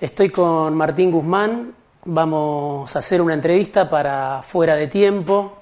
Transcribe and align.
Estoy 0.00 0.30
con 0.30 0.76
Martín 0.76 1.10
Guzmán, 1.10 1.74
vamos 2.04 2.94
a 2.94 3.00
hacer 3.00 3.20
una 3.20 3.34
entrevista 3.34 3.90
para 3.90 4.42
Fuera 4.42 4.76
de 4.76 4.86
Tiempo, 4.86 5.58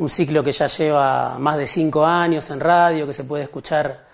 un 0.00 0.10
ciclo 0.10 0.44
que 0.44 0.52
ya 0.52 0.66
lleva 0.66 1.38
más 1.38 1.56
de 1.56 1.66
cinco 1.66 2.04
años 2.04 2.50
en 2.50 2.60
radio, 2.60 3.06
que 3.06 3.14
se 3.14 3.24
puede 3.24 3.44
escuchar 3.44 4.04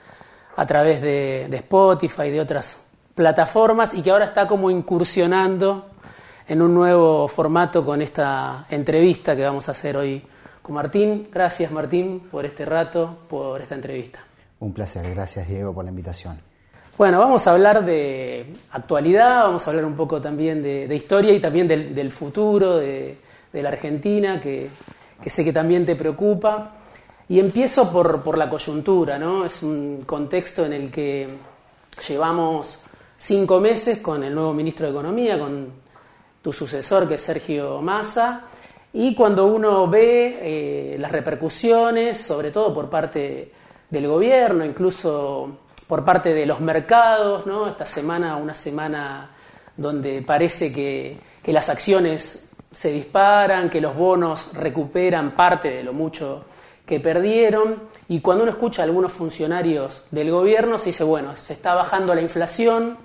a 0.55 0.67
través 0.67 1.03
de, 1.03 1.49
Spotify 1.51 2.27
y 2.27 2.31
de 2.31 2.41
otras 2.41 2.81
plataformas 3.17 3.93
y 3.95 4.03
que 4.03 4.13
ahora 4.13 4.27
está 4.27 4.47
como 4.47 4.71
incursionando 4.71 5.87
en 6.47 6.63
un 6.63 6.73
nuevo 6.73 7.27
formato 7.27 7.85
con 7.85 8.01
esta 8.03 8.67
entrevista 8.71 9.35
que 9.35 9.43
vamos 9.43 9.67
a 9.67 9.73
hacer 9.73 9.97
hoy 9.97 10.25
con 10.63 10.77
Martín. 10.77 11.27
Gracias 11.33 11.73
Martín 11.73 12.21
por 12.31 12.47
este 12.47 12.65
rato, 12.65 13.19
por 13.29 13.61
esta 13.61 13.75
entrevista. 13.75 14.21
Un 14.61 14.73
placer, 14.73 15.13
gracias 15.13 15.49
Diego 15.49 15.75
por 15.75 15.85
la 15.85 15.91
invitación. 15.91 16.46
Bueno, 16.99 17.19
vamos 17.19 17.47
a 17.47 17.53
hablar 17.53 17.85
de 17.85 18.47
actualidad, 18.71 19.45
vamos 19.45 19.67
a 19.67 19.71
hablar 19.71 19.85
un 19.85 19.95
poco 19.95 20.19
también 20.19 20.63
de, 20.63 20.97
historia 20.97 21.35
y 21.35 21.41
también 21.41 21.69
del, 21.69 22.11
futuro 22.11 22.79
de, 22.79 23.19
la 23.53 23.69
Argentina, 23.69 24.41
que, 24.41 24.71
sé 25.27 25.45
que 25.45 25.53
también 25.53 25.85
te 25.85 25.95
preocupa. 25.95 26.73
Y 27.29 27.39
empiezo 27.39 27.93
por, 27.93 28.39
la 28.39 28.49
coyuntura, 28.49 29.19
¿no? 29.19 29.45
Es 29.45 29.63
un 29.63 30.05
contexto 30.07 30.65
en 30.65 30.73
el 30.73 30.91
que 30.91 31.29
llevamos 32.09 32.79
cinco 33.19 33.61
meses 33.61 33.99
con 33.99 34.25
el 34.25 34.35
nuevo 34.35 34.55
ministro 34.55 34.87
de 34.87 34.93
Economía, 34.93 35.39
con 35.39 35.67
tu 36.41 36.51
sucesor, 36.51 37.07
que 37.07 37.17
es 37.17 37.21
Sergio 37.21 37.83
Massa, 37.83 38.45
y 38.95 39.15
cuando 39.15 39.45
uno 39.49 39.87
ve 39.87 40.39
eh, 40.41 40.97
las 40.99 41.13
repercusiones, 41.13 42.17
sobre 42.17 42.51
todo 42.51 42.73
por 42.73 42.89
parte 42.89 43.53
del 43.91 44.09
gobierno, 44.09 44.65
incluso 44.65 45.66
por 45.87 46.05
parte 46.05 46.35
de 46.35 46.47
los 46.47 46.61
mercados, 46.61 47.47
¿no? 47.47 47.69
Esta 47.69 47.87
semana, 47.87 48.37
una 48.37 48.55
semana 48.55 49.31
donde 49.77 50.23
parece 50.23 50.73
que, 50.73 51.19
las 51.53 51.69
acciones 51.69 52.51
se 52.73 52.91
disparan, 52.91 53.71
que 53.71 53.81
los 53.81 53.95
bonos 53.95 54.53
recuperan 54.55 55.31
parte 55.31 55.71
de 55.71 55.85
lo 55.85 55.93
mucho 55.93 56.45
que 56.85 56.99
perdieron. 56.99 57.83
Y 58.09 58.21
cuando 58.21 58.43
uno 58.43 58.51
escucha 58.51 58.83
a 58.83 58.85
algunos 58.85 59.13
funcionarios 59.13 60.07
del 60.11 60.33
gobierno, 60.33 60.77
se 60.77 60.87
dice, 60.87 61.05
bueno, 61.05 61.37
se 61.37 61.53
está 61.53 61.75
bajando 61.75 62.15
la 62.15 62.21
inflación 62.21 62.99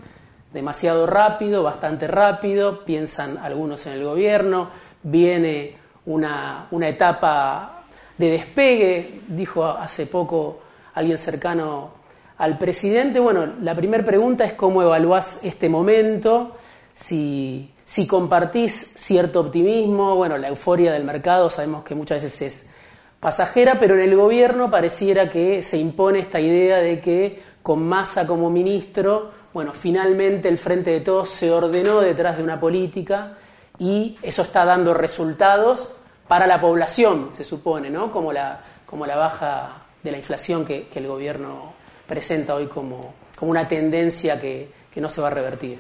demasiado 0.52 1.06
rápido, 1.06 1.64
bastante 1.64 2.08
rápido, 2.08 2.84
piensan 2.84 3.38
algunos 3.38 3.86
en 3.86 3.94
el 3.94 4.04
gobierno, 4.04 4.70
viene 5.04 5.78
una, 6.08 6.68
una 6.72 6.90
etapa 6.90 7.84
de 8.18 8.32
despegue, 8.32 9.22
dijo 9.28 9.66
hace 9.66 10.08
poco 10.08 10.62
alguien 10.96 11.18
cercano 11.18 12.01
al 12.42 12.58
presidente, 12.58 13.20
bueno, 13.20 13.46
la 13.62 13.76
primera 13.76 14.04
pregunta 14.04 14.44
es 14.44 14.54
cómo 14.54 14.82
evaluás 14.82 15.42
este 15.44 15.70
momento, 15.70 16.56
si, 16.92 17.72
compartís 18.10 18.74
cierto 18.98 19.42
optimismo, 19.42 20.16
bueno, 20.16 20.40
la 20.40 20.48
euforia 20.48 20.92
del 20.92 21.04
mercado 21.04 21.52
sabemos 21.52 21.84
que 21.84 21.94
muchas 21.94 22.24
veces 22.24 22.42
es 22.42 22.72
pasajera, 23.20 23.78
pero 23.80 23.94
en 23.94 24.02
el 24.02 24.16
gobierno 24.16 24.72
pareciera 24.72 25.30
que 25.30 25.62
se 25.62 25.78
impone 25.78 26.18
esta 26.18 26.40
idea 26.40 26.78
de 26.78 27.00
que 27.00 27.44
con 27.62 27.84
Massa 27.84 28.26
como 28.26 28.50
ministro, 28.50 29.30
bueno, 29.54 29.72
finalmente 29.72 30.50
el 30.50 30.58
Frente 30.58 30.90
de 30.90 31.02
Todos 31.02 31.30
se 31.30 31.52
ordenó 31.52 32.02
detrás 32.02 32.38
de 32.38 32.44
una 32.44 32.60
política 32.60 33.38
y 33.78 34.18
eso 34.24 34.42
está 34.42 34.66
dando 34.66 34.96
resultados 34.96 35.94
para 36.28 36.48
la 36.48 36.60
población, 36.60 37.30
se 37.34 37.44
supone, 37.44 37.92
¿no? 37.92 38.12
Como 38.12 38.34
la, 38.34 38.64
baja 38.90 39.84
de 40.02 40.12
la 40.12 40.18
inflación 40.18 40.66
que 40.66 40.88
el 40.96 41.06
gobierno 41.06 41.80
presenta 42.12 42.56
hoy 42.56 42.68
como, 42.68 43.14
como 43.38 43.52
una 43.52 43.70
tendencia 43.70 44.38
que, 44.38 44.70
que, 44.94 45.00
no 45.00 45.08
se 45.08 45.22
va 45.22 45.28
a 45.28 45.30
revertir. 45.30 45.80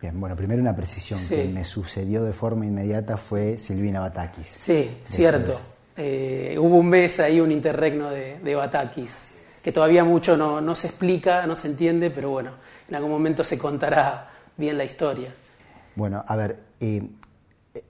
Bien, 0.00 0.18
bueno, 0.18 0.34
primero 0.34 0.60
una 0.60 0.74
precisión 0.74 1.20
que 1.28 1.44
me 1.44 1.64
sucedió 1.64 2.24
de 2.24 2.32
forma 2.32 2.66
inmediata 2.66 3.16
fue 3.16 3.56
Silvina 3.56 4.00
Batakis. 4.00 4.48
Sí, 4.48 4.98
cierto. 5.04 5.56
Eh, 5.96 6.56
hubo 6.58 6.78
un 6.78 6.88
mes 6.88 7.20
ahí, 7.20 7.38
un 7.38 7.52
interregno 7.52 8.10
de, 8.10 8.40
de 8.40 8.54
Batakis, 8.56 9.36
que 9.62 9.70
todavía 9.70 10.02
mucho 10.02 10.36
no, 10.36 10.60
no 10.60 10.74
se 10.74 10.88
explica, 10.88 11.46
no 11.46 11.54
se 11.54 11.68
entiende, 11.68 12.10
pero 12.10 12.30
bueno, 12.30 12.50
en 12.88 12.96
algún 12.96 13.12
momento 13.12 13.44
se 13.44 13.56
contará 13.56 14.30
bien 14.56 14.76
la 14.76 14.82
historia. 14.82 15.32
Bueno, 15.94 16.24
a 16.26 16.34
ver, 16.34 16.58
eh, 16.80 17.00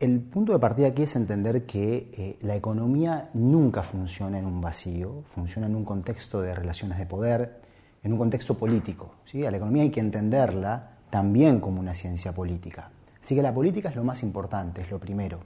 el 0.00 0.20
punto 0.20 0.52
de 0.52 0.58
partida 0.58 0.88
aquí 0.88 1.02
es 1.02 1.14
entender 1.16 1.66
que 1.66 2.10
eh, 2.12 2.38
la 2.42 2.56
economía 2.56 3.30
nunca 3.34 3.82
funciona 3.82 4.38
en 4.38 4.46
un 4.46 4.60
vacío, 4.60 5.24
funciona 5.34 5.66
en 5.66 5.76
un 5.76 5.84
contexto 5.84 6.40
de 6.40 6.54
relaciones 6.54 6.98
de 6.98 7.06
poder, 7.06 7.60
en 8.02 8.12
un 8.12 8.18
contexto 8.18 8.54
político. 8.54 9.16
¿sí? 9.26 9.44
A 9.44 9.50
la 9.50 9.58
economía 9.58 9.82
hay 9.82 9.90
que 9.90 10.00
entenderla 10.00 10.90
también 11.10 11.60
como 11.60 11.80
una 11.80 11.92
ciencia 11.92 12.32
política. 12.32 12.90
Así 13.22 13.34
que 13.34 13.42
la 13.42 13.52
política 13.52 13.90
es 13.90 13.96
lo 13.96 14.04
más 14.04 14.22
importante, 14.22 14.82
es 14.82 14.90
lo 14.90 14.98
primero. 14.98 15.40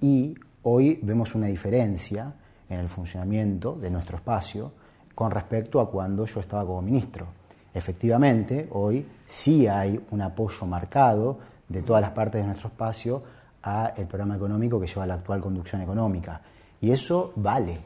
Y 0.00 0.34
hoy 0.62 0.98
vemos 1.02 1.34
una 1.34 1.46
diferencia 1.46 2.32
en 2.68 2.80
el 2.80 2.88
funcionamiento 2.88 3.74
de 3.74 3.90
nuestro 3.90 4.16
espacio 4.16 4.72
con 5.14 5.30
respecto 5.30 5.80
a 5.80 5.90
cuando 5.90 6.26
yo 6.26 6.40
estaba 6.40 6.64
como 6.64 6.82
ministro. 6.82 7.26
Efectivamente, 7.74 8.68
hoy 8.72 9.06
sí 9.26 9.66
hay 9.66 10.00
un 10.10 10.22
apoyo 10.22 10.66
marcado 10.66 11.51
de 11.72 11.82
todas 11.82 12.02
las 12.02 12.10
partes 12.10 12.40
de 12.40 12.46
nuestro 12.46 12.68
espacio 12.68 13.22
a 13.62 13.92
el 13.96 14.06
programa 14.06 14.36
económico 14.36 14.80
que 14.80 14.86
lleva 14.86 15.06
la 15.06 15.14
actual 15.14 15.40
conducción 15.40 15.80
económica. 15.80 16.40
Y 16.80 16.90
eso 16.90 17.32
vale. 17.36 17.78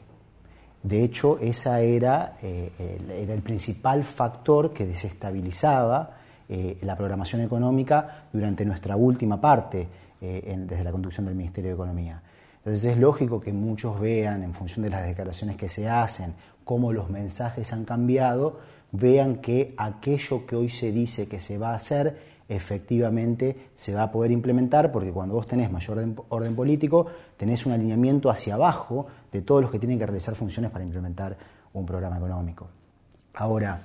De 0.83 1.03
hecho, 1.03 1.39
esa 1.39 1.81
era, 1.81 2.35
eh, 2.41 2.71
el, 2.79 3.11
era 3.11 3.33
el 3.33 3.41
principal 3.41 4.03
factor 4.03 4.73
que 4.73 4.85
desestabilizaba 4.85 6.11
eh, 6.49 6.77
la 6.81 6.95
programación 6.95 7.41
económica 7.41 8.23
durante 8.31 8.65
nuestra 8.65 8.95
última 8.95 9.39
parte 9.39 9.87
eh, 10.21 10.55
desde 10.65 10.83
la 10.83 10.91
conducción 10.91 11.25
del 11.25 11.35
Ministerio 11.35 11.69
de 11.69 11.75
Economía. 11.75 12.21
Entonces 12.57 12.93
es 12.93 12.97
lógico 12.97 13.39
que 13.39 13.53
muchos 13.53 13.99
vean, 13.99 14.43
en 14.43 14.53
función 14.53 14.83
de 14.83 14.89
las 14.89 15.05
declaraciones 15.05 15.57
que 15.57 15.69
se 15.69 15.89
hacen, 15.89 16.33
cómo 16.63 16.91
los 16.91 17.09
mensajes 17.09 17.71
han 17.71 17.85
cambiado, 17.85 18.59
vean 18.91 19.37
que 19.37 19.73
aquello 19.77 20.45
que 20.45 20.55
hoy 20.55 20.69
se 20.69 20.91
dice 20.91 21.27
que 21.27 21.39
se 21.39 21.57
va 21.57 21.71
a 21.71 21.75
hacer 21.75 22.26
efectivamente 22.49 23.69
se 23.75 23.93
va 23.93 24.03
a 24.03 24.11
poder 24.11 24.31
implementar 24.31 24.91
porque 24.91 25.11
cuando 25.11 25.35
vos 25.35 25.45
tenés 25.45 25.71
mayor 25.71 26.05
orden, 26.29 26.55
político, 26.55 27.07
tenés 27.35 27.65
un 27.65 27.73
alineamiento 27.73 28.29
hacia 28.29 28.55
abajo 28.55 29.07
de 29.31 29.41
todos 29.41 29.61
los 29.61 29.71
que 29.71 29.79
tienen 29.79 29.99
que 29.99 30.05
realizar 30.05 30.35
funciones 30.35 30.71
para 30.71 30.83
implementar 30.83 31.35
un 31.73 31.85
programa 31.85 32.17
económico. 32.17 32.67
Ahora, 33.35 33.81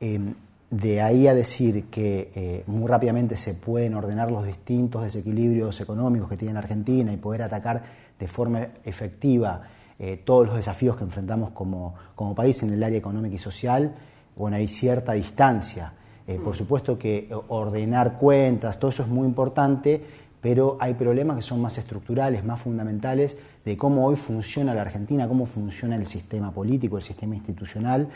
em, 0.00 0.32
de 0.70 1.00
ahí 1.00 1.28
a 1.28 1.34
decir 1.34 1.84
que 1.86 2.30
eh, 2.34 2.64
muy 2.66 2.88
rápidamente 2.88 3.36
se 3.36 3.54
pueden 3.54 3.94
ordenar 3.94 4.30
los 4.30 4.44
distintos 4.44 5.02
desequilibrios 5.02 5.80
económicos 5.80 6.28
que 6.28 6.36
tiene 6.36 6.58
Argentina 6.58 7.12
y 7.12 7.16
poder 7.16 7.42
atacar 7.42 7.82
de 8.18 8.28
forma 8.28 8.66
efectiva 8.84 9.62
eh, 9.98 10.22
todos 10.24 10.46
los 10.46 10.56
desafíos 10.56 10.96
que 10.96 11.04
enfrentamos 11.04 11.50
como, 11.50 11.94
como 12.14 12.34
país 12.34 12.62
en 12.62 12.72
el 12.72 12.82
área 12.82 12.98
económica 12.98 13.36
y 13.36 13.38
social, 13.38 13.94
bueno, 14.34 14.56
hay 14.56 14.68
cierta 14.68 15.12
distancia. 15.12 15.92
Eh, 16.28 16.40
por 16.42 16.56
supuesto 16.56 16.98
que 16.98 17.28
ordenar 17.48 18.18
cuentas, 18.18 18.80
todo 18.80 18.90
eso 18.90 19.04
es 19.04 19.08
muy 19.08 19.26
importante, 19.26 20.02
pero 20.40 20.76
hay 20.80 20.94
problemas 20.94 21.36
que 21.36 21.42
son 21.42 21.60
más 21.60 21.78
estructurales, 21.78 22.44
más 22.44 22.60
fundamentales 22.60 23.38
de 23.64 23.76
cómo 23.76 24.06
hoy 24.06 24.16
funciona 24.16 24.74
la 24.74 24.82
Argentina, 24.82 25.28
cómo 25.28 25.46
funciona 25.46 25.94
el 25.94 26.06
sistema 26.06 26.50
político, 26.50 26.96
el 26.96 27.04
sistema 27.04 27.36
institucional, 27.36 28.08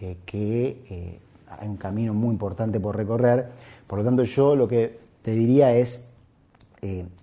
eh, 0.00 0.18
que 0.24 0.84
eh, 0.88 1.18
hay 1.48 1.68
un 1.68 1.76
camino 1.76 2.14
muy 2.14 2.30
importante 2.30 2.78
por 2.78 2.96
recorrer. 2.96 3.48
Por 3.86 3.98
lo 3.98 4.04
tanto, 4.04 4.22
yo 4.22 4.54
lo 4.54 4.68
que 4.68 4.98
te 5.22 5.32
diría 5.32 5.74
es, 5.74 6.12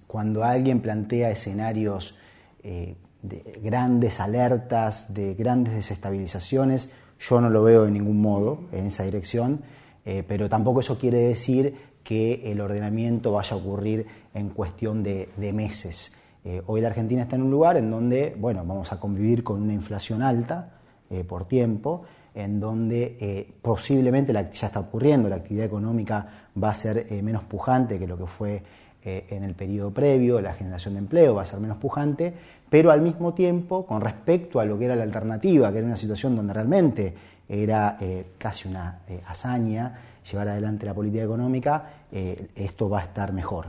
cuando 0.07 0.43
alguien 0.43 0.81
plantea 0.81 1.29
escenarios 1.29 2.17
de 2.61 3.59
grandes 3.63 4.19
alertas, 4.19 5.13
de 5.13 5.35
grandes 5.35 5.73
desestabilizaciones, 5.73 6.91
yo 7.19 7.39
no 7.39 7.49
lo 7.49 7.63
veo 7.63 7.85
de 7.85 7.91
ningún 7.91 8.21
modo 8.21 8.59
en 8.73 8.87
esa 8.87 9.03
dirección. 9.03 9.61
Eh, 10.05 10.23
pero 10.27 10.49
tampoco 10.49 10.81
eso 10.81 10.97
quiere 10.97 11.19
decir 11.19 11.93
que 12.03 12.51
el 12.51 12.59
ordenamiento 12.59 13.31
vaya 13.31 13.55
a 13.55 13.59
ocurrir 13.59 14.05
en 14.33 14.49
cuestión 14.49 15.03
de, 15.03 15.29
meses. 15.53 16.17
Eh, 16.43 16.61
hoy 16.67 16.81
la 16.81 16.89
Argentina 16.89 17.21
está 17.21 17.37
en 17.37 17.43
un 17.43 17.51
lugar 17.51 17.77
en 17.77 17.89
donde, 17.89 18.35
bueno, 18.37 18.65
vamos 18.65 18.91
a 18.91 18.99
convivir 18.99 19.43
con 19.43 19.61
una 19.61 19.73
inflación 19.73 20.21
alta 20.21 20.79
eh, 21.09 21.23
por 21.23 21.47
tiempo, 21.47 22.03
en 22.35 22.59
donde 22.59 23.53
posiblemente 23.61 24.33
la, 24.33 24.49
ya 24.49 24.65
está 24.65 24.79
ocurriendo, 24.79 25.29
la 25.29 25.35
actividad 25.35 25.67
económica 25.67 26.47
va 26.61 26.71
a 26.71 26.73
ser 26.73 27.05
menos 27.21 27.43
pujante 27.43 27.99
que 27.99 28.07
lo 28.07 28.17
que 28.17 28.25
fue 28.25 28.63
en 29.03 29.43
el 29.43 29.53
periodo 29.53 29.91
previo, 29.91 30.41
la 30.41 30.55
generación 30.55 30.95
de 30.95 31.01
empleo 31.01 31.35
va 31.35 31.43
a 31.43 31.45
ser 31.45 31.59
menos 31.59 31.77
pujante, 31.77 32.33
pero 32.71 32.89
al 32.89 33.01
mismo 33.01 33.35
tiempo, 33.35 33.85
con 33.85 34.01
respecto 34.01 34.59
a 34.59 34.65
lo 34.65 34.79
que 34.79 34.85
era 34.85 34.95
la 34.95 35.03
alternativa, 35.03 35.71
que 35.71 35.77
era 35.77 35.85
una 35.85 35.95
situación 35.95 36.35
donde 36.35 36.53
realmente 36.53 37.13
era 37.47 37.97
eh, 37.99 38.25
casi 38.37 38.67
una 38.67 38.99
eh, 39.07 39.21
hazaña 39.27 39.99
llevar 40.29 40.47
adelante 40.47 40.85
la 40.85 40.93
política 40.93 41.23
económica, 41.23 41.89
eh, 42.11 42.47
esto 42.55 42.89
va 42.89 42.99
a 42.99 43.03
estar 43.03 43.33
mejor. 43.33 43.67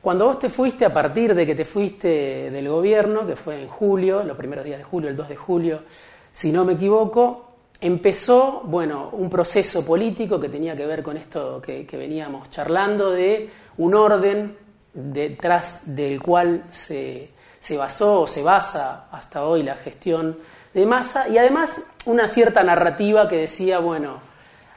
Cuando 0.00 0.26
vos 0.26 0.38
te 0.38 0.50
fuiste, 0.50 0.84
a 0.84 0.92
partir 0.92 1.34
de 1.34 1.46
que 1.46 1.54
te 1.54 1.64
fuiste 1.64 2.50
del 2.50 2.68
gobierno, 2.68 3.26
que 3.26 3.36
fue 3.36 3.62
en 3.62 3.68
julio, 3.68 4.22
los 4.22 4.36
primeros 4.36 4.64
días 4.64 4.78
de 4.78 4.84
julio, 4.84 5.08
el 5.08 5.16
2 5.16 5.28
de 5.30 5.36
julio, 5.36 5.80
si 6.30 6.52
no 6.52 6.64
me 6.64 6.74
equivoco, 6.74 7.52
empezó, 7.80 8.62
bueno, 8.64 9.10
un 9.12 9.30
proceso 9.30 9.84
político 9.86 10.38
que 10.38 10.48
tenía 10.48 10.76
que 10.76 10.84
ver 10.84 11.02
con 11.02 11.16
esto 11.16 11.62
que, 11.62 11.86
veníamos 11.92 12.50
charlando, 12.50 13.12
de 13.12 13.48
un 13.78 13.94
orden 13.94 14.56
detrás 14.92 15.82
del 15.86 16.20
cual 16.20 16.64
se, 16.70 17.30
se 17.58 17.76
basó 17.76 18.22
o 18.22 18.26
se 18.26 18.42
basa 18.42 19.08
hasta 19.10 19.44
hoy 19.44 19.62
la 19.62 19.76
gestión 19.76 20.36
de 20.74 20.86
masa 20.86 21.28
y 21.28 21.38
además 21.38 21.90
una 22.04 22.28
cierta 22.28 22.62
narrativa 22.62 23.28
que 23.28 23.36
decía, 23.36 23.78
bueno, 23.78 24.18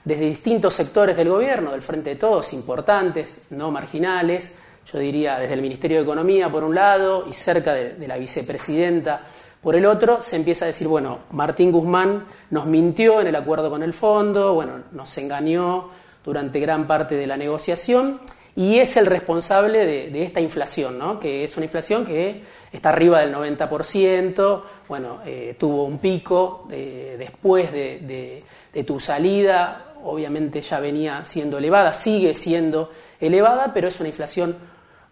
desde 0.05 0.25
distintos 0.25 0.73
sectores 0.73 1.17
del 1.17 1.29
gobierno, 1.29 1.71
del 1.71 1.81
Frente 1.81 2.11
de 2.11 2.15
Todos, 2.15 2.53
importantes, 2.53 3.41
no 3.49 3.71
marginales, 3.71 4.53
yo 4.91 4.99
diría 4.99 5.37
desde 5.37 5.55
el 5.55 5.61
Ministerio 5.61 5.97
de 5.97 6.03
Economía 6.03 6.49
por 6.49 6.63
un 6.63 6.73
lado 6.73 7.25
y 7.29 7.33
cerca 7.33 7.73
de, 7.73 8.07
la 8.07 8.15
vicepresidenta 8.17 9.21
por 9.61 9.75
el 9.75 9.85
otro, 9.85 10.21
se 10.21 10.37
empieza 10.37 10.63
a 10.63 10.67
decir, 10.67 10.87
bueno, 10.87 11.19
Martín 11.31 11.71
Guzmán 11.71 12.25
nos 12.51 12.67
mintió 12.67 13.19
en 13.19 13.27
el 13.27 13.35
acuerdo 13.35 13.69
con 13.69 13.83
el 13.83 13.91
fondo, 13.91 14.53
bueno, 14.53 14.83
nos 14.93 15.17
engañó 15.17 15.89
durante 16.23 16.59
gran 16.59 16.87
parte 16.87 17.15
de 17.15 17.27
la 17.27 17.35
negociación 17.35 18.21
y 18.57 18.79
es 18.79 18.97
el 18.97 19.05
responsable 19.05 19.85
de, 19.85 20.23
esta 20.23 20.41
inflación, 20.41 20.97
¿no? 20.97 21.19
que 21.19 21.43
es 21.43 21.55
una 21.55 21.67
inflación 21.67 22.05
que 22.05 22.43
está 22.73 22.89
arriba 22.89 23.21
del 23.21 23.33
90%, 23.33 24.61
bueno, 24.89 25.19
eh, 25.25 25.55
tuvo 25.59 25.83
un 25.83 25.99
pico 25.99 26.67
después 26.67 27.71
de, 27.71 28.43
de 28.73 28.83
tu 28.83 28.99
salida, 28.99 29.93
obviamente 30.03 30.61
ya 30.61 30.79
venía 30.79 31.23
siendo 31.23 31.59
elevada, 31.59 31.93
sigue 31.93 32.33
siendo 32.33 32.91
elevada, 33.19 33.71
pero 33.75 33.87
es 33.87 33.99
una 33.99 34.09
inflación 34.09 34.57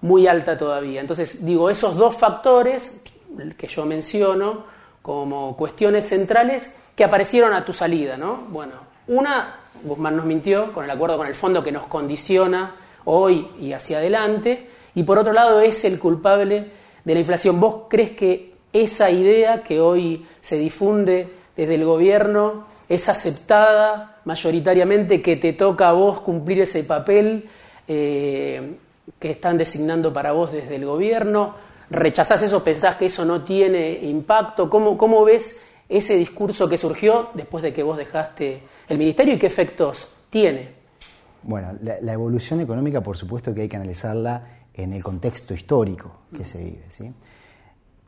muy 0.02 0.28
alta 0.28 0.58
todavía. 0.58 1.02
Entonces, 1.02 1.46
digo, 1.46 1.70
esos 1.70 1.98
dos 1.98 2.16
factores 2.16 3.04
que 3.58 3.68
yo 3.68 3.86
menciono 3.86 4.66
como 5.04 5.56
cuestiones 5.56 6.10
centrales 6.10 6.78
que 6.96 7.04
aparecieron 7.04 7.54
a 7.54 7.64
tu 7.64 7.74
salida, 7.74 8.18
¿no? 8.18 8.38
Bueno, 8.50 8.74
una, 9.08 9.58
Guzmán 9.84 10.16
nos 10.16 10.26
mintió 10.26 10.74
con 10.74 10.84
el 10.84 10.90
acuerdo 10.90 11.18
con 11.18 11.28
el 11.28 11.36
fondo 11.36 11.64
que 11.64 11.72
nos 11.72 11.86
condiciona 11.86 12.74
hoy 13.06 13.48
y 13.60 13.74
hacia 13.74 13.98
adelante, 13.98 14.68
y 14.94 15.04
por 15.04 15.18
otro 15.18 15.34
lado 15.34 15.62
es 15.62 15.84
el 15.86 16.00
culpable 16.00 16.72
de 17.04 17.14
la 17.14 17.20
inflación. 17.20 17.60
¿Vos 17.60 17.84
crees 17.90 18.12
que 18.12 18.54
esa 18.74 19.10
idea 19.10 19.64
que 19.64 19.80
hoy 19.80 20.26
se 20.42 20.58
difunde 20.58 21.28
desde 21.56 21.76
el 21.76 21.86
gobierno 21.86 22.66
es 22.90 23.08
aceptada 23.10 24.18
mayoritariamente, 24.26 25.22
que 25.22 25.38
te 25.38 25.54
toca 25.54 25.90
a 25.90 25.94
vos 25.94 26.22
cumplir 26.22 26.62
ese 26.62 26.84
papel 26.84 27.48
eh, 27.88 28.76
que 29.20 29.32
están 29.32 29.58
designando 29.58 30.12
para 30.12 30.32
vos 30.32 30.52
desde 30.52 30.76
el 30.76 30.86
gobierno? 30.86 31.56
¿Rechazás 31.90 32.42
eso? 32.42 32.64
¿Pensás 32.64 32.96
que 32.96 33.06
eso 33.06 33.24
no 33.26 33.44
tiene 33.44 34.00
impacto? 34.04 34.70
¿Cómo, 34.70 34.98
cómo 34.98 35.24
ves 35.24 35.68
ese 35.88 36.16
discurso 36.16 36.68
que 36.68 36.78
surgió 36.78 37.30
después 37.34 37.64
de 37.64 37.74
que 37.74 37.84
vos 37.84 37.98
dejaste 37.98 38.62
el 38.90 38.98
ministerio 38.98 39.36
y 39.36 39.40
qué 39.40 39.48
efectos 39.48 40.10
tiene? 40.30 40.75
Bueno, 41.46 41.74
la, 41.82 42.14
evolución 42.14 42.60
económica, 42.60 43.02
por 43.02 43.18
supuesto 43.18 43.54
que 43.54 43.62
hay 43.62 43.70
que 43.70 43.76
analizarla 43.76 44.44
en 44.74 44.94
el 44.94 45.04
contexto 45.04 45.54
histórico 45.54 46.22
que 46.36 46.44
se 46.44 46.64
vive. 46.64 47.14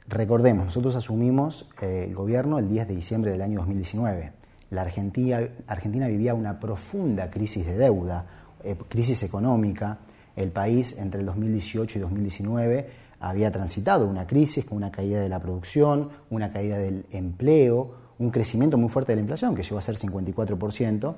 Recordemos, 0.08 0.66
nosotros 0.66 0.96
asumimos 0.96 1.70
eh, 1.82 2.06
el 2.08 2.16
gobierno 2.16 2.60
el 2.60 2.70
10 2.70 2.88
de 2.88 2.96
diciembre 2.96 3.32
del 3.32 3.42
año 3.42 3.60
2019 3.60 4.38
la 4.70 4.82
Argentina, 4.82 5.48
Argentina 5.68 6.08
vivía 6.08 6.34
una 6.34 6.60
profunda 6.60 7.30
crisis 7.30 7.66
de 7.66 7.78
deuda, 7.78 8.26
eh, 8.64 8.76
crisis 8.90 9.24
económica. 9.24 10.00
El 10.36 10.52
país 10.52 10.98
entre 10.98 11.22
el 11.22 11.26
2018 11.26 11.98
y 11.98 12.02
2019 12.02 12.90
había 13.20 13.52
transitado 13.52 14.08
una 14.08 14.28
crisis 14.28 14.66
con 14.66 14.78
una 14.78 14.92
caída 14.92 15.22
de 15.22 15.30
la 15.30 15.40
producción, 15.40 16.10
una 16.30 16.52
caída 16.52 16.78
del 16.78 17.06
empleo, 17.12 17.96
un 18.20 18.30
crecimiento 18.30 18.78
muy 18.78 18.90
fuerte 18.90 19.14
de 19.14 19.16
la 19.18 19.22
inflación, 19.22 19.56
que 19.56 19.64
llegó 19.64 19.78
a 19.78 19.82
ser 19.82 19.96
54%, 19.96 21.16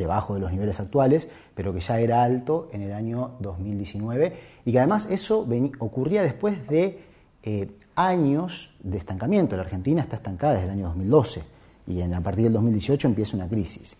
debajo 0.00 0.34
de 0.34 0.40
los 0.40 0.50
niveles 0.50 0.80
actuales, 0.80 1.30
pero 1.54 1.72
que 1.74 1.80
ya 1.80 2.00
era 2.00 2.24
alto 2.24 2.68
en 2.72 2.82
el 2.82 2.92
año 2.92 3.32
2019, 3.40 4.32
y 4.64 4.72
que 4.72 4.78
además 4.78 5.08
eso 5.10 5.46
ocurría 5.78 6.22
después 6.22 6.66
de 6.68 7.00
eh, 7.42 7.70
años 7.94 8.74
de 8.82 8.96
estancamiento. 8.96 9.56
La 9.56 9.62
Argentina 9.62 10.00
está 10.00 10.16
estancada 10.16 10.54
desde 10.54 10.66
el 10.66 10.72
año 10.72 10.86
2012 10.86 11.42
y 11.86 12.00
a 12.00 12.20
partir 12.20 12.44
del 12.44 12.54
2018 12.54 13.08
empieza 13.08 13.36
una 13.36 13.48
crisis. 13.48 13.96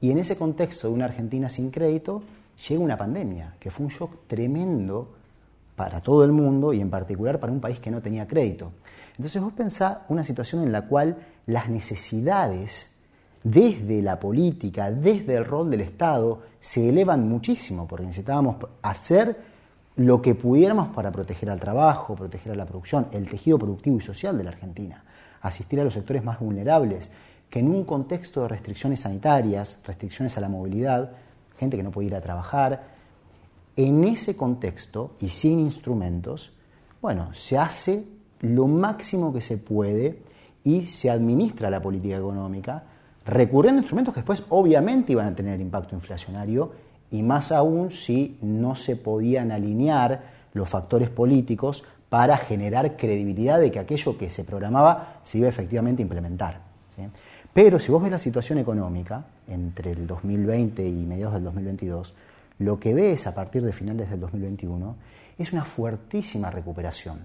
Y 0.00 0.10
en 0.10 0.18
ese 0.18 0.36
contexto 0.36 0.88
de 0.88 0.94
una 0.94 1.04
Argentina 1.04 1.48
sin 1.48 1.70
crédito 1.70 2.22
llega 2.68 2.82
una 2.82 2.98
pandemia, 2.98 3.54
que 3.60 3.70
fue 3.70 3.86
un 3.86 3.92
shock 3.92 4.26
tremendo 4.26 5.14
para 5.76 6.00
todo 6.00 6.24
el 6.24 6.32
mundo 6.32 6.72
y 6.72 6.80
en 6.80 6.90
particular 6.90 7.38
para 7.38 7.52
un 7.52 7.60
país 7.60 7.78
que 7.80 7.90
no 7.90 8.00
tenía 8.00 8.26
crédito. 8.26 8.72
Entonces 9.16 9.40
vos 9.40 9.52
pensás 9.52 9.98
una 10.08 10.24
situación 10.24 10.62
en 10.62 10.72
la 10.72 10.82
cual 10.82 11.16
las 11.46 11.68
necesidades 11.68 12.93
desde 13.44 14.00
la 14.00 14.18
política, 14.18 14.90
desde 14.90 15.36
el 15.36 15.44
rol 15.44 15.70
del 15.70 15.82
Estado, 15.82 16.40
se 16.60 16.88
elevan 16.88 17.28
muchísimo, 17.28 17.86
porque 17.86 18.06
necesitábamos 18.06 18.56
hacer 18.80 19.36
lo 19.96 20.20
que 20.22 20.34
pudiéramos 20.34 20.88
para 20.88 21.12
proteger 21.12 21.50
al 21.50 21.60
trabajo, 21.60 22.16
proteger 22.16 22.52
a 22.52 22.56
la 22.56 22.64
producción, 22.64 23.06
el 23.12 23.28
tejido 23.28 23.58
productivo 23.58 23.98
y 23.98 24.00
social 24.00 24.36
de 24.38 24.44
la 24.44 24.50
Argentina, 24.50 25.04
asistir 25.42 25.78
a 25.78 25.84
los 25.84 25.92
sectores 25.92 26.24
más 26.24 26.40
vulnerables, 26.40 27.12
que 27.50 27.60
en 27.60 27.68
un 27.68 27.84
contexto 27.84 28.42
de 28.42 28.48
restricciones 28.48 29.00
sanitarias, 29.00 29.80
restricciones 29.86 30.36
a 30.38 30.40
la 30.40 30.48
movilidad, 30.48 31.12
gente 31.58 31.76
que 31.76 31.82
no 31.82 31.90
puede 31.90 32.08
ir 32.08 32.14
a 32.14 32.22
trabajar, 32.22 32.94
en 33.76 34.04
ese 34.04 34.36
contexto 34.36 35.16
y 35.20 35.28
sin 35.28 35.60
instrumentos, 35.60 36.52
bueno, 37.02 37.34
se 37.34 37.58
hace 37.58 38.04
lo 38.40 38.66
máximo 38.66 39.34
que 39.34 39.42
se 39.42 39.58
puede 39.58 40.22
y 40.64 40.86
se 40.86 41.10
administra 41.10 41.68
la 41.68 41.82
política 41.82 42.16
económica 42.16 42.84
recurriendo 43.26 43.80
a 43.80 43.82
instrumentos 43.82 44.14
que 44.14 44.20
después 44.20 44.44
obviamente 44.50 45.12
iban 45.12 45.26
a 45.26 45.34
tener 45.34 45.60
impacto 45.60 45.94
inflacionario 45.94 46.72
y 47.10 47.22
más 47.22 47.52
aún 47.52 47.90
si 47.90 48.38
no 48.42 48.76
se 48.76 48.96
podían 48.96 49.52
alinear 49.52 50.22
los 50.52 50.68
factores 50.68 51.08
políticos 51.10 51.84
para 52.08 52.36
generar 52.36 52.96
credibilidad 52.96 53.58
de 53.58 53.70
que 53.70 53.78
aquello 53.78 54.16
que 54.16 54.30
se 54.30 54.44
programaba 54.44 55.20
se 55.24 55.38
iba 55.38 55.48
efectivamente 55.48 56.02
a 56.02 56.04
implementar. 56.04 56.60
Pero 57.52 57.78
si 57.78 57.90
vos 57.90 58.02
ves 58.02 58.10
la 58.10 58.18
situación 58.18 58.58
económica 58.58 59.24
entre 59.48 59.92
el 59.92 60.06
2020 60.06 60.86
y 60.86 61.04
mediados 61.04 61.34
del 61.34 61.44
2022, 61.44 62.14
lo 62.58 62.78
que 62.78 62.94
ves 62.94 63.26
a 63.26 63.34
partir 63.34 63.62
de 63.62 63.72
finales 63.72 64.10
del 64.10 64.20
2021 64.20 64.96
es 65.38 65.52
una 65.52 65.64
fuertísima 65.64 66.50
recuperación. 66.50 67.20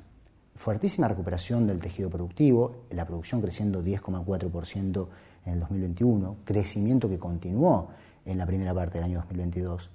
Fuertísima 0.56 1.07
recuperación 1.07 1.68
del 1.68 1.80
tejido 1.80 2.10
productivo, 2.10 2.84
la 2.90 3.06
producción 3.06 3.42
creciendo 3.42 3.84
10,4% 3.84 5.07
en 5.45 5.53
el 5.53 5.59
2021, 5.59 6.38
crecimiento 6.45 7.09
que 7.09 7.18
continuó 7.18 7.89
en 8.25 8.38
la 8.38 8.45
primera 8.45 8.74
parte 8.74 8.97
del 8.97 9.06
año 9.06 9.19
2022. 9.19 9.89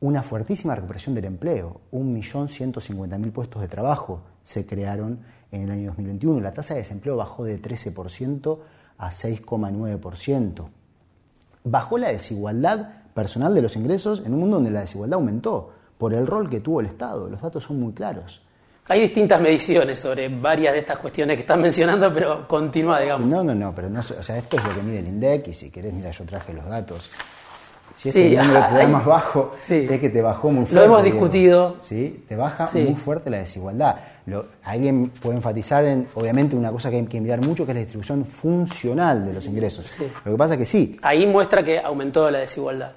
Una 0.00 0.22
fuertísima 0.22 0.74
recuperación 0.74 1.14
del 1.14 1.26
empleo, 1.26 1.80
1.150.000 1.92 3.32
puestos 3.32 3.62
de 3.62 3.68
trabajo 3.68 4.20
se 4.42 4.66
crearon 4.66 5.20
en 5.52 5.62
el 5.62 5.70
año 5.70 5.86
2021. 5.88 6.40
La 6.40 6.52
tasa 6.52 6.74
de 6.74 6.80
desempleo 6.80 7.16
bajó 7.16 7.44
de 7.44 7.60
13% 7.62 8.58
a 8.98 9.10
6,9%. 9.10 10.64
Bajó 11.64 11.98
la 11.98 12.08
desigualdad 12.08 12.88
personal 13.14 13.54
de 13.54 13.62
los 13.62 13.76
ingresos 13.76 14.22
en 14.26 14.34
un 14.34 14.40
mundo 14.40 14.56
donde 14.56 14.70
la 14.70 14.80
desigualdad 14.80 15.20
aumentó 15.20 15.70
por 15.98 16.14
el 16.14 16.26
rol 16.26 16.50
que 16.50 16.60
tuvo 16.60 16.80
el 16.80 16.86
Estado. 16.86 17.28
Los 17.28 17.40
datos 17.40 17.64
son 17.64 17.78
muy 17.78 17.92
claros. 17.92 18.42
Hay 18.88 19.00
distintas 19.00 19.40
mediciones 19.40 20.00
sobre 20.00 20.28
varias 20.28 20.72
de 20.72 20.80
estas 20.80 20.98
cuestiones 20.98 21.36
que 21.36 21.42
están 21.42 21.60
mencionando, 21.60 22.12
pero 22.12 22.48
continúa, 22.48 23.00
digamos. 23.00 23.30
No, 23.30 23.44
no, 23.44 23.54
no, 23.54 23.72
pero 23.72 23.88
no, 23.88 24.00
o 24.00 24.02
sea, 24.02 24.36
esto 24.36 24.56
es 24.56 24.64
lo 24.64 24.74
que 24.74 24.82
mide 24.82 24.98
el 24.98 25.06
INDEC 25.06 25.48
y 25.48 25.52
si 25.52 25.70
querés, 25.70 25.92
mira, 25.92 26.10
yo 26.10 26.24
traje 26.24 26.52
los 26.52 26.68
datos. 26.68 27.08
Si 27.94 28.08
es 28.08 28.16
el 28.16 28.36
número 28.36 28.66
que 28.76 28.86
más 28.88 29.04
bajo, 29.04 29.52
es 29.68 30.00
que 30.00 30.10
te 30.10 30.22
bajó 30.22 30.50
muy 30.50 30.66
fuerte. 30.66 30.74
Lo 30.74 30.82
hemos 30.82 31.04
discutido. 31.04 31.76
¿sí? 31.80 32.24
Te 32.26 32.34
baja 32.34 32.68
muy 32.72 32.94
fuerte 32.94 33.30
la 33.30 33.38
desigualdad. 33.38 33.96
Lo, 34.26 34.46
alguien 34.64 35.10
puede 35.10 35.36
enfatizar 35.36 35.84
en, 35.84 36.08
obviamente, 36.14 36.56
una 36.56 36.72
cosa 36.72 36.90
que 36.90 36.96
hay 36.96 37.06
que 37.06 37.20
mirar 37.20 37.40
mucho, 37.40 37.64
que 37.64 37.72
es 37.72 37.76
la 37.76 37.80
distribución 37.80 38.24
funcional 38.24 39.24
de 39.24 39.32
los 39.32 39.46
ingresos. 39.46 39.96
Lo 40.24 40.32
que 40.32 40.38
pasa 40.38 40.54
es 40.54 40.58
que 40.58 40.64
sí. 40.64 40.96
Ahí 41.02 41.26
muestra 41.26 41.62
que 41.62 41.78
aumentó 41.78 42.30
la 42.30 42.38
desigualdad. 42.38 42.92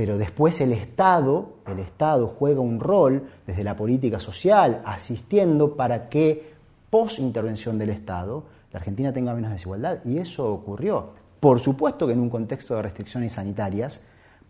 Pero 0.00 0.16
después 0.16 0.58
el 0.62 0.72
Estado, 0.72 1.56
el 1.66 1.78
Estado 1.78 2.26
juega 2.26 2.62
un 2.62 2.80
rol 2.80 3.22
desde 3.46 3.62
la 3.62 3.76
política 3.76 4.18
social, 4.18 4.80
asistiendo 4.82 5.76
para 5.76 6.08
que, 6.08 6.54
post 6.88 7.18
intervención 7.18 7.76
del 7.76 7.90
Estado, 7.90 8.44
la 8.72 8.78
Argentina 8.78 9.12
tenga 9.12 9.34
menos 9.34 9.50
desigualdad. 9.50 9.98
Y 10.06 10.16
eso 10.16 10.50
ocurrió. 10.50 11.10
Por 11.38 11.60
supuesto 11.60 12.06
que 12.06 12.14
en 12.14 12.20
un 12.20 12.30
contexto 12.30 12.76
de 12.76 12.80
restricciones 12.80 13.34
sanitarias, 13.34 14.06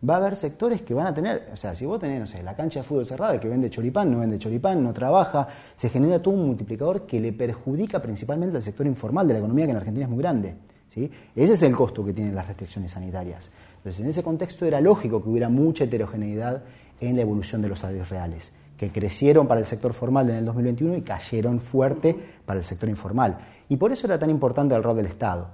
va 0.09 0.15
a 0.15 0.17
haber 0.19 0.37
sectores 0.37 0.83
que 0.83 0.95
van 0.95 1.09
a 1.09 1.15
tener, 1.15 1.51
o 1.53 1.57
sea, 1.57 1.75
si 1.75 1.85
vos 1.85 1.99
tenés, 1.99 2.21
no 2.21 2.29
sé, 2.29 2.45
la 2.45 2.55
cancha 2.55 2.79
de 2.79 2.85
fútbol 2.85 3.05
cerrada, 3.05 3.35
el 3.35 3.41
que 3.41 3.49
vende 3.49 3.69
choripán, 3.71 4.09
no 4.09 4.21
vende 4.21 4.39
choripán, 4.39 4.81
no 4.85 4.93
trabaja, 4.93 5.49
se 5.75 5.89
genera 5.89 6.23
todo 6.23 6.35
un 6.35 6.47
multiplicador 6.47 7.07
que 7.07 7.19
le 7.19 7.33
perjudica 7.33 8.01
principalmente 8.01 8.57
al 8.57 8.63
sector 8.63 8.87
informal 8.87 9.27
de 9.27 9.33
la 9.33 9.41
economía, 9.41 9.65
que 9.65 9.73
en 9.73 9.79
Argentina 9.79 10.05
es 10.05 10.11
muy 10.11 10.21
grande. 10.21 10.55
¿sí? 10.89 11.11
Ese 11.35 11.55
es 11.55 11.63
el 11.65 11.75
costo 11.75 12.05
que 12.05 12.13
tienen 12.13 12.37
las 12.37 12.47
restricciones 12.47 12.93
sanitarias. 12.93 13.51
Entonces, 13.81 14.03
en 14.03 14.09
ese 14.11 14.23
contexto 14.23 14.67
era 14.67 14.79
lógico 14.81 15.23
que 15.23 15.31
hubiera 15.31 15.49
mucha 15.49 15.85
heterogeneidad 15.85 16.63
en 17.01 17.17
la 17.17 17.23
evolución 17.23 17.63
de 17.63 17.69
los 17.71 17.79
salarios 17.79 18.11
reales, 18.11 18.53
que 18.77 18.91
crecieron 18.93 19.49
para 19.49 19.61
el 19.61 19.67
sector 19.67 19.95
formal 19.95 20.29
en 20.29 20.37
el 20.37 20.45
2021 20.45 20.99
y 20.99 21.03
cayeron 21.03 21.61
fuerte 21.61 22.15
para 22.45 22.59
el 22.59 22.65
sector 22.65 22.91
informal. 22.91 23.39
Y 23.71 23.77
por 23.77 23.91
eso 23.91 24.07
era 24.07 24.19
tan 24.19 24.29
importante 24.29 24.75
el 24.75 24.83
rol 24.83 24.97
del 24.97 25.07
Estado. 25.07 25.49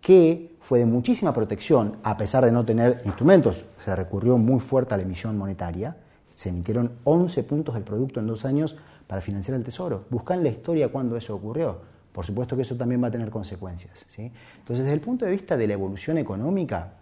que 0.00 0.56
fue 0.60 0.78
de 0.78 0.86
muchísima 0.86 1.34
protección, 1.34 1.96
a 2.02 2.16
pesar 2.16 2.44
de 2.44 2.52
no 2.52 2.64
tener 2.64 3.02
instrumentos. 3.04 3.64
Se 3.84 3.94
recurrió 3.96 4.38
muy 4.38 4.60
fuerte 4.60 4.94
a 4.94 4.96
la 4.96 5.02
emisión 5.02 5.36
monetaria. 5.36 5.96
Se 6.34 6.50
emitieron 6.50 6.92
11 7.04 7.42
puntos 7.42 7.74
del 7.74 7.82
producto 7.82 8.20
en 8.20 8.26
dos 8.28 8.44
años 8.44 8.76
para 9.06 9.20
financiar 9.20 9.56
el 9.56 9.64
Tesoro. 9.64 10.04
Buscan 10.08 10.42
la 10.42 10.50
historia 10.50 10.88
cuando 10.88 11.16
eso 11.16 11.34
ocurrió. 11.34 11.78
Por 12.12 12.24
supuesto 12.24 12.54
que 12.54 12.62
eso 12.62 12.76
también 12.76 13.02
va 13.02 13.08
a 13.08 13.10
tener 13.10 13.30
consecuencias. 13.30 14.04
¿sí? 14.08 14.30
Entonces, 14.58 14.84
desde 14.84 14.92
el 14.94 15.00
punto 15.00 15.24
de 15.24 15.32
vista 15.32 15.56
de 15.56 15.66
la 15.66 15.72
evolución 15.72 16.18
económica, 16.18 16.97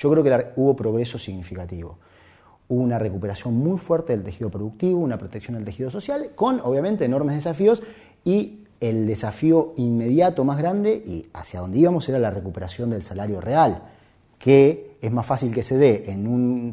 yo 0.00 0.10
creo 0.10 0.24
que 0.24 0.46
hubo 0.56 0.74
progreso 0.74 1.18
significativo. 1.18 1.98
Hubo 2.68 2.82
una 2.82 2.98
recuperación 2.98 3.54
muy 3.54 3.78
fuerte 3.78 4.14
del 4.14 4.24
tejido 4.24 4.48
productivo, 4.48 4.98
una 4.98 5.18
protección 5.18 5.56
del 5.56 5.64
tejido 5.64 5.90
social, 5.90 6.30
con 6.34 6.60
obviamente 6.60 7.04
enormes 7.04 7.34
desafíos 7.34 7.82
y 8.24 8.60
el 8.80 9.06
desafío 9.06 9.74
inmediato 9.76 10.42
más 10.42 10.56
grande 10.56 10.92
y 10.92 11.26
hacia 11.34 11.60
donde 11.60 11.80
íbamos 11.80 12.08
era 12.08 12.18
la 12.18 12.30
recuperación 12.30 12.88
del 12.88 13.02
salario 13.02 13.42
real, 13.42 13.82
que 14.38 14.96
es 15.02 15.12
más 15.12 15.26
fácil 15.26 15.52
que 15.52 15.62
se 15.62 15.76
dé 15.76 16.04
en 16.06 16.26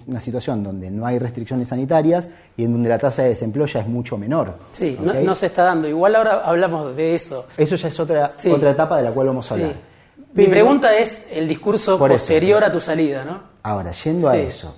una 0.08 0.22
situación 0.22 0.64
donde 0.64 0.90
no 0.90 1.06
hay 1.06 1.20
restricciones 1.20 1.68
sanitarias 1.68 2.30
y 2.56 2.64
en 2.64 2.72
donde 2.72 2.88
la 2.88 2.98
tasa 2.98 3.24
de 3.24 3.30
desempleo 3.30 3.66
ya 3.66 3.82
es 3.82 3.88
mucho 3.88 4.18
menor. 4.18 4.54
Sí, 4.72 4.98
no, 5.02 5.36
se 5.36 5.48
está 5.48 5.64
dando. 5.64 5.90
Igual 5.90 6.16
ahora 6.16 6.42
hablamos 6.46 6.96
de 6.96 7.16
eso. 7.16 7.46
Eso 7.58 7.76
ya 7.76 7.90
es 7.90 8.00
otra, 8.00 8.32
otra 8.54 8.72
etapa 8.72 8.98
de 8.98 9.04
la 9.04 9.12
cual 9.12 9.28
vamos 9.28 9.52
a 9.52 9.56
hablar. 9.56 9.97
Mi 10.34 10.46
pregunta 10.48 10.96
es 10.98 11.28
el 11.32 11.48
discurso 11.48 11.98
posterior 11.98 12.64
a 12.64 12.72
tu 12.72 12.80
salida, 12.80 13.26
¿no? 13.26 13.42
Ahora, 13.64 13.92
yendo 13.92 14.30
a 14.30 14.38
eso, 14.38 14.76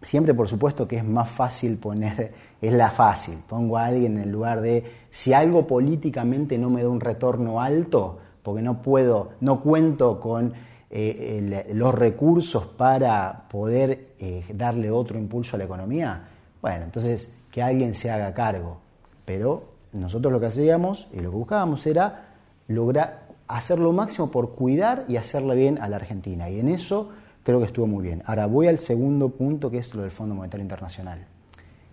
siempre 0.00 0.34
por 0.34 0.48
supuesto 0.48 0.86
que 0.86 0.98
es 0.98 1.04
más 1.04 1.28
fácil 1.30 1.78
poner, 1.78 2.32
es 2.60 2.72
la 2.72 2.90
fácil, 2.90 3.38
pongo 3.48 3.76
a 3.78 3.86
alguien 3.86 4.16
en 4.16 4.24
el 4.24 4.30
lugar 4.30 4.60
de, 4.60 4.84
si 5.10 5.32
algo 5.32 5.66
políticamente 5.66 6.58
no 6.58 6.70
me 6.70 6.82
da 6.82 6.88
un 6.88 7.00
retorno 7.00 7.60
alto, 7.60 8.18
porque 8.42 8.62
no 8.62 8.80
puedo, 8.80 9.30
no 9.40 9.60
cuento 9.60 10.20
con 10.20 10.52
eh, 10.90 11.66
los 11.74 11.94
recursos 11.94 12.64
para 12.64 13.46
poder 13.50 14.14
eh, 14.18 14.44
darle 14.54 14.90
otro 14.90 15.18
impulso 15.18 15.56
a 15.56 15.58
la 15.58 15.64
economía, 15.64 16.28
bueno, 16.62 16.84
entonces 16.84 17.32
que 17.50 17.62
alguien 17.62 17.94
se 17.94 18.10
haga 18.10 18.32
cargo. 18.32 18.78
Pero 19.24 19.64
nosotros 19.92 20.32
lo 20.32 20.40
que 20.40 20.46
hacíamos 20.46 21.06
y 21.12 21.16
lo 21.20 21.30
que 21.30 21.36
buscábamos 21.36 21.86
era 21.86 22.28
lograr 22.68 23.27
hacer 23.48 23.78
lo 23.78 23.92
máximo 23.92 24.30
por 24.30 24.54
cuidar 24.54 25.04
y 25.08 25.16
hacerle 25.16 25.54
bien 25.54 25.78
a 25.80 25.88
la 25.88 25.96
Argentina. 25.96 26.48
Y 26.50 26.60
en 26.60 26.68
eso 26.68 27.10
creo 27.42 27.58
que 27.58 27.66
estuvo 27.66 27.86
muy 27.86 28.02
bien. 28.02 28.22
Ahora 28.26 28.46
voy 28.46 28.68
al 28.68 28.78
segundo 28.78 29.30
punto, 29.30 29.70
que 29.70 29.78
es 29.78 29.94
lo 29.94 30.02
del 30.02 30.10
Fondo 30.10 30.34
Monetario 30.34 30.62
Internacional. 30.62 31.26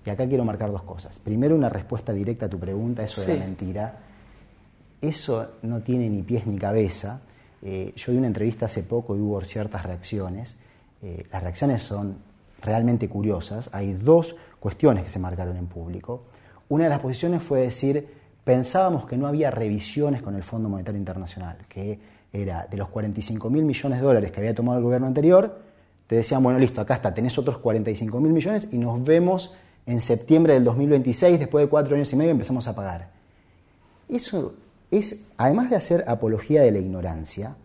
Y 0.06 0.10
acá 0.10 0.28
quiero 0.28 0.46
marcar 0.46 0.72
dos 0.72 0.84
cosas. 0.84 1.18
Primero, 1.18 1.56
una 1.56 1.70
respuesta 1.70 2.14
directa 2.14 2.46
a 2.46 2.50
tu 2.50 2.60
pregunta, 2.60 3.04
eso 3.04 3.22
de 3.22 3.40
la 3.40 3.46
mentira. 3.46 3.98
Eso 5.02 5.54
no 5.64 5.82
tiene 5.82 6.10
ni 6.10 6.22
pies 6.22 6.46
ni 6.46 6.58
cabeza. 6.58 7.22
Eh, 7.62 7.94
yo 7.96 8.12
di 8.12 8.18
una 8.18 8.28
entrevista 8.28 8.68
hace 8.68 8.84
poco 8.84 9.16
y 9.16 9.20
hubo 9.20 9.42
ciertas 9.42 9.84
reacciones. 9.84 10.58
Eh, 11.02 11.26
las 11.32 11.42
reacciones 11.42 11.82
son 11.82 12.18
realmente 12.62 13.08
curiosas. 13.10 13.70
Hay 13.72 13.94
dos 13.94 14.36
cuestiones 14.60 15.04
que 15.04 15.10
se 15.10 15.20
marcaron 15.20 15.58
en 15.58 15.68
público. 15.68 16.24
Una 16.70 16.84
de 16.84 16.90
las 16.90 17.00
posiciones 17.00 17.42
fue 17.42 17.62
decir, 17.62 18.08
pensábamos 18.46 19.06
que 19.06 19.18
no 19.18 19.28
había 19.28 19.52
revisiones 19.52 20.22
con 20.22 20.36
el 20.36 20.44
Fondo 20.44 20.70
Monetario 20.70 21.00
Internacional, 21.00 21.58
que 21.68 22.00
era 22.32 22.68
de 22.70 22.78
los 22.78 22.88
45 22.88 23.50
mil 23.50 23.66
millones 23.66 24.00
de 24.00 24.06
dólares 24.06 24.32
que 24.32 24.40
había 24.40 24.56
tomado 24.56 24.78
el 24.78 24.84
gobierno 24.84 25.08
anterior, 25.08 25.60
te 26.08 26.16
decían, 26.16 26.44
bueno, 26.44 26.60
listo, 26.60 26.80
acá 26.80 26.96
está, 26.96 27.14
tenés 27.14 27.38
otros 27.38 27.58
45 27.58 28.20
mil 28.22 28.32
millones 28.32 28.68
y 28.72 28.78
nos 28.78 29.04
vemos 29.04 29.54
en 29.88 30.00
septiembre 30.00 30.54
del 30.54 30.64
2026, 30.64 31.40
después 31.40 31.66
de 31.66 31.70
cuatro 31.70 31.96
años 31.96 32.12
y 32.14 32.16
medio 32.16 32.32
empezamos 32.32 32.68
a 32.68 32.76
pagar. 32.76 33.10
Eso 34.08 34.54
es, 34.92 35.24
además 35.38 35.72
de 35.72 35.76
hacer 35.76 36.04
apología 36.08 36.62
de 36.62 36.72
la 36.72 36.80
ignorancia, 36.80 37.56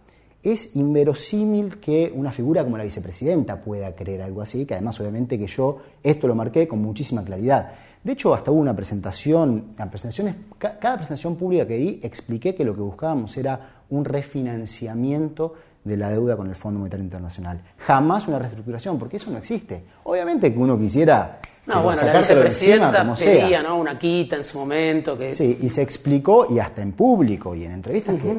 es 0.42 0.74
inverosímil 0.74 1.78
que 1.80 2.10
una 2.14 2.32
figura 2.32 2.64
como 2.64 2.78
la 2.78 2.84
vicepresidenta 2.84 3.60
pueda 3.60 3.94
creer 3.94 4.22
algo 4.22 4.40
así, 4.40 4.64
que 4.64 4.74
además 4.74 4.98
obviamente 5.00 5.38
que 5.38 5.46
yo 5.46 5.78
esto 6.02 6.26
lo 6.26 6.34
marqué 6.34 6.66
con 6.66 6.80
muchísima 6.80 7.22
claridad. 7.22 7.72
De 8.02 8.12
hecho, 8.12 8.34
hasta 8.34 8.50
hubo 8.50 8.60
una 8.60 8.74
presentación, 8.74 9.74
presentaciones, 9.76 10.36
cada 10.58 10.96
presentación 10.96 11.36
pública 11.36 11.66
que 11.66 11.76
di 11.76 12.00
expliqué 12.02 12.54
que 12.54 12.64
lo 12.64 12.74
que 12.74 12.80
buscábamos 12.80 13.36
era 13.36 13.82
un 13.90 14.04
refinanciamiento 14.04 15.54
de 15.84 15.96
la 15.96 16.10
deuda 16.10 16.36
con 16.36 16.48
el 16.48 16.54
Fondo 16.54 16.78
Monetario 16.78 17.04
Internacional. 17.04 17.60
Jamás 17.78 18.26
una 18.28 18.38
reestructuración, 18.38 18.98
porque 18.98 19.16
eso 19.16 19.30
no 19.30 19.38
existe. 19.38 19.84
Obviamente 20.04 20.52
que 20.52 20.58
uno 20.58 20.78
quisiera 20.78 21.40
no, 21.66 21.82
bueno, 21.82 22.02
la 22.02 22.18
vicepresidenta 22.18 23.14
pedía 23.14 23.62
¿no? 23.62 23.78
una 23.78 23.98
quita 23.98 24.36
en 24.36 24.44
su 24.44 24.58
momento. 24.58 25.16
Que... 25.16 25.34
Sí, 25.34 25.58
y 25.62 25.68
se 25.68 25.82
explicó, 25.82 26.46
y 26.48 26.58
hasta 26.58 26.82
en 26.82 26.92
público 26.92 27.54
y 27.54 27.64
en 27.64 27.72
entrevistas, 27.72 28.16
que 28.16 28.38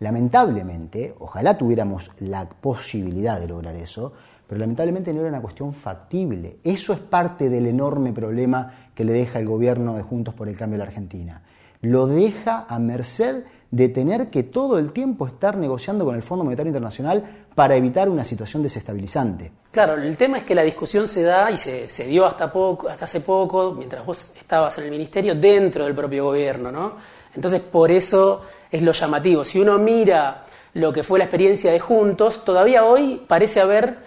lamentablemente, 0.00 1.14
ojalá 1.18 1.56
tuviéramos 1.56 2.10
la 2.20 2.48
posibilidad 2.48 3.40
de 3.40 3.48
lograr 3.48 3.74
eso, 3.74 4.12
pero 4.46 4.58
lamentablemente 4.58 5.12
no 5.12 5.20
era 5.20 5.28
una 5.28 5.40
cuestión 5.40 5.74
factible. 5.74 6.58
Eso 6.62 6.92
es 6.92 6.98
parte 6.98 7.48
del 7.48 7.66
enorme 7.66 8.12
problema 8.12 8.72
que 8.94 9.04
le 9.04 9.12
deja 9.12 9.38
el 9.38 9.46
gobierno 9.46 9.96
de 9.96 10.02
Juntos 10.02 10.34
por 10.34 10.48
el 10.48 10.56
Cambio 10.56 10.76
a 10.76 10.78
la 10.78 10.84
Argentina. 10.84 11.42
Lo 11.82 12.06
deja 12.06 12.66
a 12.68 12.78
merced 12.78 13.44
de 13.70 13.88
tener 13.88 14.30
que 14.30 14.44
todo 14.44 14.78
el 14.78 14.92
tiempo 14.92 15.26
estar 15.26 15.56
negociando 15.56 16.04
con 16.04 16.14
el 16.14 16.22
Fondo 16.22 16.44
Monetario 16.44 16.70
Internacional 16.70 17.24
para 17.54 17.76
evitar 17.76 18.08
una 18.08 18.24
situación 18.24 18.62
desestabilizante. 18.62 19.50
Claro, 19.72 19.94
el 19.94 20.16
tema 20.16 20.38
es 20.38 20.44
que 20.44 20.54
la 20.54 20.62
discusión 20.62 21.08
se 21.08 21.22
da 21.22 21.50
y 21.50 21.56
se, 21.56 21.88
se 21.88 22.06
dio 22.06 22.24
hasta, 22.24 22.50
poco, 22.50 22.88
hasta 22.88 23.04
hace 23.04 23.20
poco, 23.20 23.72
mientras 23.72 24.06
vos 24.06 24.32
estabas 24.38 24.78
en 24.78 24.84
el 24.84 24.90
ministerio, 24.90 25.34
dentro 25.34 25.84
del 25.84 25.94
propio 25.94 26.26
gobierno, 26.26 26.70
¿no? 26.70 26.92
Entonces, 27.34 27.60
por 27.60 27.90
eso 27.90 28.42
es 28.70 28.82
lo 28.82 28.92
llamativo. 28.92 29.44
Si 29.44 29.60
uno 29.60 29.78
mira 29.78 30.44
lo 30.74 30.92
que 30.92 31.02
fue 31.02 31.18
la 31.18 31.24
experiencia 31.24 31.72
de 31.72 31.80
Juntos, 31.80 32.44
todavía 32.44 32.84
hoy 32.84 33.22
parece 33.26 33.60
haber 33.60 33.98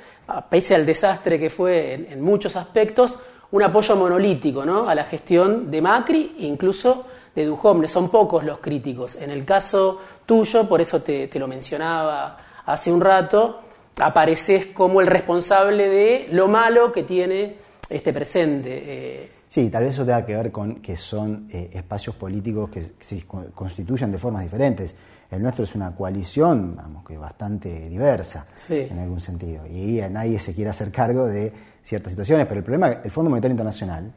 pese 0.50 0.75
al 0.75 0.86
desastre 0.86 1.39
que 1.39 1.50
fue 1.50 1.93
en, 2.12 2.21
muchos 2.21 2.55
aspectos, 2.55 3.17
un 3.51 3.63
apoyo 3.63 3.95
monolítico 3.95 4.65
¿no? 4.65 4.88
a 4.88 4.95
la 4.95 5.03
gestión 5.03 5.71
de 5.71 5.81
Macri 5.81 6.36
e 6.39 6.45
incluso 6.45 7.05
de 7.36 7.45
Duhovne. 7.45 7.88
Son 7.88 8.09
pocos 8.09 8.43
los 8.43 8.59
críticos. 8.59 9.15
En 9.15 9.31
el 9.31 9.45
caso 9.45 10.00
tuyo, 10.25 10.67
por 10.67 10.81
eso 10.81 11.01
te, 11.01 11.29
lo 11.36 11.48
mencionaba 11.48 12.38
hace 12.65 12.91
un 12.91 13.01
rato, 13.01 13.62
apareces 14.00 14.67
como 14.67 15.01
el 15.01 15.07
responsable 15.07 15.89
de 15.89 16.27
lo 16.31 16.48
malo 16.48 16.91
que 16.91 17.03
tiene 17.03 17.55
este 17.89 18.13
presente. 18.13 18.83
Eh. 18.86 19.31
Sí, 19.48 19.69
tal 19.69 19.83
vez 19.83 19.93
eso 19.93 20.05
tenga 20.05 20.24
que 20.25 20.36
ver 20.36 20.51
con 20.51 20.75
que 20.75 20.95
son 20.95 21.48
eh, 21.51 21.71
espacios 21.74 22.15
políticos 22.15 22.69
que 22.69 22.83
se 23.00 23.25
constituyen 23.25 24.12
de 24.12 24.19
formas 24.19 24.43
diferentes. 24.43 24.95
El 25.31 25.43
nuestro 25.43 25.63
es 25.63 25.75
una 25.75 25.91
coalición, 25.95 26.75
vamos, 26.75 27.05
que 27.05 27.17
bastante 27.17 27.88
diversa 27.88 28.45
en 28.69 28.98
algún 28.98 29.21
sentido. 29.21 29.67
Y 29.67 30.01
nadie 30.09 30.39
se 30.39 30.55
quiere 30.55 30.71
hacer 30.71 30.91
cargo 30.91 31.27
de 31.27 31.53
ciertas 31.83 32.13
situaciones. 32.13 32.48
Pero 32.48 32.59
el 32.59 32.63
problema, 32.63 32.88
el 33.03 33.12
Fondo 33.12 33.29
Monetario 33.29 33.53
Internacional, 33.53 34.12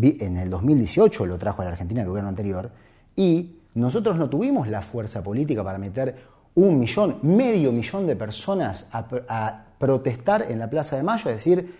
en 0.00 0.36
el 0.36 0.50
2018 0.50 1.26
lo 1.26 1.38
trajo 1.38 1.62
a 1.62 1.64
la 1.64 1.72
Argentina 1.72 2.02
el 2.02 2.08
gobierno 2.08 2.28
anterior, 2.28 2.70
y 3.16 3.56
nosotros 3.74 4.16
no 4.16 4.28
tuvimos 4.28 4.68
la 4.68 4.82
fuerza 4.82 5.22
política 5.22 5.64
para 5.64 5.78
meter 5.78 6.14
un 6.54 6.78
millón, 6.78 7.18
medio 7.22 7.72
millón 7.72 8.06
de 8.06 8.16
personas 8.16 8.88
a, 8.92 9.62
protestar 9.78 10.46
en 10.50 10.58
la 10.58 10.70
Plaza 10.70 10.96
de 10.96 11.02
Mayo, 11.02 11.28
a 11.28 11.34
decir, 11.34 11.74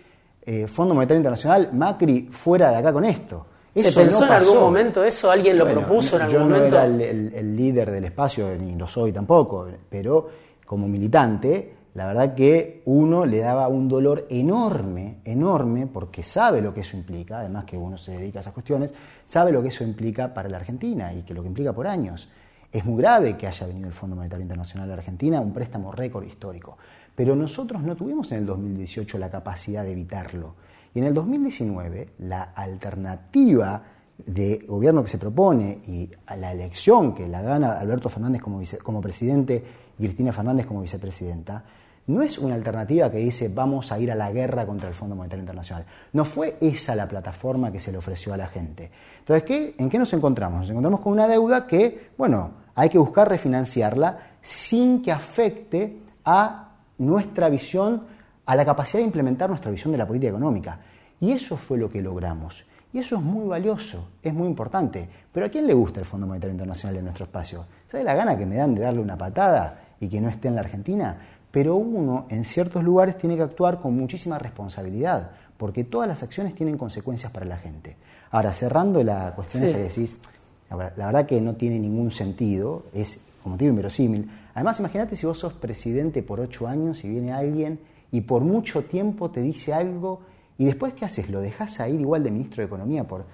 eh, 0.45 0.67
Fondo 0.67 0.93
Monetario 0.93 1.17
Internacional, 1.17 1.71
Macri, 1.73 2.29
fuera 2.31 2.69
de 2.69 2.75
acá 2.75 2.93
con 2.93 3.03
esto. 3.03 3.47
¿Se 3.77 3.91
pensó 3.91 4.25
en 4.25 4.31
algún 4.31 4.59
momento 4.59 5.03
eso? 5.03 5.29
¿Alguien 5.29 5.57
lo 5.57 5.67
propuso 5.67 6.15
en 6.15 6.23
algún 6.23 6.41
momento? 6.43 6.67
Yo 6.67 6.87
no 6.87 6.99
era 6.99 7.09
el, 7.09 7.55
líder 7.55 7.91
del 7.91 8.05
espacio, 8.05 8.49
ni 8.59 8.75
lo 8.75 8.87
soy 8.87 9.11
tampoco, 9.11 9.67
pero 9.89 10.27
como 10.65 10.87
militante, 10.87 11.75
la 11.93 12.07
verdad 12.07 12.35
que 12.35 12.81
uno 12.85 13.25
le 13.25 13.39
daba 13.39 13.67
un 13.67 13.87
dolor 13.87 14.27
enorme, 14.29 15.17
enorme, 15.23 15.87
porque 15.87 16.23
sabe 16.23 16.61
lo 16.61 16.73
que 16.73 16.81
eso 16.81 16.97
implica, 16.97 17.39
además 17.39 17.65
que 17.65 17.77
uno 17.77 17.97
se 17.97 18.11
dedica 18.11 18.39
a 18.39 18.41
esas 18.41 18.53
cuestiones, 18.53 18.93
sabe 19.25 19.51
lo 19.51 19.61
que 19.61 19.69
eso 19.69 19.83
implica 19.83 20.33
para 20.33 20.49
la 20.49 20.57
Argentina 20.57 21.13
y 21.13 21.23
que 21.23 21.33
lo 21.33 21.41
que 21.41 21.47
implica 21.47 21.73
por 21.73 21.87
años. 21.87 22.29
Es 22.71 22.83
muy 22.83 23.01
grave 23.01 23.37
que 23.37 23.47
haya 23.47 23.65
venido 23.65 23.87
el 23.87 23.93
Fondo 23.93 24.15
Monetario 24.15 24.43
Internacional 24.43 24.89
a 24.89 24.95
la 24.95 24.99
Argentina, 24.99 25.39
un 25.39 25.53
préstamo 25.53 25.91
récord 25.91 26.25
histórico. 26.25 26.77
Pero 27.15 27.35
nosotros 27.35 27.81
no 27.81 27.95
tuvimos 27.95 28.31
en 28.31 28.39
el 28.39 28.45
2018 28.45 29.17
la 29.17 29.31
capacidad 29.31 29.83
de 29.83 29.93
evitarlo. 29.93 30.53
Y 30.97 30.99
en 30.99 31.05
el 31.05 31.13
2019, 31.13 32.13
la 32.21 32.41
alternativa 32.55 33.83
de 34.17 34.65
gobierno 34.67 35.03
que 35.03 35.09
se 35.09 35.19
propone 35.19 35.77
y 35.85 36.09
a 36.25 36.35
la 36.35 36.51
elección 36.51 37.13
que 37.13 37.27
la 37.27 37.43
gana 37.43 37.73
Alberto 37.73 38.09
Fernández 38.09 38.41
como, 38.41 38.59
como 38.81 38.99
presidente 38.99 39.63
y 39.99 40.03
Cristina 40.05 40.33
Fernández 40.33 40.65
como 40.65 40.81
vicepresidenta, 40.81 41.63
no 42.07 42.23
es 42.23 42.39
una 42.39 42.55
alternativa 42.55 43.11
que 43.11 43.19
dice 43.19 43.49
vamos 43.49 43.91
a 43.91 43.99
ir 43.99 44.11
a 44.11 44.15
la 44.15 44.31
guerra 44.31 44.65
contra 44.65 44.89
el 44.89 44.95
Fondo 44.95 45.15
Monetario 45.15 45.43
Internacional. 45.43 45.85
No 46.13 46.25
fue 46.25 46.57
esa 46.61 46.95
la 46.95 47.07
plataforma 47.07 47.71
que 47.71 47.79
se 47.79 47.91
le 47.91 47.99
ofreció 47.99 48.33
a 48.33 48.37
la 48.37 48.47
gente. 48.47 48.89
Entonces, 49.19 49.43
¿qué, 49.43 49.75
¿en 49.77 49.91
qué 49.91 49.99
nos 49.99 50.11
encontramos? 50.13 50.61
Nos 50.61 50.69
encontramos 50.71 51.01
con 51.01 51.13
una 51.13 51.27
deuda 51.27 51.67
que, 51.67 52.09
bueno, 52.17 52.53
hay 52.73 52.89
que 52.89 52.97
buscar 52.97 53.29
refinanciarla 53.29 54.17
sin 54.41 55.03
que 55.03 55.11
afecte 55.11 55.99
a 56.25 56.71
nuestra 56.97 57.49
visión 57.49 58.16
a 58.47 58.55
la 58.55 58.65
capacidad 58.65 58.99
de 58.99 59.05
implementar 59.05 59.49
nuestra 59.49 59.69
visión 59.69 59.91
de 59.91 59.99
la 59.99 60.07
política 60.07 60.29
económica. 60.29 60.79
Y 61.19 61.31
eso 61.31 61.55
fue 61.57 61.77
lo 61.77 61.89
que 61.89 62.01
logramos. 62.01 62.65
Y 62.93 62.99
eso 62.99 63.17
es 63.17 63.21
muy 63.21 63.45
valioso, 63.45 64.07
es 64.23 64.33
muy 64.33 64.47
importante. 64.47 65.07
Pero 65.31 65.45
¿a 65.45 65.49
quién 65.49 65.67
le 65.67 65.73
gusta 65.73 65.99
el 65.99 66.05
Fondo 66.05 66.25
Monetario 66.25 66.53
Internacional 66.53 66.97
en 66.97 67.03
nuestro 67.03 67.25
espacio? 67.25 67.65
¿Sabe 67.87 68.03
la 68.05 68.15
gana 68.15 68.37
que 68.37 68.45
me 68.45 68.55
dan 68.55 68.73
de 68.73 68.81
darle 68.81 69.01
una 69.01 69.17
patada 69.17 69.81
y 69.99 70.07
que 70.07 70.21
no 70.21 70.29
esté 70.29 70.47
en 70.47 70.55
la 70.55 70.61
Argentina, 70.61 71.17
pero 71.51 71.75
uno 71.75 72.25
en 72.29 72.43
ciertos 72.45 72.83
lugares 72.83 73.17
tiene 73.17 73.35
que 73.35 73.41
actuar 73.41 73.81
con 73.81 73.97
muchísima 73.97 74.39
responsabilidad, 74.39 75.31
porque 75.57 75.83
todas 75.83 76.07
las 76.07 76.23
acciones 76.23 76.55
tienen 76.55 76.77
consecuencias 76.77 77.31
para 77.31 77.45
la 77.45 77.57
gente. 77.57 77.97
Ahora, 78.31 78.53
cerrando 78.53 79.03
la 79.03 79.33
cuestión 79.35 79.63
que 79.63 79.79
decís, 79.79 80.21
la 80.69 81.07
verdad 81.07 81.25
que 81.25 81.41
no 81.41 81.55
tiene 81.55 81.79
ningún 81.79 82.11
sentido, 82.11 82.85
es, 82.93 83.19
como 83.43 83.57
te 83.57 83.65
digo, 83.65 83.71
inverosímil. 83.71 84.29
Además, 84.53 84.79
imagínate 84.79 85.15
si 85.15 85.25
vos 85.25 85.39
sos 85.39 85.53
presidente 85.53 86.23
por 86.23 86.39
ocho 86.39 86.67
años 86.67 87.03
y 87.03 87.09
viene 87.09 87.33
alguien 87.33 87.79
y 88.11 88.21
por 88.21 88.41
mucho 88.43 88.83
tiempo 88.83 89.31
te 89.31 89.41
dice 89.41 89.73
algo 89.73 90.21
y 90.57 90.65
después, 90.65 90.93
¿qué 90.93 91.05
haces? 91.05 91.29
¿Lo 91.29 91.39
dejas 91.39 91.79
a 91.79 91.87
ir 91.87 92.01
igual 92.01 92.23
de 92.23 92.31
ministro 92.31 92.61
de 92.61 92.67
Economía? 92.67 93.03
Por... 93.03 93.25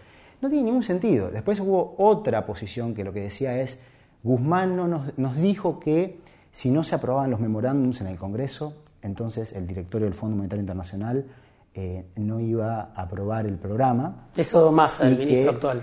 No 0.41 0.49
tiene 0.49 0.65
ningún 0.65 0.83
sentido. 0.83 1.31
Después 1.31 1.59
hubo 1.59 1.95
otra 1.97 2.45
posición 2.45 2.93
que 2.93 3.03
lo 3.03 3.13
que 3.13 3.21
decía 3.21 3.59
es, 3.61 3.79
Guzmán 4.23 4.75
no 4.75 4.87
nos, 4.87 5.17
nos 5.17 5.37
dijo 5.37 5.79
que 5.79 6.19
si 6.51 6.69
no 6.69 6.83
se 6.83 6.95
aprobaban 6.95 7.31
los 7.31 7.39
memorándums 7.39 8.01
en 8.01 8.07
el 8.07 8.17
Congreso, 8.17 8.75
entonces 9.01 9.53
el 9.53 9.67
directorio 9.67 10.05
del 10.05 10.13
Fondo 10.13 10.35
Monetario 10.35 10.61
Internacional 10.61 11.25
eh, 11.73 12.05
no 12.17 12.39
iba 12.39 12.91
a 12.93 13.01
aprobar 13.01 13.45
el 13.45 13.57
programa. 13.57 14.27
Eso 14.35 14.71
más 14.71 15.01
el 15.01 15.17
ministro 15.17 15.51
actual. 15.51 15.81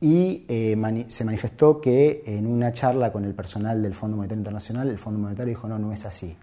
Y 0.00 0.44
eh, 0.48 1.06
se 1.08 1.24
manifestó 1.24 1.80
que 1.80 2.22
en 2.26 2.46
una 2.46 2.72
charla 2.72 3.10
con 3.10 3.24
el 3.24 3.34
personal 3.34 3.82
del 3.82 3.94
Fondo 3.94 4.16
Monetario 4.16 4.40
Internacional, 4.40 4.88
el 4.88 4.98
Fondo 4.98 5.18
Monetario 5.18 5.50
dijo, 5.50 5.66
no, 5.66 5.78
no 5.78 5.92
es 5.92 6.04
así. 6.04 6.36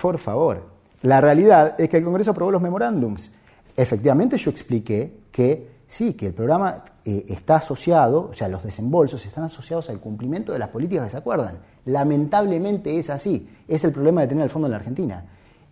Por 0.00 0.18
favor, 0.18 0.75
la 1.02 1.20
realidad 1.20 1.74
es 1.78 1.88
que 1.88 1.98
el 1.98 2.04
Congreso 2.04 2.30
aprobó 2.30 2.50
los 2.50 2.62
memorándums. 2.62 3.30
Efectivamente 3.76 4.38
yo 4.38 4.50
expliqué 4.50 5.12
que 5.30 5.76
sí, 5.86 6.14
que 6.14 6.26
el 6.26 6.32
programa 6.32 6.82
eh, 7.04 7.24
está 7.28 7.56
asociado, 7.56 8.28
o 8.30 8.34
sea, 8.34 8.48
los 8.48 8.62
desembolsos 8.62 9.24
están 9.24 9.44
asociados 9.44 9.90
al 9.90 10.00
cumplimiento 10.00 10.52
de 10.52 10.58
las 10.58 10.70
políticas 10.70 11.04
que 11.04 11.10
se 11.10 11.16
acuerdan. 11.16 11.58
Lamentablemente 11.84 12.98
es 12.98 13.10
así. 13.10 13.48
Es 13.68 13.84
el 13.84 13.92
problema 13.92 14.22
de 14.22 14.28
tener 14.28 14.44
el 14.44 14.50
fondo 14.50 14.66
en 14.66 14.72
la 14.72 14.78
Argentina. 14.78 15.24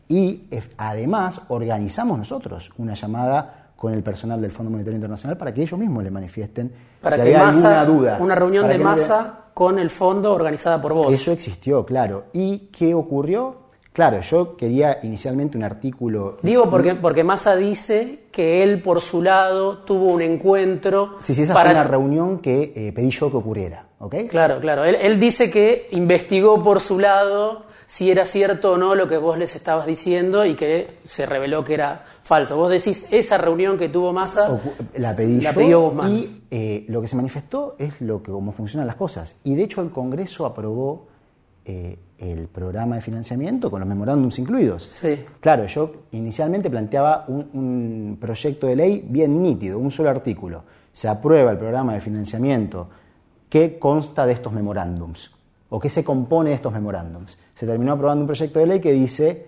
Y 0.09 0.45
además 0.76 1.40
organizamos 1.49 2.19
nosotros 2.19 2.71
una 2.76 2.95
llamada 2.95 3.71
con 3.76 3.93
el 3.93 4.02
personal 4.02 4.40
del 4.40 4.50
Fondo 4.50 4.71
Monetario 4.71 4.97
Internacional 4.97 5.37
para 5.37 5.52
que 5.52 5.62
ellos 5.62 5.78
mismos 5.78 6.04
le 6.04 6.11
manifiesten 6.11 6.73
para 7.00 7.23
que 7.23 7.35
alguna 7.35 7.85
duda. 7.85 8.19
Una 8.21 8.35
reunión 8.35 8.69
de 8.69 8.78
masa 8.78 9.40
con 9.52 9.78
el 9.78 9.90
fondo 9.90 10.33
organizada 10.33 10.81
por 10.81 10.95
vos. 10.95 11.12
Eso 11.12 11.33
existió, 11.33 11.85
claro. 11.85 12.25
¿Y 12.33 12.71
qué 12.73 12.95
ocurrió? 12.95 13.63
Claro, 13.94 14.20
yo 14.22 14.56
quería 14.56 14.98
inicialmente 15.04 15.56
un 15.56 15.62
artículo. 15.62 16.38
Digo 16.42 16.68
porque, 16.68 16.96
porque 16.96 17.22
Massa 17.22 17.54
dice 17.54 18.24
que 18.32 18.64
él 18.64 18.82
por 18.82 19.00
su 19.00 19.22
lado 19.22 19.78
tuvo 19.78 20.12
un 20.12 20.20
encuentro. 20.20 21.18
Sí, 21.20 21.32
sí, 21.32 21.42
esa 21.42 21.52
fue 21.52 21.70
una 21.70 21.84
reunión 21.84 22.40
que 22.40 22.72
eh, 22.74 22.92
pedí 22.92 23.10
yo 23.10 23.30
que 23.30 23.36
ocurriera, 23.36 23.86
¿ok? 24.00 24.16
Claro, 24.28 24.58
claro. 24.58 24.84
Él, 24.84 24.96
él, 24.96 25.20
dice 25.20 25.48
que 25.48 25.86
investigó 25.92 26.60
por 26.60 26.80
su 26.80 26.98
lado 26.98 27.66
si 27.86 28.10
era 28.10 28.26
cierto 28.26 28.72
o 28.72 28.76
no 28.76 28.96
lo 28.96 29.06
que 29.06 29.16
vos 29.16 29.38
les 29.38 29.54
estabas 29.54 29.86
diciendo 29.86 30.44
y 30.44 30.54
que 30.54 30.98
se 31.04 31.24
reveló 31.24 31.62
que 31.62 31.74
era 31.74 32.04
falso. 32.24 32.56
Vos 32.56 32.70
decís, 32.70 33.06
esa 33.12 33.38
reunión 33.38 33.78
que 33.78 33.88
tuvo 33.88 34.12
Massa. 34.12 34.60
La 34.96 35.14
pedí 35.14 35.40
la 35.40 35.52
yo 35.52 35.94
y 36.08 36.42
eh, 36.50 36.84
lo 36.88 37.00
que 37.00 37.06
se 37.06 37.14
manifestó 37.14 37.76
es 37.78 38.00
lo 38.00 38.24
que, 38.24 38.32
cómo 38.32 38.50
funcionan 38.50 38.88
las 38.88 38.96
cosas. 38.96 39.36
Y 39.44 39.54
de 39.54 39.62
hecho 39.62 39.82
el 39.82 39.90
Congreso 39.90 40.46
aprobó. 40.46 41.06
Eh, 41.64 41.96
el 42.18 42.49
programa 42.49 42.97
de 42.97 43.00
financiamiento 43.00 43.71
con 43.71 43.80
los 43.80 43.88
memorándums 43.88 44.38
incluidos. 44.38 44.88
Sí. 44.92 45.25
Claro, 45.40 45.66
yo 45.66 45.92
inicialmente 46.12 46.71
planteaba 46.71 47.25
un, 47.28 48.16
proyecto 48.21 48.66
de 48.66 48.76
ley 48.76 49.04
bien 49.09 49.42
nítido, 49.42 49.78
un 49.78 49.90
solo 49.90 50.11
artículo. 50.11 50.62
Se 50.92 51.09
aprueba 51.09 51.50
el 51.50 51.59
programa 51.59 51.94
de 51.94 52.00
financiamiento 52.00 52.88
que 53.49 53.78
consta 53.78 54.26
de 54.26 54.33
estos 54.33 54.52
memorándums 54.52 55.30
o 55.68 55.80
que 55.80 55.88
se 55.88 56.04
compone 56.04 56.50
de 56.50 56.56
estos 56.56 56.73
memorándums. 56.73 57.37
Se 57.54 57.66
terminó 57.66 57.92
aprobando 57.92 58.23
un 58.23 58.28
proyecto 58.28 58.59
de 58.59 58.66
ley 58.66 58.80
que 58.80 58.92
dice 58.92 59.47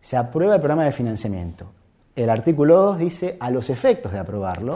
se 0.00 0.16
aprueba 0.16 0.54
el 0.54 0.60
programa 0.60 0.84
de 0.84 0.92
financiamiento. 0.92 1.66
El 2.14 2.30
artículo 2.30 2.76
2 2.76 2.98
dice 2.98 3.36
a 3.40 3.50
los 3.50 3.70
efectos 3.70 4.12
de 4.12 4.18
aprobarlo 4.18 4.74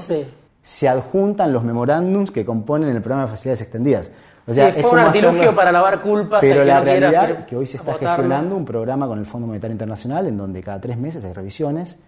se 0.62 0.88
adjuntan 0.88 1.52
los 1.52 1.64
memorándums 1.64 2.30
que 2.30 2.44
componen 2.44 2.94
el 2.94 3.02
programa 3.02 3.24
de 3.24 3.30
facilidades 3.30 3.62
extendidas 3.62 4.10
sí, 4.46 4.60
fue 4.80 4.90
un 4.90 4.98
artilugio 4.98 5.54
para 5.54 5.72
lavar 5.72 6.00
culpas. 6.00 6.40
Pero 6.40 6.64
la 6.64 6.80
realidad 6.80 7.30
es 7.30 7.46
que 7.46 7.56
hoy 7.56 7.66
se 7.66 7.76
está 7.76 7.94
gestionando 7.94 8.56
un 8.56 8.64
programa 8.64 9.06
con 9.06 9.18
el 9.18 9.26
Fondo 9.26 9.46
Monetario 9.46 9.72
Internacional 9.72 10.26
en 10.26 10.36
donde 10.36 10.62
cada 10.62 10.80
tres 10.80 10.96
meses 10.96 11.24
hay 11.24 11.32
revisiones. 11.32 11.98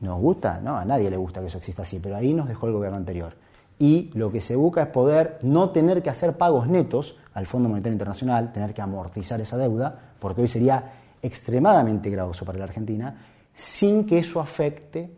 ¿Nos 0.00 0.20
gusta? 0.20 0.60
No, 0.62 0.76
a 0.76 0.84
nadie 0.84 1.10
le 1.10 1.16
gusta 1.16 1.40
que 1.40 1.46
eso 1.46 1.58
exista 1.58 1.82
así, 1.82 1.98
pero 2.02 2.16
ahí 2.16 2.34
nos 2.34 2.48
dejó 2.48 2.66
el 2.66 2.74
gobierno 2.74 2.98
anterior. 2.98 3.34
Y 3.78 4.10
lo 4.14 4.30
que 4.30 4.40
se 4.40 4.56
busca 4.56 4.82
es 4.82 4.88
poder 4.88 5.38
no 5.42 5.70
tener 5.70 6.02
que 6.02 6.10
hacer 6.10 6.36
pagos 6.36 6.66
netos 6.66 7.16
al 7.34 7.46
Fondo 7.46 7.68
Monetario 7.68 7.92
Internacional, 7.92 8.52
tener 8.52 8.72
que 8.72 8.82
amortizar 8.82 9.40
esa 9.40 9.56
deuda, 9.56 9.94
porque 10.18 10.42
hoy 10.42 10.48
sería 10.48 10.92
extremadamente 11.22 12.10
gravoso 12.10 12.44
para 12.44 12.58
la 12.58 12.64
Argentina, 12.64 13.16
sin 13.54 14.06
que 14.06 14.18
eso 14.18 14.40
afecte 14.40 15.10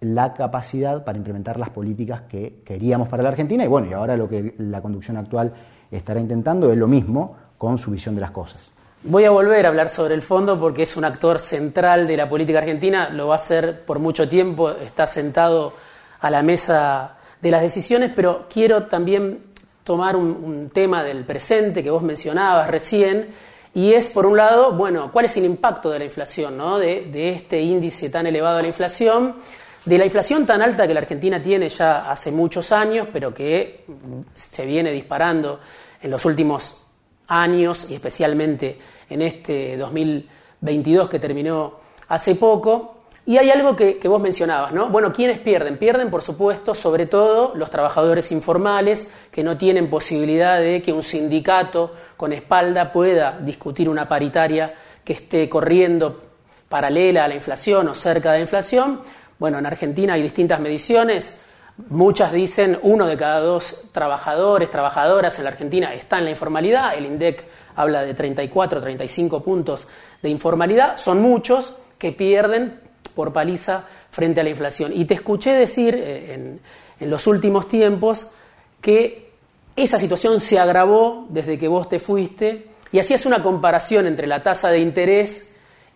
la 0.00 0.32
capacidad 0.32 1.04
para 1.04 1.18
implementar 1.18 1.58
las 1.58 1.70
políticas 1.70 2.22
que 2.22 2.62
queríamos 2.64 3.08
para 3.08 3.22
la 3.22 3.30
Argentina 3.30 3.64
y 3.64 3.68
bueno, 3.68 3.88
y 3.88 3.92
ahora 3.92 4.16
lo 4.16 4.28
que 4.28 4.54
la 4.58 4.80
conducción 4.80 5.16
actual 5.18 5.52
estará 5.90 6.20
intentando 6.20 6.70
es 6.72 6.78
lo 6.78 6.86
mismo 6.86 7.36
con 7.58 7.78
su 7.78 7.90
visión 7.90 8.14
de 8.14 8.20
las 8.20 8.30
cosas. 8.30 8.70
Voy 9.02 9.24
a 9.24 9.30
volver 9.30 9.64
a 9.64 9.70
hablar 9.70 9.88
sobre 9.88 10.14
el 10.14 10.22
fondo 10.22 10.60
porque 10.60 10.82
es 10.82 10.96
un 10.96 11.04
actor 11.04 11.38
central 11.38 12.06
de 12.06 12.16
la 12.16 12.28
política 12.28 12.58
argentina, 12.58 13.08
lo 13.08 13.28
va 13.28 13.34
a 13.34 13.36
hacer 13.36 13.84
por 13.84 13.98
mucho 13.98 14.28
tiempo, 14.28 14.70
está 14.70 15.06
sentado 15.06 15.72
a 16.20 16.30
la 16.30 16.42
mesa 16.42 17.16
de 17.40 17.50
las 17.50 17.62
decisiones, 17.62 18.12
pero 18.14 18.46
quiero 18.52 18.84
también 18.84 19.42
tomar 19.84 20.16
un, 20.16 20.70
tema 20.72 21.02
del 21.02 21.24
presente 21.24 21.82
que 21.82 21.90
vos 21.90 22.02
mencionabas 22.02 22.68
recién, 22.68 23.28
y 23.72 23.92
es, 23.92 24.08
por 24.08 24.26
un 24.26 24.36
lado, 24.36 24.72
bueno, 24.72 25.10
cuál 25.12 25.24
es 25.24 25.36
el 25.36 25.44
impacto 25.44 25.90
de 25.90 26.00
la 26.00 26.04
inflación, 26.04 26.58
¿no? 26.58 26.78
de 26.78 27.28
este 27.30 27.60
índice 27.60 28.10
tan 28.10 28.26
elevado 28.26 28.56
de 28.56 28.62
la 28.62 28.68
inflación 28.68 29.36
de 29.84 29.98
la 29.98 30.04
inflación 30.04 30.44
tan 30.44 30.60
alta 30.62 30.86
que 30.86 30.94
la 30.94 31.00
Argentina 31.00 31.42
tiene 31.42 31.68
ya 31.68 32.10
hace 32.10 32.30
muchos 32.30 32.70
años, 32.72 33.08
pero 33.12 33.32
que 33.32 33.84
se 34.34 34.66
viene 34.66 34.90
disparando 34.90 35.60
en 36.02 36.10
los 36.10 36.24
últimos 36.24 36.86
años 37.28 37.86
y 37.88 37.94
especialmente 37.94 38.78
en 39.08 39.22
este 39.22 39.76
2022 39.76 41.08
que 41.08 41.18
terminó 41.18 41.74
hace 42.08 42.34
poco. 42.34 42.96
Y 43.26 43.38
hay 43.38 43.50
algo 43.50 43.76
que, 43.76 44.00
vos 44.04 44.20
mencionabas, 44.20 44.72
¿no? 44.72 44.88
Bueno, 44.88 45.12
¿quiénes 45.12 45.38
pierden? 45.38 45.78
Pierden, 45.78 46.10
por 46.10 46.22
supuesto, 46.22 46.74
sobre 46.74 47.06
todo 47.06 47.52
los 47.54 47.70
trabajadores 47.70 48.32
informales 48.32 49.12
que 49.30 49.44
no 49.44 49.56
tienen 49.56 49.88
posibilidad 49.88 50.58
de 50.58 50.82
que 50.82 50.92
un 50.92 51.02
sindicato 51.02 51.94
con 52.16 52.32
espalda 52.32 52.90
pueda 52.90 53.38
discutir 53.40 53.88
una 53.88 54.08
paritaria 54.08 54.74
que 55.04 55.12
esté 55.12 55.48
corriendo 55.48 56.22
paralela 56.68 57.24
a 57.24 57.28
la 57.28 57.34
inflación 57.34 57.88
o 57.88 57.94
cerca 57.94 58.32
de 58.32 58.38
la 58.38 58.42
inflación 58.42 59.00
bueno, 59.40 59.58
en 59.58 59.64
Argentina 59.64 60.12
hay 60.12 60.22
distintas 60.22 60.60
mediciones. 60.60 61.40
Muchas 61.88 62.30
dicen 62.30 62.78
uno 62.82 63.06
de 63.06 63.16
cada 63.16 63.40
dos 63.40 63.86
trabajadores, 63.90 64.68
trabajadoras 64.68 65.38
en 65.38 65.44
la 65.44 65.50
Argentina 65.50 65.94
está 65.94 66.18
en 66.18 66.24
la 66.24 66.30
informalidad. 66.30 66.94
El 66.94 67.06
INDEC 67.06 67.46
habla 67.74 68.02
de 68.02 68.12
34, 68.12 68.82
35 68.82 69.42
puntos 69.42 69.88
de 70.22 70.28
informalidad. 70.28 70.98
Son 70.98 71.22
muchos 71.22 71.74
que 71.98 72.12
pierden 72.12 72.80
por 73.14 73.32
paliza 73.32 73.84
frente 74.10 74.42
a 74.42 74.44
la 74.44 74.50
inflación. 74.50 74.92
Y 74.94 75.06
te 75.06 75.14
escuché 75.14 75.52
decir 75.52 75.94
eh, 75.94 76.34
en, 76.34 76.60
en 77.00 77.10
los 77.10 77.26
últimos 77.26 77.66
tiempos 77.66 78.26
que 78.82 79.30
esa 79.74 79.98
situación 79.98 80.38
se 80.40 80.58
agravó 80.58 81.26
desde 81.30 81.58
que 81.58 81.66
vos 81.66 81.88
te 81.88 81.98
fuiste 81.98 82.66
y 82.92 82.98
hacías 82.98 83.24
una 83.24 83.42
comparación 83.42 84.06
entre 84.06 84.26
la 84.26 84.42
tasa 84.42 84.70
de 84.70 84.80
interés 84.80 85.49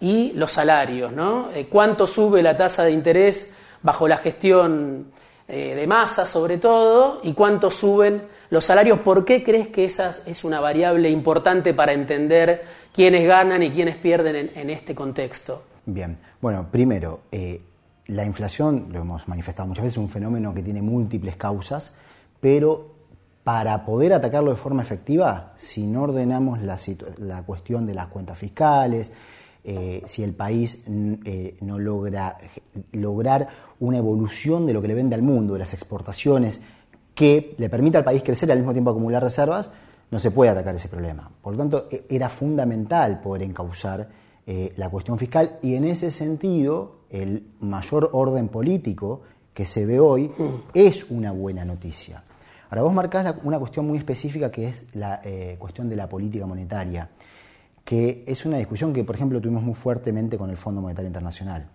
y 0.05 0.33
los 0.35 0.53
salarios, 0.53 1.14
¿no? 1.14 1.51
Eh, 1.53 1.67
¿Cuánto 1.67 2.07
sube 2.07 2.43
la 2.43 2.59
tasa 2.59 2.85
de 2.85 2.90
interés 2.90 3.57
bajo 3.83 4.07
la 4.07 4.19
gestión 4.19 5.07
eh, 5.49 5.75
de 5.75 5.87
masa, 5.87 6.27
sobre 6.27 6.59
todo, 6.59 7.21
y 7.23 7.33
cuánto 7.33 7.71
suben 7.71 8.23
los 8.51 8.67
salarios? 8.67 8.99
¿Por 8.99 9.25
qué 9.25 9.43
crees 9.43 9.69
que 9.69 9.87
esa 9.87 10.14
es 10.27 10.45
una 10.45 10.61
variable 10.61 11.09
importante 11.09 11.73
para 11.73 11.95
entender 11.95 12.64
quiénes 12.93 13.27
ganan 13.27 13.62
y 13.62 13.71
quiénes 13.71 13.97
pierden 13.97 14.51
en, 14.55 14.69
este 14.69 14.95
contexto? 14.95 15.62
Bien, 15.87 16.19
bueno, 16.38 16.69
primero, 16.71 17.21
eh, 17.33 17.62
la 18.09 18.27
inflación, 18.27 18.88
lo 18.90 18.99
hemos 18.99 19.27
manifestado 19.27 19.69
muchas 19.69 19.85
veces, 19.85 19.95
es 19.95 20.05
un 20.05 20.11
fenómeno 20.11 20.53
que 20.53 20.62
tiene 20.62 20.83
múltiples 20.83 21.37
causas, 21.37 21.95
pero 22.43 22.93
para 23.43 23.87
poder 23.87 24.12
atacarlo 24.12 24.51
de 24.51 24.57
forma 24.57 24.83
efectiva, 24.83 25.55
si 25.57 25.87
no 25.87 26.03
ordenamos 26.03 26.61
la, 26.61 26.79
la 27.17 27.43
cuestión 27.43 27.87
de 27.87 27.95
las 27.95 28.09
cuentas 28.09 28.37
fiscales, 28.37 29.11
eh, 29.66 30.03
si 30.05 30.22
el 30.22 30.35
país 30.35 30.85
eh, 30.87 31.57
no 31.62 31.79
logra 31.79 32.37
lograr 32.92 33.48
una 33.81 33.96
evolución 33.96 34.66
de 34.66 34.74
lo 34.74 34.83
que 34.83 34.88
le 34.88 34.94
vende 34.94 35.14
al 35.14 35.22
mundo, 35.22 35.55
de 35.55 35.61
las 35.61 35.72
exportaciones, 35.72 36.61
que 37.14 37.55
le 37.57 37.70
permita 37.70 37.96
al 37.96 38.05
país 38.05 38.22
crecer 38.22 38.50
y 38.50 38.53
al 38.53 38.59
mismo 38.59 38.72
tiempo 38.72 38.90
acumular 38.90 39.22
reservas, 39.22 39.70
no 40.11 40.18
se 40.18 40.31
puede 40.31 40.50
atacar 40.50 40.74
ese 40.74 40.88
problema. 40.88 41.31
Por 41.40 41.55
lo 41.55 41.59
tanto, 41.61 41.88
e, 41.90 42.05
era 42.11 42.29
fundamental 42.29 43.22
poder 43.22 43.40
encauzar 43.42 44.07
eh, 44.46 44.74
la 44.77 44.90
cuestión 44.90 45.18
fiscal 45.18 45.59
y 45.62 45.77
en 45.77 45.85
ese 45.85 46.11
sentido 46.11 46.96
el 47.09 47.46
mayor 47.61 48.11
orden 48.12 48.48
político 48.48 49.22
que 49.55 49.64
se 49.64 49.87
ve 49.87 49.98
hoy 49.98 50.31
es 50.74 51.11
una 51.11 51.33
buena 51.33 51.64
noticia. 51.64 52.22
Ahora 52.68 52.83
vos 52.83 52.92
marcás 52.92 53.35
una 53.44 53.59
cuestión 53.59 53.87
muy 53.87 53.96
específica 53.96 54.50
que 54.50 54.68
es 54.68 54.85
la 54.94 55.22
cuestión 55.59 55.88
de 55.88 55.96
la 55.96 56.09
política 56.09 56.44
monetaria 56.44 57.09
que 57.85 58.25
es 58.27 58.47
una 58.47 58.57
discusión 58.59 58.92
que, 58.92 59.05
por 59.05 59.14
ejemplo, 59.14 59.40
tuvimos 59.40 59.62
muy 59.62 59.75
fuertemente 59.75 60.38
con 60.38 60.51
el 60.51 60.57
Fondo 60.57 60.81
Monetario 60.81 61.09
Internacional. 61.09 61.68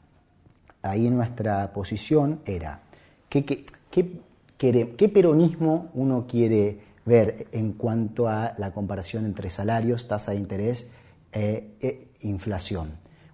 Ahí 0.82 1.10
nuestra 1.10 1.72
posición 1.72 2.40
era, 2.46 2.82
¿qué, 3.30 3.46
qué, 3.46 5.10
peronismo 5.10 5.90
uno 5.94 6.26
quiere 6.28 6.80
ver 7.06 7.48
en 7.52 7.74
cuanto 7.74 8.28
a 8.28 8.54
la 8.58 8.72
comparación 8.72 9.26
entre 9.26 9.50
salarios, 9.50 10.08
tasa 10.08 10.32
de 10.32 10.38
interés 10.38 10.90
e, 11.32 11.76
e 11.80 12.08
inflación? 12.22 12.92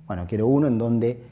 Bueno, 0.08 0.26
quiero 0.28 0.48
uno 0.48 0.68
en 0.68 0.78
donde 0.78 1.24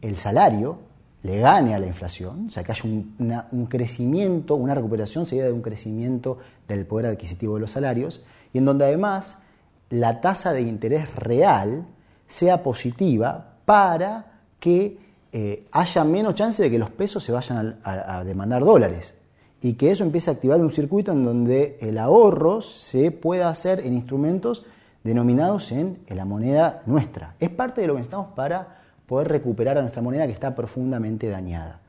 el 0.00 0.16
salario 0.16 0.92
le 1.22 1.38
gane 1.38 1.74
a 1.74 1.78
la 1.78 1.86
inflación, 1.86 2.46
o 2.48 2.50
sea, 2.50 2.64
que 2.64 2.72
haya 2.72 2.82
un, 2.84 3.66
crecimiento, 3.66 4.56
una 4.56 4.74
recuperación 4.74 5.26
seguida 5.26 5.46
de 5.46 5.52
un 5.52 5.62
crecimiento 5.62 6.38
del 6.66 6.84
poder 6.84 7.06
adquisitivo 7.06 7.54
de 7.54 7.60
los 7.60 7.70
salarios, 7.70 8.24
y 8.52 8.58
en 8.58 8.64
donde 8.64 8.84
además 8.86 9.44
la 9.92 10.22
tasa 10.22 10.54
de 10.54 10.62
interés 10.62 11.14
real 11.14 11.84
sea 12.26 12.62
positiva 12.62 13.56
para 13.66 14.24
que 14.58 14.98
eh, 15.30 15.66
haya 15.70 16.04
menos 16.04 16.34
chance 16.34 16.62
de 16.62 16.70
que 16.70 16.78
los 16.78 16.88
pesos 16.90 17.22
se 17.22 17.30
vayan 17.30 17.78
a, 17.84 18.24
demandar 18.24 18.64
dólares 18.64 19.14
y 19.60 19.74
que 19.74 19.90
eso 19.90 20.02
empiece 20.02 20.30
a 20.30 20.32
activar 20.32 20.60
un 20.60 20.72
circuito 20.72 21.12
en 21.12 21.24
donde 21.24 21.76
el 21.80 21.98
ahorro 21.98 22.62
se 22.62 23.10
pueda 23.10 23.50
hacer 23.50 23.80
en 23.80 23.92
instrumentos 23.92 24.64
denominados 25.04 25.70
en, 25.72 25.98
la 26.08 26.24
moneda 26.24 26.82
nuestra. 26.86 27.34
Es 27.38 27.50
parte 27.50 27.82
de 27.82 27.86
lo 27.86 27.92
que 27.92 27.98
necesitamos 27.98 28.28
para 28.34 28.78
poder 29.06 29.28
recuperar 29.28 29.76
a 29.76 29.82
nuestra 29.82 30.00
moneda 30.00 30.26
que 30.26 30.32
está 30.32 30.54
profundamente 30.54 31.28
dañada. 31.28 31.80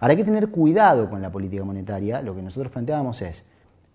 Ahora 0.00 0.10
hay 0.10 0.16
que 0.16 0.24
tener 0.24 0.48
cuidado 0.48 1.08
con 1.08 1.22
la 1.22 1.30
política 1.30 1.62
monetaria. 1.62 2.20
Lo 2.20 2.34
que 2.34 2.42
nosotros 2.42 2.72
planteábamos 2.72 3.22
es, 3.22 3.44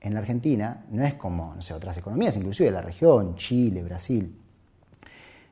en 0.08 0.13
la 0.13 0.22
Argentina, 0.22 0.86
no 0.89 1.06
es 1.06 1.13
como 1.13 1.54
no 1.56 1.62
sé, 1.62 1.74
otras 1.74 1.98
economías, 1.98 2.36
inclusive 2.38 2.72
la 2.72 2.82
región, 2.82 3.36
Chile, 3.36 3.84
Brasil, 3.84 4.36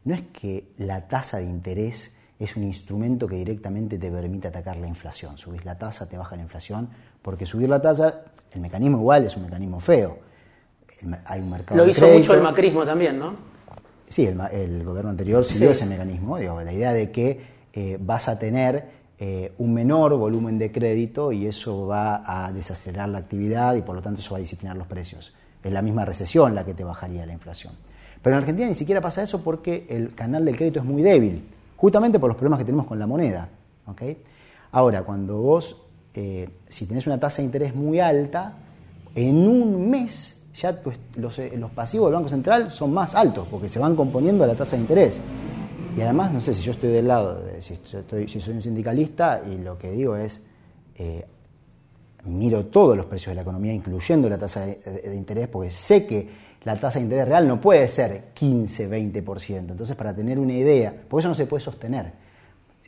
no 0.06 0.14
es 0.14 0.22
que 0.34 0.72
la 0.78 1.08
tasa 1.08 1.38
de 1.38 1.46
interés 1.46 2.16
es 2.40 2.56
un 2.56 2.64
instrumento 2.64 3.28
que 3.28 3.36
directamente 3.36 3.98
te 3.98 4.12
permite 4.12 4.48
atacar 4.48 4.78
la 4.78 4.88
inflación. 4.88 5.38
Subís 5.38 5.66
la 5.66 5.78
tasa, 5.78 6.08
te 6.08 6.18
baja 6.18 6.36
la 6.36 6.44
inflación, 6.44 6.90
porque 7.22 7.46
subir 7.46 7.70
la 7.70 7.82
tasa, 7.82 8.24
el 8.52 8.62
mecanismo 8.62 8.98
igual 8.98 9.26
es 9.26 9.36
un 9.36 9.44
mecanismo 9.44 9.80
feo. 9.80 10.20
Hay 11.26 11.42
un 11.42 11.50
mercado 11.50 11.84
Lo 11.84 11.90
hizo 11.90 12.08
mucho 12.08 12.34
el 12.34 12.42
macrismo 12.42 12.86
también, 12.86 13.20
¿no? 13.20 13.36
Sí, 14.08 14.26
el, 14.26 14.84
gobierno 14.84 15.10
anterior 15.10 15.44
siguió 15.44 15.72
ese 15.72 15.86
mecanismo, 15.86 16.38
digo, 16.38 16.62
la 16.62 16.72
idea 16.72 16.94
de 16.94 17.12
que 17.12 17.42
eh, 17.74 17.98
vas 18.00 18.28
a 18.28 18.38
tener 18.38 19.05
eh, 19.20 19.54
un 19.58 19.74
menor 19.74 20.16
volumen 20.18 20.58
de 20.58 20.72
crédito 20.72 21.32
y 21.32 21.48
eso 21.48 21.88
va 21.88 22.24
a 22.26 22.52
desacelerar 22.52 23.10
la 23.10 23.20
actividad 23.20 23.76
y 23.76 23.82
por 23.82 23.96
lo 23.96 24.02
tanto 24.02 24.22
eso 24.22 24.32
va 24.32 24.38
a 24.38 24.42
disciplinar 24.42 24.76
los 24.76 24.88
precios. 24.88 25.34
Es 25.64 25.72
la 25.72 25.82
misma 25.82 26.06
recesión 26.06 26.54
la 26.54 26.66
que 26.66 26.74
te 26.74 26.84
bajaría 26.84 27.26
la 27.26 27.34
inflación. 27.34 27.74
Pero 28.22 28.36
en 28.36 28.42
Argentina 28.42 28.68
ni 28.68 28.76
siquiera 28.76 29.02
pasa 29.02 29.24
eso 29.24 29.44
porque 29.44 29.86
el 29.90 30.14
canal 30.16 30.46
del 30.46 30.58
crédito 30.58 30.80
es 30.80 30.86
muy 30.86 31.02
débil, 31.02 31.44
justamente 31.78 32.20
por 32.20 32.30
los 32.30 32.38
problemas 32.38 32.60
que 32.60 32.66
tenemos 32.66 32.88
con 32.88 33.00
la 33.00 33.08
moneda. 33.08 33.50
Ahora, 34.72 35.04
cuando 35.04 35.38
vos, 35.38 35.82
eh, 36.14 36.50
si 36.68 36.86
tenés 36.86 37.08
una 37.08 37.20
tasa 37.20 37.38
de 37.38 37.44
interés 37.44 37.76
muy 37.76 38.00
alta, 38.00 38.54
en 39.16 39.48
un 39.48 39.90
mes 39.90 40.36
ya 40.58 40.70
eh, 40.70 41.58
los, 41.58 41.72
pasivos 41.72 42.08
del 42.08 42.16
Banco 42.16 42.30
Central 42.30 42.72
son 42.72 42.94
más 42.94 43.16
altos 43.16 43.48
porque 43.50 43.70
se 43.70 43.80
van 43.80 43.96
componiendo 43.96 44.44
a 44.44 44.48
la 44.48 44.56
tasa 44.56 44.76
de 44.76 44.82
interés. 44.82 45.20
Y 45.96 46.02
además, 46.02 46.34
no 46.34 46.42
sé 46.42 46.54
si 46.54 46.62
yo 46.62 46.72
estoy 46.72 46.90
del 46.90 47.08
lado, 47.08 47.42
si, 47.60 47.76
soy 48.42 48.54
un 48.54 48.62
sindicalista 48.62 49.42
y 49.50 49.58
lo 49.60 49.78
que 49.78 49.92
digo 49.92 50.16
es, 50.18 50.42
eh, 50.98 51.26
miro 52.26 52.66
todos 52.66 52.98
los 52.98 53.06
precios 53.06 53.32
de 53.32 53.36
la 53.36 53.42
economía, 53.44 53.74
incluyendo 53.74 54.28
la 54.28 54.38
tasa 54.38 54.66
de, 54.66 55.16
interés, 55.16 55.48
porque 55.48 55.72
sé 55.72 56.06
que 56.06 56.46
la 56.64 56.76
tasa 56.78 57.00
de 57.00 57.06
interés 57.06 57.28
real 57.28 57.48
no 57.48 57.62
puede 57.62 57.88
ser 57.88 58.26
15, 58.34 58.90
20%. 58.90 59.58
Entonces, 59.58 59.96
para 59.96 60.14
tener 60.14 60.38
una 60.38 60.54
idea, 60.54 60.94
por 61.08 61.20
eso 61.20 61.30
no 61.30 61.36
se 61.36 61.46
puede 61.46 61.64
sostener. 61.64 62.12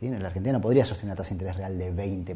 En 0.02 0.22
la 0.22 0.28
Argentina 0.28 0.54
no 0.54 0.62
podría 0.62 0.86
sostener 0.86 1.12
una 1.12 1.16
tasa 1.16 1.30
de 1.30 1.36
interés 1.36 1.56
real 1.56 1.78
de 1.78 1.94
20%. 1.94 2.36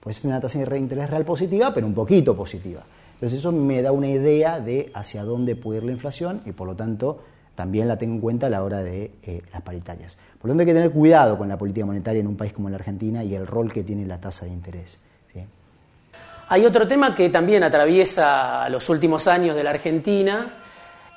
Puede 0.00 0.14
ser 0.14 0.26
una 0.26 0.40
tasa 0.40 0.58
de 0.58 0.78
interés 0.78 1.08
real 1.08 1.24
positiva, 1.24 1.72
pero 1.72 1.86
un 1.86 1.94
poquito 1.94 2.36
positiva. 2.36 2.82
Entonces 3.14 3.38
eso 3.38 3.52
me 3.52 3.80
da 3.80 3.92
una 3.92 4.08
idea 4.08 4.60
de 4.60 4.90
hacia 4.92 5.24
dónde 5.24 5.56
puede 5.56 5.78
ir 5.78 5.84
la 5.84 5.92
inflación 5.92 6.42
y 6.44 6.52
por 6.52 6.66
lo 6.66 6.76
tanto 6.76 7.20
también 7.56 7.88
la 7.88 7.98
tengo 7.98 8.14
en 8.14 8.20
cuenta 8.20 8.46
a 8.46 8.50
la 8.50 8.62
hora 8.62 8.82
de 8.82 9.10
eh, 9.24 9.42
las 9.52 9.62
paritarias. 9.62 10.16
Por 10.38 10.48
lo 10.48 10.52
tanto 10.52 10.60
hay 10.60 10.66
que 10.66 10.74
tener 10.74 10.90
cuidado 10.92 11.36
con 11.36 11.48
la 11.48 11.58
política 11.58 11.84
monetaria 11.84 12.20
en 12.20 12.28
un 12.28 12.36
país 12.36 12.52
como 12.52 12.70
la 12.70 12.76
Argentina 12.76 13.24
y 13.24 13.34
el 13.34 13.46
rol 13.46 13.72
que 13.72 13.82
tiene 13.82 14.06
la 14.06 14.20
tasa 14.20 14.44
de 14.44 14.52
interés. 14.52 14.98
Hay 16.48 16.64
otro 16.64 16.86
tema 16.86 17.12
que 17.12 17.28
también 17.28 17.64
atraviesa 17.64 18.68
los 18.68 18.88
últimos 18.88 19.26
años 19.26 19.56
de 19.56 19.64
la 19.64 19.70
Argentina 19.70 20.58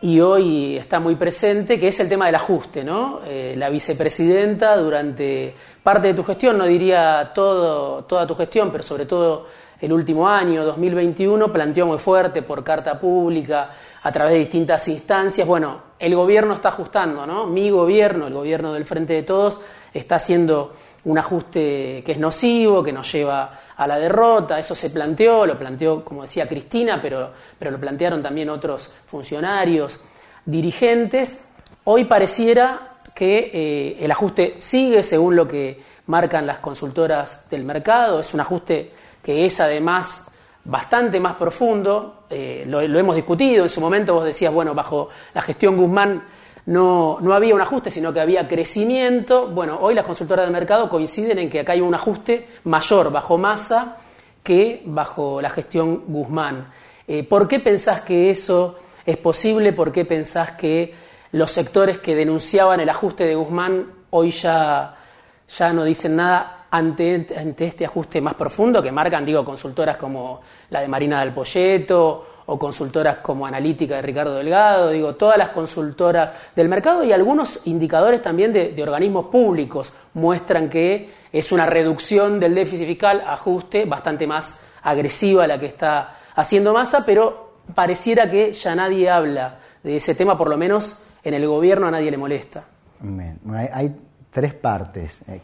y 0.01 0.19
hoy 0.21 0.75
está 0.75 0.99
muy 0.99 1.13
presente, 1.15 1.79
que 1.79 1.89
es 1.89 1.99
el 1.99 2.09
tema 2.09 2.25
del 2.25 2.33
ajuste. 2.33 2.83
¿no? 2.83 3.19
Eh, 3.27 3.53
la 3.55 3.69
vicepresidenta 3.69 4.75
durante 4.77 5.53
parte 5.83 6.07
de 6.07 6.13
tu 6.15 6.23
gestión, 6.23 6.57
no 6.57 6.65
diría 6.65 7.31
toda 7.35 8.25
tu 8.25 8.33
gestión, 8.33 8.71
pero 8.71 8.83
sobre 8.83 9.05
todo 9.05 9.45
el 9.81 9.93
último 9.93 10.27
año, 10.27 10.65
2021, 10.65 11.51
planteó 11.51 11.85
muy 11.85 11.97
fuerte 11.97 12.41
por 12.41 12.63
carta 12.63 12.99
pública, 12.99 13.71
a 14.03 14.11
través 14.11 14.33
de 14.33 14.39
distintas 14.39 14.87
instancias. 14.87 15.47
Bueno, 15.47 15.81
el 15.99 16.15
gobierno 16.15 16.53
está 16.53 16.69
ajustando, 16.69 17.25
¿no? 17.25 17.45
Mi 17.45 17.69
gobierno, 17.69 18.27
el 18.27 18.33
gobierno 18.33 18.73
del 18.73 18.85
Frente 18.85 19.13
de 19.13 19.23
Todos, 19.23 19.61
está 19.93 20.15
haciendo 20.15 20.73
un 21.05 21.17
ajuste 21.17 22.03
que 22.05 22.11
es 22.11 22.17
nocivo, 22.17 22.83
que 22.83 22.91
nos 22.91 23.11
lleva 23.11 23.51
a 23.75 23.87
la 23.87 23.97
derrota. 23.97 24.59
Eso 24.59 24.75
se 24.75 24.89
planteó, 24.89 25.45
lo 25.45 25.57
planteó, 25.57 26.03
como 26.03 26.23
decía 26.23 26.47
Cristina, 26.47 26.99
pero, 27.01 27.31
pero 27.57 27.71
lo 27.71 27.79
plantearon 27.79 28.21
también 28.21 28.49
otros 28.49 28.89
funcionarios, 29.07 29.99
dirigentes. 30.45 31.45
Hoy 31.85 32.05
pareciera 32.05 32.97
que 33.15 33.51
eh, 33.53 33.97
el 33.99 34.11
ajuste 34.11 34.57
sigue 34.59 35.03
según 35.03 35.35
lo 35.35 35.47
que 35.47 35.81
marcan 36.07 36.47
las 36.47 36.59
consultoras 36.59 37.49
del 37.49 37.63
mercado, 37.63 38.19
es 38.19 38.33
un 38.33 38.39
ajuste 38.39 38.91
que 39.23 39.45
es 39.45 39.59
además 39.59 40.31
bastante 40.63 41.19
más 41.19 41.35
profundo, 41.35 42.23
eh, 42.29 42.63
lo, 42.67 42.81
hemos 42.81 43.15
discutido, 43.15 43.63
en 43.63 43.69
su 43.69 43.81
momento 43.81 44.13
vos 44.13 44.25
decías, 44.25 44.53
bueno, 44.53 44.73
bajo 44.73 45.09
la 45.33 45.41
gestión 45.41 45.77
Guzmán 45.77 46.23
no, 46.67 47.17
no, 47.21 47.33
había 47.33 47.55
un 47.55 47.61
ajuste, 47.61 47.89
sino 47.89 48.13
que 48.13 48.19
había 48.19 48.47
crecimiento. 48.47 49.47
Bueno, 49.47 49.79
hoy 49.81 49.95
las 49.95 50.05
consultoras 50.05 50.45
del 50.45 50.53
mercado 50.53 50.87
coinciden 50.87 51.39
en 51.39 51.49
que 51.49 51.61
acá 51.61 51.71
hay 51.71 51.81
un 51.81 51.95
ajuste 51.95 52.47
mayor 52.65 53.11
bajo 53.11 53.37
masa 53.39 53.97
que 54.43 54.83
bajo 54.85 55.41
la 55.41 55.49
gestión 55.49 56.03
Guzmán. 56.07 56.71
Eh, 57.07 57.23
¿Por 57.23 57.47
qué 57.47 57.59
pensás 57.59 58.01
que 58.01 58.29
eso 58.29 58.77
es 59.05 59.17
posible? 59.17 59.73
¿Por 59.73 59.91
qué 59.91 60.05
pensás 60.05 60.51
que 60.51 60.93
los 61.31 61.49
sectores 61.51 61.97
que 61.97 62.15
denunciaban 62.15 62.79
el 62.79 62.89
ajuste 62.89 63.23
de 63.25 63.35
Guzmán 63.35 63.87
hoy 64.11 64.31
ya, 64.31 64.95
ya 65.47 65.73
no 65.73 65.83
dicen 65.83 66.15
nada 66.15 66.58
ante, 66.71 67.27
este 67.59 67.85
ajuste 67.85 68.21
más 68.21 68.35
profundo 68.35 68.81
que 68.81 68.91
marcan, 68.91 69.25
digo, 69.25 69.43
consultoras 69.43 69.97
como 69.97 70.41
la 70.69 70.81
de 70.81 70.87
Marina 70.87 71.19
del 71.21 71.33
Polleto 71.33 72.25
o 72.45 72.57
consultoras 72.57 73.17
como 73.17 73.45
Analítica 73.45 73.95
de 73.95 74.01
Ricardo 74.01 74.35
Delgado, 74.35 74.89
digo, 74.89 75.15
todas 75.15 75.37
las 75.37 75.49
consultoras 75.49 76.33
del 76.55 76.67
mercado 76.67 77.03
y 77.03 77.11
algunos 77.11 77.67
indicadores 77.67 78.21
también 78.21 78.51
de, 78.53 78.81
organismos 78.81 79.25
públicos 79.25 79.93
muestran 80.15 80.69
que 80.69 81.09
es 81.31 81.51
una 81.51 81.65
reducción 81.65 82.39
del 82.39 82.55
déficit 82.55 82.87
fiscal, 82.87 83.23
ajuste 83.25 83.85
bastante 83.85 84.25
más 84.25 84.63
agresiva 84.81 85.45
la 85.45 85.59
que 85.59 85.67
está 85.67 86.17
haciendo 86.35 86.73
masa, 86.73 87.05
pero 87.05 87.53
pareciera 87.75 88.29
que 88.29 88.53
ya 88.53 88.73
nadie 88.73 89.09
habla 89.09 89.59
de 89.83 89.97
ese 89.97 90.15
tema, 90.15 90.37
por 90.37 90.49
lo 90.49 90.57
menos 90.57 90.97
en 91.23 91.33
el 91.33 91.45
gobierno 91.47 91.87
a 91.87 91.91
nadie 91.91 92.09
le 92.09 92.17
molesta. 92.17 92.63
Tres 94.39 94.53
partes 94.53 95.21
eh, 95.27 95.41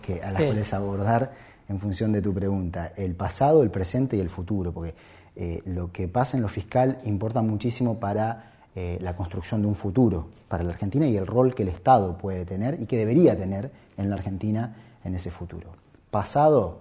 que, 0.00 0.22
a 0.22 0.32
las 0.32 0.42
cuales 0.42 0.72
abordar 0.72 1.32
en 1.68 1.78
función 1.78 2.12
de 2.12 2.22
tu 2.22 2.32
pregunta. 2.32 2.94
El 2.96 3.14
pasado, 3.14 3.62
el 3.62 3.70
presente 3.70 4.16
y 4.16 4.20
el 4.20 4.30
futuro, 4.30 4.72
porque 4.72 4.94
eh, 5.36 5.60
lo 5.66 5.92
que 5.92 6.08
pasa 6.08 6.38
en 6.38 6.42
lo 6.42 6.48
fiscal 6.48 6.98
importa 7.04 7.42
muchísimo 7.42 8.00
para 8.00 8.52
eh, 8.74 8.96
la 9.02 9.14
construcción 9.14 9.60
de 9.60 9.68
un 9.68 9.74
futuro 9.74 10.28
para 10.48 10.64
la 10.64 10.70
Argentina 10.70 11.06
y 11.06 11.14
el 11.18 11.26
rol 11.26 11.54
que 11.54 11.62
el 11.62 11.68
Estado 11.68 12.16
puede 12.16 12.46
tener 12.46 12.80
y 12.80 12.86
que 12.86 12.96
debería 12.96 13.36
tener 13.36 13.70
en 13.98 14.08
la 14.08 14.14
Argentina 14.14 14.76
en 15.04 15.14
ese 15.14 15.30
futuro. 15.30 15.68
Pasado, 16.10 16.78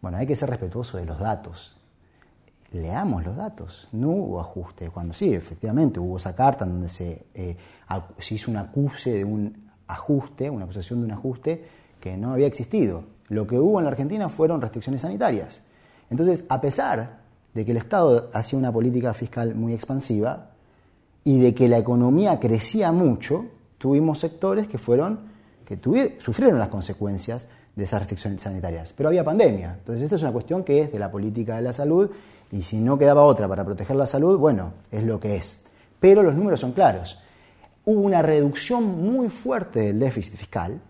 bueno, 0.00 0.18
hay 0.18 0.26
que 0.28 0.36
ser 0.36 0.50
respetuoso 0.50 0.98
de 0.98 1.04
los 1.04 1.18
datos. 1.18 1.76
Leamos 2.70 3.24
los 3.24 3.36
datos. 3.36 3.88
No 3.90 4.10
hubo 4.10 4.40
ajuste. 4.40 4.88
Cuando 4.90 5.14
sí, 5.14 5.34
efectivamente, 5.34 5.98
hubo 5.98 6.16
esa 6.18 6.36
carta 6.36 6.64
en 6.64 6.70
donde 6.70 6.88
se, 6.88 7.26
se 8.20 8.34
hizo 8.36 8.52
un 8.52 8.58
acuse 8.58 9.12
de 9.12 9.24
un 9.24 9.65
ajuste, 9.88 10.50
una 10.50 10.64
acusación 10.64 11.00
de 11.00 11.06
un 11.06 11.12
ajuste 11.12 11.64
que 12.00 12.16
no 12.16 12.32
había 12.32 12.46
existido. 12.46 13.04
Lo 13.28 13.46
que 13.46 13.58
hubo 13.58 13.78
en 13.78 13.84
la 13.84 13.90
Argentina 13.90 14.28
fueron 14.28 14.60
restricciones 14.60 15.02
sanitarias. 15.02 15.62
Entonces, 16.10 16.44
a 16.48 16.60
pesar 16.60 17.18
de 17.54 17.64
que 17.64 17.72
el 17.72 17.76
Estado 17.78 18.30
hacía 18.32 18.58
una 18.58 18.72
política 18.72 19.12
fiscal 19.14 19.54
muy 19.54 19.72
expansiva 19.72 20.50
y 21.24 21.40
de 21.40 21.54
que 21.54 21.68
la 21.68 21.78
economía 21.78 22.38
crecía 22.38 22.92
mucho, 22.92 23.46
tuvimos 23.78 24.18
sectores 24.20 24.68
que 24.68 24.78
fueron 24.78 25.36
que 25.64 26.16
sufrieron 26.20 26.60
las 26.60 26.68
consecuencias 26.68 27.48
de 27.74 27.84
esas 27.84 27.98
restricciones 28.00 28.40
sanitarias. 28.40 28.94
Pero 28.96 29.08
había 29.08 29.24
pandemia. 29.24 29.74
Entonces, 29.78 30.02
esta 30.02 30.14
es 30.14 30.22
una 30.22 30.32
cuestión 30.32 30.62
que 30.62 30.80
es 30.80 30.92
de 30.92 30.98
la 30.98 31.10
política 31.10 31.56
de 31.56 31.62
la 31.62 31.72
salud 31.72 32.10
y 32.52 32.62
si 32.62 32.78
no 32.78 32.96
quedaba 32.96 33.24
otra 33.24 33.48
para 33.48 33.64
proteger 33.64 33.96
la 33.96 34.06
salud, 34.06 34.38
bueno, 34.38 34.72
es 34.92 35.02
lo 35.02 35.18
que 35.18 35.36
es. 35.36 35.64
Pero 35.98 36.22
los 36.22 36.34
números 36.34 36.60
son 36.60 36.72
claros. 36.72 37.18
Hubo 37.86 38.00
una 38.00 38.20
reducción 38.20 38.84
muy 38.84 39.30
fuerte 39.30 39.80
del 39.80 39.98
déficit 39.98 40.34
fiscal, 40.34 40.80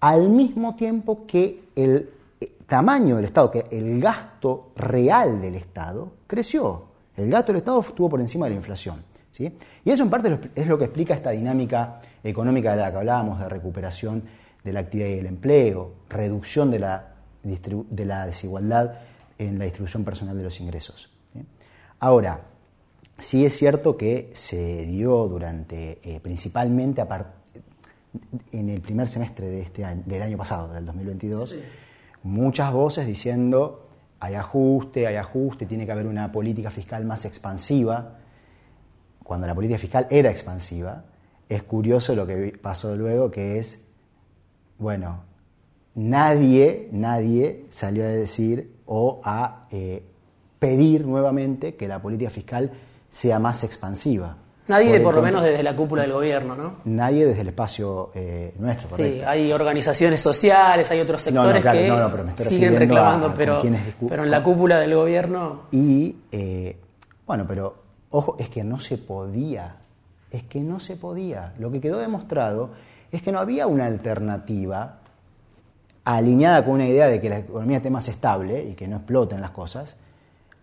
al 0.00 0.28
mismo 0.28 0.76
tiempo 0.76 1.24
que 1.26 1.70
el 1.74 2.10
eh, 2.40 2.52
tamaño 2.66 3.16
del 3.16 3.24
Estado, 3.24 3.50
que 3.50 3.66
el 3.70 4.00
gasto 4.00 4.72
real 4.76 5.40
del 5.40 5.54
Estado 5.54 6.12
creció. 6.26 6.84
El 7.16 7.30
gasto 7.30 7.52
del 7.52 7.60
Estado 7.60 7.80
estuvo 7.80 8.08
por 8.08 8.20
encima 8.20 8.46
de 8.46 8.50
la 8.50 8.56
inflación. 8.56 9.02
¿sí? 9.30 9.52
Y 9.84 9.90
eso 9.90 10.02
en 10.02 10.10
parte 10.10 10.50
es 10.54 10.66
lo 10.66 10.78
que 10.78 10.84
explica 10.84 11.14
esta 11.14 11.30
dinámica 11.30 12.00
económica 12.22 12.72
de 12.72 12.82
la 12.82 12.90
que 12.90 12.98
hablábamos, 12.98 13.38
de 13.38 13.48
recuperación 13.48 14.22
de 14.62 14.72
la 14.72 14.80
actividad 14.80 15.08
y 15.08 15.18
el 15.18 15.26
empleo, 15.26 15.92
reducción 16.08 16.70
de 16.70 16.78
la 16.80 18.26
desigualdad 18.26 18.94
en 19.38 19.58
la 19.58 19.64
distribución 19.64 20.04
personal 20.04 20.36
de 20.36 20.42
los 20.42 20.60
ingresos. 20.60 21.10
Ahora, 22.00 22.40
sí 23.18 23.44
es 23.44 23.56
cierto 23.56 23.96
que 23.96 24.30
se 24.34 24.86
dio 24.86 25.28
durante, 25.28 25.98
eh, 26.02 26.20
principalmente 26.20 27.02
en 28.52 28.70
el 28.70 28.80
primer 28.80 29.08
semestre 29.08 29.48
de 29.48 29.60
este 29.62 29.84
año, 29.84 30.02
del 30.06 30.22
año 30.22 30.36
pasado, 30.36 30.72
del 30.72 30.86
2022, 30.86 31.54
muchas 32.22 32.72
voces 32.72 33.06
diciendo 33.06 33.88
hay 34.20 34.34
ajuste, 34.34 35.06
hay 35.06 35.16
ajuste, 35.16 35.66
tiene 35.66 35.86
que 35.86 35.92
haber 35.92 36.06
una 36.06 36.32
política 36.32 36.70
fiscal 36.70 37.04
más 37.04 37.24
expansiva, 37.24 38.18
cuando 39.22 39.46
la 39.46 39.54
política 39.54 39.78
fiscal 39.78 40.06
era 40.10 40.30
expansiva. 40.30 41.04
Es 41.48 41.62
curioso 41.62 42.14
lo 42.14 42.26
que 42.26 42.58
pasó 42.60 42.96
luego, 42.96 43.30
que 43.30 43.58
es, 43.58 43.82
bueno, 44.78 45.22
nadie, 45.94 46.88
nadie 46.92 47.66
salió 47.70 48.04
a 48.04 48.08
decir 48.08 48.72
o 48.86 49.20
a 49.22 49.66
eh, 49.70 50.02
pedir 50.58 51.06
nuevamente 51.06 51.76
que 51.76 51.86
la 51.86 52.02
política 52.02 52.30
fiscal 52.30 52.72
sea 53.10 53.38
más 53.38 53.64
expansiva. 53.64 54.36
Nadie, 54.68 55.00
por, 55.00 55.14
lo 55.14 55.22
menos 55.22 55.42
desde 55.42 55.62
la 55.62 55.74
cúpula 55.74 56.02
del 56.02 56.12
gobierno, 56.12 56.54
¿no? 56.54 56.74
Nadie 56.84 57.24
desde 57.24 57.40
el 57.40 57.48
espacio 57.48 58.10
eh, 58.14 58.54
nuestro. 58.58 58.90
Sí, 58.90 59.22
hay 59.26 59.50
organizaciones 59.50 60.20
sociales, 60.20 60.90
hay 60.90 61.00
otros 61.00 61.22
sectores 61.22 61.64
que 61.64 62.44
siguen 62.44 62.76
reclamando, 62.76 63.32
pero, 63.34 63.62
pero 64.06 64.24
en 64.24 64.30
la 64.30 64.42
cúpula 64.42 64.78
del 64.78 64.94
gobierno. 64.94 65.62
Y, 65.70 66.16
eh, 66.30 66.76
bueno, 67.26 67.46
pero 67.48 67.76
ojo, 68.10 68.36
es 68.38 68.50
que 68.50 68.62
no 68.62 68.78
se 68.78 68.98
podía, 68.98 69.76
es 70.30 70.42
que 70.42 70.60
no 70.60 70.80
se 70.80 70.96
podía. 70.96 71.54
Lo 71.58 71.72
que 71.72 71.80
quedó 71.80 71.98
demostrado 71.98 72.70
es 73.10 73.22
que 73.22 73.32
no 73.32 73.38
había 73.38 73.66
una 73.66 73.86
alternativa 73.86 74.98
alineada 76.04 76.62
con 76.64 76.74
una 76.74 76.86
idea 76.86 77.06
de 77.06 77.22
que 77.22 77.30
la 77.30 77.38
economía 77.38 77.78
esté 77.78 77.88
más 77.88 78.06
estable 78.08 78.64
y 78.64 78.74
que 78.74 78.86
no 78.86 78.96
exploten 78.96 79.40
las 79.40 79.50
cosas, 79.50 79.96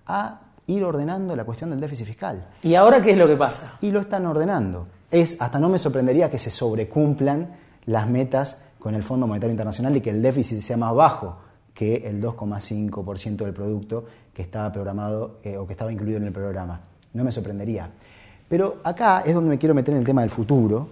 a 0.05 0.41
ir 0.67 0.83
ordenando 0.83 1.35
la 1.35 1.43
cuestión 1.43 1.69
del 1.69 1.79
déficit 1.79 2.07
fiscal. 2.07 2.47
¿Y 2.61 2.75
ahora 2.75 3.01
qué 3.01 3.11
es 3.11 3.17
lo 3.17 3.27
que 3.27 3.35
pasa? 3.35 3.77
Y 3.81 3.91
lo 3.91 3.99
están 3.99 4.25
ordenando. 4.25 4.87
Es, 5.11 5.37
hasta 5.39 5.59
no 5.59 5.69
me 5.69 5.77
sorprendería 5.77 6.29
que 6.29 6.39
se 6.39 6.49
sobrecumplan 6.49 7.55
las 7.85 8.09
metas 8.09 8.65
con 8.79 8.95
el 8.95 9.03
Fondo 9.03 9.27
Monetario 9.27 9.51
Internacional 9.51 9.95
y 9.95 10.01
que 10.01 10.09
el 10.09 10.21
déficit 10.21 10.59
sea 10.59 10.77
más 10.77 10.93
bajo 10.93 11.37
que 11.73 12.07
el 12.07 12.21
2,5% 12.21 13.37
del 13.37 13.53
producto 13.53 14.05
que 14.33 14.41
estaba 14.41 14.71
programado 14.71 15.39
eh, 15.43 15.57
o 15.57 15.67
que 15.67 15.73
estaba 15.73 15.91
incluido 15.91 16.17
en 16.17 16.25
el 16.25 16.31
programa. 16.31 16.79
No 17.13 17.23
me 17.23 17.31
sorprendería. 17.31 17.89
Pero 18.47 18.77
acá 18.83 19.23
es 19.25 19.33
donde 19.33 19.49
me 19.49 19.57
quiero 19.57 19.75
meter 19.75 19.93
en 19.93 19.99
el 19.99 20.05
tema 20.05 20.21
del 20.21 20.29
futuro. 20.29 20.87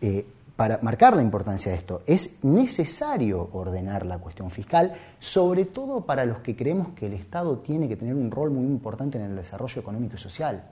Eh, 0.00 0.24
para 0.58 0.80
marcar 0.82 1.14
la 1.14 1.22
importancia 1.22 1.70
de 1.70 1.78
esto, 1.78 2.02
es 2.04 2.42
necesario 2.42 3.48
ordenar 3.52 4.04
la 4.04 4.18
cuestión 4.18 4.50
fiscal, 4.50 4.92
sobre 5.20 5.66
todo 5.66 6.00
para 6.00 6.24
los 6.24 6.38
que 6.38 6.56
creemos 6.56 6.88
que 6.96 7.06
el 7.06 7.12
Estado 7.12 7.58
tiene 7.58 7.86
que 7.86 7.94
tener 7.94 8.16
un 8.16 8.28
rol 8.28 8.50
muy 8.50 8.64
importante 8.64 9.18
en 9.18 9.24
el 9.26 9.36
desarrollo 9.36 9.80
económico 9.80 10.16
y 10.16 10.18
social. 10.18 10.64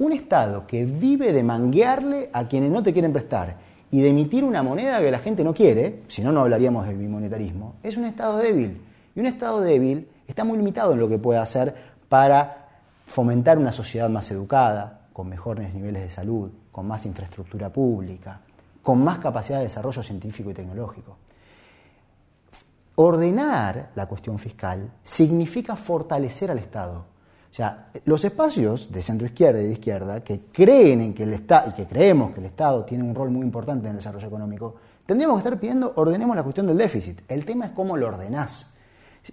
Un 0.00 0.12
Estado 0.12 0.66
que 0.66 0.84
vive 0.84 1.32
de 1.32 1.44
manguearle 1.44 2.30
a 2.32 2.48
quienes 2.48 2.72
no 2.72 2.82
te 2.82 2.92
quieren 2.92 3.12
prestar 3.12 3.56
y 3.92 4.00
de 4.00 4.08
emitir 4.08 4.42
una 4.42 4.64
moneda 4.64 4.98
que 4.98 5.12
la 5.12 5.20
gente 5.20 5.44
no 5.44 5.54
quiere, 5.54 6.02
si 6.08 6.24
no, 6.24 6.32
no 6.32 6.40
hablaríamos 6.40 6.84
del 6.84 6.98
bimonetarismo, 6.98 7.76
es 7.84 7.96
un 7.96 8.06
Estado 8.06 8.38
débil. 8.38 8.80
Y 9.14 9.20
un 9.20 9.26
Estado 9.26 9.60
débil 9.60 10.08
está 10.26 10.42
muy 10.42 10.58
limitado 10.58 10.94
en 10.94 10.98
lo 10.98 11.08
que 11.08 11.18
puede 11.18 11.38
hacer 11.38 11.72
para 12.08 12.66
fomentar 13.06 13.56
una 13.56 13.70
sociedad 13.70 14.08
más 14.08 14.28
educada, 14.32 15.02
con 15.12 15.28
mejores 15.28 15.72
niveles 15.72 16.02
de 16.02 16.10
salud, 16.10 16.50
con 16.72 16.88
más 16.88 17.06
infraestructura 17.06 17.72
pública, 17.72 18.40
con 18.86 19.02
más 19.02 19.18
capacidad 19.18 19.58
de 19.58 19.64
desarrollo 19.64 20.00
científico 20.00 20.48
y 20.48 20.54
tecnológico. 20.54 21.16
Ordenar 22.94 23.90
la 23.96 24.06
cuestión 24.06 24.38
fiscal 24.38 24.92
significa 25.02 25.74
fortalecer 25.74 26.52
al 26.52 26.58
Estado. 26.58 26.98
O 26.98 27.54
sea, 27.56 27.88
los 28.04 28.24
espacios 28.24 28.92
de 28.92 29.02
centro 29.02 29.26
izquierda 29.26 29.60
y 29.60 29.64
de 29.64 29.72
izquierda 29.72 30.22
que 30.22 30.42
creen 30.52 31.00
en 31.00 31.14
que 31.14 31.24
el 31.24 31.32
Estado 31.32 31.70
y 31.70 31.72
que 31.72 31.86
creemos 31.86 32.32
que 32.32 32.38
el 32.38 32.46
Estado 32.46 32.84
tiene 32.84 33.02
un 33.02 33.12
rol 33.12 33.28
muy 33.28 33.42
importante 33.42 33.86
en 33.86 33.90
el 33.90 33.96
desarrollo 33.96 34.28
económico, 34.28 34.76
tendríamos 35.04 35.38
que 35.38 35.48
estar 35.48 35.58
pidiendo 35.58 35.92
ordenemos 35.96 36.36
la 36.36 36.44
cuestión 36.44 36.68
del 36.68 36.78
déficit. 36.78 37.22
El 37.26 37.44
tema 37.44 37.66
es 37.66 37.70
cómo 37.72 37.96
lo 37.96 38.06
ordenás. 38.06 38.76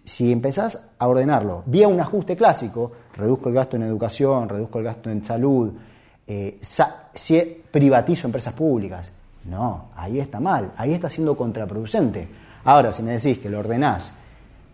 Si 0.03 0.31
empezás 0.31 0.79
a 0.97 1.07
ordenarlo 1.07 1.61
vía 1.67 1.87
un 1.87 1.99
ajuste 1.99 2.35
clásico, 2.35 2.91
reduzco 3.15 3.49
el 3.49 3.55
gasto 3.55 3.75
en 3.75 3.83
educación, 3.83 4.49
reduzco 4.49 4.79
el 4.79 4.85
gasto 4.85 5.11
en 5.11 5.23
salud, 5.23 5.73
eh, 6.25 6.59
privatizo 7.71 8.25
empresas 8.25 8.55
públicas, 8.55 9.11
no, 9.45 9.89
ahí 9.95 10.19
está 10.19 10.39
mal, 10.39 10.71
ahí 10.77 10.93
está 10.93 11.09
siendo 11.09 11.35
contraproducente. 11.35 12.27
Ahora, 12.63 12.93
si 12.93 13.03
me 13.03 13.11
decís 13.11 13.39
que 13.39 13.49
lo 13.49 13.59
ordenás 13.59 14.13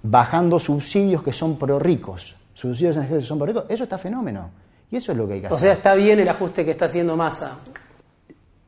bajando 0.03 0.59
subsidios 0.59 1.23
que 1.23 1.33
son 1.33 1.57
pro 1.57 1.79
ricos, 1.79 2.35
subsidios 2.53 2.95
energéticos 2.95 3.23
que 3.23 3.27
son 3.27 3.37
pro 3.39 3.47
ricos, 3.47 3.65
eso 3.69 3.83
está 3.83 3.97
fenómeno. 3.97 4.49
Y 4.91 4.95
eso 4.95 5.11
es 5.11 5.17
lo 5.17 5.27
que 5.27 5.33
hay 5.33 5.41
que 5.41 5.47
hacer. 5.47 5.57
O 5.57 5.59
sea, 5.59 5.73
está 5.73 5.93
bien 5.93 6.19
el 6.19 6.29
ajuste 6.29 6.65
que 6.65 6.71
está 6.71 6.85
haciendo 6.85 7.15
Massa. 7.15 7.51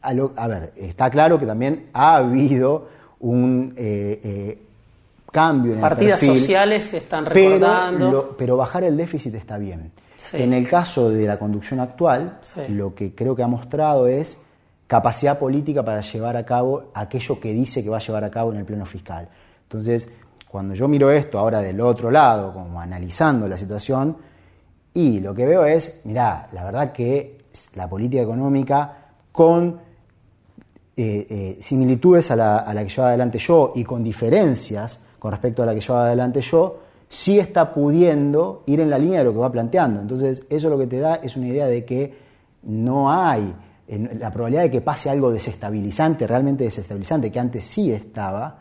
A, 0.02 0.48
ver, 0.48 0.74
está 0.76 1.10
claro 1.10 1.40
que 1.40 1.46
también 1.46 1.90
ha 1.94 2.16
habido 2.16 2.90
un 3.20 3.74
eh, 3.78 4.20
eh, 4.24 4.62
cambio 5.32 5.74
en 5.74 5.82
Partidas 5.82 6.22
el 6.22 6.28
Partidas 6.28 6.40
sociales 6.40 6.84
se 6.86 6.98
están 6.98 7.26
recordando. 7.26 8.36
Pero, 8.38 8.58
bajar 8.58 8.84
el 8.84 8.98
déficit 8.98 9.36
está 9.36 9.58
bien. 9.58 9.92
En 10.34 10.54
el 10.54 10.68
caso 10.68 11.10
de 11.10 11.26
la 11.26 11.40
conducción 11.40 11.80
actual, 11.80 12.40
lo 12.70 12.94
que 12.94 13.14
creo 13.16 13.36
que 13.36 13.44
ha 13.44 13.48
mostrado 13.48 14.08
es 14.08 14.38
capacidad 14.92 15.40
política 15.40 15.86
para 15.86 16.02
llevar 16.02 16.36
a 16.36 16.44
cabo 16.44 16.92
aquello 16.94 17.40
que 17.40 17.54
dice 17.54 17.82
que 17.82 17.90
va 17.90 17.96
a 17.96 18.02
llevar 18.02 18.26
a 18.26 18.30
cabo 18.30 18.52
en 18.52 18.58
el 18.58 18.66
pleno 18.66 18.86
fiscal. 18.86 19.26
Entonces, 19.64 20.12
cuando 20.50 20.74
yo 20.74 20.90
miro 20.90 21.10
esto 21.10 21.40
ahora 21.40 21.62
del 21.62 21.80
otro 21.80 22.12
lado, 22.12 22.52
como 22.52 22.82
analizando 22.82 23.48
la 23.48 23.58
situación, 23.58 24.18
y 24.94 25.22
lo 25.22 25.34
que 25.34 25.46
veo 25.46 25.64
es, 25.64 26.02
mirá, 26.04 26.46
la 26.52 26.66
verdad 26.66 26.92
que 26.92 27.38
la 27.76 27.88
política 27.88 28.22
económica 28.22 28.98
con 29.32 29.80
eh, 30.98 31.26
eh, 31.30 31.58
similitudes 31.62 32.30
a 32.32 32.36
la, 32.36 32.58
a 32.58 32.74
la 32.74 32.84
que 32.84 32.90
lleva 32.90 33.08
adelante 33.08 33.38
yo 33.38 33.72
y 33.74 33.86
con 33.86 34.04
diferencias 34.04 35.00
con 35.20 35.32
respecto 35.32 35.64
a 35.64 35.68
la 35.68 35.74
que 35.74 35.80
lleva 35.80 36.06
adelante 36.06 36.42
yo, 36.42 36.80
sí 37.08 37.40
está 37.40 37.74
pudiendo 37.74 38.64
ir 38.66 38.82
en 38.82 38.90
la 38.90 38.98
línea 38.98 39.20
de 39.20 39.24
lo 39.24 39.32
que 39.32 39.40
va 39.40 39.50
planteando. 39.54 40.02
Entonces, 40.02 40.44
eso 40.50 40.70
lo 40.70 40.78
que 40.78 40.88
te 40.88 41.00
da 41.00 41.16
es 41.16 41.38
una 41.38 41.48
idea 41.48 41.68
de 41.68 41.86
que 41.86 42.14
no 42.64 43.10
hay 43.10 43.56
la 43.98 44.32
probabilidad 44.32 44.64
de 44.64 44.72
que 44.72 44.82
pase 44.82 45.10
algo 45.10 45.32
desestabilizante, 45.32 46.26
realmente 46.26 46.64
desestabilizante, 46.64 47.32
que 47.32 47.40
antes 47.40 47.66
sí 47.66 47.92
estaba, 47.92 48.60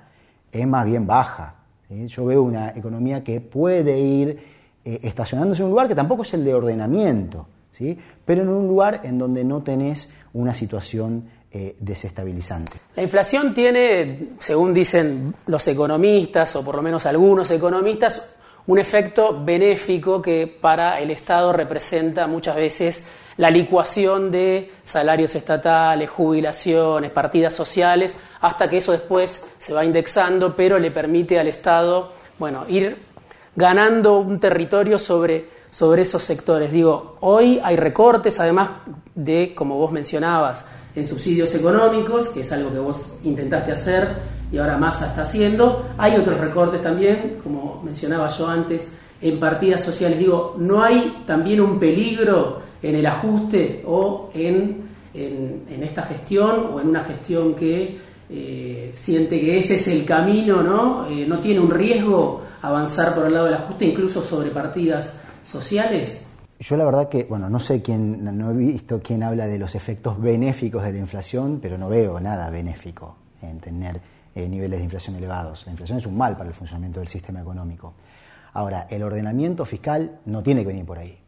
es 0.50 0.66
más 0.66 0.84
bien 0.84 1.06
baja. 1.06 1.54
Yo 1.88 2.24
veo 2.24 2.42
una 2.42 2.70
economía 2.70 3.22
que 3.22 3.40
puede 3.40 3.98
ir 3.98 4.38
eh, 4.84 5.00
estacionándose 5.02 5.62
en 5.62 5.66
un 5.66 5.70
lugar 5.70 5.88
que 5.88 5.94
tampoco 5.94 6.22
es 6.22 6.34
el 6.34 6.44
de 6.44 6.54
ordenamiento, 6.54 7.46
¿sí? 7.72 7.98
pero 8.24 8.42
en 8.42 8.48
un 8.48 8.66
lugar 8.66 9.00
en 9.04 9.18
donde 9.18 9.44
no 9.44 9.62
tenés 9.62 10.12
una 10.32 10.54
situación 10.54 11.24
eh, 11.52 11.74
desestabilizante. 11.80 12.78
La 12.94 13.02
inflación 13.02 13.52
tiene, 13.52 14.28
según 14.38 14.72
dicen 14.72 15.34
los 15.46 15.66
economistas, 15.66 16.54
o 16.56 16.64
por 16.64 16.76
lo 16.76 16.82
menos 16.82 17.06
algunos 17.06 17.50
economistas, 17.50 18.36
un 18.68 18.78
efecto 18.78 19.44
benéfico 19.44 20.22
que 20.22 20.46
para 20.46 21.00
el 21.00 21.10
Estado 21.10 21.52
representa 21.52 22.28
muchas 22.28 22.54
veces 22.54 23.04
la 23.40 23.50
licuación 23.50 24.31
de 24.31 24.70
salarios 24.85 25.35
estatales, 25.35 26.11
jubilaciones, 26.11 27.11
partidas 27.11 27.55
sociales, 27.55 28.14
hasta 28.42 28.68
que 28.68 28.76
eso 28.76 28.92
después 28.92 29.42
se 29.57 29.72
va 29.72 29.83
indexando, 29.83 30.55
pero 30.55 30.79
le 30.79 30.90
permite 30.90 31.40
al 31.40 31.48
Estado, 31.48 32.12
bueno, 32.38 32.66
ir 32.68 32.98
ganando 33.57 34.18
un 34.18 34.38
territorio 34.40 34.98
sobre, 34.98 35.46
sobre 35.70 36.03
esos 36.03 36.22
sectores. 36.22 36.70
Digo, 36.70 37.16
hoy 37.20 37.59
hay 37.64 37.76
recortes, 37.76 38.38
además 38.40 38.72
de, 39.14 39.55
como 39.55 39.79
vos 39.79 39.90
mencionabas, 39.90 40.66
en 40.94 41.07
subsidios 41.07 41.55
económicos, 41.55 42.29
que 42.29 42.40
es 42.40 42.53
algo 42.53 42.70
que 42.70 42.79
vos 42.79 43.20
intentaste 43.24 43.72
hacer 43.72 44.16
y 44.53 44.59
ahora 44.59 44.76
Massa 44.76 45.07
está 45.07 45.22
haciendo. 45.22 45.87
Hay 45.96 46.14
otros 46.14 46.38
recortes 46.38 46.83
también, 46.83 47.38
como 47.42 47.81
mencionaba 47.83 48.29
yo 48.29 48.48
antes, 48.48 48.90
en 49.22 49.40
partidas 49.40 49.83
sociales. 49.83 50.18
Digo, 50.18 50.57
¿no 50.59 50.85
hay 50.85 51.22
también 51.26 51.62
un 51.62 51.79
peligro 51.79 52.68
en 52.82 52.94
el 52.94 53.06
ajuste 53.06 53.82
o 53.86 54.30
en, 54.34 54.88
en, 55.14 55.82
esta 55.82 56.02
gestión 56.02 56.70
o 56.72 56.80
en 56.80 56.88
una 56.88 57.02
gestión 57.02 57.54
que 57.54 57.98
eh, 58.28 58.92
siente 58.94 59.40
que 59.40 59.58
ese 59.58 59.74
es 59.74 59.88
el 59.88 60.04
camino, 60.04 60.62
¿no? 60.62 61.06
Eh, 61.08 61.26
¿No 61.26 61.38
tiene 61.38 61.60
un 61.60 61.70
riesgo 61.70 62.42
avanzar 62.62 63.14
por 63.14 63.26
el 63.26 63.34
lado 63.34 63.46
del 63.46 63.54
ajuste 63.54 63.86
incluso 63.86 64.22
sobre 64.22 64.50
partidas 64.50 65.20
sociales? 65.42 66.26
Yo 66.60 66.76
la 66.76 66.84
verdad 66.84 67.08
que, 67.08 67.24
bueno, 67.24 67.48
no 67.48 67.58
sé 67.58 67.80
quién, 67.80 68.22
no 68.36 68.50
he 68.50 68.54
visto 68.54 69.00
quién 69.02 69.22
habla 69.22 69.46
de 69.46 69.58
los 69.58 69.74
efectos 69.74 70.20
benéficos 70.20 70.82
de 70.84 70.92
la 70.92 70.98
inflación, 70.98 71.58
pero 71.60 71.78
no 71.78 71.88
veo 71.88 72.20
nada 72.20 72.50
benéfico 72.50 73.16
en 73.40 73.58
tener 73.60 74.00
eh, 74.34 74.46
niveles 74.46 74.78
de 74.78 74.84
inflación 74.84 75.16
elevados. 75.16 75.64
La 75.64 75.72
inflación 75.72 75.98
es 75.98 76.06
un 76.06 76.18
mal 76.18 76.36
para 76.36 76.50
el 76.50 76.54
funcionamiento 76.54 77.00
del 77.00 77.08
sistema 77.08 77.40
económico. 77.40 77.94
Ahora, 78.52 78.86
el 78.90 79.02
ordenamiento 79.02 79.64
fiscal 79.64 80.18
no 80.26 80.42
tiene 80.42 80.60
que 80.60 80.68
venir 80.68 80.84
por 80.84 80.98
ahí, 80.98 81.18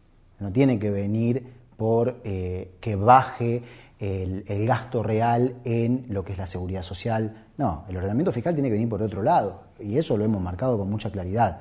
no 0.43 0.53
tiene 0.53 0.79
que 0.79 0.91
venir 0.91 1.43
por 1.77 2.21
eh, 2.25 2.73
que 2.81 2.97
baje 2.97 3.63
el, 3.99 4.67
gasto 4.67 5.03
real 5.03 5.57
en 5.65 6.07
lo 6.09 6.25
que 6.25 6.33
es 6.33 6.39
la 6.39 6.47
seguridad 6.47 6.83
social. 6.83 7.47
No, 7.57 7.85
el 7.89 7.97
ordenamiento 7.97 8.33
fiscal 8.33 8.55
tiene 8.55 8.69
que 8.69 8.75
venir 8.75 8.89
por 8.89 9.01
otro 9.01 9.23
lado, 9.23 9.63
y 9.79 9.97
eso 9.97 10.17
lo 10.17 10.25
hemos 10.25 10.43
marcado 10.43 10.77
con 10.77 10.91
mucha 10.91 11.11
claridad. 11.11 11.61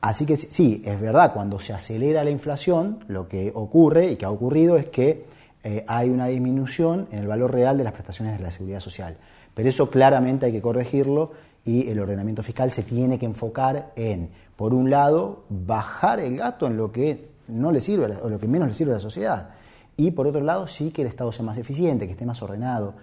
Así 0.00 0.24
que 0.24 0.36
sí, 0.36 0.82
es 0.84 1.00
verdad, 1.00 1.32
cuando 1.34 1.58
se 1.60 1.72
acelera 1.72 2.24
la 2.24 2.30
inflación, 2.30 3.04
lo 3.08 3.28
que 3.28 3.52
ocurre 3.54 4.12
y 4.12 4.16
que 4.16 4.24
ha 4.24 4.30
ocurrido 4.30 4.76
es 4.76 4.88
que 4.88 5.24
eh, 5.64 5.84
hay 5.88 6.08
una 6.08 6.28
disminución 6.28 7.08
en 7.10 7.18
el 7.18 7.26
valor 7.26 7.52
real 7.52 7.76
de 7.76 7.84
las 7.84 7.92
prestaciones 7.92 8.38
de 8.38 8.44
la 8.44 8.50
seguridad 8.50 8.80
social. 8.80 9.16
Pero 9.54 9.68
eso 9.68 9.90
claramente 9.90 10.46
hay 10.46 10.52
que 10.52 10.62
corregirlo 10.62 11.32
y 11.64 11.88
el 11.88 11.98
ordenamiento 11.98 12.42
fiscal 12.42 12.70
se 12.70 12.84
tiene 12.84 13.18
que 13.18 13.26
enfocar 13.26 13.92
en, 13.96 14.30
por 14.56 14.72
un 14.72 14.88
lado, 14.88 15.44
bajar 15.48 16.20
el 16.20 16.36
gasto 16.36 16.66
en 16.66 16.76
lo 16.76 16.92
que 16.92 17.28
no 17.48 17.72
le 17.72 17.80
sirve 17.80 18.16
o 18.22 18.28
lo 18.28 18.38
que 18.38 18.46
menos 18.46 18.68
le 18.68 18.74
sirve 18.74 18.92
a 18.92 18.94
la 18.94 19.00
sociedad. 19.00 19.50
Y 19.96 20.12
por 20.12 20.26
otro 20.26 20.40
lado, 20.40 20.68
sí 20.68 20.90
que 20.90 21.02
el 21.02 21.08
Estado 21.08 21.32
sea 21.32 21.44
más 21.44 21.58
eficiente, 21.58 22.06
que 22.06 22.12
esté 22.12 22.24
más 22.24 22.40
ordenado. 22.42 22.94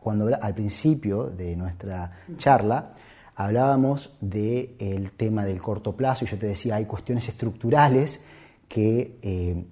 Cuando 0.00 0.28
al 0.40 0.54
principio 0.54 1.24
de 1.24 1.56
nuestra 1.56 2.10
charla 2.36 2.90
hablábamos 3.36 4.14
del 4.20 5.12
tema 5.16 5.44
del 5.44 5.60
corto 5.60 5.96
plazo 5.96 6.24
y 6.24 6.28
yo 6.28 6.38
te 6.38 6.46
decía, 6.46 6.76
hay 6.76 6.84
cuestiones 6.84 7.28
estructurales 7.28 8.24
que 8.68 9.18
eh, 9.22 9.64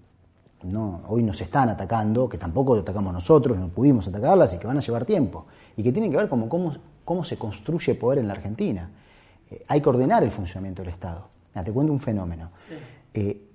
no, 0.64 1.02
hoy 1.08 1.22
nos 1.22 1.40
están 1.40 1.68
atacando, 1.68 2.28
que 2.28 2.38
tampoco 2.38 2.76
atacamos 2.76 3.12
nosotros, 3.12 3.58
no 3.58 3.68
pudimos 3.68 4.06
atacarlas 4.08 4.54
y 4.54 4.58
que 4.58 4.66
van 4.66 4.78
a 4.78 4.80
llevar 4.80 5.04
tiempo, 5.04 5.46
y 5.76 5.82
que 5.82 5.92
tienen 5.92 6.10
que 6.10 6.16
ver 6.16 6.28
con 6.28 6.48
cómo, 6.48 6.74
cómo 7.04 7.24
se 7.24 7.36
construye 7.36 7.94
poder 7.94 8.20
en 8.20 8.28
la 8.28 8.34
Argentina. 8.34 8.90
Eh, 9.50 9.64
hay 9.68 9.80
que 9.80 9.88
ordenar 9.88 10.22
el 10.22 10.30
funcionamiento 10.30 10.82
del 10.82 10.92
Estado. 10.92 11.28
te 11.52 11.72
cuento 11.72 11.92
un 11.92 12.00
fenómeno. 12.00 12.50
Eh, 13.12 13.48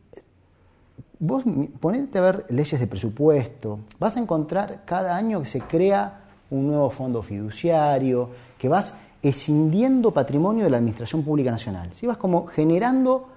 vos 1.20 1.44
ponete 1.80 2.18
a 2.18 2.22
ver 2.22 2.46
leyes 2.50 2.80
de 2.80 2.88
presupuesto, 2.88 3.80
vas 4.00 4.18
a 4.18 4.20
encontrar 4.20 4.84
cada 4.86 5.16
año 5.16 5.40
que 5.42 5.48
se 5.48 5.62
crea 5.62 6.22
un 6.50 6.68
nuevo 6.68 6.90
fondo 6.90 7.22
fiduciario, 7.22 8.30
que 8.58 8.70
vas 8.70 8.98
escindiendo 9.22 10.12
patrimonio 10.12 10.64
de 10.64 10.70
la 10.70 10.78
Administración 10.78 11.24
Pública 11.24 11.52
Nacional. 11.52 11.92
Si 11.94 12.06
vas 12.06 12.18
como 12.18 12.46
generando 12.48 13.30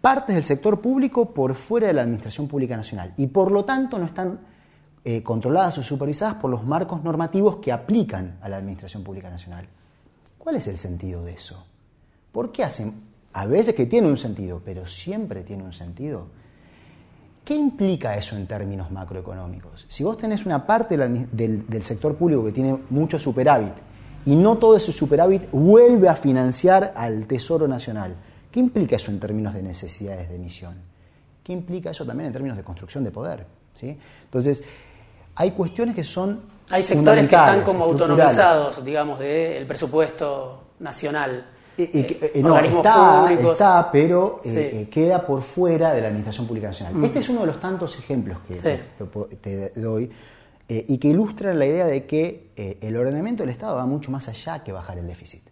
partes 0.00 0.34
del 0.34 0.44
sector 0.44 0.80
público 0.80 1.32
por 1.32 1.54
fuera 1.54 1.86
de 1.86 1.92
la 1.92 2.02
Administración 2.02 2.48
Pública 2.48 2.76
Nacional 2.76 3.14
y 3.16 3.28
por 3.28 3.52
lo 3.52 3.64
tanto 3.64 3.98
no 3.98 4.06
están 4.06 4.40
eh, 5.04 5.22
controladas 5.22 5.78
o 5.78 5.82
supervisadas 5.82 6.34
por 6.36 6.50
los 6.50 6.64
marcos 6.64 7.02
normativos 7.02 7.56
que 7.56 7.72
aplican 7.72 8.38
a 8.42 8.48
la 8.48 8.56
Administración 8.56 9.04
Pública 9.04 9.30
Nacional. 9.30 9.66
¿Cuál 10.38 10.56
es 10.56 10.66
el 10.66 10.76
sentido 10.76 11.24
de 11.24 11.32
eso? 11.32 11.64
¿Por 12.32 12.50
qué 12.50 12.64
hacen? 12.64 13.12
A 13.32 13.46
veces 13.46 13.74
que 13.74 13.86
tiene 13.86 14.08
un 14.08 14.18
sentido, 14.18 14.60
pero 14.64 14.86
siempre 14.86 15.44
tiene 15.44 15.62
un 15.62 15.72
sentido. 15.72 16.26
¿Qué 17.44 17.54
implica 17.54 18.16
eso 18.16 18.36
en 18.36 18.46
términos 18.46 18.90
macroeconómicos? 18.90 19.86
Si 19.88 20.04
vos 20.04 20.16
tenés 20.16 20.46
una 20.46 20.64
parte 20.64 20.96
del, 20.96 21.66
del 21.66 21.82
sector 21.82 22.14
público 22.14 22.44
que 22.44 22.52
tiene 22.52 22.78
mucho 22.90 23.18
superávit 23.18 23.74
y 24.24 24.36
no 24.36 24.58
todo 24.58 24.76
ese 24.76 24.92
superávit 24.92 25.50
vuelve 25.50 26.08
a 26.08 26.14
financiar 26.14 26.92
al 26.96 27.26
Tesoro 27.26 27.66
Nacional. 27.66 28.14
¿Qué 28.50 28.60
implica 28.60 28.96
eso 28.96 29.10
en 29.10 29.18
términos 29.18 29.54
de 29.54 29.62
necesidades 29.62 30.28
de 30.28 30.36
emisión? 30.36 30.74
¿Qué 31.42 31.52
implica 31.52 31.90
eso 31.90 32.06
también 32.06 32.28
en 32.28 32.32
términos 32.32 32.56
de 32.56 32.62
construcción 32.62 33.02
de 33.02 33.10
poder? 33.10 33.44
¿Sí? 33.74 33.98
Entonces, 34.24 34.62
hay 35.34 35.50
cuestiones 35.52 35.96
que 35.96 36.04
son... 36.04 36.42
Hay 36.70 36.82
sectores 36.82 37.28
que 37.28 37.34
están 37.34 37.62
como 37.62 37.84
autonomizados, 37.84 38.84
digamos, 38.84 39.18
del 39.18 39.66
presupuesto 39.66 40.74
nacional. 40.78 41.44
Eh, 41.78 42.40
no, 42.42 42.58
está, 42.58 43.32
está, 43.32 43.90
pero 43.90 44.40
eh, 44.44 44.82
eh, 44.82 44.88
queda 44.90 45.26
por 45.26 45.40
fuera 45.42 45.94
de 45.94 46.02
la 46.02 46.08
Administración 46.08 46.46
Pública 46.46 46.68
Nacional. 46.68 46.94
Mm. 46.94 47.04
Este 47.04 47.18
es 47.20 47.28
uno 47.28 47.40
de 47.40 47.46
los 47.46 47.60
tantos 47.60 47.98
ejemplos 47.98 48.38
que 48.46 48.54
te, 48.54 48.80
te 49.40 49.80
doy 49.80 50.10
eh, 50.68 50.86
y 50.88 50.98
que 50.98 51.08
ilustra 51.08 51.52
la 51.52 51.66
idea 51.66 51.86
de 51.86 52.06
que 52.06 52.50
eh, 52.56 52.78
el 52.80 52.96
ordenamiento 52.96 53.42
del 53.42 53.50
Estado 53.50 53.76
va 53.76 53.84
mucho 53.84 54.10
más 54.10 54.28
allá 54.28 54.62
que 54.62 54.72
bajar 54.72 54.96
el 54.96 55.06
déficit. 55.06 55.42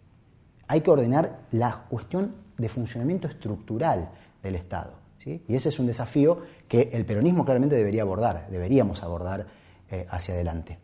Hay 0.67 0.81
que 0.81 0.89
ordenar 0.89 1.41
la 1.51 1.85
cuestión 1.89 2.33
de 2.57 2.69
funcionamiento 2.69 3.27
estructural 3.27 4.09
del 4.41 4.55
Estado. 4.55 4.93
Y 5.23 5.53
ese 5.53 5.69
es 5.69 5.77
un 5.77 5.85
desafío 5.85 6.39
que 6.67 6.89
el 6.93 7.05
peronismo 7.05 7.45
claramente 7.45 7.75
debería 7.75 8.01
abordar, 8.01 8.47
deberíamos 8.49 9.03
abordar 9.03 9.45
eh, 9.91 10.07
hacia 10.09 10.33
adelante. 10.33 10.79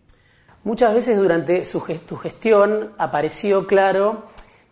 Muchas 0.64 0.94
veces 0.94 1.18
durante 1.18 1.66
su, 1.66 1.80
tu 2.06 2.16
gestión 2.18 2.92
apareció 3.00 3.66
claro 3.66 4.26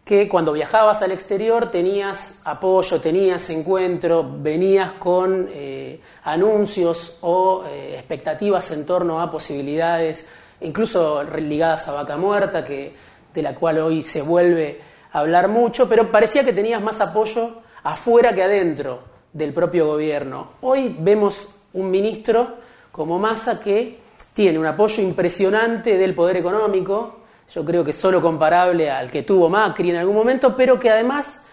que 0.05 0.29
cuando 0.29 0.53
viajabas 0.53 1.01
al 1.01 1.11
exterior 1.11 1.71
tenías 1.71 2.43
apoyo, 2.45 3.01
tenías 3.01 3.49
encuentro, 3.49 4.23
venías 4.37 4.91
con 4.93 5.49
eh, 5.51 5.99
anuncios 6.23 7.17
o 7.21 7.63
eh, 7.67 7.95
expectativas 7.97 8.69
en 8.69 8.85
torno 8.85 9.19
a 9.19 9.31
posibilidades, 9.31 10.27
incluso 10.61 11.23
ligadas 11.23 11.87
a 11.87 11.93
vaca 11.93 12.17
muerta, 12.17 12.63
que, 12.63 12.93
de 13.33 13.41
la 13.41 13.55
cual 13.55 13.79
hoy 13.79 14.03
se 14.03 14.21
vuelve 14.21 14.79
a 15.11 15.19
hablar 15.19 15.47
mucho, 15.47 15.89
pero 15.89 16.11
parecía 16.11 16.45
que 16.45 16.53
tenías 16.53 16.83
más 16.83 17.01
apoyo 17.01 17.63
afuera 17.83 18.35
que 18.35 18.43
adentro 18.43 18.99
del 19.33 19.53
propio 19.55 19.87
gobierno. 19.87 20.51
Hoy 20.61 20.95
vemos 20.99 21.47
un 21.73 21.89
ministro 21.89 22.57
como 22.91 23.17
Massa 23.17 23.59
que 23.59 23.97
tiene 24.35 24.59
un 24.59 24.67
apoyo 24.67 25.01
impresionante 25.01 25.97
del 25.97 26.13
poder 26.13 26.37
económico, 26.37 27.24
yo 27.53 27.63
creo 27.63 27.83
que 27.83 27.93
solo 27.93 28.21
comparable 28.21 28.89
al 28.89 29.11
que 29.11 29.23
tuvo 29.23 29.49
Macri 29.49 29.89
en 29.89 29.97
algún 29.97 30.15
momento, 30.15 30.55
pero 30.55 30.79
que 30.79 30.89
además 30.89 31.45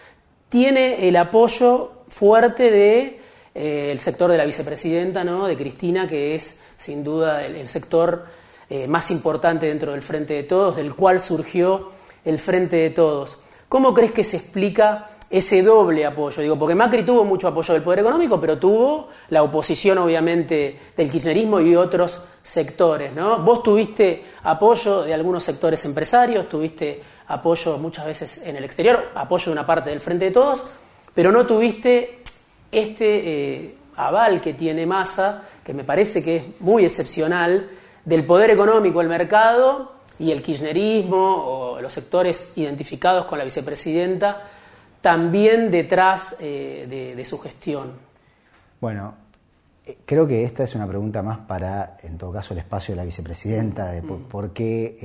tiene 0.49 1.07
el 1.07 1.15
apoyo 1.15 2.03
fuerte 2.07 2.69
de, 2.69 3.19
eh, 3.55 3.95
sector 3.99 4.31
de 4.31 4.37
la 4.37 4.45
vicepresidenta, 4.45 5.23
¿no? 5.23 5.47
de 5.47 5.57
Cristina, 5.57 6.07
que 6.07 6.35
es 6.35 6.63
sin 6.77 7.03
duda 7.03 7.45
el, 7.45 7.67
sector 7.69 8.25
eh, 8.69 8.87
más 8.87 9.09
importante 9.11 9.67
dentro 9.67 9.91
del 9.93 10.01
Frente 10.01 10.33
de 10.33 10.43
Todos, 10.43 10.75
del 10.75 10.95
cual 10.95 11.19
surgió 11.19 11.91
el 12.25 12.37
Frente 12.39 12.75
de 12.77 12.89
Todos. 12.89 13.39
¿Cómo 13.69 13.93
crees 13.93 14.11
que 14.11 14.23
se 14.23 14.37
explica 14.37 15.07
ese 15.33 15.63
doble 15.63 16.05
apoyo. 16.05 16.43
Digo, 16.43 16.59
porque 16.59 16.75
Macri 16.75 17.03
tuvo 17.03 17.25
mucho 17.25 17.47
apoyo 17.47 17.73
del 17.73 17.81
poder 17.81 18.01
económico, 18.01 18.39
pero 18.39 18.59
tuvo 18.59 19.09
la 19.29 19.41
oposición, 19.41 19.97
obviamente, 19.97 20.79
del 20.95 21.09
kirchnerismo 21.09 21.59
y 21.59 21.75
otros 21.75 22.21
sectores. 22.43 23.11
¿no? 23.13 23.39
Vos 23.39 23.63
tuviste 23.63 24.25
apoyo 24.43 25.01
de 25.01 25.11
algunos 25.11 25.43
sectores 25.43 25.83
empresarios, 25.85 26.47
tuviste 26.47 27.01
apoyo 27.29 27.79
muchas 27.79 28.05
veces 28.05 28.45
en 28.45 28.57
el 28.57 28.63
exterior, 28.63 29.09
apoyo 29.15 29.45
de 29.45 29.51
una 29.53 29.65
parte 29.65 29.89
del 29.89 30.01
Frente 30.01 30.25
de 30.25 30.31
Todos, 30.31 30.65
pero 31.15 31.31
no 31.31 31.47
tuviste 31.47 32.19
este 32.71 33.05
eh, 33.63 33.75
aval 33.95 34.39
que 34.39 34.53
tiene 34.53 34.85
Massa, 34.85 35.45
que 35.65 35.73
me 35.73 35.83
parece 35.83 36.23
que 36.23 36.35
es 36.35 36.43
muy 36.59 36.85
excepcional, 36.85 37.71
del 38.05 38.23
poder 38.23 38.51
económico, 38.51 39.01
el 39.01 39.07
mercado 39.07 39.93
y 40.19 40.29
el 40.29 40.43
kirchnerismo 40.43 41.17
o 41.17 41.81
los 41.81 41.91
sectores 41.91 42.51
identificados 42.55 43.25
con 43.25 43.39
la 43.39 43.45
vicepresidenta 43.45 44.43
también 45.03 45.69
detrás 45.69 46.37
eh, 46.39 47.13
de, 47.17 47.25
su 47.25 47.37
gestión? 47.37 47.91
Bueno, 48.79 49.15
eh, 49.85 49.97
creo 50.05 50.25
que 50.25 50.45
esta 50.45 50.63
es 50.63 50.75
una 50.75 50.87
pregunta 50.87 51.21
más 51.21 51.39
para, 51.39 51.97
en 52.03 52.17
todo 52.17 52.31
caso, 52.31 52.53
el 52.53 52.59
espacio 52.59 52.93
de 52.93 53.01
la 53.01 53.03
vicepresidenta, 53.03 53.91
de 53.91 54.01
por, 54.01 54.45
mm. 54.45 54.49
qué 54.51 54.97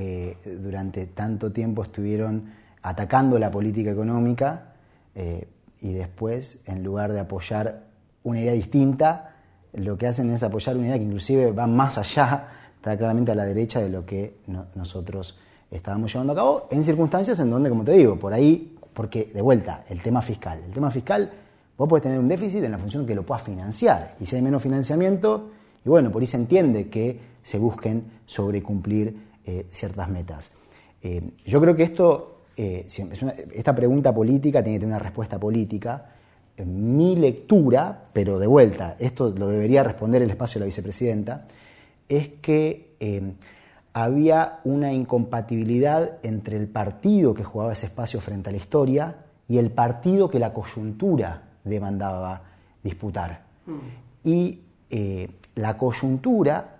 eh, 0.44 0.56
durante 0.56 1.06
tanto 1.06 1.50
tiempo 1.50 1.82
estuvieron 1.82 2.54
atacando 2.80 3.40
la 3.40 3.50
política 3.50 3.90
económica 3.90 4.66
y 5.80 5.92
después, 5.94 6.60
en 6.66 6.84
lugar 6.84 7.12
de 7.12 7.18
apoyar 7.18 7.86
una 8.22 8.40
idea 8.40 8.52
distinta, 8.52 9.34
lo 9.72 9.98
que 9.98 10.06
hacen 10.06 10.30
es 10.30 10.44
apoyar 10.44 10.76
una 10.76 10.86
idea 10.86 10.96
que 10.96 11.02
inclusive 11.02 11.50
va 11.50 11.66
más 11.66 11.98
allá, 11.98 12.46
está 12.76 12.96
claramente 12.96 13.32
a 13.32 13.34
la 13.34 13.44
derecha 13.44 13.80
de 13.80 13.88
lo 13.88 14.06
que 14.06 14.36
nosotros 14.76 15.36
estábamos 15.72 16.12
llevando 16.12 16.34
a 16.34 16.36
cabo, 16.36 16.68
en 16.70 16.84
circunstancias 16.84 17.40
en 17.40 17.50
donde, 17.50 17.68
como 17.68 17.82
te 17.82 17.92
digo, 17.92 18.16
por 18.16 18.32
ahí 18.32 18.77
porque, 18.98 19.30
de 19.32 19.42
vuelta, 19.42 19.84
el 19.88 20.02
tema 20.02 20.20
fiscal. 20.20 20.60
El 20.66 20.72
tema 20.72 20.90
fiscal, 20.90 21.30
vos 21.76 21.88
podés 21.88 22.02
tener 22.02 22.18
un 22.18 22.26
déficit 22.26 22.64
en 22.64 22.72
la 22.72 22.78
función 22.78 23.06
que 23.06 23.14
lo 23.14 23.22
puedas 23.22 23.44
financiar. 23.44 24.16
Y 24.18 24.26
si 24.26 24.34
hay 24.34 24.42
menos 24.42 24.60
financiamiento, 24.60 25.50
y 25.84 25.88
bueno, 25.88 26.10
por 26.10 26.20
ahí 26.20 26.26
se 26.26 26.36
entiende 26.36 26.88
que 26.88 27.16
se 27.40 27.60
busquen 27.60 28.02
sobrecumplir 28.26 29.16
eh, 29.46 29.66
ciertas 29.70 30.08
metas. 30.08 30.50
Eh, 31.00 31.22
yo 31.46 31.60
creo 31.60 31.76
que 31.76 31.84
esto, 31.84 32.40
eh, 32.56 32.88
esta 33.54 33.72
pregunta 33.72 34.12
política 34.12 34.64
tiene 34.64 34.78
que 34.78 34.80
tener 34.80 34.96
una 34.96 34.98
respuesta 34.98 35.38
política. 35.38 36.06
Mi 36.66 37.14
lectura, 37.14 38.06
pero 38.12 38.40
de 38.40 38.48
vuelta, 38.48 38.96
esto 38.98 39.30
lo 39.30 39.46
debería 39.46 39.84
responder 39.84 40.22
el 40.22 40.30
espacio 40.30 40.58
de 40.58 40.64
la 40.64 40.66
vicepresidenta, 40.66 41.46
es 42.08 42.30
que 42.42 42.96
había 43.92 44.60
una 44.64 44.92
incompatibilidad 44.92 46.18
entre 46.22 46.56
el 46.56 46.68
partido 46.68 47.34
que 47.34 47.44
jugaba 47.44 47.72
ese 47.72 47.86
espacio 47.86 48.20
frente 48.20 48.50
a 48.50 48.52
la 48.52 48.58
historia 48.58 49.16
y 49.48 49.58
el 49.58 49.70
partido 49.70 50.28
que 50.28 50.38
la 50.38 50.52
coyuntura 50.52 51.42
demandaba 51.64 52.42
disputar. 52.82 53.48
Mm. 53.66 53.78
y 54.24 54.60
eh, 54.88 55.28
la 55.56 55.76
coyuntura 55.76 56.76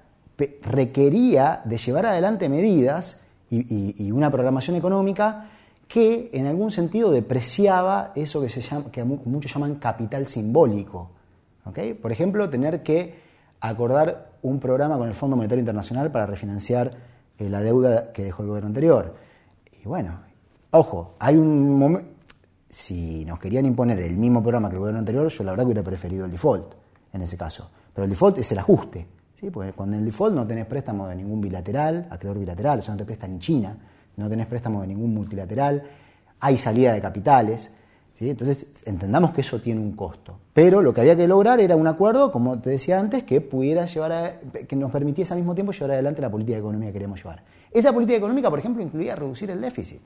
requería 0.62 1.60
de 1.64 1.76
llevar 1.76 2.06
adelante 2.06 2.48
medidas 2.48 3.22
y, 3.50 4.10
una 4.12 4.30
programación 4.30 4.76
económica 4.76 5.50
que 5.88 6.30
en 6.32 6.46
algún 6.46 6.70
sentido 6.70 7.10
depreciaba 7.10 8.12
eso 8.14 8.40
que, 8.40 8.48
se 8.48 8.60
llama, 8.60 8.90
que 8.90 9.04
muchos 9.04 9.52
llaman 9.52 9.76
capital 9.76 10.26
simbólico. 10.26 11.10
Por 12.00 12.12
ejemplo, 12.12 12.48
tener 12.48 12.82
que 12.82 13.18
acordar 13.60 14.27
un 14.42 14.60
programa 14.60 14.96
con 14.96 15.08
el 15.08 15.14
Fondo 15.14 15.36
Monetario 15.36 15.60
Internacional 15.60 16.10
para 16.10 16.26
refinanciar 16.26 16.92
eh, 17.38 17.48
la 17.48 17.60
deuda 17.60 18.12
que 18.12 18.24
dejó 18.24 18.42
el 18.42 18.48
gobierno 18.48 18.68
anterior. 18.68 19.14
Y 19.82 19.86
bueno, 19.86 20.20
ojo, 20.70 21.14
hay 21.18 21.36
un 21.36 21.78
momento... 21.78 22.10
Si 22.70 23.24
nos 23.24 23.40
querían 23.40 23.64
imponer 23.64 23.98
el 23.98 24.16
mismo 24.16 24.42
programa 24.42 24.68
que 24.68 24.74
el 24.74 24.80
gobierno 24.80 24.98
anterior, 24.98 25.28
yo 25.28 25.42
la 25.42 25.52
verdad 25.52 25.64
que 25.64 25.68
hubiera 25.68 25.82
preferido 25.82 26.26
el 26.26 26.30
default 26.30 26.74
en 27.12 27.22
ese 27.22 27.36
caso. 27.36 27.70
Pero 27.94 28.04
el 28.04 28.10
default 28.10 28.38
es 28.38 28.52
el 28.52 28.58
ajuste. 28.58 29.06
¿sí? 29.34 29.50
Porque 29.50 29.72
cuando 29.72 29.96
en 29.96 30.00
el 30.00 30.06
default 30.06 30.34
no 30.34 30.46
tenés 30.46 30.66
préstamo 30.66 31.08
de 31.08 31.16
ningún 31.16 31.40
bilateral, 31.40 32.06
acreedor 32.10 32.38
bilateral, 32.38 32.80
o 32.86 32.90
no 32.90 32.96
te 32.96 33.04
prestan 33.04 33.32
en 33.32 33.38
China, 33.40 33.76
no 34.16 34.28
tenés 34.28 34.46
préstamo 34.46 34.82
de 34.82 34.88
ningún 34.88 35.14
multilateral, 35.14 35.82
hay 36.40 36.58
salida 36.58 36.92
de 36.92 37.00
capitales. 37.00 37.72
Entonces, 38.20 38.66
entendamos 38.84 39.32
que 39.32 39.42
eso 39.42 39.60
tiene 39.60 39.80
un 39.80 39.92
costo. 39.92 40.38
Pero 40.52 40.82
lo 40.82 40.92
que 40.92 41.02
había 41.02 41.16
que 41.16 41.28
lograr 41.28 41.60
era 41.60 41.76
un 41.76 41.86
acuerdo, 41.86 42.32
como 42.32 42.58
te 42.58 42.70
decía 42.70 42.98
antes, 42.98 43.22
que 43.22 43.40
pudiera 43.40 43.86
llevar 43.86 44.40
que 44.68 44.74
nos 44.74 44.90
permitiese 44.90 45.34
al 45.34 45.38
mismo 45.38 45.54
tiempo 45.54 45.72
llevar 45.72 45.92
adelante 45.92 46.20
la 46.20 46.30
política 46.30 46.58
económica 46.58 46.88
que 46.88 46.94
queríamos 46.94 47.18
llevar. 47.18 47.44
Esa 47.70 47.92
política 47.92 48.18
económica, 48.18 48.50
por 48.50 48.58
ejemplo, 48.58 48.82
incluía 48.82 49.14
reducir 49.14 49.50
el 49.50 49.60
déficit. 49.60 50.00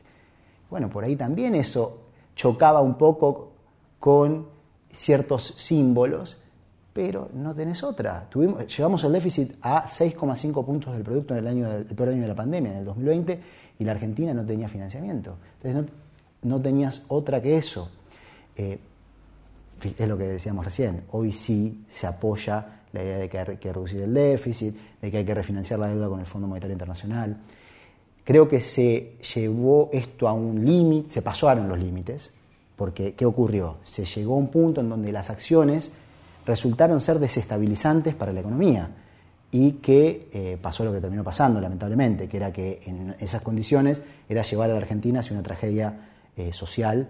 Bueno, 0.69 0.91
por 0.91 1.05
ahí 1.05 1.17
también 1.17 1.55
eso 1.55 2.03
chocaba 2.35 2.81
un 2.81 2.95
poco 2.97 3.53
con 3.99 4.47
ciertos 4.93 5.45
símbolos, 5.57 6.43
pero 6.93 7.31
no 7.33 7.55
tenés 7.55 7.83
otra. 7.83 8.29
Tuvimos, 8.29 8.67
llevamos 8.77 9.05
el 9.05 9.13
déficit 9.13 9.55
a 9.63 9.87
6,5 9.87 10.65
puntos 10.65 10.93
del 10.93 11.03
producto 11.03 11.35
en 11.35 11.41
el, 11.41 11.47
año, 11.47 11.73
el 11.73 11.85
peor 11.87 12.11
año 12.11 12.23
de 12.23 12.29
la 12.29 12.35
pandemia, 12.35 12.73
en 12.73 12.79
el 12.79 12.85
2020, 12.85 13.41
y 13.79 13.85
la 13.85 13.93
Argentina 13.93 14.35
no 14.35 14.45
tenía 14.45 14.69
financiamiento. 14.69 15.37
Entonces 15.63 15.93
no, 16.43 16.57
no 16.57 16.61
tenías 16.61 17.05
otra 17.09 17.41
que 17.41 17.57
eso. 17.57 17.91
Eh, 18.57 18.79
es 19.99 20.09
lo 20.09 20.17
que 20.17 20.25
decíamos 20.25 20.65
recién, 20.65 21.05
hoy 21.11 21.33
sí 21.33 21.85
se 21.89 22.07
apoya 22.07 22.83
la 22.93 23.03
idea 23.03 23.19
de 23.19 23.29
que 23.29 23.39
hay 23.39 23.57
que 23.57 23.73
reducir 23.73 24.03
el 24.03 24.15
déficit, 24.15 24.77
de 25.01 25.11
que 25.11 25.19
hay 25.19 25.25
que 25.25 25.35
refinanciar 25.35 25.81
la 25.81 25.89
deuda 25.89 26.09
con 26.09 26.21
el 26.21 26.27
Fondo 26.27 26.47
Monetario 26.47 26.73
Internacional. 26.73 27.37
Creo 28.25 28.47
que 28.49 28.61
se 28.61 29.17
llevó 29.35 29.91
esto 29.93 30.29
a 30.29 30.33
un 30.33 30.65
límite, 30.65 31.11
se 31.11 31.23
pasaron 31.23 31.69
los 31.69 31.79
límites, 31.79 32.33
porque 32.77 33.15
¿qué 33.15 33.27
ocurrió? 33.27 33.79
Se 33.83 34.05
llegó 34.05 34.35
a 34.35 34.39
un 34.39 34.49
punto 34.49 34.81
en 34.81 34.89
donde 34.89 35.11
las 35.11 35.31
acciones 35.31 35.93
resultaron 36.47 37.01
ser 37.01 37.19
desestabilizantes 37.19 38.15
para 38.15 38.33
la 38.33 38.41
economía 38.41 38.91
y 39.51 39.73
que 39.73 40.29
eh, 40.33 40.59
pasó 40.61 40.85
lo 40.85 40.93
que 40.93 41.01
terminó 41.01 41.25
pasando, 41.25 41.61
lamentablemente, 41.61 42.29
que 42.29 42.37
era 42.37 42.53
que 42.53 42.81
en 42.87 43.15
esas 43.19 43.43
condiciones 43.43 44.03
era 44.29 44.43
llevar 44.43 44.71
a 44.71 44.75
la 44.75 44.79
Argentina 44.79 45.21
hacia 45.21 45.35
una 45.35 45.43
tragedia 45.43 46.09
eh, 46.37 46.53
social 46.53 47.09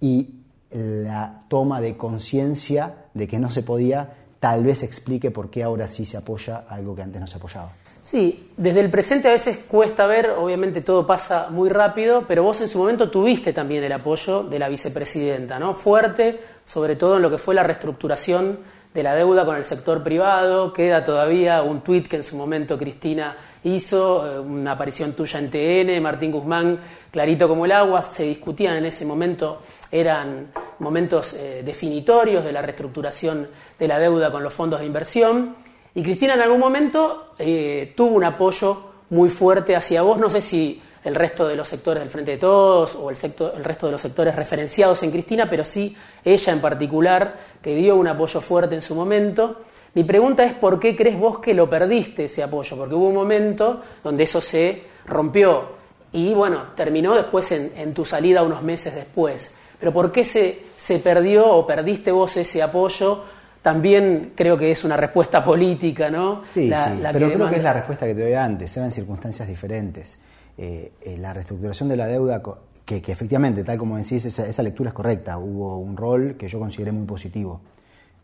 y 0.00 0.40
la 0.70 1.40
toma 1.48 1.80
de 1.80 1.96
conciencia 1.96 2.94
de 3.14 3.28
que 3.28 3.38
no 3.38 3.50
se 3.50 3.62
podía 3.62 4.14
tal 4.40 4.64
vez 4.64 4.82
explique 4.82 5.30
por 5.30 5.48
qué 5.48 5.62
ahora 5.62 5.86
sí 5.86 6.04
se 6.04 6.16
apoya 6.16 6.64
algo 6.68 6.94
que 6.94 7.02
antes 7.02 7.20
no 7.20 7.26
se 7.26 7.36
apoyaba. 7.36 7.70
Sí, 8.02 8.50
desde 8.58 8.80
el 8.80 8.90
presente 8.90 9.28
a 9.28 9.30
veces 9.30 9.64
cuesta 9.66 10.06
ver, 10.06 10.28
obviamente 10.28 10.82
todo 10.82 11.06
pasa 11.06 11.48
muy 11.48 11.70
rápido, 11.70 12.24
pero 12.28 12.42
vos 12.42 12.60
en 12.60 12.68
su 12.68 12.76
momento 12.76 13.10
tuviste 13.10 13.54
también 13.54 13.82
el 13.82 13.92
apoyo 13.92 14.42
de 14.42 14.58
la 14.58 14.68
vicepresidenta, 14.68 15.58
¿no? 15.58 15.72
Fuerte, 15.72 16.40
sobre 16.64 16.96
todo 16.96 17.16
en 17.16 17.22
lo 17.22 17.30
que 17.30 17.38
fue 17.38 17.54
la 17.54 17.62
reestructuración 17.62 18.58
de 18.92 19.02
la 19.02 19.14
deuda 19.14 19.46
con 19.46 19.56
el 19.56 19.64
sector 19.64 20.04
privado, 20.04 20.74
queda 20.74 21.02
todavía 21.02 21.62
un 21.62 21.80
tuit 21.80 22.06
que 22.06 22.16
en 22.16 22.22
su 22.22 22.36
momento 22.36 22.76
Cristina 22.76 23.34
hizo, 23.64 24.26
eh, 24.26 24.38
una 24.38 24.72
aparición 24.72 25.14
tuya 25.14 25.38
en 25.38 25.50
TN, 25.50 26.00
Martín 26.00 26.30
Guzmán, 26.30 26.78
clarito 27.10 27.48
como 27.48 27.64
el 27.64 27.72
agua, 27.72 28.02
se 28.02 28.24
discutían 28.24 28.76
en 28.76 28.86
ese 28.86 29.04
momento, 29.04 29.60
eran 29.90 30.48
momentos 30.78 31.34
eh, 31.34 31.62
definitorios 31.64 32.44
de 32.44 32.52
la 32.52 32.62
reestructuración 32.62 33.48
de 33.78 33.88
la 33.88 33.98
deuda 33.98 34.30
con 34.30 34.42
los 34.42 34.52
fondos 34.52 34.80
de 34.80 34.86
inversión, 34.86 35.56
y 35.94 36.02
Cristina 36.02 36.34
en 36.34 36.40
algún 36.40 36.60
momento 36.60 37.34
eh, 37.38 37.92
tuvo 37.96 38.14
un 38.16 38.24
apoyo 38.24 38.92
muy 39.10 39.30
fuerte 39.30 39.76
hacia 39.76 40.02
vos, 40.02 40.18
no 40.18 40.28
sé 40.28 40.40
si 40.40 40.80
el 41.04 41.14
resto 41.14 41.46
de 41.46 41.54
los 41.54 41.68
sectores 41.68 42.02
del 42.02 42.10
Frente 42.10 42.32
de 42.32 42.38
Todos 42.38 42.94
o 42.94 43.10
el, 43.10 43.16
sector, 43.16 43.52
el 43.56 43.62
resto 43.62 43.86
de 43.86 43.92
los 43.92 44.00
sectores 44.00 44.34
referenciados 44.34 45.02
en 45.02 45.10
Cristina, 45.10 45.48
pero 45.48 45.64
sí 45.64 45.94
ella 46.24 46.52
en 46.52 46.60
particular, 46.60 47.36
que 47.62 47.76
dio 47.76 47.96
un 47.96 48.08
apoyo 48.08 48.40
fuerte 48.40 48.74
en 48.74 48.82
su 48.82 48.94
momento. 48.94 49.60
Mi 49.94 50.02
pregunta 50.02 50.44
es 50.44 50.54
por 50.54 50.80
qué 50.80 50.96
crees 50.96 51.18
vos 51.18 51.38
que 51.38 51.54
lo 51.54 51.70
perdiste 51.70 52.24
ese 52.24 52.42
apoyo, 52.42 52.76
porque 52.76 52.94
hubo 52.94 53.08
un 53.08 53.14
momento 53.14 53.80
donde 54.02 54.24
eso 54.24 54.40
se 54.40 54.82
rompió 55.06 55.84
y 56.12 56.32
bueno, 56.34 56.62
terminó 56.76 57.14
después 57.14 57.50
en, 57.52 57.92
tu 57.94 58.04
salida 58.04 58.42
unos 58.42 58.62
meses 58.62 58.94
después. 58.94 59.56
Pero 59.78 59.92
¿por 59.92 60.12
qué 60.12 60.24
se, 60.24 60.58
se 60.76 60.98
perdió 61.00 61.48
o 61.48 61.66
perdiste 61.66 62.12
vos 62.12 62.36
ese 62.36 62.62
apoyo? 62.62 63.24
También 63.62 64.32
creo 64.34 64.56
que 64.56 64.70
es 64.70 64.84
una 64.84 64.96
respuesta 64.96 65.44
política, 65.44 66.10
¿no? 66.10 66.42
Sí, 66.52 66.70
sí 66.70 67.00
pero 67.12 67.32
creo 67.32 67.50
que 67.50 67.56
es 67.56 67.62
la 67.62 67.72
respuesta 67.72 68.06
que 68.06 68.14
te 68.14 68.22
doy 68.22 68.34
antes, 68.34 68.76
eran 68.76 68.92
circunstancias 68.92 69.48
diferentes. 69.48 70.20
Eh, 70.56 70.92
eh, 71.02 71.16
la 71.16 71.34
reestructuración 71.34 71.88
de 71.88 71.96
la 71.96 72.06
deuda, 72.06 72.40
que, 72.84 73.02
efectivamente, 73.06 73.64
tal 73.64 73.76
como 73.78 73.96
decís, 73.96 74.24
esa, 74.24 74.62
lectura 74.62 74.90
es 74.90 74.94
correcta. 74.94 75.38
Hubo 75.38 75.78
un 75.78 75.96
rol 75.96 76.36
que 76.36 76.46
yo 76.46 76.60
consideré 76.60 76.92
muy 76.92 77.06
positivo 77.06 77.60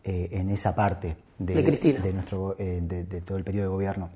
eh, 0.03 0.29
en 0.31 0.49
esa 0.49 0.73
parte 0.73 1.15
de, 1.45 1.53
de, 1.63 2.13
nuestro, 2.13 2.55
de, 2.57 3.21
todo 3.25 3.37
el 3.37 3.43
periodo 3.43 3.69
de 3.69 3.73
gobierno. 3.73 4.09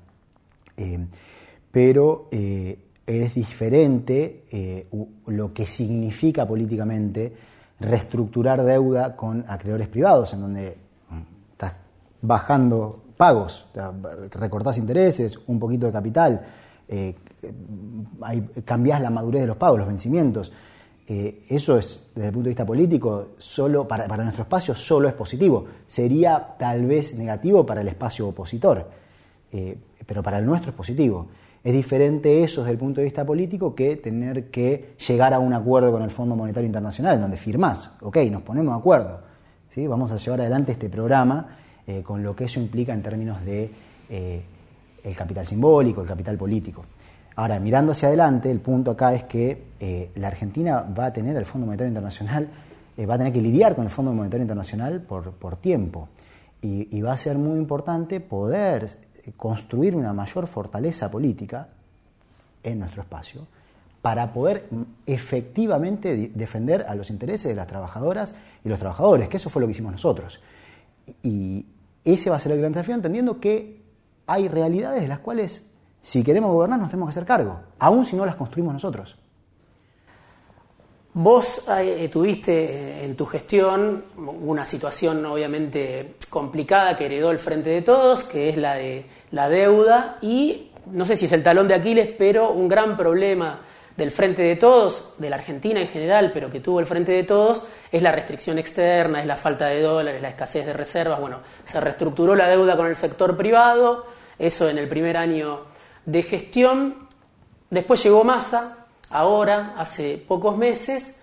pero 1.70 2.28
es 2.30 3.34
diferente 3.34 4.86
lo 5.26 5.52
que 5.52 5.66
significa 5.66 6.46
políticamente 6.46 7.32
reestructurar 7.80 8.64
deuda 8.64 9.16
con 9.16 9.44
acreedores 9.46 9.88
privados, 9.88 10.32
en 10.32 10.40
donde 10.40 10.76
mm, 11.10 11.52
estás 11.52 11.74
bajando 12.22 13.02
pagos, 13.16 13.66
recortás 14.32 14.78
intereses, 14.78 15.38
un 15.46 15.58
poquito 15.58 15.86
de 15.86 15.92
capital, 15.92 16.46
hay, 18.22 18.40
cambias 18.64 19.00
la 19.00 19.10
madurez 19.10 19.42
de 19.42 19.46
los 19.46 19.56
pagos, 19.56 19.78
los 19.78 19.88
vencimientos. 19.88 20.52
Eh, 21.08 21.44
eso 21.48 21.78
es, 21.78 22.00
desde 22.14 22.28
el 22.28 22.32
punto 22.32 22.44
de 22.46 22.50
vista 22.50 22.66
político, 22.66 23.28
solo 23.38 23.86
para, 23.86 24.08
nuestro 24.16 24.42
espacio 24.42 24.74
solo 24.74 25.08
es 25.08 25.14
positivo. 25.14 25.66
Sería 25.86 26.56
tal 26.58 26.84
vez 26.86 27.16
negativo 27.16 27.64
para 27.64 27.80
el 27.80 27.88
espacio 27.88 28.28
opositor, 28.28 28.88
eh, 29.52 29.76
pero 30.04 30.22
para 30.22 30.38
el 30.38 30.46
nuestro 30.46 30.70
es 30.70 30.76
positivo. 30.76 31.28
Es 31.62 31.72
diferente 31.72 32.42
eso 32.42 32.62
desde 32.62 32.72
el 32.72 32.78
punto 32.78 33.00
de 33.00 33.04
vista 33.04 33.24
político 33.24 33.74
que 33.74 33.96
tener 33.96 34.50
que 34.50 34.94
llegar 35.06 35.32
a 35.32 35.38
un 35.38 35.52
acuerdo 35.52 35.92
con 35.92 36.02
el 36.02 36.10
Fondo 36.10 36.34
Monetario 36.34 36.66
Internacional, 36.66 37.14
en 37.14 37.20
donde 37.20 37.36
firmás, 37.36 37.90
ok, 38.00 38.18
nos 38.30 38.42
ponemos 38.42 38.74
de 38.74 38.78
acuerdo, 38.78 39.20
¿sí? 39.74 39.86
vamos 39.86 40.10
a 40.10 40.16
llevar 40.16 40.40
adelante 40.40 40.72
este 40.72 40.88
programa 40.88 41.56
eh, 41.86 42.02
con 42.02 42.22
lo 42.22 42.34
que 42.34 42.44
eso 42.44 42.60
implica 42.60 42.92
en 42.92 43.02
términos 43.02 43.44
de 43.44 43.70
el 44.08 45.16
capital 45.16 45.44
simbólico, 45.44 46.02
el 46.02 46.08
capital 46.08 46.36
político. 46.36 46.84
Ahora, 47.36 47.60
mirando 47.60 47.92
hacia 47.92 48.08
adelante, 48.08 48.50
el 48.50 48.60
punto 48.60 48.92
acá 48.92 49.12
es 49.12 49.24
que 49.24 49.66
eh, 49.78 50.10
la 50.14 50.28
Argentina 50.28 50.80
va 50.80 51.06
a 51.06 51.12
tener, 51.12 51.36
el 51.36 51.44
Fondo 51.44 51.66
Monetario 51.66 51.90
Internacional, 51.90 52.48
eh, 52.96 53.04
va 53.04 53.14
a 53.14 53.18
tener 53.18 53.32
que 53.32 53.42
lidiar 53.42 53.74
con 53.74 53.84
el 53.84 53.90
Fondo 53.90 54.12
Monetario 54.14 54.42
Internacional 54.42 55.02
por, 55.02 55.32
por 55.32 55.56
tiempo. 55.56 56.08
Y, 56.62 57.00
va 57.00 57.12
a 57.12 57.16
ser 57.16 57.38
muy 57.38 57.58
importante 57.58 58.18
poder 58.18 58.88
construir 59.36 59.94
una 59.94 60.12
mayor 60.12 60.48
fortaleza 60.48 61.08
política 61.08 61.68
en 62.64 62.80
nuestro 62.80 63.02
espacio 63.02 63.46
para 64.02 64.32
poder 64.32 64.68
efectivamente 65.04 66.32
defender 66.34 66.84
a 66.88 66.96
los 66.96 67.10
intereses 67.10 67.50
de 67.50 67.54
las 67.54 67.68
trabajadoras 67.68 68.34
y 68.64 68.68
los 68.68 68.80
trabajadores, 68.80 69.28
que 69.28 69.36
eso 69.36 69.48
fue 69.48 69.60
lo 69.60 69.68
que 69.68 69.72
hicimos 69.72 69.92
nosotros. 69.92 70.40
Y 71.22 71.66
ese 72.04 72.30
va 72.30 72.36
a 72.36 72.40
ser 72.40 72.52
el 72.52 72.58
gran 72.58 72.72
desafío, 72.72 72.96
entendiendo 72.96 73.38
que 73.38 73.82
hay 74.26 74.48
realidades 74.48 75.02
de 75.02 75.08
las 75.08 75.20
cuales 75.20 75.65
si 76.06 76.22
queremos 76.22 76.52
gobernar 76.52 76.78
nos 76.78 76.88
tenemos 76.88 77.08
que 77.08 77.18
hacer 77.18 77.26
cargo, 77.26 77.58
aun 77.80 78.06
si 78.06 78.14
no 78.14 78.24
las 78.24 78.36
construimos 78.36 78.72
nosotros. 78.72 79.16
Vos 81.14 81.66
eh, 81.80 82.08
tuviste 82.12 82.52
eh, 82.52 83.04
en 83.04 83.16
tu 83.16 83.26
gestión 83.26 84.04
una 84.16 84.64
situación 84.64 85.26
obviamente 85.26 86.14
complicada 86.30 86.96
que 86.96 87.06
heredó 87.06 87.32
el 87.32 87.40
Frente 87.40 87.70
de 87.70 87.82
Todos, 87.82 88.22
que 88.22 88.48
es 88.48 88.56
la 88.56 88.76
de 88.76 89.04
la 89.32 89.48
deuda 89.48 90.18
y, 90.22 90.70
no 90.92 91.04
sé 91.04 91.16
si 91.16 91.24
es 91.24 91.32
el 91.32 91.42
talón 91.42 91.66
de 91.66 91.74
Aquiles, 91.74 92.10
pero 92.16 92.52
un 92.52 92.68
gran 92.68 92.96
problema 92.96 93.58
del 93.96 94.12
Frente 94.12 94.42
de 94.42 94.54
Todos, 94.54 95.14
de 95.18 95.28
la 95.28 95.36
Argentina 95.36 95.80
en 95.80 95.88
general, 95.88 96.30
pero 96.32 96.52
que 96.52 96.60
tuvo 96.60 96.78
el 96.78 96.86
Frente 96.86 97.10
de 97.10 97.24
Todos, 97.24 97.64
es 97.90 98.00
la 98.00 98.12
restricción 98.12 98.58
externa, 98.58 99.20
es 99.20 99.26
la 99.26 99.36
falta 99.36 99.66
de 99.66 99.80
dólares, 99.80 100.22
la 100.22 100.28
escasez 100.28 100.66
de 100.66 100.72
reservas. 100.72 101.18
Bueno, 101.18 101.40
se 101.64 101.80
reestructuró 101.80 102.36
la 102.36 102.46
deuda 102.46 102.76
con 102.76 102.86
el 102.86 102.94
sector 102.94 103.36
privado, 103.36 104.06
eso 104.38 104.68
en 104.68 104.78
el 104.78 104.88
primer 104.88 105.16
año 105.16 105.74
de 106.06 106.22
gestión. 106.22 107.08
Después 107.68 108.02
llegó 108.02 108.24
Massa, 108.24 108.86
ahora, 109.10 109.74
hace 109.76 110.16
pocos 110.16 110.56
meses, 110.56 111.22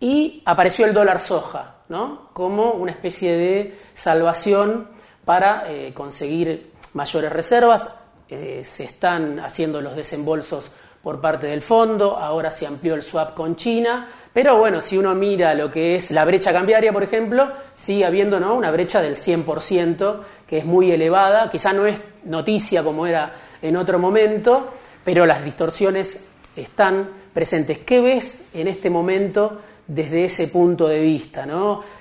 y 0.00 0.42
apareció 0.46 0.86
el 0.86 0.94
dólar 0.94 1.20
soja, 1.20 1.74
¿no? 1.88 2.30
como 2.32 2.72
una 2.72 2.92
especie 2.92 3.36
de 3.36 3.76
salvación 3.92 4.88
para 5.26 5.70
eh, 5.70 5.92
conseguir 5.92 6.72
mayores 6.94 7.30
reservas. 7.30 8.04
Eh, 8.28 8.62
se 8.64 8.84
están 8.84 9.40
haciendo 9.40 9.80
los 9.80 9.96
desembolsos 9.96 10.70
por 11.02 11.20
parte 11.20 11.46
del 11.46 11.62
fondo, 11.62 12.16
ahora 12.18 12.50
se 12.50 12.66
amplió 12.66 12.94
el 12.94 13.02
swap 13.02 13.34
con 13.34 13.56
China, 13.56 14.08
pero 14.32 14.58
bueno, 14.58 14.80
si 14.80 14.98
uno 14.98 15.14
mira 15.14 15.54
lo 15.54 15.70
que 15.70 15.96
es 15.96 16.10
la 16.10 16.24
brecha 16.24 16.52
cambiaria, 16.52 16.92
por 16.92 17.02
ejemplo, 17.02 17.48
sigue 17.74 18.04
habiendo 18.04 18.38
¿no? 18.38 18.54
una 18.54 18.70
brecha 18.70 19.00
del 19.00 19.16
100%, 19.16 20.20
que 20.46 20.58
es 20.58 20.64
muy 20.64 20.92
elevada, 20.92 21.50
quizá 21.50 21.72
no 21.72 21.86
es 21.86 22.00
noticia 22.24 22.82
como 22.82 23.06
era 23.06 23.32
en 23.62 23.76
otro 23.76 23.98
momento, 23.98 24.72
pero 25.04 25.26
las 25.26 25.44
distorsiones 25.44 26.28
están 26.56 27.08
presentes. 27.32 27.78
¿Qué 27.78 28.00
ves 28.00 28.48
en 28.54 28.68
este 28.68 28.90
momento 28.90 29.60
desde 29.86 30.24
ese 30.24 30.48
punto 30.48 30.88
de 30.88 31.00
vista? 31.00 31.46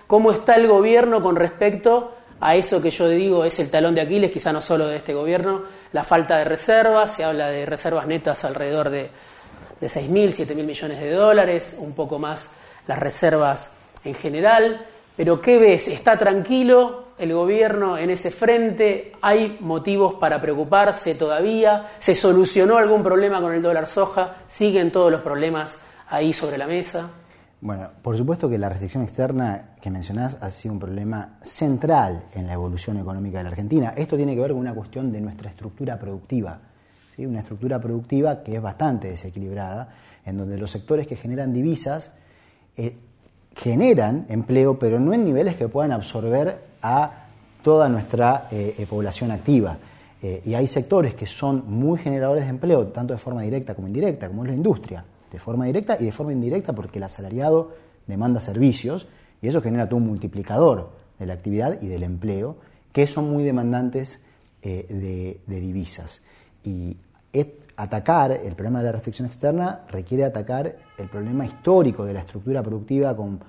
¿Cómo 0.07 0.31
está 0.31 0.55
el 0.55 0.67
gobierno 0.67 1.21
con 1.21 1.35
respecto 1.35 2.15
a 2.41 2.55
eso 2.55 2.81
que 2.81 2.89
yo 2.89 3.09
digo 3.09 3.43
es 3.43 3.59
el 3.59 3.69
talón 3.69 3.95
de 3.95 4.01
Aquiles, 4.01 4.31
quizá 4.31 4.53
no 4.53 4.61
solo 4.61 4.87
de 4.87 4.97
este 4.97 5.13
gobierno, 5.13 5.63
la 5.91 6.03
falta 6.03 6.37
de 6.37 6.45
reservas, 6.45 7.13
se 7.13 7.23
habla 7.23 7.49
de 7.49 7.65
reservas 7.65 8.07
netas 8.07 8.45
alrededor 8.45 8.89
de, 8.89 9.09
de 9.79 9.87
6.000, 9.87 10.47
7.000 10.47 10.63
millones 10.63 10.99
de 10.99 11.11
dólares, 11.11 11.77
un 11.79 11.93
poco 11.93 12.17
más 12.17 12.51
las 12.87 12.97
reservas 12.97 13.73
en 14.05 14.15
general, 14.15 14.85
pero 15.17 15.41
¿qué 15.41 15.57
ves? 15.57 15.89
¿Está 15.89 16.17
tranquilo 16.17 17.08
el 17.19 17.33
gobierno 17.33 17.97
en 17.97 18.09
ese 18.09 18.31
frente? 18.31 19.13
¿Hay 19.21 19.57
motivos 19.59 20.15
para 20.15 20.41
preocuparse 20.41 21.15
todavía? 21.15 21.81
¿Se 21.99 22.15
solucionó 22.15 22.77
algún 22.77 23.03
problema 23.03 23.41
con 23.41 23.53
el 23.53 23.61
dólar 23.61 23.85
soja? 23.85 24.37
¿Siguen 24.47 24.91
todos 24.91 25.11
los 25.11 25.21
problemas 25.21 25.77
ahí 26.09 26.33
sobre 26.33 26.57
la 26.57 26.67
mesa? 26.67 27.09
Bueno, 27.61 27.89
por 28.01 28.15
supuesto 28.15 28.49
que 28.49 28.57
la 28.57 28.69
restricción 28.69 29.03
externa 29.03 29.71
que 29.81 29.91
mencionás 29.91 30.37
ha 30.41 30.49
sido 30.49 30.73
un 30.73 30.79
problema 30.79 31.37
central 31.41 32.23
en 32.33 32.47
la 32.47 32.53
evolución 32.53 32.97
económica 32.97 33.39
de 33.39 33.43
la 33.43 33.49
Argentina. 33.49 33.93
Esto 33.97 34.15
tiene 34.15 34.33
que 34.33 34.41
ver 34.41 34.51
con 34.51 34.61
una 34.61 34.73
cuestión 34.73 35.11
de 35.11 35.19
nuestra 35.19 35.49
estructura 35.49 35.99
productiva, 35.99 36.57
¿sí? 37.13 37.25
una 37.25 37.39
estructura 37.39 37.79
productiva 37.81 38.43
que 38.43 38.55
es 38.55 38.61
bastante 38.61 39.09
desequilibrada, 39.09 39.89
en 40.25 40.37
donde 40.37 40.57
los 40.57 40.71
sectores 40.71 41.05
que 41.05 41.17
generan 41.17 41.51
divisas 41.51 42.17
eh, 42.77 42.95
generan 43.55 44.25
empleo, 44.29 44.79
pero 44.79 45.01
no 45.01 45.13
en 45.13 45.25
niveles 45.25 45.55
que 45.55 45.67
puedan 45.67 45.91
absorber 45.91 46.68
a 46.81 47.27
toda 47.61 47.89
nuestra 47.89 48.47
eh, 48.51 48.75
eh, 48.77 48.85
población 48.85 49.31
activa. 49.31 49.77
y 50.21 50.53
hay 50.53 50.67
sectores 50.67 51.15
que 51.15 51.25
son 51.25 51.63
muy 51.67 51.97
generadores 51.97 52.43
de 52.43 52.49
empleo, 52.49 52.87
tanto 52.87 53.13
de 53.13 53.19
forma 53.19 53.41
directa 53.41 53.73
como 53.73 53.87
indirecta, 53.87 54.27
como 54.27 54.43
es 54.43 54.49
la 54.49 54.55
industria 54.55 55.05
de 55.31 55.39
forma 55.39 55.65
directa 55.65 55.97
y 55.99 56.05
de 56.05 56.11
forma 56.11 56.33
indirecta 56.33 56.73
porque 56.73 56.97
el 56.97 57.03
asalariado 57.03 57.71
demanda 58.07 58.41
servicios 58.41 59.07
y 59.41 59.47
eso 59.47 59.61
genera 59.61 59.87
todo 59.87 59.97
un 59.97 60.07
multiplicador 60.07 60.89
de 61.17 61.25
la 61.25 61.33
actividad 61.33 61.81
y 61.81 61.87
del 61.87 62.03
empleo 62.03 62.57
que 62.91 63.07
son 63.07 63.29
muy 63.29 63.43
demandantes 63.43 64.25
eh, 64.61 65.39
de, 65.47 65.59
divisas. 65.59 66.21
Y 66.63 66.97
atacar 67.77 68.31
el 68.31 68.55
problema 68.55 68.79
de 68.79 68.85
la 68.85 68.91
restricción 68.91 69.25
externa 69.25 69.81
requiere 69.87 70.25
atacar 70.25 70.75
el 70.97 71.07
problema 71.07 71.45
histórico 71.45 72.03
de 72.03 72.13
la 72.13 72.19
estructura 72.19 72.61
productiva 72.61 73.15
con 73.15 73.39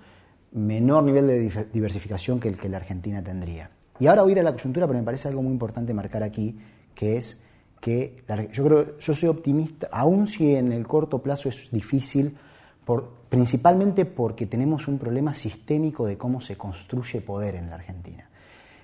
menor 0.52 1.04
nivel 1.04 1.26
de 1.26 1.66
diversificación 1.72 2.40
que 2.40 2.48
el 2.48 2.58
que 2.58 2.68
la 2.68 2.78
Argentina 2.78 3.22
tendría. 3.22 3.70
Y 3.98 4.06
ahora 4.06 4.22
voy 4.22 4.32
a 4.32 4.34
ir 4.34 4.40
a 4.40 4.42
la 4.42 4.52
coyuntura, 4.52 4.86
pero 4.86 4.98
me 4.98 5.04
parece 5.04 5.28
algo 5.28 5.42
muy 5.42 5.52
importante 5.52 5.92
marcar 5.94 6.22
aquí, 6.22 6.58
que 6.94 7.16
es 7.16 7.42
que 7.80 8.22
yo 8.52 8.64
creo, 8.64 8.98
yo 8.98 9.14
soy 9.14 9.28
optimista, 9.28 9.88
aun 9.90 10.28
si 10.28 10.54
en 10.54 10.72
el 10.72 10.86
corto 10.86 11.20
plazo 11.20 11.48
es 11.48 11.70
difícil, 11.70 12.36
por, 12.84 13.12
principalmente 13.28 14.04
porque 14.04 14.46
tenemos 14.46 14.88
un 14.88 14.98
problema 14.98 15.34
sistémico 15.34 16.06
de 16.06 16.18
cómo 16.18 16.40
se 16.40 16.56
construye 16.56 17.20
poder 17.20 17.54
en 17.54 17.70
la 17.70 17.76
Argentina. 17.76 18.28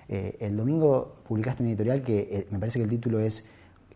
Eh, 0.09 0.37
el 0.39 0.55
domingo 0.55 1.15
publicaste 1.27 1.63
un 1.63 1.69
editorial 1.69 2.01
que 2.01 2.19
eh, 2.31 2.47
me 2.49 2.59
parece 2.59 2.79
que 2.79 2.83
el 2.83 2.89
título 2.89 3.19
es 3.19 3.49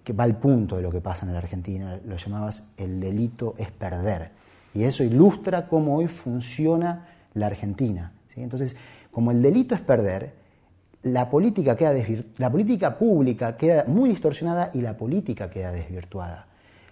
que 0.03 0.13
va 0.13 0.23
al 0.23 0.37
punto 0.37 0.75
de 0.75 0.81
lo 0.81 0.91
que 0.91 1.01
pasa 1.01 1.25
en 1.25 1.33
la 1.33 1.39
Argentina, 1.39 1.99
lo 2.05 2.15
llamabas 2.17 2.73
El 2.77 2.99
delito 2.99 3.55
es 3.57 3.71
perder. 3.71 4.31
Y 4.73 4.83
eso 4.83 5.03
ilustra 5.03 5.67
cómo 5.67 5.97
hoy 5.97 6.07
funciona 6.07 7.07
la 7.33 7.47
Argentina. 7.47 8.13
Entonces, 8.35 8.75
como 9.11 9.31
el 9.31 9.41
delito 9.41 9.75
es 9.75 9.81
perder, 9.81 10.33
la 11.03 11.29
política, 11.29 11.75
queda 11.75 11.93
la 12.37 12.51
política 12.51 12.97
pública 12.97 13.57
queda 13.57 13.85
muy 13.87 14.11
distorsionada 14.11 14.69
y 14.73 14.81
la 14.81 14.95
política 14.95 15.49
queda 15.49 15.71
desvirtuada. 15.71 16.47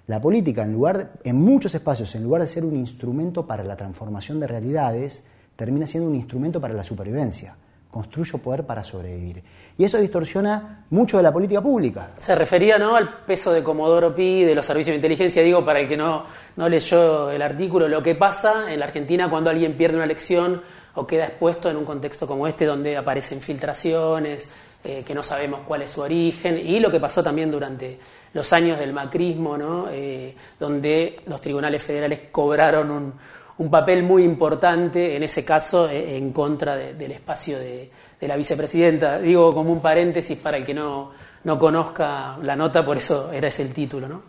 La 0.07 0.19
política, 0.19 0.63
en, 0.63 0.73
lugar 0.73 1.11
en 1.23 1.35
muchos 1.35 1.75
espacios, 1.75 2.15
en 2.15 2.23
lugar 2.23 2.41
de 2.41 2.47
ser 2.47 2.65
un 2.65 2.75
instrumento 2.75 3.45
para 3.45 3.63
la 3.63 3.77
transformación 3.77 4.39
de 4.39 4.47
realidades, 4.47 5.23
termina 5.55 5.85
siendo 5.85 6.09
un 6.09 6.15
instrumento 6.15 6.59
para 6.59 6.73
la 6.73 6.83
supervivencia. 6.83 7.55
Construyo 7.89 8.37
poder 8.37 8.65
para 8.65 8.83
sobrevivir. 8.83 9.41
Y 9.77 9.83
eso 9.83 9.97
distorsiona 9.97 10.85
mucho 10.89 11.17
de 11.17 11.23
la 11.23 11.31
política 11.31 11.61
pública. 11.61 12.11
Se 12.17 12.35
refería 12.35 12.77
¿no? 12.77 12.95
al 12.95 13.23
peso 13.25 13.51
de 13.51 13.63
Comodoro 13.63 14.13
Pi, 14.13 14.43
de 14.43 14.53
los 14.53 14.65
servicios 14.65 14.93
de 14.93 14.97
inteligencia, 14.97 15.41
digo, 15.41 15.63
para 15.63 15.79
el 15.79 15.87
que 15.87 15.97
no, 15.97 16.25
no 16.57 16.69
leyó 16.69 17.31
el 17.31 17.41
artículo, 17.41 17.87
lo 17.87 18.03
que 18.03 18.13
pasa 18.13 18.71
en 18.71 18.79
la 18.79 18.85
Argentina 18.85 19.29
cuando 19.29 19.49
alguien 19.49 19.73
pierde 19.73 19.95
una 19.95 20.05
elección 20.05 20.61
o 20.95 21.07
queda 21.07 21.25
expuesto 21.25 21.69
en 21.69 21.77
un 21.77 21.85
contexto 21.85 22.27
como 22.27 22.47
este 22.47 22.65
donde 22.65 22.97
aparecen 22.97 23.39
filtraciones, 23.39 24.49
eh, 24.83 25.03
que 25.05 25.13
no 25.13 25.23
sabemos 25.23 25.61
cuál 25.67 25.81
es 25.81 25.91
su 25.91 26.01
origen, 26.01 26.57
y 26.57 26.79
lo 26.79 26.89
que 26.89 26.99
pasó 26.99 27.21
también 27.21 27.51
durante 27.51 27.99
los 28.33 28.53
años 28.53 28.79
del 28.79 28.93
macrismo, 28.93 29.57
¿no? 29.57 29.87
Eh, 29.91 30.33
donde 30.59 31.21
los 31.25 31.41
tribunales 31.41 31.83
federales 31.83 32.21
cobraron 32.31 32.91
un, 32.91 33.13
un, 33.59 33.69
papel 33.69 34.03
muy 34.03 34.23
importante, 34.23 35.15
en 35.15 35.23
ese 35.23 35.45
caso, 35.45 35.87
eh, 35.87 36.17
en 36.17 36.33
contra 36.33 36.75
del 36.75 37.11
espacio 37.11 37.59
de, 37.59 37.91
de, 38.19 38.27
la 38.27 38.35
vicepresidenta. 38.35 39.19
Digo 39.19 39.53
como 39.53 39.71
un 39.71 39.81
paréntesis 39.81 40.37
para 40.37 40.57
el 40.57 40.65
que 40.65 40.73
no, 40.73 41.11
no 41.43 41.59
conozca 41.59 42.37
la 42.41 42.55
nota, 42.55 42.83
por 42.83 42.97
eso 42.97 43.31
era 43.31 43.47
ese 43.47 43.63
el 43.63 43.73
título. 43.73 44.07
¿no? 44.07 44.21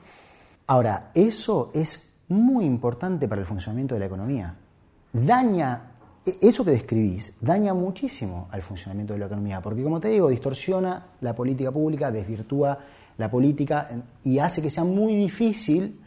Ahora, 0.66 1.10
eso 1.14 1.70
es 1.74 2.12
muy 2.28 2.64
importante 2.64 3.26
para 3.26 3.40
el 3.40 3.46
funcionamiento 3.46 3.94
de 3.94 4.00
la 4.00 4.06
economía. 4.06 4.54
Daña 5.12 5.90
e-, 6.24 6.38
eso 6.40 6.64
que 6.64 6.72
describís 6.72 7.32
daña 7.40 7.74
muchísimo 7.74 8.48
al 8.50 8.62
funcionamiento 8.62 9.14
de 9.14 9.20
la 9.20 9.26
economía, 9.26 9.60
porque 9.60 9.82
como 9.82 10.00
te 10.00 10.08
digo, 10.08 10.28
distorsiona 10.28 11.06
la 11.20 11.34
política 11.34 11.70
pública, 11.70 12.10
desvirtúa 12.10 12.78
la 13.16 13.30
política 13.30 13.88
y 14.22 14.38
hace 14.38 14.62
que 14.62 14.70
sea 14.70 14.84
muy 14.84 15.14
difícil 15.14 16.00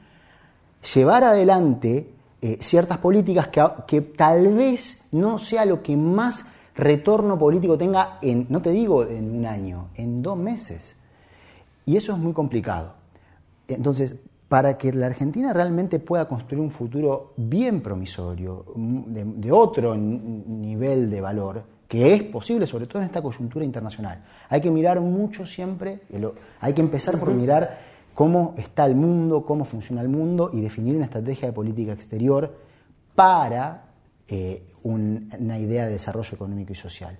llevar 0.93 1.23
adelante 1.23 2.12
eh, 2.45 2.57
ciertas 2.59 2.97
políticas 2.97 3.47
que, 3.47 3.65
que, 3.87 4.01
tal 4.01 4.53
vez 4.53 5.07
no 5.13 5.39
sea 5.39 5.63
lo 5.63 5.81
que 5.81 5.95
más 5.95 6.45
retorno 6.75 7.39
político 7.39 7.77
tenga 7.77 8.17
en, 8.21 8.47
no 8.49 8.61
te 8.61 8.71
digo 8.71 9.05
en 9.07 9.37
un 9.37 9.45
año, 9.45 9.87
en 9.95 10.21
dos 10.21 10.37
meses. 10.37 10.97
Y 11.85 11.95
eso 11.95 12.11
es 12.11 12.17
muy 12.17 12.33
complicado. 12.33 12.95
Entonces, 13.65 14.17
para 14.49 14.77
que 14.77 14.91
la 14.91 15.05
Argentina 15.05 15.53
realmente 15.53 15.99
pueda 15.99 16.27
construir 16.27 16.61
un 16.61 16.69
futuro 16.69 17.31
bien 17.37 17.79
promisorio, 17.79 18.65
de, 18.75 19.49
otro 19.53 19.95
nivel 19.95 21.09
de 21.09 21.21
valor, 21.21 21.63
que 21.87 22.13
es 22.13 22.23
posible, 22.23 22.67
sobre 22.67 22.87
todo 22.87 23.01
en 23.01 23.05
esta 23.05 23.21
coyuntura 23.21 23.63
internacional. 23.63 24.21
Hay 24.49 24.59
que 24.59 24.69
mirar 24.69 24.99
mucho 24.99 25.45
siempre, 25.45 26.01
hay 26.59 26.73
que 26.73 26.81
empezar 26.81 27.17
por 27.17 27.33
mirar 27.33 27.92
cómo 28.13 28.53
está 28.57 28.85
el 28.85 28.95
mundo, 28.95 29.43
cómo 29.43 29.65
funciona 29.65 30.01
el 30.01 30.09
mundo 30.09 30.49
y 30.53 30.61
definir 30.61 30.95
una 30.95 31.05
estrategia 31.05 31.47
de 31.47 31.53
política 31.53 31.93
exterior 31.93 32.53
para 33.15 33.85
eh, 34.27 34.63
una 34.83 35.59
idea 35.59 35.85
de 35.85 35.93
desarrollo 35.93 36.35
económico 36.35 36.73
y 36.73 36.75
social. 36.75 37.17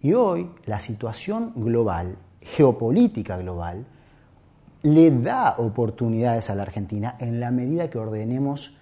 Y 0.00 0.12
hoy 0.12 0.50
la 0.66 0.80
situación 0.80 1.52
global, 1.56 2.16
geopolítica 2.40 3.36
global, 3.38 3.84
le 4.82 5.10
da 5.10 5.56
oportunidades 5.58 6.50
a 6.50 6.54
la 6.54 6.62
Argentina 6.62 7.16
en 7.18 7.38
la 7.38 7.50
medida 7.50 7.88
que 7.88 7.98
ordenemos 7.98 8.76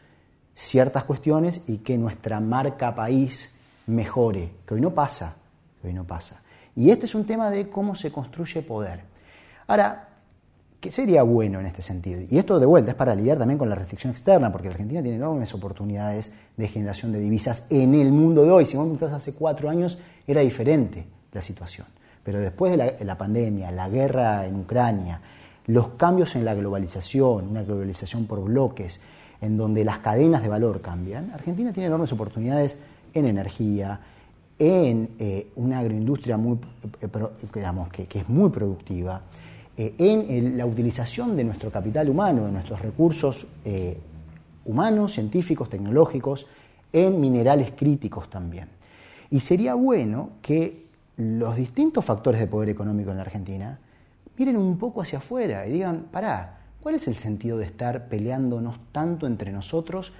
ciertas 0.54 1.04
cuestiones 1.04 1.62
y 1.66 1.78
que 1.78 1.98
nuestra 1.98 2.40
marca 2.40 2.94
país 2.94 3.54
mejore, 3.86 4.52
que 4.66 4.74
hoy 4.74 4.80
no 4.80 4.90
pasa, 4.90 5.36
que 5.80 5.88
hoy 5.88 5.94
no 5.94 6.04
pasa. 6.04 6.42
Y 6.74 6.90
este 6.90 7.06
es 7.06 7.14
un 7.14 7.26
tema 7.26 7.50
de 7.50 7.68
cómo 7.68 7.94
se 7.94 8.10
construye 8.10 8.62
poder. 8.62 9.02
Ahora, 9.66 10.09
¿qué 10.80 10.90
sería 10.90 11.22
bueno 11.22 11.60
en 11.60 11.66
este 11.66 11.82
sentido? 11.82 12.20
Y 12.28 12.38
esto 12.38 12.58
de 12.58 12.66
vuelta 12.66 12.92
es 12.92 12.96
para 12.96 13.14
lidiar 13.14 13.38
también 13.38 13.58
con 13.58 13.68
la 13.68 13.74
restricción 13.74 14.10
externa, 14.10 14.50
porque 14.50 14.68
la 14.68 14.72
Argentina 14.72 15.02
tiene 15.02 15.16
enormes 15.16 15.52
oportunidades 15.54 16.32
de 16.56 16.68
generación 16.68 17.12
de 17.12 17.20
divisas 17.20 17.66
en 17.70 17.94
el 17.94 18.12
mundo 18.12 18.42
de 18.44 18.50
hoy. 18.50 18.66
Si 18.66 18.76
vos 18.76 18.88
me 18.88 19.06
hace 19.06 19.34
cuatro 19.34 19.68
años, 19.68 19.98
era 20.26 20.40
diferente 20.40 21.06
la 21.32 21.40
situación. 21.40 21.86
Pero 22.24 22.40
después 22.40 22.76
de 22.76 23.04
la 23.04 23.16
pandemia, 23.16 23.70
la 23.70 23.88
guerra 23.88 24.46
en 24.46 24.56
Ucrania, 24.56 25.20
los 25.66 25.88
cambios 25.90 26.34
en 26.36 26.44
la 26.44 26.54
globalización, 26.54 27.48
una 27.48 27.62
globalización 27.62 28.26
por 28.26 28.42
bloques, 28.42 29.00
en 29.40 29.56
donde 29.56 29.84
las 29.84 29.98
cadenas 29.98 30.42
de 30.42 30.48
valor 30.48 30.80
cambian, 30.80 31.30
Argentina 31.32 31.72
tiene 31.72 31.86
enormes 31.86 32.12
oportunidades 32.12 32.78
en 33.14 33.26
energía, 33.26 34.00
en 34.58 35.10
eh, 35.18 35.50
una 35.56 35.78
agroindustria 35.78 36.36
muy, 36.36 36.58
eh, 37.00 37.08
que, 38.08 38.18
es 38.18 38.28
muy 38.28 38.50
productiva, 38.50 39.22
eh, 39.76 39.94
en 39.98 40.58
la 40.58 40.66
utilización 40.66 41.36
de 41.36 41.44
nuestro 41.44 41.70
capital 41.70 42.08
humano, 42.08 42.46
de 42.46 42.52
nuestros 42.52 42.80
recursos 42.80 43.46
humanos, 44.64 45.14
científicos, 45.14 45.68
tecnológicos, 45.68 46.46
en 46.92 47.20
minerales 47.20 47.72
críticos 47.76 48.28
también. 48.28 48.68
Y 49.30 49.40
sería 49.40 49.74
bueno 49.74 50.30
que 50.42 50.86
los 51.16 51.56
distintos 51.56 52.04
factores 52.04 52.40
de 52.40 52.46
poder 52.46 52.70
económico 52.70 53.10
en 53.10 53.16
la 53.16 53.22
Argentina 53.22 53.78
miren 54.36 54.56
un 54.56 54.78
poco 54.78 55.02
hacia 55.02 55.18
afuera 55.18 55.66
y 55.66 55.72
digan, 55.72 56.06
pará, 56.10 56.60
¿cuál 56.80 56.94
es 56.94 57.06
el 57.08 57.14
sentido 57.14 57.58
de 57.58 57.66
estar 57.66 58.08
peleándonos 58.08 58.76
tanto 58.90 59.26
entre 59.26 59.52
nosotros 59.52 60.12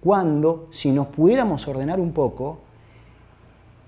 cuando, 0.00 0.68
si 0.70 0.92
nos 0.92 1.08
pudiéramos 1.08 1.66
ordenar 1.66 1.98
un 1.98 2.12
poco, 2.12 2.60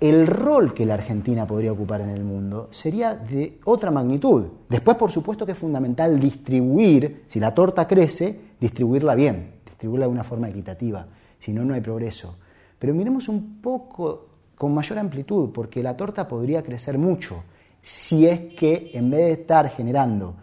el 0.00 0.26
rol 0.26 0.74
que 0.74 0.84
la 0.84 0.94
Argentina 0.94 1.46
podría 1.46 1.72
ocupar 1.72 2.02
en 2.02 2.10
el 2.10 2.22
mundo 2.22 2.68
sería 2.70 3.14
de 3.14 3.58
otra 3.64 3.90
magnitud. 3.90 4.44
Después, 4.68 4.96
por 4.96 5.10
supuesto 5.10 5.46
que 5.46 5.52
es 5.52 5.58
fundamental 5.58 6.20
distribuir, 6.20 7.24
si 7.26 7.40
la 7.40 7.54
torta 7.54 7.88
crece, 7.88 8.38
distribuirla 8.60 9.14
bien, 9.14 9.54
distribuirla 9.64 10.06
de 10.06 10.12
una 10.12 10.24
forma 10.24 10.48
equitativa, 10.48 11.06
si 11.38 11.52
no, 11.52 11.64
no 11.64 11.74
hay 11.74 11.80
progreso. 11.80 12.36
Pero 12.78 12.94
miremos 12.94 13.28
un 13.28 13.60
poco 13.60 14.26
con 14.56 14.74
mayor 14.74 14.98
amplitud, 14.98 15.50
porque 15.52 15.82
la 15.82 15.96
torta 15.96 16.28
podría 16.28 16.62
crecer 16.62 16.98
mucho 16.98 17.42
si 17.82 18.26
es 18.26 18.54
que 18.54 18.90
en 18.94 19.10
vez 19.10 19.20
de 19.20 19.32
estar 19.32 19.68
generando 19.70 20.34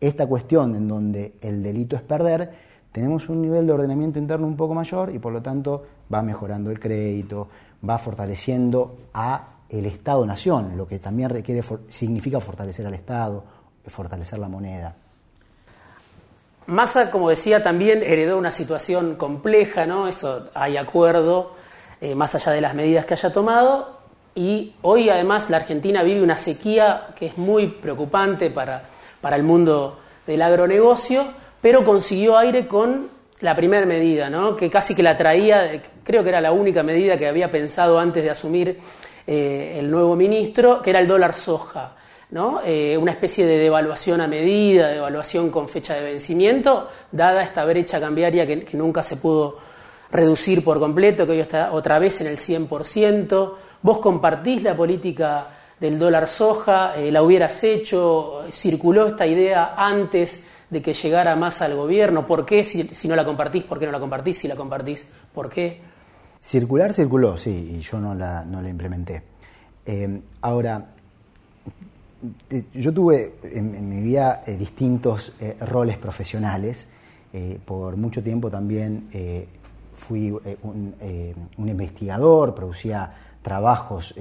esta 0.00 0.26
cuestión 0.26 0.74
en 0.76 0.88
donde 0.88 1.34
el 1.40 1.62
delito 1.62 1.96
es 1.96 2.02
perder, 2.02 2.50
tenemos 2.92 3.28
un 3.28 3.40
nivel 3.40 3.66
de 3.66 3.72
ordenamiento 3.72 4.18
interno 4.18 4.46
un 4.46 4.56
poco 4.56 4.74
mayor 4.74 5.14
y 5.14 5.18
por 5.18 5.32
lo 5.32 5.40
tanto 5.40 5.84
va 6.12 6.22
mejorando 6.22 6.70
el 6.70 6.78
crédito, 6.78 7.48
va 7.88 7.98
fortaleciendo 7.98 8.96
a 9.14 9.48
el 9.68 9.86
Estado-nación, 9.86 10.76
lo 10.76 10.86
que 10.86 10.98
también 10.98 11.30
requiere, 11.30 11.62
significa 11.88 12.40
fortalecer 12.40 12.86
al 12.86 12.94
Estado, 12.94 13.42
fortalecer 13.86 14.38
la 14.38 14.48
moneda. 14.48 14.94
Massa, 16.66 17.10
como 17.10 17.28
decía, 17.28 17.62
también 17.62 18.02
heredó 18.02 18.38
una 18.38 18.50
situación 18.50 19.16
compleja, 19.16 19.86
¿no? 19.86 20.06
Eso 20.06 20.50
hay 20.54 20.76
acuerdo, 20.76 21.54
eh, 22.00 22.14
más 22.14 22.34
allá 22.34 22.52
de 22.52 22.60
las 22.60 22.74
medidas 22.74 23.04
que 23.06 23.14
haya 23.14 23.32
tomado, 23.32 23.98
y 24.34 24.74
hoy 24.82 25.10
además 25.10 25.50
la 25.50 25.58
Argentina 25.58 26.02
vive 26.02 26.22
una 26.22 26.36
sequía 26.36 27.08
que 27.16 27.26
es 27.26 27.38
muy 27.38 27.66
preocupante 27.66 28.50
para, 28.50 28.84
para 29.20 29.36
el 29.36 29.42
mundo 29.42 29.98
del 30.26 30.42
agronegocio, 30.42 31.26
pero 31.60 31.84
consiguió 31.84 32.38
aire 32.38 32.66
con 32.66 33.08
la 33.42 33.56
primera 33.56 33.84
medida, 33.84 34.30
¿no? 34.30 34.56
que 34.56 34.70
casi 34.70 34.94
que 34.94 35.02
la 35.02 35.16
traía, 35.16 35.82
creo 36.04 36.22
que 36.22 36.28
era 36.28 36.40
la 36.40 36.52
única 36.52 36.82
medida 36.82 37.18
que 37.18 37.26
había 37.26 37.50
pensado 37.50 37.98
antes 37.98 38.22
de 38.22 38.30
asumir 38.30 38.78
eh, 39.26 39.76
el 39.78 39.90
nuevo 39.90 40.14
ministro, 40.16 40.80
que 40.80 40.90
era 40.90 41.00
el 41.00 41.08
dólar 41.08 41.34
soja. 41.34 41.96
¿no? 42.30 42.60
Eh, 42.64 42.96
una 42.96 43.12
especie 43.12 43.44
de 43.44 43.58
devaluación 43.58 44.20
a 44.20 44.26
medida, 44.26 44.88
devaluación 44.88 45.50
con 45.50 45.68
fecha 45.68 45.94
de 45.94 46.04
vencimiento, 46.04 46.88
dada 47.10 47.42
esta 47.42 47.64
brecha 47.64 48.00
cambiaria 48.00 48.46
que, 48.46 48.66
nunca 48.72 49.02
se 49.02 49.16
pudo 49.16 49.58
reducir 50.10 50.64
por 50.64 50.78
completo, 50.78 51.26
que 51.26 51.32
hoy 51.32 51.40
está 51.40 51.72
otra 51.72 51.98
vez 51.98 52.20
en 52.22 52.28
el 52.28 52.38
100%. 52.38 53.52
Vos 53.82 53.98
compartís 53.98 54.62
la 54.62 54.74
política 54.74 55.46
del 55.78 55.98
dólar 55.98 56.28
soja, 56.28 56.94
eh, 56.96 57.10
la 57.10 57.22
hubieras 57.22 57.62
hecho, 57.64 58.44
circuló 58.50 59.08
esta 59.08 59.26
idea 59.26 59.74
antes 59.76 60.46
de 60.72 60.80
que 60.80 60.94
llegara 60.94 61.36
más 61.36 61.60
al 61.60 61.76
gobierno? 61.76 62.26
¿Por 62.26 62.46
qué? 62.46 62.64
Si, 62.64 63.06
no 63.06 63.14
la 63.14 63.26
compartís, 63.26 63.62
¿por 63.64 63.78
qué 63.78 63.84
no 63.84 63.92
la 63.92 64.00
compartís? 64.00 64.38
Si 64.38 64.48
la 64.48 64.56
compartís, 64.56 65.06
¿por 65.34 65.50
qué? 65.50 65.80
Circular 66.40 66.94
circuló, 66.94 67.36
sí, 67.36 67.76
y 67.76 67.80
yo 67.80 68.00
no 68.00 68.14
la, 68.14 68.42
no 68.42 68.62
la 68.62 68.70
implementé. 68.70 69.22
Eh, 69.84 70.20
ahora, 70.40 70.86
eh, 72.48 72.64
yo 72.72 72.92
tuve 72.92 73.34
en, 73.42 73.86
mi 73.86 74.00
vida 74.00 74.42
eh, 74.46 74.56
distintos 74.56 75.34
roles 75.60 75.98
profesionales. 75.98 76.88
por 77.64 77.96
mucho 77.96 78.22
tiempo 78.22 78.50
también 78.50 79.08
fui 79.96 80.30
un, 80.30 80.94
un, 81.56 81.68
investigador, 81.68 82.54
producía 82.54 83.10
trabajos 83.42 84.14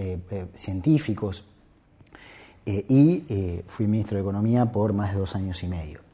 científicos 0.56 1.43
y 2.66 3.64
fui 3.68 3.88
ministro 3.88 4.16
de 4.16 4.22
Economía 4.22 4.66
por 4.66 4.93
más 4.93 5.12
de 5.12 5.20
dos 5.20 5.36
años 5.36 5.62
y 5.62 5.68
medio. 5.68 6.11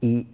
Y 0.00 0.28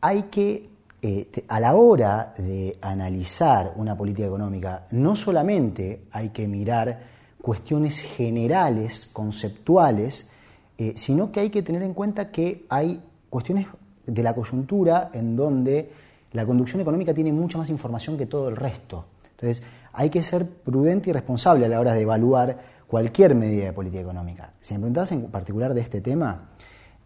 hay 0.00 0.24
que, 0.24 0.68
eh, 1.02 1.44
a 1.48 1.60
la 1.60 1.74
hora 1.74 2.34
de 2.38 2.78
analizar 2.80 3.72
una 3.76 3.96
política 3.96 4.26
económica, 4.26 4.86
no 4.90 5.16
solamente 5.16 6.02
hay 6.12 6.30
que 6.30 6.46
mirar 6.48 7.14
cuestiones 7.40 8.00
generales, 8.00 9.06
conceptuales, 9.12 10.30
eh, 10.78 10.94
sino 10.96 11.30
que 11.30 11.40
hay 11.40 11.50
que 11.50 11.62
tener 11.62 11.82
en 11.82 11.94
cuenta 11.94 12.30
que 12.30 12.64
hay 12.68 13.00
cuestiones 13.30 13.66
de 14.06 14.22
la 14.22 14.34
coyuntura 14.34 15.10
en 15.12 15.36
donde 15.36 15.90
la 16.32 16.44
conducción 16.44 16.80
económica 16.80 17.14
tiene 17.14 17.32
mucha 17.32 17.58
más 17.58 17.70
información 17.70 18.18
que 18.18 18.26
todo 18.26 18.48
el 18.48 18.56
resto. 18.56 19.04
Entonces, 19.30 19.62
hay 19.92 20.10
que 20.10 20.22
ser 20.22 20.48
prudente 20.48 21.10
y 21.10 21.12
responsable 21.12 21.66
a 21.66 21.68
la 21.68 21.80
hora 21.80 21.94
de 21.94 22.00
evaluar 22.00 22.58
cualquier 22.86 23.34
medida 23.34 23.66
de 23.66 23.72
política 23.72 24.02
económica. 24.02 24.52
Si 24.60 24.74
me 24.74 24.80
preguntas 24.80 25.12
en 25.12 25.26
particular 25.28 25.74
de 25.74 25.80
este 25.80 26.00
tema, 26.00 26.48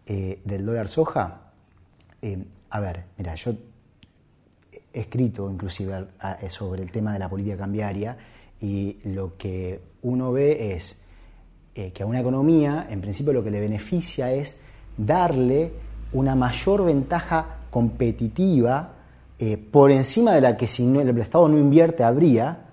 eh, 0.05 0.41
del 0.43 0.65
dólar 0.65 0.87
soja, 0.87 1.48
eh, 2.21 2.43
a 2.69 2.79
ver, 2.79 3.05
mira, 3.17 3.35
yo 3.35 3.51
he 4.93 4.99
escrito 4.99 5.49
inclusive 5.49 6.07
sobre 6.49 6.83
el 6.83 6.91
tema 6.91 7.13
de 7.13 7.19
la 7.19 7.29
política 7.29 7.57
cambiaria 7.57 8.17
y 8.59 8.97
lo 9.05 9.37
que 9.37 9.81
uno 10.01 10.31
ve 10.31 10.75
es 10.75 11.01
eh, 11.75 11.91
que 11.91 12.03
a 12.03 12.05
una 12.05 12.19
economía, 12.19 12.87
en 12.89 13.01
principio, 13.01 13.31
lo 13.33 13.43
que 13.43 13.51
le 13.51 13.59
beneficia 13.59 14.31
es 14.33 14.59
darle 14.97 15.71
una 16.11 16.35
mayor 16.35 16.85
ventaja 16.85 17.57
competitiva 17.69 18.95
eh, 19.37 19.57
por 19.57 19.91
encima 19.91 20.33
de 20.33 20.41
la 20.41 20.57
que 20.57 20.67
si 20.67 20.85
el 20.85 21.17
Estado 21.19 21.47
no 21.47 21.57
invierte 21.57 22.03
habría, 22.03 22.65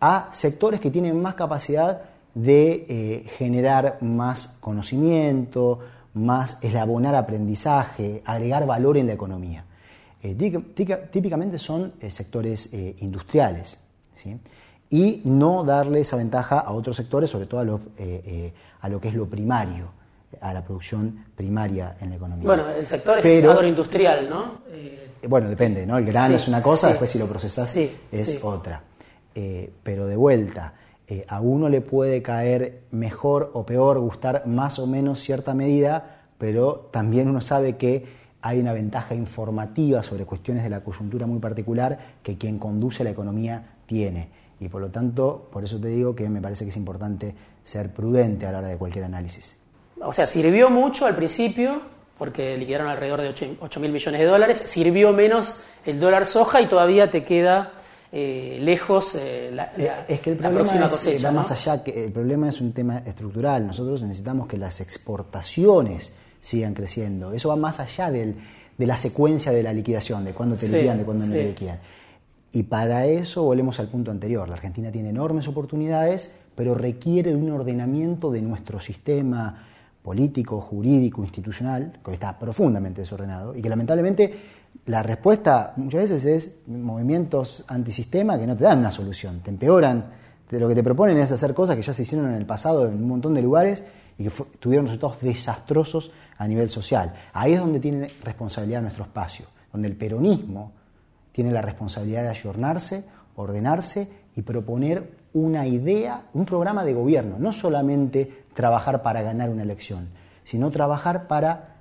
a 0.00 0.28
sectores 0.32 0.80
que 0.80 0.90
tienen 0.90 1.20
más 1.20 1.34
capacidad 1.34 2.02
de 2.34 3.24
generar 3.38 3.96
más 4.02 4.58
conocimiento, 4.60 5.80
más 6.16 6.58
eslabonar 6.62 7.14
aprendizaje, 7.14 8.22
agregar 8.24 8.66
valor 8.66 8.96
en 8.96 9.06
la 9.06 9.12
economía. 9.12 9.64
Eh, 10.22 10.34
típicamente 11.10 11.58
son 11.58 11.92
eh, 12.00 12.10
sectores 12.10 12.72
eh, 12.72 12.96
industriales 13.00 13.78
y 14.88 15.20
no 15.24 15.62
darle 15.62 16.00
esa 16.00 16.16
ventaja 16.16 16.60
a 16.60 16.72
otros 16.72 16.96
sectores, 16.96 17.28
sobre 17.28 17.46
todo 17.46 17.60
a 17.60 17.64
lo, 17.64 17.80
a 18.80 18.88
lo 18.88 19.00
que 19.00 19.08
es 19.08 19.14
lo 19.14 19.26
primario, 19.26 19.90
a 20.40 20.52
la 20.52 20.64
producción 20.64 21.26
primaria 21.36 21.96
en 22.00 22.10
la 22.10 22.16
economía. 22.16 22.46
Bueno, 22.46 22.68
el 22.70 22.86
sector 22.86 23.18
es 23.18 23.44
agroindustrial, 23.44 24.28
¿no? 24.28 24.62
bueno, 25.28 25.48
depende, 25.48 25.86
¿no? 25.86 25.98
El 25.98 26.06
grano 26.06 26.36
es 26.36 26.48
una 26.48 26.62
cosa, 26.62 26.88
después 26.88 27.10
si 27.10 27.18
lo 27.18 27.26
procesas 27.26 27.76
es 27.76 28.42
otra. 28.42 28.82
pero 29.82 30.06
de 30.06 30.16
vuelta, 30.16 30.72
eh, 31.08 31.24
a 31.28 31.40
uno 31.40 31.68
le 31.68 31.80
puede 31.80 32.22
caer 32.22 32.82
mejor 32.90 33.50
o 33.54 33.64
peor, 33.64 33.98
gustar 34.00 34.46
más 34.46 34.78
o 34.78 34.86
menos 34.86 35.20
cierta 35.20 35.54
medida, 35.54 36.22
pero 36.38 36.88
también 36.90 37.28
uno 37.28 37.40
sabe 37.40 37.76
que 37.76 38.04
hay 38.42 38.60
una 38.60 38.72
ventaja 38.72 39.14
informativa 39.14 40.02
sobre 40.02 40.24
cuestiones 40.24 40.62
de 40.62 40.70
la 40.70 40.82
coyuntura 40.82 41.26
muy 41.26 41.38
particular 41.38 41.98
que 42.22 42.36
quien 42.36 42.58
conduce 42.58 43.04
la 43.04 43.10
economía 43.10 43.76
tiene. 43.86 44.28
Y 44.60 44.68
por 44.68 44.80
lo 44.80 44.88
tanto, 44.88 45.48
por 45.52 45.64
eso 45.64 45.78
te 45.78 45.88
digo 45.88 46.14
que 46.14 46.28
me 46.28 46.40
parece 46.40 46.64
que 46.64 46.70
es 46.70 46.76
importante 46.76 47.34
ser 47.62 47.92
prudente 47.92 48.46
a 48.46 48.52
la 48.52 48.58
hora 48.58 48.68
de 48.68 48.76
cualquier 48.76 49.04
análisis. 49.04 49.56
O 50.00 50.12
sea, 50.12 50.26
sirvió 50.26 50.70
mucho 50.70 51.06
al 51.06 51.14
principio, 51.14 51.82
porque 52.18 52.56
liquidaron 52.56 52.88
alrededor 52.88 53.20
de 53.20 53.56
8 53.60 53.80
mil 53.80 53.92
millones 53.92 54.20
de 54.20 54.26
dólares, 54.26 54.58
sirvió 54.58 55.12
menos 55.12 55.60
el 55.84 56.00
dólar 56.00 56.26
soja 56.26 56.60
y 56.60 56.66
todavía 56.66 57.10
te 57.10 57.24
queda 57.24 57.72
eh, 58.12 58.58
lejos 58.62 59.16
eh, 59.16 59.50
la, 59.52 59.72
eh, 59.76 59.90
es 60.08 60.20
que 60.20 60.30
el 60.30 60.36
problema 60.36 60.62
va 60.62 61.32
más 61.32 61.50
allá, 61.50 61.82
que 61.82 62.04
el 62.04 62.12
problema 62.12 62.48
es 62.48 62.60
un 62.60 62.72
tema 62.72 62.98
estructural. 62.98 63.66
Nosotros 63.66 64.02
necesitamos 64.02 64.46
que 64.46 64.56
las 64.56 64.80
exportaciones 64.80 66.12
sigan 66.40 66.74
creciendo. 66.74 67.32
Eso 67.32 67.48
va 67.48 67.56
más 67.56 67.80
allá 67.80 68.10
del, 68.10 68.36
de 68.78 68.86
la 68.86 68.96
secuencia 68.96 69.52
de 69.52 69.62
la 69.62 69.72
liquidación, 69.72 70.24
de 70.24 70.32
cuándo 70.32 70.56
te 70.56 70.68
liquidan, 70.68 70.98
de 70.98 71.04
cuándo 71.04 71.26
no 71.26 71.32
te 71.32 71.44
liquidan. 71.48 71.78
Y 72.52 72.62
para 72.62 73.06
eso 73.06 73.42
volvemos 73.42 73.78
al 73.80 73.88
punto 73.88 74.10
anterior. 74.10 74.48
La 74.48 74.54
Argentina 74.54 74.90
tiene 74.90 75.10
enormes 75.10 75.48
oportunidades, 75.48 76.32
pero 76.54 76.74
requiere 76.74 77.30
de 77.30 77.36
un 77.36 77.50
ordenamiento 77.50 78.30
de 78.30 78.40
nuestro 78.40 78.80
sistema 78.80 79.66
político, 80.02 80.60
jurídico, 80.60 81.22
institucional, 81.22 81.98
que 82.04 82.12
está 82.12 82.38
profundamente 82.38 83.00
desordenado 83.00 83.56
y 83.56 83.60
que 83.60 83.68
lamentablemente 83.68 84.32
la 84.84 85.02
respuesta 85.02 85.72
muchas 85.76 86.10
veces 86.10 86.24
es 86.24 86.68
movimientos 86.68 87.64
antisistema 87.66 88.38
que 88.38 88.46
no 88.46 88.56
te 88.56 88.64
dan 88.64 88.78
una 88.78 88.90
solución, 88.90 89.40
te 89.40 89.50
empeoran. 89.50 90.04
lo 90.50 90.68
que 90.68 90.74
te 90.74 90.82
proponen 90.82 91.18
es 91.18 91.32
hacer 91.32 91.54
cosas 91.54 91.76
que 91.76 91.82
ya 91.82 91.92
se 91.92 92.02
hicieron 92.02 92.28
en 92.28 92.36
el 92.36 92.46
pasado 92.46 92.86
en 92.86 92.94
un 92.94 93.08
montón 93.08 93.34
de 93.34 93.42
lugares 93.42 93.82
y 94.18 94.24
que 94.24 94.30
tuvieron 94.60 94.86
resultados 94.86 95.20
desastrosos 95.20 96.10
a 96.38 96.46
nivel 96.46 96.70
social. 96.70 97.14
Ahí 97.32 97.54
es 97.54 97.60
donde 97.60 97.80
tiene 97.80 98.10
responsabilidad 98.24 98.82
nuestro 98.82 99.04
espacio, 99.04 99.46
donde 99.72 99.88
el 99.88 99.96
peronismo 99.96 100.72
tiene 101.32 101.50
la 101.50 101.62
responsabilidad 101.62 102.22
de 102.22 102.28
ayornarse, 102.28 103.04
ordenarse 103.36 104.08
y 104.34 104.42
proponer 104.42 105.10
una 105.34 105.66
idea, 105.66 106.22
un 106.32 106.46
programa 106.46 106.84
de 106.84 106.94
gobierno, 106.94 107.36
no 107.38 107.52
solamente 107.52 108.44
trabajar 108.54 109.02
para 109.02 109.20
ganar 109.20 109.50
una 109.50 109.62
elección, 109.62 110.08
sino 110.44 110.70
trabajar 110.70 111.26
para 111.26 111.75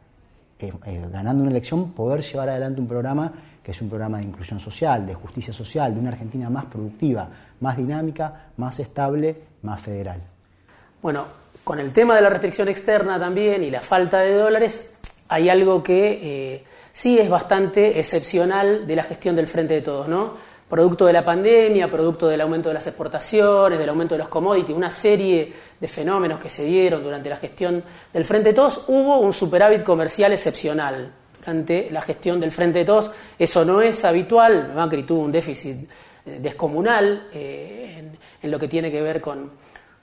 eh, 0.60 1.08
ganando 1.12 1.44
una 1.44 1.52
elección, 1.52 1.92
poder 1.92 2.22
llevar 2.22 2.50
adelante 2.50 2.80
un 2.80 2.88
programa 2.88 3.32
que 3.62 3.72
es 3.72 3.82
un 3.82 3.90
programa 3.90 4.20
de 4.20 4.26
inclusión 4.26 4.60
social, 4.60 5.08
de 5.08 5.16
justicia 5.16 5.52
social, 5.52 5.94
de 5.94 6.00
una 6.00 6.12
Argentina 6.12 6.50
más 6.52 6.66
productiva, 6.66 7.28
más 7.62 7.76
dinámica, 7.76 8.52
más 8.58 8.80
estable, 8.80 9.36
más 9.64 9.82
federal. 9.82 10.22
Bueno, 11.02 11.26
con 11.64 11.80
el 11.80 11.92
tema 11.92 12.16
de 12.16 12.22
la 12.22 12.30
restricción 12.30 12.68
externa 12.68 13.20
también 13.20 13.64
y 13.64 13.72
la 13.72 13.82
falta 13.82 14.20
de 14.20 14.34
dólares, 14.34 15.00
hay 15.30 15.50
algo 15.50 15.82
que 15.82 16.20
eh, 16.22 16.64
sí 16.92 17.18
es 17.18 17.28
bastante 17.28 17.98
excepcional 17.98 18.86
de 18.86 18.96
la 18.96 19.04
gestión 19.04 19.36
del 19.36 19.48
Frente 19.48 19.74
de 19.74 19.82
Todos, 19.82 20.08
¿no? 20.08 20.36
Producto 20.68 21.06
de 21.06 21.14
la 21.14 21.24
pandemia, 21.24 21.92
producto 21.92 22.28
del 22.28 22.42
aumento 22.42 22.70
de 22.70 22.74
las 22.74 22.88
exportaciones, 22.88 23.78
del 23.78 23.90
aumento 23.90 24.16
de 24.16 24.20
los 24.20 24.30
commodities, 24.30 24.76
una 24.76 24.90
serie 24.90 25.54
de 25.80 25.88
fenómenos 25.88 26.40
que 26.40 26.50
se 26.50 26.66
dieron 26.66 27.04
durante 27.04 27.30
la 27.30 27.38
gestión 27.38 27.84
del 28.12 28.26
Frente 28.26 28.50
de 28.50 28.56
Todos, 28.56 28.86
hubo 28.88 29.20
un 29.20 29.32
superávit 29.32 29.84
comercial 29.84 30.32
excepcional 30.34 31.14
durante 31.40 31.92
la 31.92 32.02
gestión 32.02 32.40
del 32.40 32.52
Frente 32.52 32.80
de 32.80 32.86
Todos. 32.86 33.12
Eso 33.38 33.64
no 33.64 33.80
es 33.80 34.04
habitual, 34.06 34.74
Macri 34.76 35.04
tuvo 35.04 35.22
un 35.22 35.32
déficit 35.32 35.88
eh, 36.26 36.40
descomunal 36.42 37.28
eh, 37.32 38.04
en, 38.42 38.50
lo 38.50 38.58
que 38.58 38.68
tiene 38.68 38.90
que 38.90 39.02
ver 39.04 39.22
con, 39.22 39.52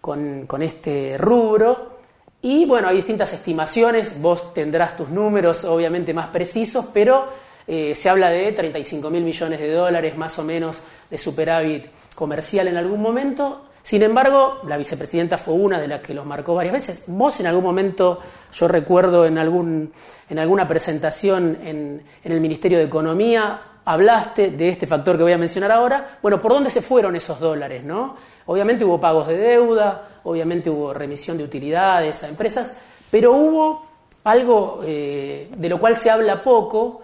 con, 0.00 0.62
este 0.62 1.16
rubro. 1.18 1.98
Y 2.40 2.66
bueno, 2.66 2.86
hay 2.86 2.96
distintas 2.96 3.32
estimaciones, 3.32 4.22
vos 4.22 4.54
tendrás 4.54 4.96
tus 4.96 5.08
números 5.08 5.64
obviamente 5.64 6.14
más 6.14 6.28
precisos, 6.28 6.86
pero 6.92 7.26
eh, 7.66 7.94
se 7.94 8.08
habla 8.08 8.30
de 8.30 8.52
35 8.52 9.10
mil 9.10 9.22
millones 9.22 9.60
de 9.60 9.72
dólares 9.72 10.16
más 10.16 10.38
o 10.38 10.44
menos 10.44 10.78
de 11.10 11.18
superávit 11.18 11.86
comercial 12.14 12.68
en 12.68 12.76
algún 12.76 13.00
momento. 13.00 13.66
Sin 13.82 14.02
embargo, 14.02 14.60
la 14.66 14.76
vicepresidenta 14.76 15.38
fue 15.38 15.54
una 15.54 15.80
de 15.80 15.88
las 15.88 16.00
que 16.00 16.14
los 16.14 16.24
marcó 16.24 16.54
varias 16.54 16.72
veces. 16.72 17.04
Vos 17.08 17.40
en 17.40 17.46
algún 17.46 17.64
momento, 17.64 18.20
yo 18.52 18.68
recuerdo 18.68 19.26
en, 19.26 19.38
algún, 19.38 19.92
en 20.30 20.38
alguna 20.38 20.68
presentación 20.68 21.58
en, 21.64 22.02
el 22.22 22.40
Ministerio 22.40 22.78
de 22.78 22.84
Economía, 22.84 23.60
hablaste 23.84 24.52
de 24.52 24.68
este 24.68 24.86
factor 24.86 25.16
que 25.16 25.24
voy 25.24 25.32
a 25.32 25.38
mencionar 25.38 25.72
ahora. 25.72 26.18
Bueno, 26.22 26.40
¿por 26.40 26.52
dónde 26.52 26.70
se 26.70 26.80
fueron 26.80 27.16
esos 27.16 27.40
dólares? 27.40 27.82
¿no? 27.82 28.16
Obviamente 28.46 28.84
hubo 28.84 29.00
pagos 29.00 29.26
de 29.26 29.36
deuda, 29.36 30.20
obviamente 30.22 30.70
hubo 30.70 30.94
remisión 30.94 31.36
de 31.36 31.42
utilidades 31.42 32.22
a 32.22 32.28
empresas, 32.28 32.78
pero 33.10 33.32
hubo 33.32 33.84
algo 34.22 34.80
eh, 34.84 35.48
de 35.56 35.68
lo 35.68 35.80
cual 35.80 35.96
se 35.96 36.08
habla 36.08 36.40
poco, 36.40 37.02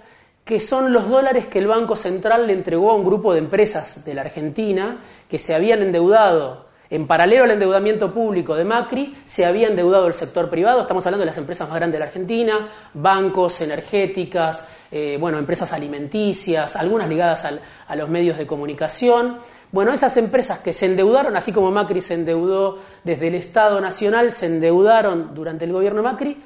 que 0.49 0.61
son 0.61 0.95
los 0.95 1.11
dólares 1.11 1.47
que 1.47 1.59
el 1.59 1.67
Banco 1.67 1.95
Central 1.95 2.47
le 2.47 2.55
entregó 2.55 2.91
a 2.91 2.95
un 2.95 3.05
grupo 3.05 3.35
de 3.35 3.39
empresas 3.39 4.07
de 4.07 4.15
la 4.15 4.23
Argentina 4.23 4.97
que 5.29 5.39
se 5.39 5.55
habían 5.55 5.83
endeudado 5.83 6.65
en 6.89 7.07
paralelo 7.07 7.45
al 7.45 7.51
endeudamiento 7.51 8.15
público 8.15 8.55
de 8.55 8.65
Macri, 8.65 9.15
se 9.27 9.45
había 9.45 9.69
endeudado 9.69 10.07
el 10.07 10.15
sector 10.15 10.49
privado, 10.49 10.81
estamos 10.81 11.05
hablando 11.05 11.21
de 11.21 11.27
las 11.27 11.37
empresas 11.37 11.69
más 11.69 11.77
grandes 11.77 11.97
de 11.97 11.99
la 11.99 12.07
Argentina, 12.07 12.67
bancos, 12.95 13.61
energéticas, 13.61 14.67
eh, 14.91 15.19
bueno, 15.21 15.37
empresas 15.37 15.71
alimenticias, 15.75 16.77
algunas 16.77 17.11
ligadas 17.11 17.45
a 17.87 17.97
los 17.97 18.09
medios 18.09 18.39
de 18.39 18.47
comunicación. 18.47 19.37
Bueno, 19.71 19.93
esas 19.93 20.17
empresas 20.17 20.61
que 20.61 20.73
se 20.73 20.87
endeudaron, 20.87 21.37
así 21.37 21.53
como 21.53 21.71
Macri 21.71 22.01
se 22.01 22.15
endeudó 22.15 22.79
desde 23.05 23.29
el 23.29 23.35
Estado 23.35 23.83
Nacional, 23.83 24.33
se 24.33 24.47
endeudaron 24.47 25.35
durante 25.35 25.67
el 25.67 25.75
gobierno 25.75 26.01
de 26.01 26.09
Macri, 26.09 26.43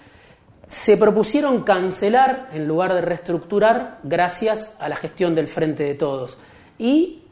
se 0.73 0.97
propusieron 0.97 1.65
cancelar 1.65 2.49
en 2.55 2.67
lugar 2.67 2.95
de 2.95 3.03
reestructurar 3.03 3.99
gracias 4.05 4.79
a 4.81 4.89
la 4.89 4.97
gestión 4.97 5.35
del 5.35 5.47
Frente 5.47 5.83
de 5.83 5.93
Todos. 5.93 6.39
Y 6.79 7.25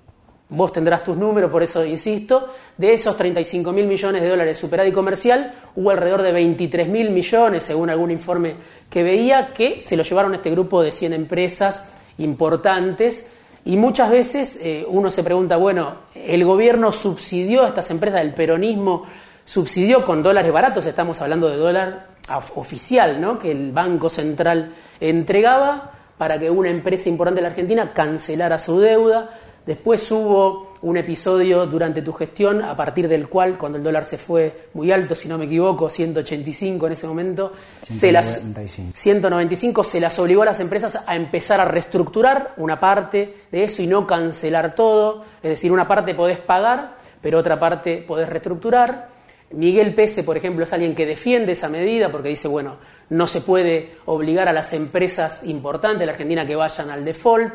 vos 0.51 0.75
tendrás 0.75 1.03
tus 1.03 1.17
números, 1.17 1.51
por 1.51 1.63
eso 1.63 1.83
insisto, 1.83 2.51
de 2.77 2.93
esos 2.93 3.17
35 3.17 3.73
mil 3.73 3.87
millones 3.87 4.21
de 4.21 4.29
dólares 4.29 4.59
superávit 4.59 4.93
comercial, 4.93 5.55
hubo 5.75 5.91
alrededor 5.91 6.21
de 6.21 6.33
23 6.33 6.87
mil 6.89 7.09
millones, 7.09 7.63
según 7.63 7.89
algún 7.89 8.11
informe 8.11 8.57
que 8.91 9.03
veía, 9.03 9.55
que 9.55 9.81
se 9.81 9.97
lo 9.97 10.03
llevaron 10.03 10.33
a 10.35 10.37
este 10.37 10.51
grupo 10.51 10.83
de 10.83 10.91
100 10.91 11.15
empresas 11.15 11.89
importantes. 12.19 13.33
Y 13.65 13.79
muchas 13.79 14.11
veces 14.11 14.61
eh, 14.63 14.85
uno 14.87 15.09
se 15.09 15.25
pregunta, 15.25 15.57
bueno, 15.57 15.95
el 16.15 16.45
gobierno 16.45 16.93
subsidió 16.93 17.65
a 17.65 17.69
estas 17.69 17.91
empresas, 17.91 18.21
el 18.21 18.35
peronismo 18.35 19.07
subsidió 19.45 20.05
con 20.05 20.23
dólares 20.23 20.53
baratos, 20.53 20.87
estamos 20.87 21.21
hablando 21.21 21.49
de 21.49 21.57
dólar 21.57 22.07
oficial, 22.55 23.21
¿no? 23.21 23.39
que 23.39 23.51
el 23.51 23.73
Banco 23.73 24.09
Central 24.09 24.73
entregaba 25.01 25.93
para 26.17 26.39
que 26.39 26.51
una 26.51 26.71
empresa 26.71 27.09
importante 27.09 27.39
de 27.39 27.43
la 27.43 27.49
Argentina 27.49 27.93
cancelara 27.93 28.59
su 28.59 28.79
deuda 28.79 29.31
Después 29.67 30.11
hubo 30.11 30.75
un 30.83 30.97
episodio 30.97 31.67
durante 31.67 32.01
tu 32.01 32.13
gestión 32.15 32.63
a 32.63 32.75
partir 32.75 33.07
del 33.07 33.29
cual, 33.29 33.59
cuando 33.59 33.77
el 33.77 33.85
dólar 33.85 34.07
se 34.07 34.17
fue 34.17 34.69
muy 34.73 34.91
alto, 34.91 35.15
si 35.15 35.29
no 35.29 35.37
me 35.37 35.45
equivoco, 35.45 35.91
185 35.91 36.87
en 36.87 36.93
ese 36.93 37.07
momento, 37.07 37.53
195. 37.83 38.01
Se, 38.01 38.11
las, 38.11 38.99
195 38.99 39.85
se 39.85 40.01
las 40.01 40.19
obligó 40.19 40.43
a 40.43 40.47
las 40.47 40.61
empresas 40.61 40.99
a 41.07 41.15
empezar 41.15 41.61
a 41.61 41.67
reestructurar 41.67 42.55
una 42.57 42.81
parte 42.81 43.37
de 43.53 43.65
eso 43.65 43.83
y 43.83 43.87
no 43.87 44.07
cancelar 44.07 44.75
todo. 44.75 45.25
Es 45.43 45.51
decir, 45.51 45.71
una 45.71 45.87
parte 45.87 46.15
podés 46.15 46.39
pagar, 46.39 46.97
pero 47.21 47.39
otra 47.39 47.61
parte 47.61 47.99
podés 47.99 48.31
reestructurar. 48.31 49.09
Miguel 49.53 49.95
Pese, 49.95 50.23
por 50.23 50.37
ejemplo, 50.37 50.65
es 50.65 50.73
alguien 50.73 50.95
que 50.95 51.07
defiende 51.07 51.53
esa 51.53 51.69
medida 51.69 52.11
porque 52.11 52.29
dice, 52.29 52.47
bueno, 52.47 52.77
no 53.09 53.27
se 53.27 53.41
puede 53.41 53.97
obligar 54.07 54.49
a 54.49 54.53
las 54.53 54.73
empresas 54.73 55.45
importantes 55.45 56.01
de 56.01 56.07
la 56.07 56.13
Argentina 56.13 56.47
que 56.47 56.55
vayan 56.55 56.91
al 56.91 57.05
default. 57.05 57.55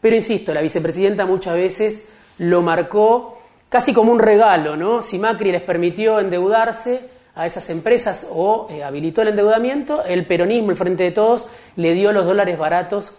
Pero 0.00 0.16
insisto, 0.16 0.52
la 0.52 0.60
vicepresidenta 0.60 1.24
muchas 1.24 1.54
veces 1.54 2.08
lo 2.38 2.60
marcó 2.62 3.38
casi 3.70 3.94
como 3.94 4.12
un 4.12 4.18
regalo, 4.18 4.76
¿no? 4.76 5.00
Si 5.00 5.18
Macri 5.18 5.52
les 5.52 5.62
permitió 5.62 6.20
endeudarse 6.20 7.08
a 7.34 7.46
esas 7.46 7.70
empresas 7.70 8.28
o 8.30 8.66
eh, 8.70 8.82
habilitó 8.82 9.22
el 9.22 9.28
endeudamiento, 9.28 10.04
el 10.04 10.26
peronismo, 10.26 10.70
el 10.70 10.76
Frente 10.76 11.04
de 11.04 11.12
Todos, 11.12 11.46
le 11.76 11.94
dio 11.94 12.12
los 12.12 12.26
dólares 12.26 12.58
baratos 12.58 13.12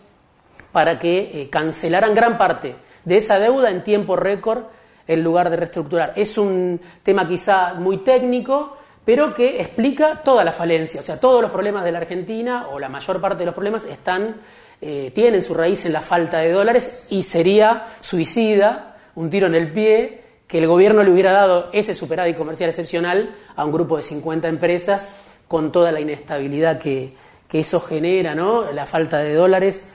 para 0.71 0.99
que 0.99 1.41
eh, 1.41 1.49
cancelaran 1.49 2.13
gran 2.13 2.37
parte 2.37 2.75
de 3.05 3.17
esa 3.17 3.39
deuda 3.39 3.71
en 3.71 3.83
tiempo 3.83 4.15
récord 4.15 4.63
en 5.07 5.23
lugar 5.23 5.49
de 5.49 5.57
reestructurar. 5.57 6.13
Es 6.15 6.37
un 6.37 6.79
tema 7.03 7.27
quizá 7.27 7.73
muy 7.75 7.97
técnico, 7.97 8.77
pero 9.03 9.33
que 9.33 9.61
explica 9.61 10.21
toda 10.23 10.43
la 10.43 10.51
falencia, 10.51 11.01
o 11.01 11.03
sea, 11.03 11.19
todos 11.19 11.41
los 11.41 11.51
problemas 11.51 11.83
de 11.83 11.91
la 11.91 11.99
Argentina, 11.99 12.67
o 12.71 12.79
la 12.79 12.89
mayor 12.89 13.19
parte 13.19 13.39
de 13.39 13.45
los 13.45 13.55
problemas, 13.55 13.85
están 13.85 14.35
eh, 14.83 15.11
tienen 15.13 15.43
su 15.43 15.53
raíz 15.53 15.85
en 15.85 15.93
la 15.93 16.01
falta 16.01 16.39
de 16.39 16.51
dólares 16.51 17.05
y 17.11 17.21
sería 17.21 17.85
suicida, 17.99 18.95
un 19.13 19.29
tiro 19.29 19.45
en 19.45 19.53
el 19.53 19.71
pie, 19.71 20.21
que 20.47 20.57
el 20.57 20.65
gobierno 20.65 21.03
le 21.03 21.11
hubiera 21.11 21.31
dado 21.31 21.69
ese 21.71 21.93
superávit 21.93 22.35
comercial 22.35 22.71
excepcional 22.71 23.35
a 23.55 23.63
un 23.63 23.71
grupo 23.71 23.97
de 23.97 24.03
50 24.03 24.47
empresas 24.47 25.09
con 25.47 25.71
toda 25.71 25.91
la 25.91 25.99
inestabilidad 25.99 26.79
que, 26.79 27.13
eso 27.51 27.79
genera, 27.79 28.33
¿no? 28.33 28.71
la 28.71 28.85
falta 28.87 29.19
de 29.19 29.35
dólares. 29.35 29.89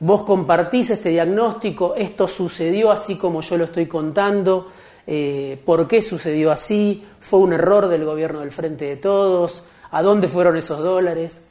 Vos 0.00 0.22
compartís 0.22 0.88
este 0.88 1.10
diagnóstico, 1.10 1.94
esto 1.94 2.26
sucedió 2.26 2.90
así 2.90 3.16
como 3.16 3.42
yo 3.42 3.58
lo 3.58 3.64
estoy 3.64 3.86
contando, 3.86 4.68
eh, 5.06 5.60
por 5.66 5.86
qué 5.86 6.00
sucedió 6.00 6.50
así, 6.50 7.04
fue 7.20 7.40
un 7.40 7.52
error 7.52 7.86
del 7.86 8.06
gobierno 8.06 8.40
del 8.40 8.50
Frente 8.50 8.86
de 8.86 8.96
Todos, 8.96 9.66
a 9.90 10.02
dónde 10.02 10.26
fueron 10.28 10.56
esos 10.56 10.78
dólares. 10.78 11.48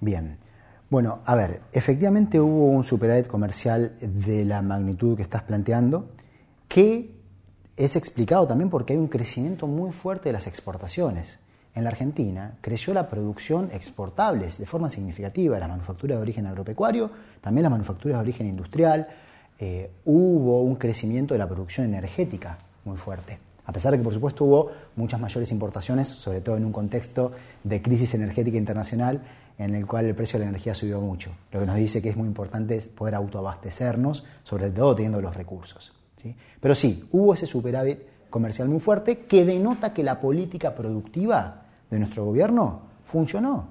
Bien, 0.00 0.36
bueno, 0.90 1.20
a 1.24 1.34
ver, 1.34 1.60
efectivamente 1.72 2.38
hubo 2.38 2.66
un 2.66 2.84
superávit 2.84 3.26
comercial 3.26 3.94
de 4.00 4.44
la 4.44 4.60
magnitud 4.60 5.16
que 5.16 5.22
estás 5.22 5.42
planteando, 5.44 6.10
que 6.68 7.14
es 7.74 7.96
explicado 7.96 8.46
también 8.46 8.68
porque 8.68 8.92
hay 8.92 8.98
un 8.98 9.08
crecimiento 9.08 9.66
muy 9.66 9.92
fuerte 9.92 10.28
de 10.28 10.34
las 10.34 10.46
exportaciones. 10.46 11.38
En 11.78 11.84
la 11.84 11.90
Argentina 11.90 12.54
creció 12.60 12.92
la 12.92 13.08
producción 13.08 13.70
exportables 13.72 14.58
de 14.58 14.66
forma 14.66 14.90
significativa, 14.90 15.60
la 15.60 15.68
manufactura 15.68 16.16
de 16.16 16.22
origen 16.22 16.44
agropecuario, 16.44 17.08
también 17.40 17.62
las 17.62 17.70
manufacturas 17.70 18.16
de 18.16 18.22
origen 18.22 18.48
industrial. 18.48 19.06
Eh, 19.56 19.88
hubo 20.04 20.62
un 20.62 20.74
crecimiento 20.74 21.34
de 21.34 21.38
la 21.38 21.46
producción 21.46 21.86
energética 21.86 22.58
muy 22.84 22.96
fuerte. 22.96 23.38
A 23.64 23.72
pesar 23.72 23.92
de 23.92 23.98
que, 23.98 24.02
por 24.02 24.12
supuesto, 24.12 24.44
hubo 24.44 24.72
muchas 24.96 25.20
mayores 25.20 25.52
importaciones, 25.52 26.08
sobre 26.08 26.40
todo 26.40 26.56
en 26.56 26.64
un 26.64 26.72
contexto 26.72 27.30
de 27.62 27.80
crisis 27.80 28.12
energética 28.12 28.58
internacional 28.58 29.20
en 29.56 29.76
el 29.76 29.86
cual 29.86 30.06
el 30.06 30.16
precio 30.16 30.36
de 30.40 30.46
la 30.46 30.48
energía 30.48 30.74
subió 30.74 31.00
mucho. 31.00 31.30
Lo 31.52 31.60
que 31.60 31.66
nos 31.66 31.76
dice 31.76 32.02
que 32.02 32.08
es 32.08 32.16
muy 32.16 32.26
importante 32.26 32.80
poder 32.80 33.14
autoabastecernos, 33.14 34.24
sobre 34.42 34.72
todo 34.72 34.96
teniendo 34.96 35.20
los 35.20 35.36
recursos. 35.36 35.92
Pero 36.60 36.74
sí, 36.74 37.08
hubo 37.12 37.34
ese 37.34 37.46
superávit 37.46 38.00
comercial 38.30 38.68
muy 38.68 38.80
fuerte 38.80 39.20
que 39.26 39.44
denota 39.44 39.94
que 39.94 40.02
la 40.02 40.20
política 40.20 40.74
productiva 40.74 41.66
de 41.90 41.98
nuestro 41.98 42.24
gobierno 42.24 42.80
funcionó. 43.04 43.66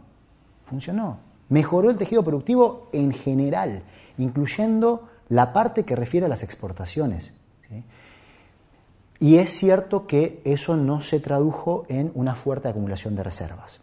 Funcionó. 0.65 1.19
Mejoró 1.49 1.89
el 1.89 1.97
tejido 1.97 2.23
productivo 2.23 2.89
en 2.91 3.11
general, 3.13 3.83
incluyendo 4.17 5.07
la 5.29 5.53
parte 5.53 5.83
que 5.83 5.95
refiere 5.95 6.25
a 6.25 6.29
las 6.29 6.43
exportaciones. 6.43 7.33
Y 9.19 9.37
es 9.37 9.49
cierto 9.49 10.05
que 10.05 10.41
eso 10.43 10.75
no 10.75 11.01
se 11.01 11.19
tradujo 11.19 11.85
en 11.89 12.11
una 12.13 12.35
fuerte 12.35 12.67
acumulación 12.67 13.15
de 13.15 13.23
reservas. 13.23 13.81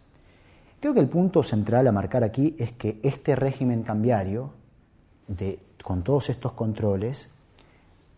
Creo 0.79 0.93
que 0.93 0.99
el 0.99 1.09
punto 1.09 1.43
central 1.43 1.87
a 1.87 1.91
marcar 1.91 2.23
aquí 2.23 2.55
es 2.57 2.71
que 2.71 2.99
este 3.03 3.35
régimen 3.35 3.83
cambiario, 3.83 4.51
de, 5.27 5.59
con 5.83 6.03
todos 6.03 6.29
estos 6.29 6.53
controles, 6.53 7.31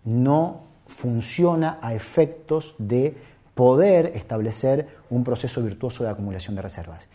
no 0.03 0.61
funciona 0.85 1.79
a 1.81 1.93
efectos 1.93 2.75
de 2.77 3.17
poder 3.55 4.07
establecer 4.15 4.96
un 5.09 5.23
proceso 5.23 5.61
virtuoso 5.63 6.03
de 6.03 6.09
acumulación 6.09 6.55
de 6.55 6.61
reservas. 6.61 7.07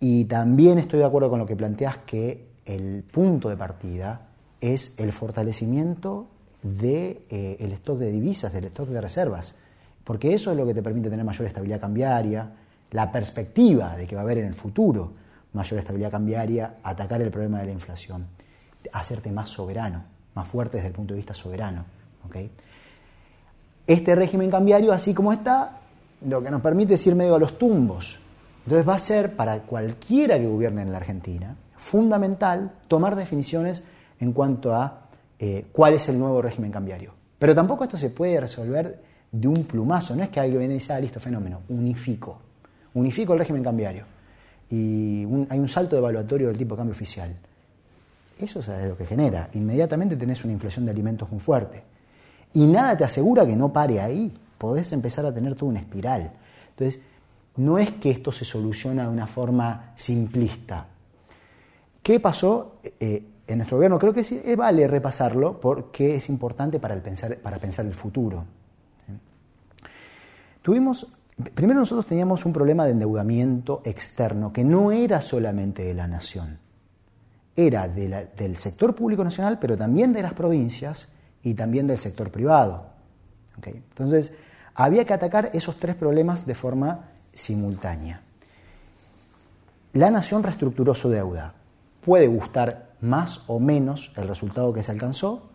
Y 0.00 0.24
también 0.26 0.78
estoy 0.78 0.98
de 0.98 1.06
acuerdo 1.06 1.30
con 1.30 1.38
lo 1.38 1.46
que 1.46 1.56
planteas 1.56 1.98
que 1.98 2.46
el 2.64 3.02
punto 3.02 3.48
de 3.48 3.56
partida 3.56 4.28
es 4.60 4.98
el 4.98 5.12
fortalecimiento 5.12 6.28
del 6.62 6.78
de, 6.78 7.22
eh, 7.30 7.72
stock 7.74 7.98
de 7.98 8.10
divisas, 8.10 8.52
del 8.52 8.64
stock 8.64 8.88
de 8.88 9.00
reservas, 9.00 9.56
porque 10.04 10.34
eso 10.34 10.50
es 10.50 10.56
lo 10.56 10.66
que 10.66 10.74
te 10.74 10.82
permite 10.82 11.10
tener 11.10 11.24
mayor 11.24 11.46
estabilidad 11.46 11.80
cambiaria, 11.80 12.50
la 12.90 13.10
perspectiva 13.10 13.96
de 13.96 14.06
que 14.06 14.14
va 14.14 14.22
a 14.22 14.24
haber 14.24 14.38
en 14.38 14.46
el 14.46 14.54
futuro 14.54 15.12
mayor 15.52 15.78
estabilidad 15.78 16.10
cambiaria, 16.10 16.76
atacar 16.82 17.20
el 17.22 17.30
problema 17.30 17.60
de 17.60 17.66
la 17.66 17.72
inflación, 17.72 18.26
hacerte 18.92 19.32
más 19.32 19.48
soberano, 19.48 20.04
más 20.34 20.46
fuerte 20.46 20.76
desde 20.76 20.88
el 20.88 20.94
punto 20.94 21.14
de 21.14 21.18
vista 21.18 21.34
soberano. 21.34 21.84
Este 23.86 24.14
régimen 24.14 24.50
cambiario, 24.50 24.92
así 24.92 25.14
como 25.14 25.32
está, 25.32 25.80
lo 26.26 26.42
que 26.42 26.50
nos 26.50 26.60
permite 26.60 26.94
es 26.94 27.06
ir 27.06 27.14
medio 27.14 27.34
a 27.34 27.38
los 27.38 27.58
tumbos. 27.58 28.18
Entonces 28.64 28.88
va 28.88 28.94
a 28.94 28.98
ser 28.98 29.36
para 29.36 29.60
cualquiera 29.60 30.38
que 30.38 30.46
gobierne 30.46 30.82
en 30.82 30.90
la 30.90 30.98
Argentina 30.98 31.56
fundamental 31.76 32.72
tomar 32.88 33.14
definiciones 33.14 33.84
en 34.18 34.32
cuanto 34.32 34.74
a 34.74 35.08
eh, 35.38 35.66
cuál 35.70 35.94
es 35.94 36.08
el 36.08 36.18
nuevo 36.18 36.42
régimen 36.42 36.72
cambiario. 36.72 37.12
Pero 37.38 37.54
tampoco 37.54 37.84
esto 37.84 37.96
se 37.96 38.10
puede 38.10 38.40
resolver 38.40 39.00
de 39.30 39.48
un 39.48 39.64
plumazo, 39.64 40.16
no 40.16 40.22
es 40.22 40.30
que 40.30 40.40
alguien 40.40 40.58
viene 40.58 40.74
y 40.74 40.78
dice, 40.78 40.92
ah, 40.94 41.00
listo, 41.00 41.20
fenómeno, 41.20 41.62
unifico, 41.68 42.38
unifico 42.94 43.34
el 43.34 43.38
régimen 43.38 43.62
cambiario. 43.62 44.04
Y 44.70 45.24
hay 45.48 45.58
un 45.58 45.68
salto 45.68 45.96
evaluatorio 45.96 46.48
del 46.48 46.56
tipo 46.56 46.74
de 46.74 46.78
cambio 46.78 46.92
oficial. 46.92 47.36
Eso 48.38 48.60
es 48.60 48.88
lo 48.88 48.96
que 48.96 49.06
genera. 49.06 49.48
Inmediatamente 49.54 50.16
tenés 50.16 50.42
una 50.42 50.52
inflación 50.52 50.84
de 50.86 50.90
alimentos 50.90 51.30
muy 51.30 51.40
fuerte. 51.40 51.82
Y 52.52 52.66
nada 52.66 52.96
te 52.96 53.04
asegura 53.04 53.46
que 53.46 53.54
no 53.54 53.72
pare 53.72 54.00
ahí. 54.00 54.32
Podés 54.58 54.92
empezar 54.92 55.26
a 55.26 55.34
tener 55.34 55.54
toda 55.54 55.70
una 55.70 55.80
espiral. 55.80 56.32
Entonces, 56.70 57.02
no 57.56 57.78
es 57.78 57.90
que 57.92 58.10
esto 58.10 58.32
se 58.32 58.44
soluciona 58.44 59.04
de 59.04 59.08
una 59.08 59.26
forma 59.26 59.92
simplista. 59.96 60.86
¿Qué 62.02 62.20
pasó 62.20 62.76
eh, 63.00 63.24
en 63.46 63.58
nuestro 63.58 63.78
gobierno? 63.78 63.98
Creo 63.98 64.12
que 64.12 64.22
sí, 64.22 64.40
eh, 64.44 64.56
vale 64.56 64.86
repasarlo 64.86 65.58
porque 65.60 66.16
es 66.16 66.28
importante 66.28 66.78
para, 66.78 66.94
el 66.94 67.00
pensar, 67.00 67.36
para 67.38 67.58
pensar 67.58 67.86
el 67.86 67.94
futuro. 67.94 68.44
Tuvimos, 70.62 71.06
primero 71.54 71.80
nosotros 71.80 72.06
teníamos 72.06 72.44
un 72.44 72.52
problema 72.52 72.84
de 72.84 72.92
endeudamiento 72.92 73.82
externo 73.84 74.52
que 74.52 74.64
no 74.64 74.92
era 74.92 75.20
solamente 75.20 75.84
de 75.84 75.94
la 75.94 76.08
nación, 76.08 76.58
era 77.54 77.88
del 77.88 78.56
sector 78.56 78.94
público 78.94 79.24
nacional, 79.24 79.58
pero 79.58 79.76
también 79.76 80.12
de 80.12 80.22
las 80.22 80.34
provincias 80.34 81.08
y 81.42 81.54
también 81.54 81.86
del 81.86 81.98
sector 81.98 82.30
privado. 82.30 82.86
Entonces, 83.64 84.34
había 84.76 85.04
que 85.06 85.14
atacar 85.14 85.50
esos 85.54 85.76
tres 85.76 85.96
problemas 85.96 86.46
de 86.46 86.54
forma 86.54 87.06
simultánea. 87.32 88.20
La 89.94 90.10
nación 90.10 90.42
reestructuró 90.42 90.94
su 90.94 91.08
deuda, 91.08 91.54
puede 92.04 92.26
gustar 92.28 92.90
más 93.00 93.44
o 93.48 93.58
menos 93.58 94.12
el 94.16 94.28
resultado 94.28 94.72
que 94.72 94.82
se 94.82 94.92
alcanzó. 94.92 95.48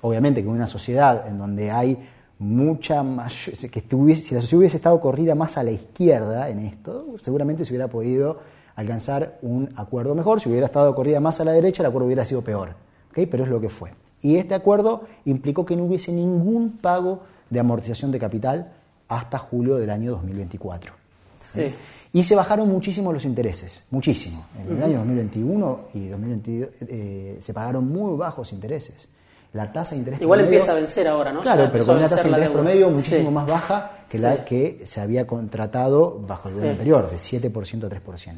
obviamente 0.00 0.42
que 0.42 0.48
en 0.48 0.54
una 0.54 0.66
sociedad 0.66 1.28
en 1.28 1.38
donde 1.38 1.70
hay 1.70 2.08
mucha 2.38 3.02
mayor, 3.02 3.56
que 3.56 3.80
si 4.16 4.34
la 4.34 4.40
sociedad 4.40 4.58
hubiese 4.58 4.78
estado 4.78 4.98
corrida 5.00 5.34
más 5.34 5.58
a 5.58 5.62
la 5.62 5.70
izquierda 5.70 6.48
en 6.48 6.60
esto, 6.60 7.06
seguramente 7.22 7.64
se 7.64 7.72
hubiera 7.72 7.88
podido 7.88 8.40
alcanzar 8.74 9.38
un 9.42 9.70
acuerdo 9.76 10.14
mejor. 10.14 10.40
Si 10.40 10.48
hubiera 10.48 10.66
estado 10.66 10.94
corrida 10.94 11.20
más 11.20 11.40
a 11.40 11.44
la 11.44 11.52
derecha, 11.52 11.82
el 11.82 11.86
acuerdo 11.86 12.06
hubiera 12.06 12.24
sido 12.24 12.42
peor. 12.42 12.70
Pero 13.14 13.44
es 13.44 13.50
lo 13.50 13.60
que 13.60 13.68
fue. 13.68 13.92
Y 14.22 14.36
este 14.36 14.54
acuerdo 14.54 15.04
implicó 15.26 15.64
que 15.64 15.76
no 15.76 15.84
hubiese 15.84 16.10
ningún 16.10 16.78
pago 16.78 17.20
de 17.54 17.60
amortización 17.60 18.12
de 18.12 18.18
capital 18.18 18.72
hasta 19.08 19.38
julio 19.38 19.76
del 19.76 19.88
año 19.88 20.10
2024. 20.10 20.92
Sí. 21.40 21.74
Y 22.12 22.22
se 22.22 22.34
bajaron 22.34 22.68
muchísimo 22.68 23.12
los 23.12 23.24
intereses, 23.24 23.84
muchísimo. 23.90 24.44
En 24.58 24.76
el 24.76 24.82
año 24.82 24.98
2021 24.98 25.80
y 25.94 26.08
2022 26.08 26.68
eh, 26.88 27.38
se 27.40 27.54
pagaron 27.54 27.88
muy 27.88 28.16
bajos 28.16 28.52
intereses. 28.52 29.08
La 29.52 29.72
tasa 29.72 29.94
de 29.94 29.98
interés 29.98 30.20
Igual 30.20 30.40
empieza 30.40 30.72
a 30.72 30.74
vencer 30.74 31.06
ahora, 31.06 31.32
¿no? 31.32 31.42
Claro, 31.42 31.68
pero 31.70 31.86
con 31.86 31.96
una 31.96 32.08
tasa 32.08 32.22
de 32.22 32.28
interés 32.28 32.50
promedio 32.50 32.90
muchísimo 32.90 33.30
más 33.30 33.46
baja 33.46 33.98
que 34.10 34.18
la 34.18 34.44
que 34.44 34.82
se 34.84 35.00
había 35.00 35.26
contratado 35.26 36.20
bajo 36.26 36.48
el 36.48 36.54
gobierno 36.54 36.72
anterior, 36.72 37.10
de 37.10 37.16
7% 37.16 37.84
a 37.84 37.88
3%. 37.88 38.36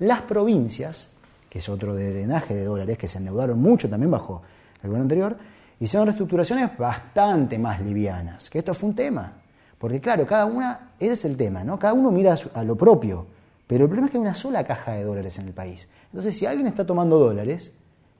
Las 0.00 0.22
provincias, 0.22 1.08
que 1.48 1.60
es 1.60 1.68
otro 1.68 1.94
drenaje 1.94 2.54
de 2.54 2.64
dólares, 2.64 2.98
que 2.98 3.08
se 3.08 3.18
endeudaron 3.18 3.58
mucho 3.58 3.88
también 3.88 4.10
bajo 4.10 4.42
el 4.82 4.88
gobierno 4.88 5.04
anterior, 5.04 5.36
hicieron 5.84 6.06
reestructuraciones 6.06 6.76
bastante 6.76 7.58
más 7.58 7.80
livianas, 7.80 8.50
que 8.50 8.58
esto 8.58 8.74
fue 8.74 8.90
un 8.90 8.94
tema. 8.94 9.32
Porque 9.78 10.00
claro, 10.00 10.26
cada 10.26 10.46
una, 10.46 10.92
ese 10.98 11.12
es 11.12 11.24
el 11.24 11.36
tema, 11.36 11.62
¿no? 11.64 11.78
Cada 11.78 11.94
uno 11.94 12.10
mira 12.10 12.36
a, 12.54 12.62
lo 12.62 12.76
propio, 12.76 13.26
pero 13.66 13.84
el 13.84 13.88
problema 13.88 14.06
es 14.06 14.12
que 14.12 14.18
hay 14.18 14.22
una 14.22 14.34
sola 14.34 14.64
caja 14.64 14.92
de 14.92 15.04
dólares 15.04 15.38
en 15.38 15.46
el 15.48 15.52
país. 15.52 15.88
Entonces, 16.06 16.36
si 16.36 16.46
alguien 16.46 16.66
está 16.66 16.86
tomando 16.86 17.18
dólares, 17.18 17.72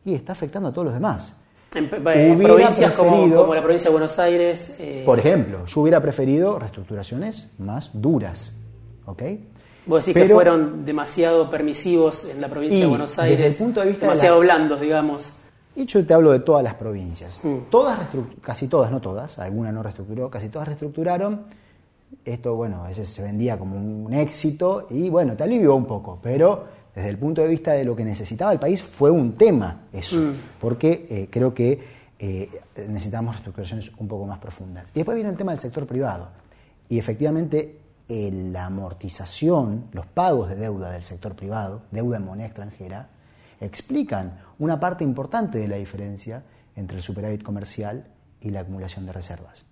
y 0.04 0.14
está 0.14 0.32
afectando 0.32 0.68
a 0.68 0.72
todos 0.72 0.86
los 0.86 0.94
demás. 0.94 1.34
En 1.74 1.88
provincias 1.88 2.92
como, 2.92 3.26
la 3.52 3.62
provincia 3.62 3.88
de 3.88 3.92
Buenos 3.92 4.18
Aires. 4.18 4.76
Eh, 4.78 5.02
por 5.04 5.18
ejemplo, 5.18 5.66
yo 5.66 5.80
hubiera 5.80 6.00
preferido 6.00 6.58
reestructuraciones 6.58 7.52
más 7.58 7.90
duras. 7.92 8.56
¿Ok? 9.06 9.22
Vos 9.86 10.06
decís 10.06 10.22
que 10.22 10.32
fueron 10.32 10.84
demasiado 10.84 11.50
permisivos 11.50 12.26
en 12.26 12.40
la 12.40 12.48
provincia 12.48 12.80
de 12.80 12.86
Buenos 12.86 13.18
Aires. 13.18 13.38
Desde 13.38 13.50
el 13.50 13.56
punto 13.56 13.80
de 13.80 13.88
vista 13.88 14.06
demasiado 14.06 14.40
blandos, 14.40 14.80
digamos. 14.80 15.32
Y 15.76 15.86
yo 15.86 16.06
te 16.06 16.14
hablo 16.14 16.30
de 16.30 16.40
todas 16.40 16.62
las 16.62 16.74
provincias. 16.74 17.40
Mm. 17.42 17.70
Todas, 17.70 17.98
casi 18.40 18.68
todas, 18.68 18.90
no 18.90 19.00
todas, 19.00 19.38
alguna 19.38 19.72
no 19.72 19.82
reestructuró, 19.82 20.30
casi 20.30 20.48
todas 20.48 20.68
reestructuraron. 20.68 21.42
Esto, 22.24 22.54
bueno, 22.54 22.84
a 22.84 22.88
veces 22.88 23.08
se 23.08 23.22
vendía 23.22 23.58
como 23.58 23.76
un 23.76 24.14
éxito 24.14 24.86
y 24.90 25.10
bueno, 25.10 25.36
te 25.36 25.42
alivió 25.42 25.74
un 25.74 25.84
poco, 25.84 26.18
pero 26.22 26.64
desde 26.94 27.08
el 27.08 27.18
punto 27.18 27.42
de 27.42 27.48
vista 27.48 27.72
de 27.72 27.84
lo 27.84 27.96
que 27.96 28.04
necesitaba 28.04 28.52
el 28.52 28.60
país 28.60 28.82
fue 28.82 29.10
un 29.10 29.32
tema 29.32 29.82
eso, 29.92 30.16
mm. 30.16 30.34
porque 30.60 31.06
eh, 31.10 31.28
creo 31.30 31.52
que 31.52 31.94
eh, 32.20 32.48
necesitamos 32.88 33.34
reestructuraciones 33.34 33.90
un 33.98 34.06
poco 34.06 34.26
más 34.26 34.38
profundas. 34.38 34.90
Y 34.94 35.00
después 35.00 35.16
viene 35.16 35.30
el 35.30 35.36
tema 35.36 35.52
del 35.52 35.58
sector 35.58 35.86
privado. 35.86 36.28
Y 36.88 36.98
efectivamente 36.98 37.80
eh, 38.08 38.30
la 38.52 38.66
amortización, 38.66 39.86
los 39.92 40.06
pagos 40.06 40.50
de 40.50 40.56
deuda 40.56 40.90
del 40.90 41.02
sector 41.02 41.34
privado, 41.34 41.82
deuda 41.90 42.18
en 42.18 42.24
moneda 42.24 42.46
extranjera, 42.46 43.08
explican 43.60 44.38
una 44.58 44.78
parte 44.80 45.04
importante 45.04 45.58
de 45.58 45.68
la 45.68 45.76
diferencia 45.76 46.42
entre 46.76 46.98
el 46.98 47.02
superávit 47.02 47.42
comercial 47.42 48.06
y 48.40 48.50
la 48.50 48.60
acumulación 48.60 49.06
de 49.06 49.12
reservas. 49.12 49.66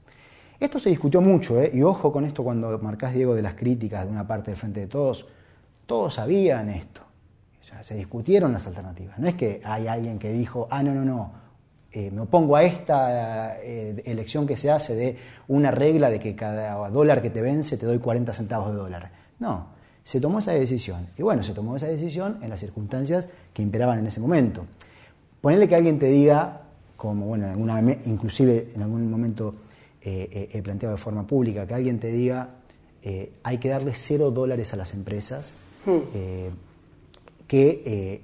Esto 0.59 0.79
se 0.79 0.91
discutió 0.91 1.21
mucho, 1.21 1.61
¿eh? 1.61 1.71
y 1.75 1.83
ojo 1.83 2.13
con 2.13 2.25
esto 2.25 2.45
cuando 2.45 2.79
marcás, 2.79 3.15
Diego, 3.15 3.35
de 3.35 3.43
las 3.43 3.55
críticas 3.55 4.05
de 4.05 4.13
una 4.13 4.27
parte 4.27 4.51
del 4.53 4.59
Frente 4.59 4.81
de 4.81 4.87
Todos, 4.87 5.27
todos 5.87 6.15
sabían 6.15 6.69
esto, 6.69 7.03
se 7.81 7.95
discutieron 7.97 8.53
las 8.53 8.67
alternativas. 8.67 9.19
No 9.19 9.27
es 9.27 9.35
que 9.35 9.61
hay 9.65 9.89
alguien 9.89 10.19
que 10.19 10.31
dijo, 10.31 10.69
ah, 10.71 10.83
no, 10.83 10.95
no, 10.95 11.05
no, 11.05 11.33
eh, 11.91 12.11
me 12.11 12.23
opongo 12.23 12.57
a 12.57 12.63
esta 12.63 13.61
eh, 13.61 14.03
elección 14.07 14.47
que 14.47 14.57
se 14.57 14.71
hace 14.71 14.95
de 14.95 15.19
una 15.49 15.71
regla 15.71 16.09
de 16.09 16.19
que 16.19 16.35
cada 16.35 16.89
dólar 16.89 17.21
que 17.21 17.29
te 17.29 17.43
vence 17.43 17.77
te 17.77 17.85
doy 17.85 17.99
40 17.99 18.33
centavos 18.33 18.71
de 18.71 18.77
dólar. 18.77 19.11
No, 19.41 19.67
se 20.05 20.21
tomó 20.21 20.41
esa 20.41 20.53
decisión. 20.53 21.09
Y 21.17 21.23
bueno, 21.23 21.43
se 21.43 21.53
tomó 21.53 21.77
esa 21.77 21.87
decisión 21.87 22.39
en 22.43 22.51
las 22.51 22.61
circunstancias 22.61 23.29
que 23.53 23.63
imperaban 23.63 23.99
en 23.99 24.07
ese 24.07 24.21
momento. 24.21 24.67
Ponerle 25.41 25.69
que 25.69 25.77
alguien 25.77 25.99
te 25.99 26.07
diga, 26.07 26.63
como 26.97 27.27
bueno, 27.27 27.49
alguna, 27.49 27.81
inclusive 28.05 28.71
en 28.75 28.83
algún 28.83 29.11
momento 29.11 29.55
eh, 30.01 30.29
eh, 30.33 30.49
he 30.53 30.63
planteado 30.63 30.95
de 30.95 31.01
forma 31.01 31.27
pública, 31.27 31.67
que 31.67 31.75
alguien 31.75 31.99
te 31.99 32.09
diga 32.09 32.49
eh, 33.03 33.33
hay 33.43 33.59
que 33.59 33.69
darle 33.69 33.95
cero 33.95 34.31
dólares 34.31 34.73
a 34.73 34.77
las 34.77 34.95
empresas, 34.95 35.55
hmm. 35.85 35.99
que 37.49 38.23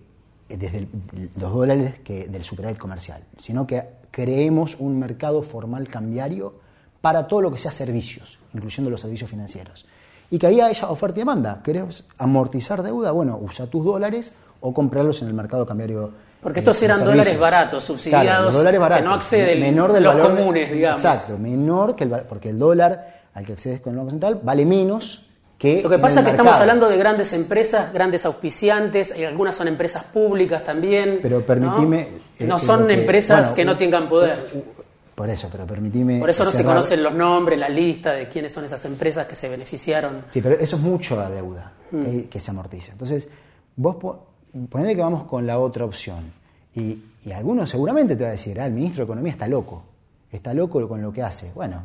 desde 0.49 0.89
los 1.37 1.53
dólares 1.53 1.99
que, 2.05 2.29
del 2.29 2.45
superávit 2.45 2.79
comercial, 2.79 3.25
sino 3.37 3.67
que 3.67 3.83
creemos 4.13 4.77
un 4.79 4.99
mercado 4.99 5.43
formal 5.43 5.89
cambiario 5.89 6.55
para 7.01 7.27
todo 7.27 7.43
lo 7.43 7.51
que 7.51 7.59
sea 7.59 7.73
servicios, 7.73 8.39
incluyendo 8.55 8.91
los 8.91 9.01
servicios 9.01 9.29
financieros. 9.29 9.87
Y 10.31 10.39
que 10.39 10.47
ahí 10.47 10.61
haya 10.61 10.89
oferta 10.91 11.19
y 11.19 11.23
demanda. 11.23 11.61
¿Querés 11.63 12.05
amortizar 12.19 12.83
deuda? 12.83 13.13
Bueno, 13.13 13.39
usa 13.41 13.67
tus 13.67 13.85
dólares 13.85 14.33
o 14.61 14.75
comprarlos 14.75 15.23
en 15.23 15.29
el 15.29 15.35
mercado 15.35 15.65
cambiario. 15.67 16.11
Porque 16.41 16.61
estos 16.61 16.81
eran 16.83 17.05
dólares 17.05 17.39
baratos, 17.39 17.85
subsidiados, 17.85 18.55
dólares 18.55 18.79
baratos, 18.79 19.03
que 19.03 19.09
no 19.09 19.15
acceden 19.15 19.61
menor 19.61 19.93
del 19.93 20.05
los 20.05 20.17
comunes, 20.17 20.71
digamos. 20.71 21.05
Exacto, 21.05 21.39
menor 21.39 21.97
que 21.97 22.05
el 22.05 22.11
porque 22.29 22.51
el 22.51 22.59
dólar 22.59 23.23
al 23.35 23.45
que 23.45 23.55
accedes 23.55 23.81
con 23.81 23.93
el 23.93 23.99
Banco 23.99 24.11
Central 24.11 24.41
vale 24.43 24.65
menos 24.65 25.29
que 25.59 25.83
Lo 25.83 25.91
que 25.91 25.99
pasa 25.99 26.21
es 26.21 26.27
que 26.27 26.31
estamos 26.31 26.57
hablando 26.57 26.89
de 26.89 26.97
grandes 26.97 27.33
empresas, 27.33 27.93
grandes 27.93 28.25
auspiciantes, 28.25 29.13
y 29.17 29.25
algunas 29.25 29.57
son 29.57 29.67
empresas 29.67 30.05
públicas 30.05 30.63
también. 30.63 31.19
Pero 31.21 31.41
permitime... 31.41 32.07
No, 32.39 32.57
eh, 32.57 32.61
son 32.61 32.89
empresas 32.89 33.51
que 33.51 33.65
no 33.65 33.77
tengan 33.77 34.09
poder. 34.09 34.37
Por 35.19 35.29
eso, 35.29 35.49
pero 35.51 35.67
permitime... 35.67 36.21
Por 36.21 36.31
eso 36.31 36.45
no 36.45 36.53
se 36.53 36.63
conocen 36.63 37.03
los 37.03 37.13
nombres, 37.13 37.59
la 37.59 37.69
lista 37.69 38.13
de 38.13 38.29
quiénes 38.29 38.53
son 38.53 38.65
esas 38.65 38.85
empresas 38.85 39.27
que 39.27 39.35
se 39.35 39.49
beneficiaron. 39.49 40.27
Sí, 40.31 40.41
pero 40.41 40.55
eso 40.55 40.77
es 40.77 40.83
mucho 40.83 41.17
la 41.17 41.29
deuda 41.29 41.73
mm. 41.91 42.29
que, 42.31 42.39
se 42.39 42.53
amortiza. 42.53 42.93
Entonces, 42.93 43.29
vos 43.75 43.97
ponele 44.69 44.95
que 44.95 45.01
vamos 45.01 45.25
con 45.25 45.45
la 45.45 45.59
otra 45.59 45.85
opción. 45.85 46.31
Y, 46.73 47.03
y 47.27 47.33
algunos 47.33 47.69
seguramente 47.69 48.15
te 48.15 48.23
va 48.23 48.29
a 48.29 48.33
decir, 48.33 48.61
ah, 48.61 48.67
el 48.67 48.73
ministro 48.73 49.05
de 49.05 49.05
Economía 49.07 49.33
está 49.33 49.49
loco. 49.49 49.83
Está 50.31 50.55
loco 50.55 50.87
con 50.89 51.03
lo 51.03 51.13
que 51.13 51.25
hace. 51.25 51.51
Bueno, 51.53 51.83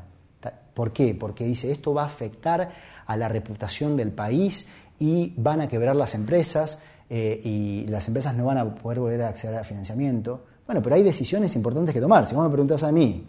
¿por 0.75 0.93
qué? 0.93 1.15
Porque 1.15 1.43
dice, 1.43 1.71
esto 1.71 1.91
va 1.91 2.03
a 2.03 2.05
afectar 2.05 2.69
a 3.03 3.17
la 3.17 3.29
reputación 3.29 3.97
del 3.97 4.11
país 4.11 4.69
y 4.99 5.33
van 5.37 5.59
a 5.59 5.67
quebrar 5.67 5.95
las 5.95 6.13
empresas 6.13 6.83
eh, 7.09 7.41
y 7.43 7.87
las 7.87 8.07
empresas 8.07 8.35
no 8.35 8.45
van 8.45 8.59
a 8.59 8.75
poder 8.75 8.99
volver 8.99 9.23
a 9.23 9.29
acceder 9.29 9.55
al 9.55 9.65
financiamiento. 9.65 10.45
Bueno, 10.65 10.81
pero 10.81 10.95
hay 10.95 11.03
decisiones 11.03 11.55
importantes 11.55 11.93
que 11.93 12.01
tomar. 12.01 12.25
Si 12.25 12.35
vos 12.35 12.43
me 12.43 12.49
preguntás 12.49 12.83
a 12.83 12.91
mí, 12.91 13.25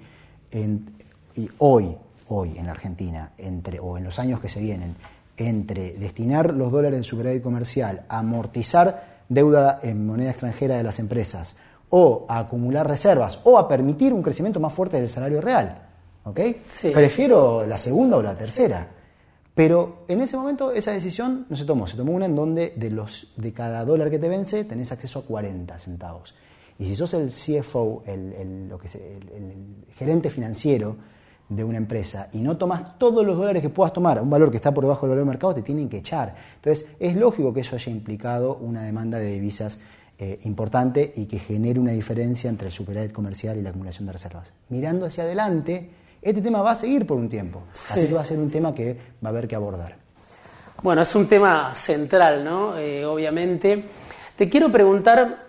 y 1.36 1.48
hoy, 1.58 1.96
hoy 2.28 2.58
en 2.58 2.66
la 2.66 2.72
Argentina, 2.72 3.32
entre, 3.38 3.80
o 3.80 3.98
en 3.98 4.04
los 4.04 4.18
años 4.18 4.40
que 4.40 4.48
se 4.48 4.60
vienen, 4.60 4.94
entre 5.36 5.94
destinar 5.94 6.54
los 6.54 6.70
dólares 6.70 6.98
del 6.98 7.04
superávit 7.04 7.42
comercial 7.42 8.04
a 8.08 8.18
amortizar 8.20 9.24
deuda 9.28 9.80
en 9.82 10.06
moneda 10.06 10.30
extranjera 10.30 10.76
de 10.76 10.82
las 10.82 10.98
empresas, 10.98 11.56
o 11.90 12.26
a 12.28 12.38
acumular 12.38 12.86
reservas, 12.86 13.40
o 13.44 13.58
a 13.58 13.66
permitir 13.68 14.12
un 14.12 14.22
crecimiento 14.22 14.60
más 14.60 14.72
fuerte 14.72 15.00
del 15.00 15.10
salario 15.10 15.40
real. 15.40 15.78
¿ok? 16.24 16.40
Prefiero 16.92 17.66
la 17.66 17.76
segunda 17.76 18.16
o 18.16 18.22
la 18.22 18.34
tercera. 18.34 18.88
Pero 19.54 20.04
en 20.08 20.20
ese 20.20 20.36
momento 20.36 20.72
esa 20.72 20.90
decisión 20.90 21.46
no 21.48 21.56
se 21.56 21.64
tomó, 21.64 21.86
se 21.86 21.96
tomó 21.96 22.12
una 22.12 22.26
en 22.26 22.34
donde 22.34 22.72
de, 22.74 22.90
los, 22.90 23.32
de 23.36 23.52
cada 23.52 23.84
dólar 23.84 24.10
que 24.10 24.18
te 24.18 24.28
vence 24.28 24.64
tenés 24.64 24.90
acceso 24.90 25.20
a 25.20 25.22
40 25.22 25.78
centavos. 25.78 26.34
Y 26.78 26.86
si 26.86 26.94
sos 26.94 27.14
el 27.14 27.28
CFO, 27.28 28.02
el, 28.06 28.68
lo 28.68 28.78
que 28.78 28.88
el, 28.88 29.84
gerente 29.96 30.30
financiero 30.30 30.96
de 31.48 31.62
una 31.62 31.76
empresa 31.76 32.28
y 32.32 32.38
no 32.38 32.56
tomas 32.56 32.98
todos 32.98 33.24
los 33.24 33.36
dólares 33.36 33.62
que 33.62 33.68
puedas 33.68 33.92
tomar, 33.92 34.20
un 34.20 34.30
valor 34.30 34.50
que 34.50 34.56
está 34.56 34.72
por 34.72 34.84
debajo 34.84 35.02
del 35.02 35.10
valor 35.10 35.24
del 35.24 35.28
mercado, 35.28 35.54
te 35.54 35.62
tienen 35.62 35.88
que 35.88 35.98
echar. 35.98 36.34
Entonces 36.56 36.88
es 36.98 37.16
lógico 37.16 37.52
que 37.52 37.60
eso 37.60 37.76
haya 37.76 37.92
implicado 37.92 38.56
una 38.56 38.82
demanda 38.82 39.18
de 39.18 39.30
divisas 39.30 39.78
eh, 40.18 40.38
importante 40.44 41.12
y 41.16 41.26
que 41.26 41.38
genere 41.38 41.78
una 41.78 41.92
diferencia 41.92 42.48
entre 42.48 42.68
el 42.68 42.72
superávit 42.72 43.12
comercial 43.12 43.58
y 43.58 43.62
la 43.62 43.70
acumulación 43.70 44.06
de 44.06 44.12
reservas. 44.12 44.52
Mirando 44.68 45.06
hacia 45.06 45.24
adelante, 45.24 45.90
este 46.22 46.40
tema 46.40 46.62
va 46.62 46.72
a 46.72 46.76
seguir 46.76 47.06
por 47.06 47.18
un 47.18 47.28
tiempo, 47.28 47.62
así 47.72 48.06
que 48.06 48.14
va 48.14 48.22
a 48.22 48.24
ser 48.24 48.38
un 48.38 48.50
tema 48.50 48.74
que 48.74 48.94
va 49.22 49.28
a 49.28 49.28
haber 49.28 49.46
que 49.46 49.54
abordar. 49.54 49.96
Bueno, 50.82 51.02
es 51.02 51.14
un 51.14 51.26
tema 51.26 51.74
central, 51.74 52.44
¿no? 52.44 52.76
Eh, 52.78 53.04
obviamente. 53.04 53.84
Te 54.36 54.48
quiero 54.48 54.70
preguntar 54.70 55.43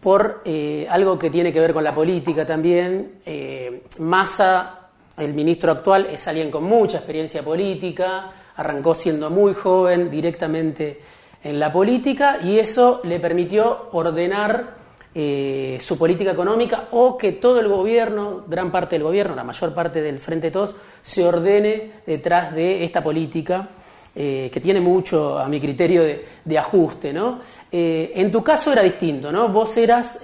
por 0.00 0.42
eh, 0.44 0.86
algo 0.90 1.18
que 1.18 1.30
tiene 1.30 1.52
que 1.52 1.60
ver 1.60 1.72
con 1.72 1.84
la 1.84 1.94
política 1.94 2.46
también. 2.46 3.20
Eh, 3.24 3.84
Massa, 3.98 4.88
el 5.16 5.34
ministro 5.34 5.72
actual, 5.72 6.06
es 6.10 6.26
alguien 6.26 6.50
con 6.50 6.64
mucha 6.64 6.98
experiencia 6.98 7.42
política, 7.42 8.30
arrancó 8.56 8.94
siendo 8.94 9.30
muy 9.30 9.54
joven 9.54 10.10
directamente 10.10 11.00
en 11.42 11.60
la 11.60 11.70
política 11.70 12.38
y 12.42 12.58
eso 12.58 13.02
le 13.04 13.20
permitió 13.20 13.88
ordenar 13.92 14.82
eh, 15.14 15.78
su 15.80 15.96
política 15.96 16.32
económica 16.32 16.88
o 16.90 17.16
que 17.16 17.32
todo 17.32 17.60
el 17.60 17.68
gobierno, 17.68 18.42
gran 18.48 18.72
parte 18.72 18.96
del 18.96 19.04
gobierno, 19.04 19.36
la 19.36 19.44
mayor 19.44 19.72
parte 19.74 20.00
del 20.02 20.18
Frente 20.18 20.50
Todos, 20.50 20.74
se 21.02 21.24
ordene 21.24 21.92
detrás 22.06 22.52
de 22.52 22.82
esta 22.82 23.00
política. 23.00 23.68
Eh, 24.16 24.48
que 24.52 24.60
tiene 24.60 24.80
mucho, 24.80 25.38
a 25.38 25.48
mi 25.48 25.60
criterio, 25.60 26.02
de, 26.44 26.58
ajuste. 26.58 27.12
¿no? 27.12 27.40
Eh, 27.72 28.12
en 28.14 28.30
tu 28.30 28.44
caso 28.44 28.72
era 28.72 28.82
distinto, 28.82 29.32
¿no? 29.32 29.48
Vos 29.48 29.76
eras 29.76 30.20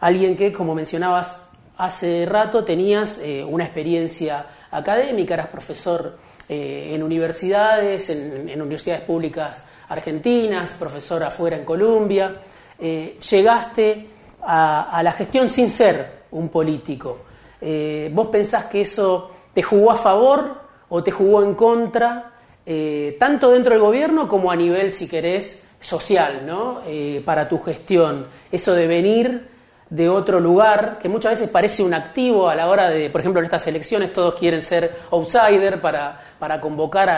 alguien 0.00 0.36
que, 0.36 0.52
como 0.52 0.74
mencionabas 0.74 1.50
hace 1.78 2.26
rato, 2.26 2.62
tenías 2.62 3.20
una 3.48 3.64
experiencia 3.64 4.44
académica, 4.70 5.34
eras 5.34 5.48
profesor 5.48 6.18
en 6.48 7.02
universidades, 7.02 8.10
en 8.10 8.60
universidades 8.60 9.02
públicas 9.02 9.64
argentinas, 9.90 10.72
profesor 10.72 11.22
afuera 11.22 11.56
en 11.56 11.64
Colombia. 11.64 12.36
Eh, 12.78 13.18
llegaste 13.30 14.06
a, 14.42 15.00
la 15.02 15.12
gestión 15.12 15.48
sin 15.48 15.68
ser 15.68 16.22
un 16.30 16.48
político. 16.48 17.18
Eh, 17.60 18.10
¿Vos 18.12 18.28
pensás 18.28 18.66
que 18.66 18.82
eso 18.82 19.30
te 19.52 19.62
jugó 19.62 19.90
a 19.90 19.96
favor 19.96 20.62
o 20.88 21.02
te 21.02 21.10
jugó 21.10 21.42
en 21.42 21.54
contra, 21.54 22.29
eh, 22.72 23.16
tanto 23.18 23.50
dentro 23.50 23.72
del 23.72 23.82
gobierno 23.82 24.28
como 24.28 24.52
a 24.52 24.56
nivel, 24.56 24.92
si 24.92 25.08
querés, 25.08 25.64
social, 25.80 26.42
¿no? 26.46 26.82
para 27.24 27.48
tu 27.48 27.58
gestión? 27.58 28.26
Eso 28.52 28.74
de 28.74 28.86
venir 28.86 29.48
de 29.88 30.08
otro 30.08 30.38
lugar, 30.38 30.98
que 31.00 31.08
muchas 31.08 31.32
veces 31.32 31.48
parece 31.48 31.82
un 31.82 31.94
activo 31.94 32.48
a 32.48 32.54
la 32.54 32.68
hora 32.68 32.90
de, 32.90 33.10
por 33.10 33.22
ejemplo, 33.22 33.40
en 33.40 33.46
estas 33.46 33.66
elecciones 33.66 34.12
todos 34.12 34.34
quieren 34.34 34.62
ser 34.62 34.94
outsider 35.10 35.80
para, 35.80 36.20
para 36.38 36.60
convocar 36.60 37.08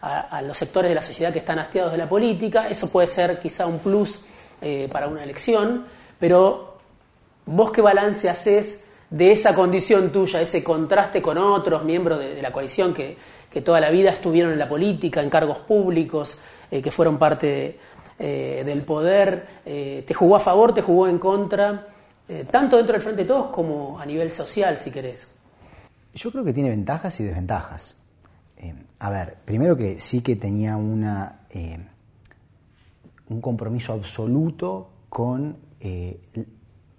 a 0.00 0.42
los 0.42 0.56
sectores 0.56 0.90
de 0.90 0.94
la 0.94 1.02
sociedad 1.02 1.32
que 1.32 1.38
están 1.38 1.58
hastiados 1.58 1.92
de 1.92 1.98
la 1.98 2.08
política, 2.08 2.68
eso 2.68 2.90
puede 2.90 3.06
ser 3.06 3.38
quizá 3.40 3.66
un 3.66 3.78
plus 3.78 4.20
eh, 4.60 4.88
para 4.90 5.06
una 5.06 5.22
elección, 5.22 5.84
pero 6.18 6.78
vos 7.46 7.70
qué 7.70 7.80
balance 7.80 8.28
haces 8.28 8.90
de 9.08 9.30
esa 9.30 9.54
condición 9.54 10.10
tuya, 10.10 10.40
ese 10.40 10.64
contraste 10.64 11.22
con 11.22 11.38
otros 11.38 11.84
miembros 11.84 12.18
de, 12.18 12.42
la 12.42 12.52
coalición 12.52 12.92
que, 12.92 13.16
toda 13.64 13.80
la 13.80 13.90
vida 13.90 14.10
estuvieron 14.10 14.52
en 14.52 14.58
la 14.58 14.68
política, 14.68 15.22
en 15.22 15.30
cargos 15.30 15.58
públicos, 15.58 16.38
eh, 16.70 16.80
que 16.80 16.90
fueron 16.90 17.18
parte 17.18 17.78
eh, 18.18 18.62
del 18.64 18.82
poder, 18.82 19.46
¿te 19.64 20.14
jugó 20.14 20.36
a 20.36 20.40
favor, 20.40 20.74
te 20.74 20.82
jugó 20.82 21.08
en 21.08 21.18
contra, 21.18 21.88
tanto 22.50 22.76
dentro 22.76 22.92
del 22.92 23.02
Frente 23.02 23.22
de 23.22 23.28
Todos 23.28 23.50
como 23.50 23.98
a 23.98 24.06
nivel 24.06 24.30
social, 24.30 24.76
si 24.76 24.90
querés? 24.90 25.28
Yo 26.14 26.30
creo 26.30 26.44
que 26.44 26.52
tiene 26.52 26.70
ventajas 26.70 27.18
y 27.20 27.24
desventajas. 27.24 27.96
a 28.98 29.10
ver, 29.10 29.36
primero 29.44 29.76
que 29.76 30.00
sí 30.00 30.20
que 30.20 30.36
tenía 30.36 30.76
una 30.76 31.38
un 33.28 33.40
compromiso 33.40 33.92
absoluto 33.92 34.88
con 35.08 35.56
eh, 35.80 36.20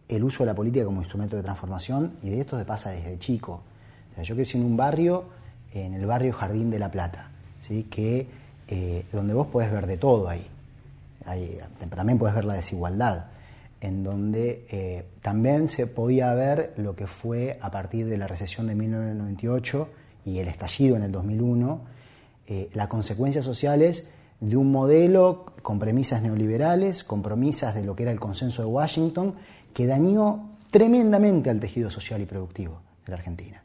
el 0.08 0.24
uso 0.24 0.44
de 0.44 0.48
la 0.48 0.56
política 0.56 0.86
como 0.86 1.02
instrumento 1.02 1.36
de 1.36 1.44
transformación 1.44 2.14
y 2.22 2.30
de 2.30 2.42
esto 2.42 2.58
se 2.58 2.66
pasa 2.66 2.92
desde 2.92 3.18
chico. 3.20 3.64
yo 4.24 4.36
crecí 4.36 4.58
en 4.58 4.66
un 4.66 4.78
barrio, 4.78 5.26
en 5.74 5.94
el 5.94 6.06
barrio 6.06 6.34
Jardín 6.34 6.70
de 6.72 6.80
la 6.80 6.92
Plata, 6.92 7.30
¿sí? 7.62 7.84
que, 7.84 8.28
eh, 8.68 9.06
donde 9.12 9.34
vos 9.34 9.48
podés 9.48 9.72
ver 9.72 9.88
de 9.88 9.98
todo 9.98 10.28
ahí. 10.30 10.46
También 11.96 12.18
podés 12.18 12.34
ver 12.34 12.46
la 12.46 12.56
desigualdad, 12.56 13.26
en 13.82 14.04
donde 14.04 14.66
eh, 14.70 15.06
también 15.22 15.68
se 15.68 15.86
podía 15.86 16.34
ver 16.34 16.74
lo 16.78 16.96
que 16.96 17.06
fue 17.06 17.60
a 17.62 17.70
partir 17.70 18.08
de 18.08 18.18
la 18.18 18.28
recesión 18.28 18.68
de 18.68 18.76
1998 18.76 19.90
y 20.26 20.40
el 20.40 20.48
estallido 20.48 20.96
en 20.96 21.04
el 21.04 21.12
2001, 21.12 22.00
las 22.74 22.88
consecuencias 22.88 23.46
sociales 23.46 24.08
de 24.40 24.58
un 24.58 24.72
modelo 24.72 25.46
con 25.62 25.80
premisas 25.80 26.22
neoliberales, 26.22 27.04
con 27.04 27.22
premisas 27.22 27.76
de 27.76 27.84
lo 27.84 27.96
que 27.96 28.04
era 28.04 28.12
el 28.12 28.20
consenso 28.20 28.62
de 28.62 28.68
Washington, 28.68 29.36
que 29.74 29.86
dañó 29.86 30.50
tremendamente 30.72 31.50
al 31.50 31.60
tejido 31.60 31.90
social 31.90 32.22
y 32.22 32.26
productivo 32.26 32.82
de 33.06 33.12
la 33.12 33.18
Argentina. 33.18 33.62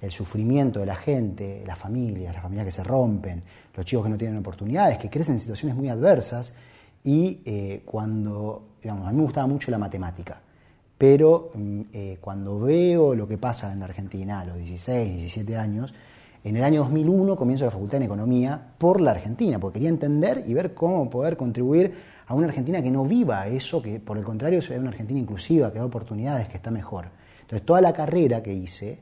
El 0.00 0.10
sufrimiento 0.10 0.80
de 0.80 0.86
la 0.86 0.96
gente, 0.96 1.62
las 1.66 1.78
familias, 1.78 2.34
las 2.34 2.42
familias 2.42 2.66
que 2.66 2.72
se 2.72 2.84
rompen, 2.84 3.42
los 3.74 3.86
chicos 3.86 4.04
que 4.04 4.10
no 4.10 4.18
tienen 4.18 4.38
oportunidades, 4.38 4.98
que 4.98 5.08
crecen 5.08 5.34
en 5.34 5.40
situaciones 5.40 5.76
muy 5.76 5.88
adversas, 5.88 6.54
y 7.04 7.40
eh, 7.44 7.82
cuando, 7.84 8.62
digamos, 8.82 9.06
a 9.06 9.10
mí 9.10 9.16
me 9.16 9.22
gustaba 9.22 9.46
mucho 9.46 9.70
la 9.70 9.78
matemática, 9.78 10.40
pero 10.98 11.50
mm, 11.54 11.80
eh, 11.92 12.18
cuando 12.20 12.58
veo 12.58 13.14
lo 13.14 13.28
que 13.28 13.38
pasa 13.38 13.72
en 13.72 13.78
la 13.78 13.84
Argentina 13.86 14.40
a 14.40 14.44
los 14.44 14.56
16, 14.56 15.16
17 15.16 15.56
años, 15.56 15.94
en 16.42 16.56
el 16.56 16.62
año 16.62 16.82
2001 16.82 17.36
comienzo 17.36 17.64
la 17.64 17.70
facultad 17.70 17.96
en 17.96 18.04
Economía 18.04 18.60
por 18.78 19.00
la 19.00 19.12
Argentina, 19.12 19.58
porque 19.58 19.74
quería 19.74 19.88
entender 19.88 20.44
y 20.46 20.54
ver 20.54 20.74
cómo 20.74 21.10
poder 21.10 21.36
contribuir 21.36 21.92
a 22.26 22.34
una 22.34 22.48
Argentina 22.48 22.82
que 22.82 22.90
no 22.90 23.04
viva 23.04 23.46
eso, 23.48 23.82
que 23.82 24.00
por 24.00 24.16
el 24.18 24.24
contrario 24.24 24.62
sea 24.62 24.78
una 24.78 24.90
Argentina 24.90 25.18
inclusiva, 25.18 25.72
que 25.72 25.78
da 25.78 25.84
oportunidades, 25.84 26.48
que 26.48 26.56
está 26.56 26.70
mejor. 26.70 27.06
Entonces 27.42 27.64
toda 27.64 27.80
la 27.80 27.92
carrera 27.92 28.42
que 28.42 28.52
hice 28.52 28.98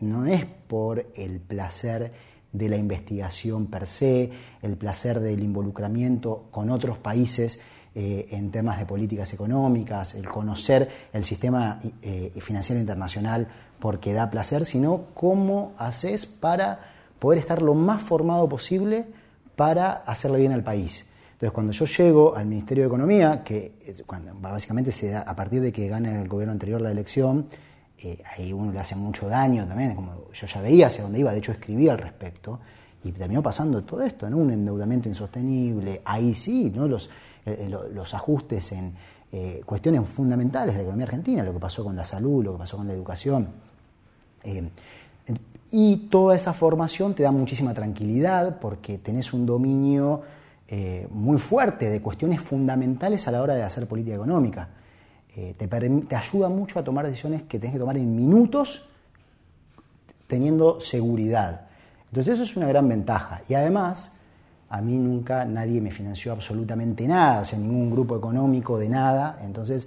no 0.00 0.26
es 0.26 0.44
por 0.44 1.06
el 1.14 1.40
placer 1.40 2.12
de 2.52 2.68
la 2.68 2.76
investigación 2.76 3.66
per 3.66 3.86
se, 3.86 4.30
el 4.62 4.76
placer 4.76 5.20
del 5.20 5.42
involucramiento 5.42 6.46
con 6.50 6.70
otros 6.70 6.98
países 6.98 7.60
eh, 7.94 8.28
en 8.30 8.50
temas 8.50 8.78
de 8.78 8.86
políticas 8.86 9.32
económicas, 9.32 10.14
el 10.14 10.28
conocer 10.28 11.08
el 11.12 11.24
sistema 11.24 11.80
eh, 12.02 12.32
financiero 12.40 12.80
internacional 12.80 13.48
porque 13.78 14.12
da 14.12 14.30
placer, 14.30 14.64
sino 14.64 15.06
cómo 15.14 15.72
haces 15.78 16.26
para 16.26 16.80
poder 17.18 17.38
estar 17.38 17.62
lo 17.62 17.74
más 17.74 18.02
formado 18.02 18.48
posible 18.48 19.06
para 19.54 19.92
hacerle 19.92 20.38
bien 20.38 20.52
al 20.52 20.62
país. 20.62 21.06
Entonces, 21.32 21.52
cuando 21.52 21.72
yo 21.72 21.84
llego 21.84 22.34
al 22.34 22.46
Ministerio 22.46 22.84
de 22.84 22.88
Economía, 22.88 23.42
que 23.44 23.74
cuando, 24.06 24.32
básicamente 24.40 24.92
se 24.92 25.10
da, 25.10 25.20
a 25.20 25.36
partir 25.36 25.60
de 25.60 25.72
que 25.72 25.88
gana 25.88 26.22
el 26.22 26.28
gobierno 26.28 26.52
anterior 26.52 26.80
la 26.80 26.90
elección, 26.90 27.46
eh, 27.98 28.22
ahí 28.36 28.52
uno 28.52 28.72
le 28.72 28.78
hace 28.78 28.94
mucho 28.96 29.28
daño 29.28 29.66
también, 29.66 29.94
como 29.94 30.32
yo 30.32 30.46
ya 30.46 30.60
veía 30.60 30.88
hacia 30.88 31.02
dónde 31.02 31.20
iba, 31.20 31.32
de 31.32 31.38
hecho 31.38 31.52
escribí 31.52 31.88
al 31.88 31.98
respecto, 31.98 32.60
y 33.04 33.12
terminó 33.12 33.42
pasando 33.42 33.82
todo 33.84 34.02
esto, 34.02 34.28
¿no? 34.28 34.38
un 34.38 34.50
endeudamiento 34.50 35.08
insostenible, 35.08 36.02
ahí 36.04 36.34
sí, 36.34 36.72
¿no? 36.74 36.88
los, 36.88 37.08
eh, 37.44 37.70
los 37.92 38.14
ajustes 38.14 38.72
en 38.72 38.94
eh, 39.32 39.62
cuestiones 39.66 40.08
fundamentales 40.08 40.74
de 40.74 40.78
la 40.78 40.82
economía 40.82 41.06
argentina, 41.06 41.42
lo 41.42 41.52
que 41.52 41.58
pasó 41.58 41.82
con 41.84 41.96
la 41.96 42.04
salud, 42.04 42.44
lo 42.44 42.52
que 42.52 42.58
pasó 42.58 42.76
con 42.76 42.86
la 42.86 42.92
educación. 42.92 43.48
Eh, 44.44 44.70
y 45.72 46.08
toda 46.08 46.36
esa 46.36 46.52
formación 46.52 47.14
te 47.14 47.24
da 47.24 47.32
muchísima 47.32 47.74
tranquilidad 47.74 48.60
porque 48.60 48.98
tenés 48.98 49.32
un 49.32 49.44
dominio 49.44 50.22
eh, 50.68 51.08
muy 51.10 51.38
fuerte 51.38 51.90
de 51.90 52.00
cuestiones 52.00 52.40
fundamentales 52.40 53.26
a 53.26 53.32
la 53.32 53.42
hora 53.42 53.54
de 53.54 53.64
hacer 53.64 53.86
política 53.88 54.14
económica. 54.14 54.68
Eh, 55.38 55.54
te, 55.54 56.16
ayuda 56.16 56.48
mucho 56.48 56.78
a 56.78 56.82
tomar 56.82 57.06
decisiones 57.06 57.42
que 57.42 57.58
tenés 57.58 57.74
que 57.74 57.78
tomar 57.78 57.98
en 57.98 58.16
minutos 58.16 58.88
teniendo 60.26 60.80
seguridad. 60.80 61.66
Entonces 62.08 62.34
eso 62.34 62.44
es 62.44 62.56
una 62.56 62.66
gran 62.68 62.88
ventaja. 62.88 63.42
Y 63.46 63.52
además, 63.52 64.16
a 64.70 64.80
mí 64.80 64.96
nunca 64.96 65.44
nadie 65.44 65.82
me 65.82 65.90
financió 65.90 66.32
absolutamente 66.32 67.06
nada, 67.06 67.42
o 67.42 67.44
sea, 67.44 67.58
ningún 67.58 67.90
grupo 67.90 68.16
económico 68.16 68.78
de 68.78 68.88
nada. 68.88 69.38
Entonces 69.44 69.86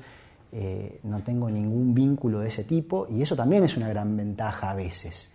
eh, 0.52 1.00
no 1.04 1.22
tengo 1.22 1.50
ningún 1.50 1.96
vínculo 1.96 2.42
de 2.42 2.50
ese 2.50 2.64
tipo 2.64 3.08
y 3.10 3.24
eso 3.24 3.36
también 3.36 3.64
es 3.64 3.76
una 3.76 3.90
gran 3.90 4.16
ventaja 4.16 4.70
a 4.70 4.76
veces. 4.76 5.34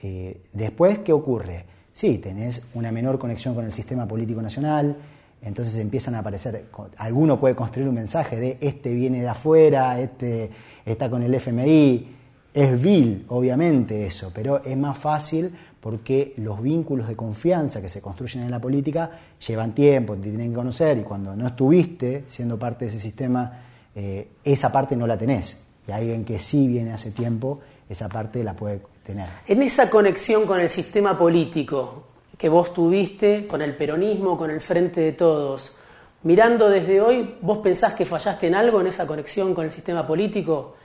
Eh, 0.00 0.40
después, 0.52 1.00
¿qué 1.00 1.12
ocurre? 1.12 1.64
Sí, 1.92 2.18
tenés 2.18 2.64
una 2.74 2.92
menor 2.92 3.18
conexión 3.18 3.56
con 3.56 3.64
el 3.64 3.72
sistema 3.72 4.06
político 4.06 4.40
nacional, 4.40 4.96
entonces 5.42 5.76
empiezan 5.76 6.14
a 6.14 6.20
aparecer, 6.20 6.66
alguno 6.96 7.38
puede 7.38 7.54
construir 7.54 7.88
un 7.88 7.94
mensaje 7.94 8.36
de 8.36 8.58
este 8.60 8.92
viene 8.92 9.20
de 9.20 9.28
afuera, 9.28 10.00
este 10.00 10.50
está 10.84 11.08
con 11.08 11.22
el 11.22 11.34
FMI, 11.34 12.16
es 12.52 12.82
vil, 12.82 13.24
obviamente 13.28 14.06
eso, 14.06 14.32
pero 14.34 14.64
es 14.64 14.76
más 14.76 14.98
fácil 14.98 15.52
porque 15.80 16.34
los 16.38 16.60
vínculos 16.60 17.06
de 17.06 17.14
confianza 17.14 17.80
que 17.80 17.88
se 17.88 18.00
construyen 18.00 18.42
en 18.42 18.50
la 18.50 18.60
política 18.60 19.10
llevan 19.46 19.74
tiempo, 19.74 20.16
te 20.16 20.22
tienen 20.22 20.50
que 20.50 20.56
conocer 20.56 20.98
y 20.98 21.02
cuando 21.02 21.36
no 21.36 21.46
estuviste 21.46 22.24
siendo 22.26 22.58
parte 22.58 22.86
de 22.86 22.90
ese 22.90 23.00
sistema, 23.00 23.62
eh, 23.94 24.28
esa 24.42 24.72
parte 24.72 24.96
no 24.96 25.06
la 25.06 25.16
tenés. 25.16 25.60
Y 25.86 25.92
alguien 25.92 26.24
que 26.24 26.38
sí 26.38 26.66
viene 26.66 26.92
hace 26.92 27.12
tiempo, 27.12 27.60
esa 27.88 28.08
parte 28.08 28.42
la 28.42 28.54
puede 28.54 28.82
tener. 29.02 29.28
En 29.46 29.62
esa 29.62 29.88
conexión 29.88 30.46
con 30.46 30.60
el 30.60 30.68
sistema 30.68 31.16
político 31.16 32.04
que 32.38 32.48
vos 32.48 32.72
tuviste, 32.72 33.46
con 33.46 33.60
el 33.60 33.74
peronismo, 33.74 34.38
con 34.38 34.50
el 34.50 34.60
frente 34.60 35.00
de 35.00 35.12
todos, 35.12 35.76
mirando 36.22 36.70
desde 36.70 37.00
hoy, 37.00 37.36
¿vos 37.42 37.58
pensás 37.58 37.94
que 37.94 38.06
fallaste 38.06 38.46
en 38.46 38.54
algo 38.54 38.80
en 38.80 38.86
esa 38.86 39.06
conexión 39.06 39.54
con 39.54 39.64
el 39.64 39.70
sistema 39.70 40.06
político? 40.06 40.76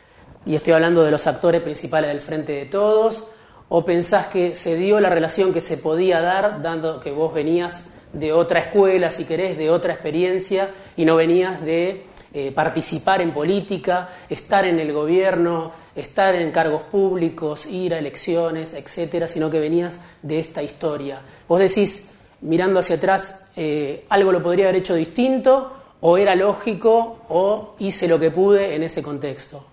Y 0.45 0.55
estoy 0.55 0.73
hablando 0.73 1.03
de 1.03 1.11
los 1.11 1.25
actores 1.27 1.61
principales 1.61 2.09
del 2.09 2.19
frente 2.19 2.51
de 2.51 2.65
todos 2.65 3.27
¿O 3.75 3.83
pensás 3.83 4.27
que 4.27 4.53
se 4.53 4.75
dio 4.75 4.99
la 4.99 5.09
relación 5.09 5.51
que 5.51 5.59
se 5.59 5.77
podía 5.77 6.21
dar, 6.21 6.61
dando 6.61 6.99
que 6.99 7.11
vos 7.11 7.33
venías 7.33 7.85
de 8.11 8.31
otra 8.31 8.59
escuela, 8.59 9.09
si 9.09 9.25
querés, 9.25 9.57
de 9.57 9.71
otra 9.71 9.93
experiencia, 9.93 10.69
y 10.95 11.05
no 11.05 11.15
venías 11.15 11.59
de 11.65 12.03
eh, 12.33 12.51
participar 12.51 13.21
en 13.21 13.31
política, 13.31 14.09
estar 14.29 14.65
en 14.65 14.79
el 14.79 14.93
gobierno, 14.93 15.71
estar 15.95 16.35
en 16.35 16.51
cargos 16.51 16.83
públicos, 16.83 17.65
ir 17.65 17.93
a 17.93 17.99
elecciones, 17.99 18.73
etcétera, 18.73 19.27
sino 19.27 19.49
que 19.49 19.59
venías 19.59 19.99
de 20.21 20.39
esta 20.39 20.63
historia? 20.63 21.21
Vos 21.47 21.59
decís, 21.59 22.09
mirando 22.41 22.79
hacia 22.79 22.95
atrás, 22.95 23.47
eh, 23.55 24.05
algo 24.09 24.31
lo 24.31 24.41
podría 24.41 24.65
haber 24.65 24.81
hecho 24.81 24.95
distinto, 24.95 25.71
o 26.01 26.17
era 26.17 26.35
lógico, 26.35 27.19
o 27.29 27.75
hice 27.79 28.07
lo 28.07 28.19
que 28.19 28.31
pude 28.31 28.75
en 28.75 28.83
ese 28.83 29.01
contexto. 29.01 29.65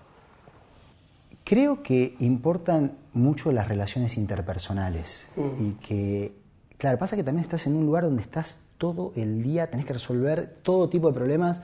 Creo 1.43 1.83
que 1.83 2.15
importan 2.19 2.93
mucho 3.13 3.51
las 3.51 3.67
relaciones 3.67 4.17
interpersonales 4.17 5.27
mm. 5.35 5.63
y 5.63 5.71
que, 5.73 6.33
claro, 6.77 6.97
pasa 6.97 7.15
que 7.15 7.23
también 7.23 7.43
estás 7.43 7.67
en 7.67 7.75
un 7.75 7.85
lugar 7.85 8.03
donde 8.03 8.21
estás 8.21 8.59
todo 8.77 9.11
el 9.15 9.43
día, 9.43 9.69
tenés 9.69 9.85
que 9.85 9.93
resolver 9.93 10.57
todo 10.63 10.87
tipo 10.87 11.07
de 11.07 11.13
problemas, 11.13 11.59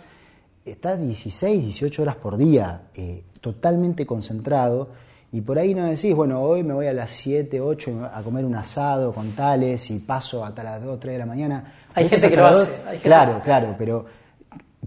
estás 0.66 1.00
16, 1.00 1.64
18 1.64 2.02
horas 2.02 2.16
por 2.18 2.38
día, 2.38 2.90
eh, 2.94 3.24
totalmente 3.54 4.06
concentrado 4.06 4.90
y 5.32 5.42
por 5.42 5.58
ahí 5.58 5.74
no 5.74 5.86
decís, 5.86 6.14
bueno, 6.14 6.42
hoy 6.42 6.64
me 6.64 6.74
voy 6.74 6.88
a 6.88 6.94
las 6.94 7.12
7, 7.12 7.62
8 7.62 8.10
a 8.14 8.22
comer 8.24 8.44
un 8.44 8.56
asado 8.56 9.14
con 9.14 9.32
tales 9.32 9.90
y 9.92 10.00
paso 10.00 10.44
hasta 10.44 10.64
las 10.64 10.84
2, 10.84 11.00
3 11.00 11.14
de 11.14 11.20
la 11.20 11.26
mañana. 11.26 11.74
Hay 11.94 12.10
gente 12.10 12.30
que 12.30 12.36
lo 12.36 12.48
hace. 12.48 12.98
claro, 13.00 13.42
claro, 13.44 13.76
pero 13.78 14.06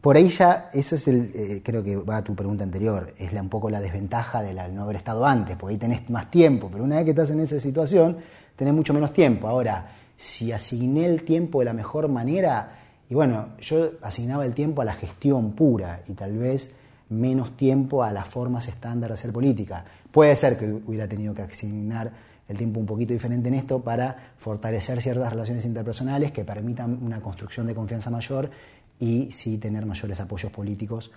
por 0.00 0.16
ahí 0.16 0.28
ya, 0.28 0.70
eso 0.72 0.94
es 0.94 1.08
el, 1.08 1.30
eh, 1.34 1.62
creo 1.64 1.82
que 1.82 1.96
va 1.96 2.18
a 2.18 2.24
tu 2.24 2.34
pregunta 2.34 2.64
anterior, 2.64 3.12
es 3.18 3.32
la, 3.32 3.42
un 3.42 3.48
poco 3.48 3.70
la 3.70 3.80
desventaja 3.80 4.42
de 4.42 4.54
no 4.70 4.82
haber 4.82 4.96
estado 4.96 5.26
antes, 5.26 5.56
porque 5.56 5.74
ahí 5.74 5.78
tenés 5.78 6.08
más 6.11 6.30
tiempo, 6.30 6.68
pero 6.70 6.84
una 6.84 6.96
vez 6.96 7.04
que 7.04 7.11
estás 7.11 7.30
en 7.30 7.40
esa 7.40 7.58
situación, 7.61 8.18
tenés 8.56 8.74
mucho 8.74 8.92
menos 8.92 9.12
tiempo. 9.12 9.48
Ahora, 9.48 9.92
si 10.16 10.52
asigné 10.52 11.06
el 11.06 11.22
tiempo 11.22 11.61
de 11.61 11.66
la 11.66 11.72
mejor 11.72 12.08
manera, 12.08 12.78
y 13.08 13.14
bueno, 13.14 13.48
yo 13.61 13.90
asignaba 14.02 14.46
el 14.46 14.54
tiempo 14.54 14.82
a 14.82 14.84
la 14.84 14.94
gestión 14.94 15.52
pura 15.52 16.02
y 16.08 16.14
tal 16.14 16.38
vez 16.38 16.74
menos 17.11 17.56
tiempo 17.56 18.02
a 18.02 18.12
las 18.12 18.26
formas 18.26 18.66
estándar 18.68 19.11
de 19.11 19.14
hacer 19.14 19.32
política. 19.32 19.84
Puede 20.11 20.34
ser 20.36 20.56
que 20.56 20.72
hubiera 20.72 21.06
tenido 21.06 21.34
que 21.34 21.42
asignar 21.42 22.11
el 22.48 22.56
tiempo 22.56 22.80
un 22.80 22.86
poquito 22.86 23.12
diferente 23.12 23.48
en 23.48 23.54
esto 23.54 23.80
para 23.80 24.32
fortalecer 24.38 25.00
ciertas 25.00 25.30
relaciones 25.30 25.64
interpersonales 25.64 26.32
que 26.32 26.44
permitan 26.44 26.98
una 27.02 27.20
construcción 27.20 27.66
de 27.66 27.74
confianza 27.74 28.11
mayor 28.11 28.50
y 28.98 29.30
sí 29.30 29.58
tener 29.58 29.86
mayores 29.86 30.20
apoyos 30.20 30.50
políticos. 30.50 31.11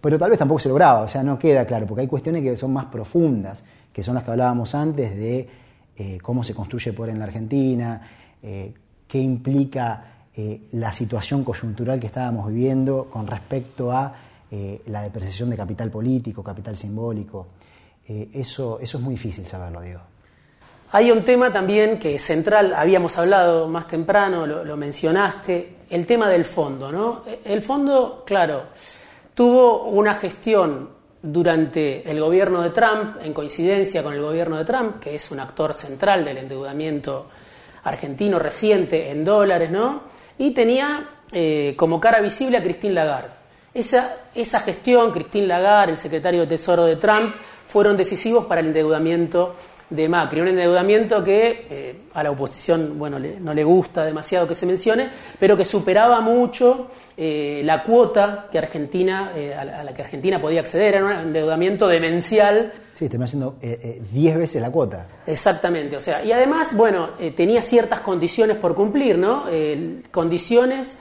Pero 0.00 0.18
tal 0.18 0.30
vez 0.30 0.38
tampoco 0.38 0.60
se 0.60 0.68
lograba, 0.68 1.00
o 1.00 1.08
sea, 1.08 1.22
no 1.22 1.38
queda 1.38 1.64
claro, 1.64 1.86
porque 1.86 2.02
hay 2.02 2.06
cuestiones 2.06 2.42
que 2.42 2.56
son 2.56 2.72
más 2.72 2.86
profundas, 2.86 3.64
que 3.92 4.02
son 4.02 4.14
las 4.14 4.24
que 4.24 4.30
hablábamos 4.30 4.74
antes 4.74 5.16
de 5.16 5.48
eh, 5.96 6.18
cómo 6.22 6.44
se 6.44 6.54
construye 6.54 6.92
poder 6.92 7.14
en 7.14 7.18
la 7.18 7.24
Argentina, 7.24 8.02
eh, 8.42 8.72
qué 9.08 9.18
implica 9.18 10.04
eh, 10.34 10.68
la 10.72 10.92
situación 10.92 11.42
coyuntural 11.42 11.98
que 11.98 12.06
estábamos 12.06 12.48
viviendo 12.48 13.08
con 13.10 13.26
respecto 13.26 13.90
a 13.90 14.14
la 14.86 15.02
depreciación 15.02 15.50
de 15.50 15.56
capital 15.56 15.90
político, 15.90 16.42
capital 16.42 16.76
simbólico. 16.76 17.46
eso, 18.06 18.78
eso 18.80 18.98
es 18.98 19.04
muy 19.04 19.14
difícil 19.14 19.46
saberlo, 19.46 19.80
Diego. 19.80 20.00
Hay 20.92 21.10
un 21.10 21.24
tema 21.24 21.52
también 21.52 21.98
que 21.98 22.14
es 22.14 22.22
central, 22.22 22.72
habíamos 22.74 23.18
hablado 23.18 23.66
más 23.68 23.88
temprano, 23.88 24.46
lo, 24.46 24.76
mencionaste, 24.76 25.76
el 25.90 26.06
tema 26.06 26.30
del 26.30 26.44
fondo. 26.44 26.92
¿no? 26.92 27.22
El 27.44 27.60
fondo, 27.60 28.22
claro, 28.24 28.62
tuvo 29.34 29.84
una 29.88 30.14
gestión 30.14 30.88
durante 31.20 32.08
el 32.08 32.20
gobierno 32.20 32.62
de 32.62 32.70
Trump, 32.70 33.16
en 33.22 33.32
coincidencia 33.32 34.02
con 34.02 34.14
el 34.14 34.22
gobierno 34.22 34.58
de 34.58 34.64
Trump, 34.64 35.00
que 35.00 35.16
es 35.16 35.30
un 35.32 35.40
actor 35.40 35.74
central 35.74 36.24
del 36.24 36.38
endeudamiento 36.38 37.26
argentino 37.82 38.38
reciente 38.38 39.10
en 39.10 39.24
dólares, 39.24 39.70
¿no? 39.70 40.02
Y 40.38 40.52
tenía 40.52 41.08
eh, 41.32 41.74
como 41.76 42.00
cara 42.00 42.20
visible 42.20 42.58
a 42.58 42.62
Christine 42.62 42.94
Lagarde. 42.94 43.35
Esa, 43.76 44.16
esa 44.34 44.60
gestión, 44.60 45.12
Christine 45.12 45.46
Lagarde, 45.46 45.92
el 45.92 45.98
secretario 45.98 46.40
de 46.40 46.46
Tesoro 46.46 46.86
de 46.86 46.96
Trump, 46.96 47.30
fueron 47.66 47.94
decisivos 47.98 48.46
para 48.46 48.62
el 48.62 48.68
endeudamiento 48.68 49.54
de 49.90 50.08
Macri, 50.08 50.40
un 50.40 50.48
endeudamiento 50.48 51.22
que 51.22 51.66
eh, 51.68 51.96
a 52.14 52.22
la 52.22 52.30
oposición 52.30 52.98
bueno, 52.98 53.18
no 53.18 53.52
le 53.52 53.64
gusta 53.64 54.06
demasiado 54.06 54.48
que 54.48 54.54
se 54.54 54.64
mencione, 54.64 55.10
pero 55.38 55.58
que 55.58 55.66
superaba 55.66 56.22
mucho 56.22 56.88
eh, 57.18 57.60
la 57.64 57.82
cuota 57.82 58.48
que 58.50 58.56
Argentina, 58.56 59.32
eh, 59.36 59.54
a, 59.54 59.84
la, 59.84 59.92
que 59.92 60.00
Argentina 60.00 60.40
podía 60.40 60.60
acceder, 60.60 60.94
era 60.94 61.04
un 61.04 61.12
endeudamiento 61.12 61.86
demencial. 61.86 62.72
Sí, 62.94 63.10
terminó 63.10 63.26
siendo 63.26 63.56
10 63.60 64.38
veces 64.38 64.62
la 64.62 64.70
cuota. 64.72 65.06
Exactamente, 65.26 65.98
o 65.98 66.00
sea, 66.00 66.24
y 66.24 66.32
además, 66.32 66.74
bueno, 66.74 67.10
tenía 67.36 67.60
ciertas 67.60 68.00
condiciones 68.00 68.56
por 68.56 68.74
cumplir, 68.74 69.18
¿no? 69.18 69.44
condiciones 70.10 71.00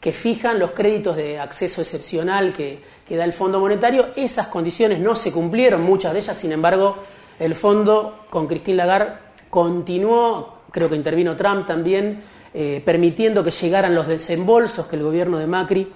que 0.00 0.12
fijan 0.12 0.58
los 0.58 0.72
créditos 0.72 1.16
de 1.16 1.40
acceso 1.40 1.80
excepcional 1.80 2.52
que, 2.52 2.80
da 3.10 3.24
el 3.24 3.32
Fondo 3.32 3.58
Monetario, 3.58 4.08
esas 4.16 4.48
condiciones 4.48 5.00
no 5.00 5.16
se 5.16 5.32
cumplieron, 5.32 5.82
muchas 5.82 6.12
de 6.12 6.20
ellas, 6.20 6.36
sin 6.36 6.52
embargo, 6.52 6.96
el 7.38 7.54
fondo 7.54 8.26
con 8.30 8.46
Christine 8.46 8.76
Lagarde 8.76 9.12
continuó, 9.50 10.58
creo 10.70 10.88
que 10.88 10.96
intervino 10.96 11.34
Trump 11.34 11.66
también, 11.66 12.22
eh, 12.52 12.82
permitiendo 12.84 13.42
que 13.42 13.50
llegaran 13.50 13.94
los 13.94 14.06
desembolsos 14.06 14.86
que 14.86 14.96
el 14.96 15.02
gobierno 15.02 15.38
de 15.38 15.46
Macri 15.46 15.92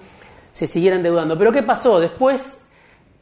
se 0.51 0.67
siguiera 0.67 0.95
endeudando. 0.95 1.37
Pero 1.37 1.51
¿qué 1.51 1.63
pasó? 1.63 1.99
Después, 1.99 2.67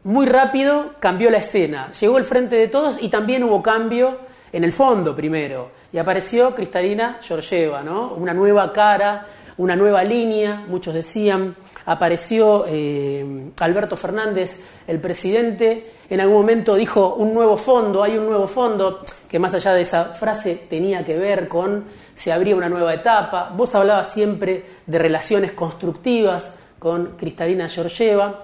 muy 0.04 0.26
rápido, 0.26 0.96
cambió 1.00 1.30
la 1.30 1.38
escena. 1.38 1.92
Llegó 1.92 2.18
el 2.18 2.26
frente 2.26 2.56
de 2.56 2.68
todos 2.68 3.02
y 3.02 3.10
también 3.10 3.44
hubo 3.44 3.62
cambio 3.62 4.20
en 4.52 4.64
el 4.64 4.74
fondo 4.74 5.16
primero. 5.16 5.72
Y 5.94 5.98
apareció 5.98 6.54
Cristalina 6.56 7.20
Georgieva, 7.22 7.84
¿no? 7.84 8.14
Una 8.14 8.34
nueva 8.34 8.72
cara, 8.74 9.26
una 9.58 9.76
nueva 9.76 10.04
línea, 10.04 10.64
muchos 10.68 10.94
decían. 10.94 11.56
Apareció 11.86 12.66
eh, 12.68 13.52
Alberto 13.60 13.98
Fernández, 13.98 14.64
el 14.88 15.00
presidente, 15.00 15.92
en 16.10 16.20
algún 16.22 16.38
momento 16.38 16.76
dijo 16.76 17.16
un 17.16 17.34
nuevo 17.34 17.58
fondo, 17.58 18.04
hay 18.04 18.18
un 18.18 18.26
nuevo 18.26 18.48
fondo, 18.48 19.04
que 19.30 19.40
más 19.40 19.54
allá 19.54 19.74
de 19.74 19.82
esa 19.82 20.06
frase 20.06 20.68
tenía 20.70 21.06
que 21.06 21.18
ver 21.18 21.48
con 21.48 21.86
se 22.16 22.32
abría 22.32 22.56
una 22.56 22.70
nueva 22.70 22.94
etapa. 22.94 23.54
Vos 23.56 23.74
hablabas 23.76 24.14
siempre 24.14 24.66
de 24.86 25.00
relaciones 25.00 25.54
constructivas 25.54 26.54
con 26.80 27.16
Cristalina 27.18 27.70
Georgieva. 27.70 28.44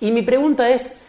Y 0.00 0.12
mi 0.12 0.22
pregunta 0.22 0.70
es, 0.70 1.00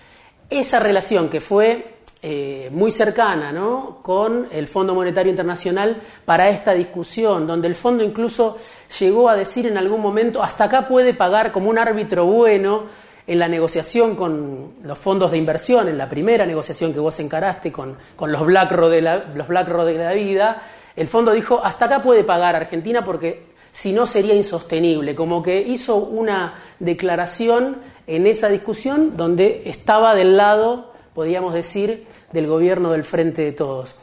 esa 0.49 0.80
relación 0.80 1.30
que 1.30 1.41
fue 1.41 1.97
eh, 2.30 2.70
muy 2.74 2.91
cercana 2.91 3.54
¿no? 3.54 3.99
con 4.02 4.49
el 4.52 4.68
Fondo 4.68 4.94
Monetario 4.94 5.30
Internacional 5.30 5.95
para 6.26 6.49
esta 6.49 6.74
discusión, 6.74 7.48
donde 7.48 7.70
el 7.70 7.76
fondo 7.76 8.04
incluso 8.04 8.58
llegó 8.99 9.30
a 9.30 9.38
decir 9.38 9.66
en 9.66 9.78
algún 9.78 10.02
momento, 10.02 10.44
hasta 10.44 10.66
acá 10.66 10.90
puede 10.90 11.14
pagar 11.14 11.54
como 11.54 11.70
un 11.70 11.78
árbitro 11.78 12.26
bueno 12.26 12.84
en 13.26 13.40
la 13.40 13.48
negociación 13.48 14.18
con 14.18 14.74
los 14.84 14.98
fondos 14.98 15.32
de 15.32 15.38
inversión, 15.38 15.88
en 15.88 15.98
la 15.98 16.10
primera 16.10 16.45
negociación 16.45 16.91
que 16.91 16.99
vos 16.99 17.18
encaraste 17.22 17.72
con, 17.72 17.95
los 18.20 18.45
BlackRock 18.45 18.90
de, 18.90 19.02
la, 19.02 19.24
los 19.34 19.48
de 19.48 19.98
la 19.98 20.12
vida, 20.12 20.62
el 20.98 21.08
fondo 21.08 21.32
dijo, 21.32 21.62
hasta 21.64 21.86
acá 21.86 22.04
puede 22.04 22.26
pagar 22.26 22.58
Argentina 22.58 23.06
porque 23.06 23.45
si 23.72 23.94
no 23.94 24.06
sería 24.06 24.34
insostenible, 24.34 25.16
como 25.16 25.41
que 25.41 25.62
hizo 25.62 25.95
una 25.95 26.56
declaración 26.80 27.78
en 28.06 28.28
esa 28.28 28.49
discusión 28.49 29.16
donde 29.16 29.62
estaba 29.64 30.14
del 30.14 30.36
lado, 30.36 30.91
podríamos 31.18 31.52
decir, 31.56 32.06
del 32.32 32.48
gobierno 32.48 32.91
del 32.91 33.04
Frente 33.04 33.44
de 33.44 33.52
Todos. 33.52 33.95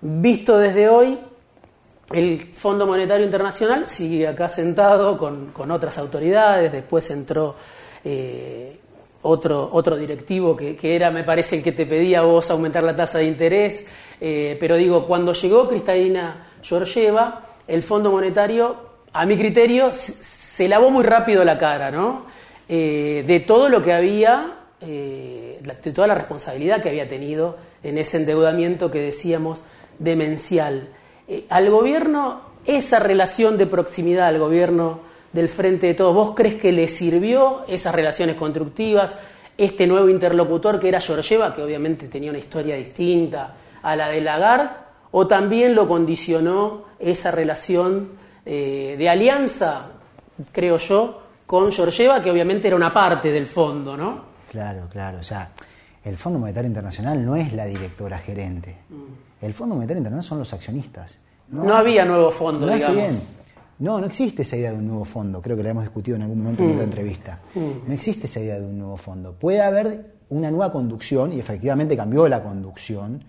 Visto 0.00 0.58
desde 0.58 0.88
hoy, 0.88 1.18
el 2.12 2.50
Fondo 2.54 2.86
Monetario 2.86 3.24
Internacional 3.24 3.88
sigue 3.88 4.26
acá 4.26 4.48
sentado 4.48 5.16
con, 5.16 5.52
con 5.52 5.70
otras 5.70 5.96
autoridades, 5.98 6.72
después 6.72 7.10
entró 7.10 7.54
eh, 8.04 8.78
otro, 9.22 9.70
otro 9.72 9.96
directivo 9.96 10.56
que, 10.56 10.76
era, 10.82 11.10
me 11.10 11.24
parece, 11.24 11.56
el 11.56 11.62
que 11.62 11.72
te 11.72 11.86
pedía 11.86 12.20
a 12.20 12.22
vos 12.22 12.50
aumentar 12.50 12.82
la 12.82 12.94
tasa 12.94 13.18
de 13.18 13.24
interés. 13.24 13.86
Eh, 14.20 14.56
pero 14.60 14.76
digo, 14.76 15.06
cuando 15.06 15.32
llegó 15.32 15.68
Cristalina 15.68 16.48
Georgieva, 16.62 17.42
el 17.66 17.82
Fondo 17.82 18.10
Monetario, 18.10 18.92
a 19.12 19.24
mi 19.26 19.36
criterio, 19.36 19.90
se 19.92 20.68
lavó 20.68 20.90
muy 20.90 21.04
rápido 21.04 21.44
la 21.44 21.58
cara, 21.58 21.90
¿no? 21.90 22.26
Eh, 22.68 23.24
de 23.26 23.40
todo 23.40 23.68
lo 23.68 23.82
que 23.82 23.92
había, 23.92 24.61
eh, 24.82 25.60
toda 25.94 26.06
la 26.06 26.14
responsabilidad 26.14 26.82
que 26.82 26.88
había 26.88 27.08
tenido 27.08 27.56
en 27.82 27.98
ese 27.98 28.18
endeudamiento 28.18 28.90
que 28.90 29.00
decíamos 29.00 29.62
demencial. 29.98 30.88
al 31.48 31.70
gobierno, 31.70 32.40
esa 32.66 32.98
relación 32.98 33.58
de 33.58 33.66
proximidad 33.66 34.28
al 34.28 34.38
gobierno 34.38 35.00
del 35.32 35.48
Frente 35.48 35.88
de 35.88 35.94
Todos, 35.94 36.14
¿vos 36.14 36.34
crees 36.34 36.56
que 36.56 36.72
le 36.72 36.88
sirvió 36.88 37.64
esas 37.66 37.94
relaciones 37.94 38.36
constructivas? 38.36 39.16
Este 39.56 39.86
nuevo 39.86 40.08
interlocutor 40.08 40.78
que 40.78 40.88
era 40.88 41.00
Georgieva, 41.00 41.54
que 41.54 41.62
obviamente 41.62 42.08
tenía 42.08 42.30
una 42.30 42.38
historia 42.38 42.76
distinta 42.76 43.54
a 43.82 43.96
la 43.96 44.08
de 44.08 44.20
Lagarde, 44.20 44.70
o 45.10 45.26
también 45.26 45.74
lo 45.74 45.86
condicionó 45.86 46.84
esa 46.98 47.30
relación 47.30 48.12
eh, 48.46 48.96
de 48.98 49.08
alianza, 49.08 49.90
creo 50.52 50.78
yo, 50.78 51.22
con 51.46 51.70
Georgieva, 51.70 52.22
que 52.22 52.30
obviamente 52.30 52.68
era 52.68 52.76
una 52.76 52.92
parte 52.92 53.30
del 53.30 53.46
fondo, 53.46 53.96
¿no? 53.96 54.31
Claro, 54.52 54.86
claro. 54.90 55.18
O 55.20 55.22
sea, 55.22 55.50
el 56.04 56.18
Fondo 56.18 56.38
Monetario 56.38 56.68
Internacional 56.68 57.24
no 57.24 57.36
es 57.36 57.54
la 57.54 57.64
directora 57.64 58.18
gerente. 58.18 58.76
Mm. 58.90 59.44
El 59.46 59.54
Fondo 59.54 59.74
Monetario 59.74 59.98
Internacional 59.98 60.28
son 60.28 60.38
los 60.40 60.52
accionistas. 60.52 61.18
No, 61.48 61.74
había 61.74 62.04
nuevo 62.04 62.30
fondo, 62.30 62.66
digamos. 62.66 63.22
No, 63.78 63.98
no 63.98 64.06
existe 64.06 64.42
esa 64.42 64.56
idea 64.58 64.72
de 64.72 64.78
un 64.78 64.86
nuevo 64.86 65.06
fondo. 65.06 65.40
Creo 65.40 65.56
que 65.56 65.62
la 65.62 65.70
hemos 65.70 65.84
discutido 65.84 66.16
en 66.16 66.22
algún 66.22 66.42
momento 66.42 66.62
en 66.62 66.70
otra 66.72 66.82
mm. 66.82 66.84
entrevista. 66.84 67.40
Mm. 67.54 67.88
No 67.88 67.94
existe 67.94 68.26
esa 68.26 68.40
idea 68.40 68.60
de 68.60 68.66
un 68.66 68.78
nuevo 68.78 68.96
fondo. 68.98 69.32
Puede 69.32 69.62
haber 69.62 70.12
una 70.28 70.50
nueva 70.50 70.70
conducción, 70.70 71.32
y 71.32 71.40
efectivamente 71.40 71.96
cambió 71.96 72.28
la 72.28 72.42
conducción, 72.42 73.24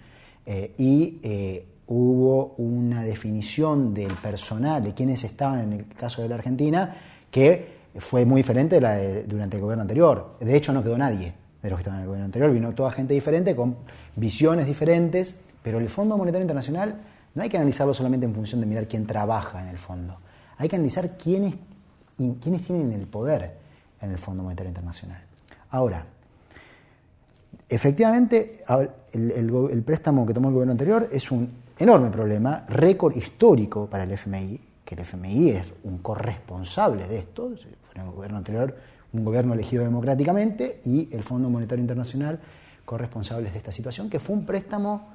eh, 0.46 0.74
y 0.78 1.20
eh, 1.24 1.66
hubo 1.88 2.56
una 2.58 3.04
definición 3.04 3.94
del 3.94 4.14
personal, 4.16 4.84
de 4.84 4.94
quienes 4.94 5.24
estaban 5.24 5.62
en 5.62 5.74
el 5.74 5.88
caso 5.88 6.22
de 6.22 6.28
la 6.28 6.36
Argentina, 6.36 6.96
que 7.32 7.73
fue 7.98 8.26
muy 8.26 8.40
diferente 8.40 8.76
de 8.76 8.82
la 8.82 8.98
durante 9.26 9.58
el 9.58 9.62
gobierno 9.62 9.82
anterior. 9.82 10.38
De 10.40 10.56
hecho, 10.56 10.74
no 10.74 10.84
quedó 10.84 10.98
nadie 10.98 11.34
de 11.62 11.70
los 11.70 11.78
que 11.78 11.82
estaban 11.82 12.00
en 12.00 12.04
el 12.04 12.08
gobierno 12.08 12.26
anterior, 12.26 12.52
vino 12.52 12.74
toda 12.74 12.92
gente 12.92 13.14
diferente, 13.14 13.56
con 13.56 13.78
visiones 14.16 14.66
diferentes, 14.66 15.40
pero 15.62 15.78
el 15.78 15.88
Fondo 15.88 16.18
Monetario 16.18 16.44
Internacional 16.44 16.96
no 17.36 17.42
hay 17.42 17.50
que 17.50 17.58
analizarlo 17.58 17.94
solamente 17.94 18.26
en 18.26 18.34
función 18.34 18.60
de 18.60 18.68
mirar 18.68 18.88
quién 18.88 19.06
trabaja 19.06 19.62
en 19.62 19.70
el 19.70 19.78
fondo 19.78 20.18
hay 20.58 20.70
que 20.70 20.76
analizar 20.76 21.18
quiénes, 21.18 21.56
quiénes 22.18 22.62
tienen 22.62 22.92
el 22.94 23.08
poder 23.08 23.52
en 24.02 24.12
el 24.12 24.18
Fondo 24.18 24.44
Monetario 24.44 24.70
Internacional. 24.70 25.22
Ahora, 25.72 26.06
efectivamente, 27.68 28.64
el, 29.12 29.84
préstamo 29.86 30.26
que 30.26 30.34
tomó 30.34 30.50
el 30.50 30.54
gobierno 30.54 30.72
anterior 30.72 31.10
es 31.12 31.32
un 31.32 31.50
enorme 31.78 32.10
problema, 32.12 32.66
récord 32.68 33.16
histórico 33.16 33.88
para 33.88 34.04
el 34.04 34.12
FMI, 34.12 34.60
que 34.86 34.96
el 34.96 35.02
FMI 35.02 35.50
es 35.50 35.68
un 35.84 36.00
corresponsable 36.00 37.08
de 37.08 37.20
esto, 37.20 37.52
fue 37.94 38.06
el 38.10 38.12
gobierno 38.12 38.38
anterior 38.38 38.76
un 39.14 39.24
gobierno 39.24 39.54
elegido 39.54 39.84
democráticamente 39.84 40.82
y 40.86 41.08
el 41.14 41.24
Fondo 41.24 41.50
Monetario 41.50 41.82
Internacional 41.82 42.40
corresponsables 42.84 43.54
de 43.54 43.60
esta 43.60 43.72
situación, 43.72 44.10
que 44.10 44.20
fue 44.20 44.36
un 44.36 44.46
préstamo 44.46 45.10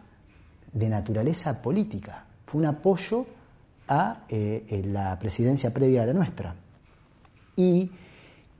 de 0.73 0.89
naturaleza 0.89 1.61
política, 1.61 2.25
fue 2.47 2.61
un 2.61 2.67
apoyo 2.67 3.27
a 3.89 4.25
eh, 4.29 4.83
la 4.87 5.19
presidencia 5.19 5.75
previa 5.75 6.05
a 6.05 6.07
la 6.07 6.13
nuestra. 6.13 6.55
Y 7.57 7.91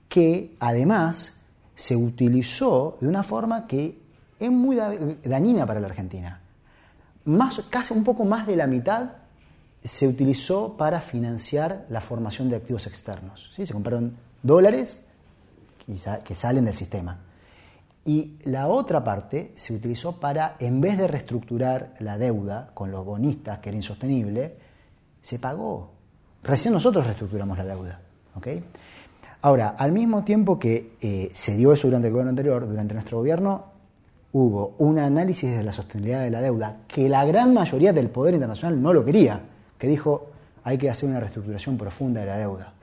que 0.09 0.55
además 0.59 1.41
se 1.75 1.95
utilizó 1.95 2.97
de 2.99 3.07
una 3.07 3.23
forma 3.23 3.65
que 3.65 3.97
es 4.39 4.51
muy 4.51 4.75
dañina 5.23 5.65
para 5.65 5.79
la 5.79 5.87
Argentina. 5.87 6.41
Más, 7.25 7.61
casi 7.69 7.93
un 7.93 8.03
poco 8.03 8.25
más 8.25 8.45
de 8.45 8.55
la 8.55 8.67
mitad 8.67 9.11
se 9.83 10.07
utilizó 10.07 10.75
para 10.77 11.01
financiar 11.01 11.85
la 11.89 12.01
formación 12.01 12.49
de 12.49 12.57
activos 12.57 12.87
externos. 12.87 13.51
¿sí? 13.55 13.65
Se 13.65 13.73
compraron 13.73 14.15
dólares 14.43 15.01
que 16.23 16.35
salen 16.35 16.65
del 16.65 16.75
sistema. 16.75 17.17
Y 18.05 18.37
la 18.43 18.67
otra 18.67 19.03
parte 19.03 19.51
se 19.55 19.73
utilizó 19.73 20.19
para, 20.19 20.55
en 20.59 20.81
vez 20.81 20.97
de 20.97 21.07
reestructurar 21.07 21.95
la 21.99 22.17
deuda 22.17 22.71
con 22.73 22.91
los 22.91 23.05
bonistas, 23.05 23.59
que 23.59 23.69
era 23.69 23.75
insostenible, 23.75 24.55
se 25.21 25.39
pagó. 25.39 25.91
Recién 26.43 26.73
nosotros 26.73 27.05
reestructuramos 27.05 27.57
la 27.57 27.65
deuda. 27.65 27.99
Ahora, 29.41 29.69
al 29.77 29.91
mismo 29.91 30.23
tiempo 30.23 30.59
que 30.59 30.93
eh, 31.01 31.29
se 31.33 31.55
dio 31.55 31.73
eso 31.73 31.87
durante 31.87 32.07
el 32.07 32.13
gobierno 32.13 32.29
anterior, 32.29 32.67
durante 32.67 32.93
nuestro 32.93 33.17
gobierno, 33.17 33.65
hubo 34.31 34.75
un 34.77 34.99
análisis 34.99 35.49
de 35.49 35.63
la 35.63 35.73
sostenibilidad 35.73 36.21
de 36.21 36.29
la 36.29 36.41
deuda 36.41 36.77
que 36.87 37.09
la 37.09 37.25
gran 37.25 37.53
mayoría 37.53 37.93
del 37.93 38.09
poder 38.09 38.33
internacional 38.33 38.81
no 38.81 38.93
lo 38.93 39.03
quería, 39.03 39.41
que 39.79 39.87
dijo 39.87 40.27
hay 40.63 40.77
que 40.77 40.89
hacer 40.89 41.09
una 41.09 41.19
reestructuración 41.19 41.77
profunda 41.77 42.19
de 42.19 42.27
la 42.27 42.37
deuda. 42.37 42.73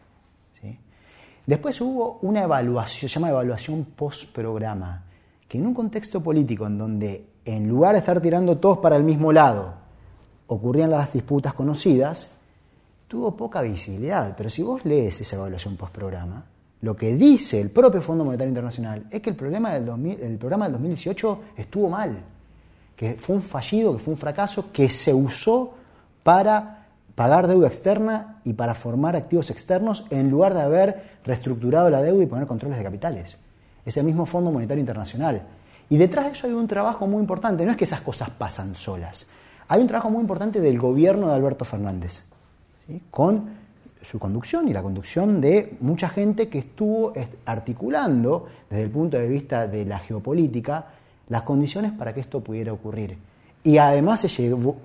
Después 1.46 1.80
hubo 1.80 2.18
una 2.22 2.42
evaluación, 2.42 3.08
se 3.08 3.14
llama 3.14 3.28
evaluación 3.28 3.84
post-programa, 3.84 5.04
que 5.46 5.58
en 5.58 5.66
un 5.68 5.74
contexto 5.74 6.20
político 6.20 6.66
en 6.66 6.76
donde 6.76 7.24
en 7.44 7.68
lugar 7.68 7.92
de 7.92 8.00
estar 8.00 8.20
tirando 8.20 8.58
todos 8.58 8.78
para 8.78 8.96
el 8.96 9.04
mismo 9.04 9.30
lado, 9.32 9.74
ocurrían 10.48 10.90
las 10.90 11.12
disputas 11.12 11.54
conocidas, 11.54 12.32
tuvo 13.06 13.36
poca 13.36 13.62
visibilidad. 13.62 14.34
Pero 14.36 14.50
si 14.50 14.62
vos 14.62 14.84
lees 14.84 15.20
esa 15.20 15.36
evaluación 15.36 15.76
post-programa, 15.76 16.44
lo 16.80 16.96
que 16.96 17.14
dice 17.14 17.60
el 17.60 17.70
propio 17.70 18.02
Fondo 18.02 18.24
Monetario 18.24 18.48
Internacional 18.48 19.06
es 19.08 19.22
que 19.22 19.30
el, 19.30 19.36
problema 19.36 19.72
del 19.72 19.88
el 20.20 20.38
programa 20.38 20.64
del 20.64 20.72
2018 20.72 21.40
estuvo 21.56 21.88
mal, 21.88 22.18
que 22.96 23.14
fue 23.14 23.36
un 23.36 23.42
fallido, 23.42 23.92
que 23.92 24.02
fue 24.02 24.14
un 24.14 24.18
fracaso, 24.18 24.72
que 24.72 24.90
se 24.90 25.14
usó 25.14 25.74
para 26.24 26.75
pagar 27.16 27.48
deuda 27.48 27.66
externa 27.66 28.40
y 28.44 28.52
para 28.52 28.74
formar 28.74 29.16
activos 29.16 29.50
externos 29.50 30.04
en 30.10 30.30
lugar 30.30 30.54
de 30.54 30.60
haber 30.60 31.16
reestructurado 31.24 31.90
la 31.90 32.02
deuda 32.02 32.22
y 32.22 32.26
poner 32.26 32.46
controles 32.46 32.78
de 32.78 32.84
capitales. 32.84 33.38
Es 33.84 33.96
el 33.96 34.04
mismo 34.04 34.26
Fondo 34.26 34.52
Monetario 34.52 34.80
Internacional. 34.80 35.42
Y 35.88 35.96
detrás 35.96 36.26
de 36.26 36.32
eso 36.32 36.46
hay 36.46 36.52
un 36.52 36.68
trabajo 36.68 37.06
muy 37.06 37.20
importante. 37.20 37.64
No 37.64 37.70
es 37.70 37.76
que 37.76 37.84
esas 37.84 38.02
cosas 38.02 38.30
pasan 38.30 38.74
solas. 38.74 39.28
Hay 39.68 39.80
un 39.80 39.88
trabajo 39.88 40.10
muy 40.10 40.20
importante 40.20 40.60
del 40.60 40.78
gobierno 40.78 41.28
de 41.28 41.34
Alberto 41.34 41.64
Fernández, 41.64 42.24
con 43.10 43.66
su 44.02 44.18
conducción 44.18 44.68
y 44.68 44.72
la 44.72 44.82
conducción 44.82 45.40
de 45.40 45.76
mucha 45.80 46.08
gente 46.08 46.48
que 46.48 46.58
estuvo 46.58 47.12
articulando 47.46 48.46
desde 48.68 48.84
el 48.84 48.90
punto 48.90 49.16
de 49.16 49.26
vista 49.26 49.66
de 49.66 49.84
la 49.84 49.98
geopolítica 49.98 50.86
las 51.28 51.42
condiciones 51.42 51.92
para 51.92 52.12
que 52.14 52.20
esto 52.20 52.40
pudiera 52.40 52.72
ocurrir. 52.72 53.16
Y 53.64 53.78
además 53.78 54.20
se 54.20 54.28
llegó, 54.28 54.76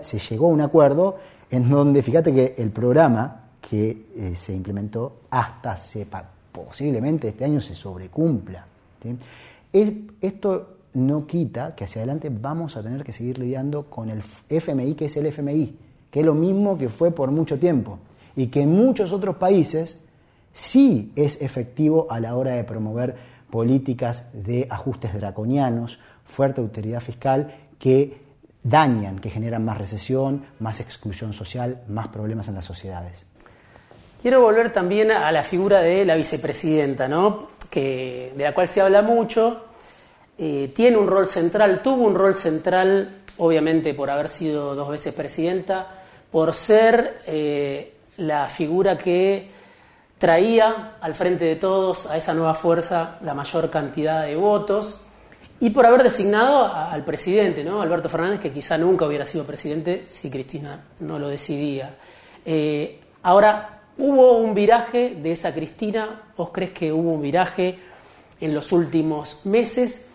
se 0.00 0.18
llegó 0.18 0.46
a 0.46 0.50
un 0.50 0.62
acuerdo 0.62 1.18
en 1.50 1.68
donde, 1.68 2.02
fíjate 2.02 2.34
que 2.34 2.54
el 2.58 2.70
programa 2.70 3.42
que 3.60 4.06
eh, 4.16 4.32
se 4.36 4.54
implementó 4.54 5.20
hasta 5.30 5.76
sepa, 5.76 6.24
posiblemente 6.52 7.28
este 7.28 7.44
año 7.44 7.60
se 7.60 7.74
sobrecumpla. 7.74 8.66
esto 9.72 10.76
no 10.94 11.26
quita 11.26 11.74
que 11.74 11.84
hacia 11.84 12.00
adelante 12.00 12.30
vamos 12.30 12.76
a 12.76 12.82
tener 12.82 13.04
que 13.04 13.12
seguir 13.12 13.38
lidiando 13.38 13.84
con 13.84 14.08
el 14.08 14.22
FMI, 14.48 14.94
que 14.94 15.06
es 15.06 15.16
el 15.16 15.26
FMI, 15.26 15.76
que 16.10 16.20
es 16.20 16.26
lo 16.26 16.34
mismo 16.34 16.78
que 16.78 16.88
fue 16.88 17.10
por 17.10 17.30
mucho 17.30 17.58
tiempo 17.58 17.98
y 18.34 18.46
que 18.46 18.62
en 18.62 18.72
muchos 18.72 19.12
otros 19.12 19.36
países 19.36 20.00
sí 20.52 21.12
es 21.16 21.42
efectivo 21.42 22.06
a 22.08 22.20
la 22.20 22.36
hora 22.36 22.52
de 22.52 22.64
promover 22.64 23.16
políticas 23.50 24.30
de 24.32 24.66
ajustes 24.70 25.14
draconianos, 25.14 25.98
fuerte 26.24 26.60
autoridad 26.60 27.00
fiscal 27.00 27.54
que 27.78 28.25
dañan, 28.68 29.18
que 29.18 29.30
generan 29.30 29.64
más 29.64 29.78
recesión, 29.78 30.44
más 30.58 30.80
exclusión 30.80 31.32
social, 31.32 31.82
más 31.88 32.08
problemas 32.08 32.48
en 32.48 32.54
las 32.54 32.64
sociedades. 32.64 33.24
Quiero 34.20 34.40
volver 34.40 34.72
también 34.72 35.10
a 35.10 35.30
la 35.30 35.42
figura 35.42 35.80
de 35.80 36.04
la 36.04 36.16
vicepresidenta, 36.16 37.06
¿no? 37.06 37.48
que, 37.70 38.32
de 38.36 38.44
la 38.44 38.54
cual 38.54 38.66
se 38.66 38.80
habla 38.80 39.02
mucho, 39.02 39.66
eh, 40.38 40.72
tiene 40.74 40.96
un 40.96 41.06
rol 41.06 41.28
central, 41.28 41.80
tuvo 41.82 42.04
un 42.04 42.14
rol 42.14 42.34
central, 42.34 43.22
obviamente 43.38 43.94
por 43.94 44.10
haber 44.10 44.28
sido 44.28 44.74
dos 44.74 44.88
veces 44.88 45.14
presidenta, 45.14 45.86
por 46.32 46.52
ser 46.54 47.20
eh, 47.26 47.94
la 48.16 48.48
figura 48.48 48.98
que 48.98 49.48
traía 50.18 50.96
al 51.00 51.14
frente 51.14 51.44
de 51.44 51.56
todos 51.56 52.06
a 52.06 52.16
esa 52.16 52.34
nueva 52.34 52.54
fuerza 52.54 53.18
la 53.22 53.34
mayor 53.34 53.70
cantidad 53.70 54.24
de 54.24 54.34
votos 54.34 55.05
y 55.58 55.70
por 55.70 55.86
haber 55.86 56.02
designado 56.02 56.72
al 56.74 57.02
presidente, 57.04 57.64
¿no? 57.64 57.80
Alberto 57.80 58.08
Fernández, 58.08 58.40
que 58.40 58.52
quizá 58.52 58.76
nunca 58.76 59.06
hubiera 59.06 59.24
sido 59.24 59.44
presidente 59.44 60.04
si 60.06 60.30
Cristina 60.30 60.84
no 61.00 61.18
lo 61.18 61.28
decidía. 61.28 61.94
Eh, 62.44 63.00
ahora, 63.22 63.80
¿hubo 63.96 64.36
un 64.36 64.54
viraje 64.54 65.16
de 65.20 65.32
esa 65.32 65.54
Cristina? 65.54 66.24
¿Vos 66.36 66.50
crees 66.52 66.72
que 66.72 66.92
hubo 66.92 67.12
un 67.12 67.22
viraje 67.22 67.78
en 68.38 68.54
los 68.54 68.70
últimos 68.70 69.46
meses? 69.46 70.08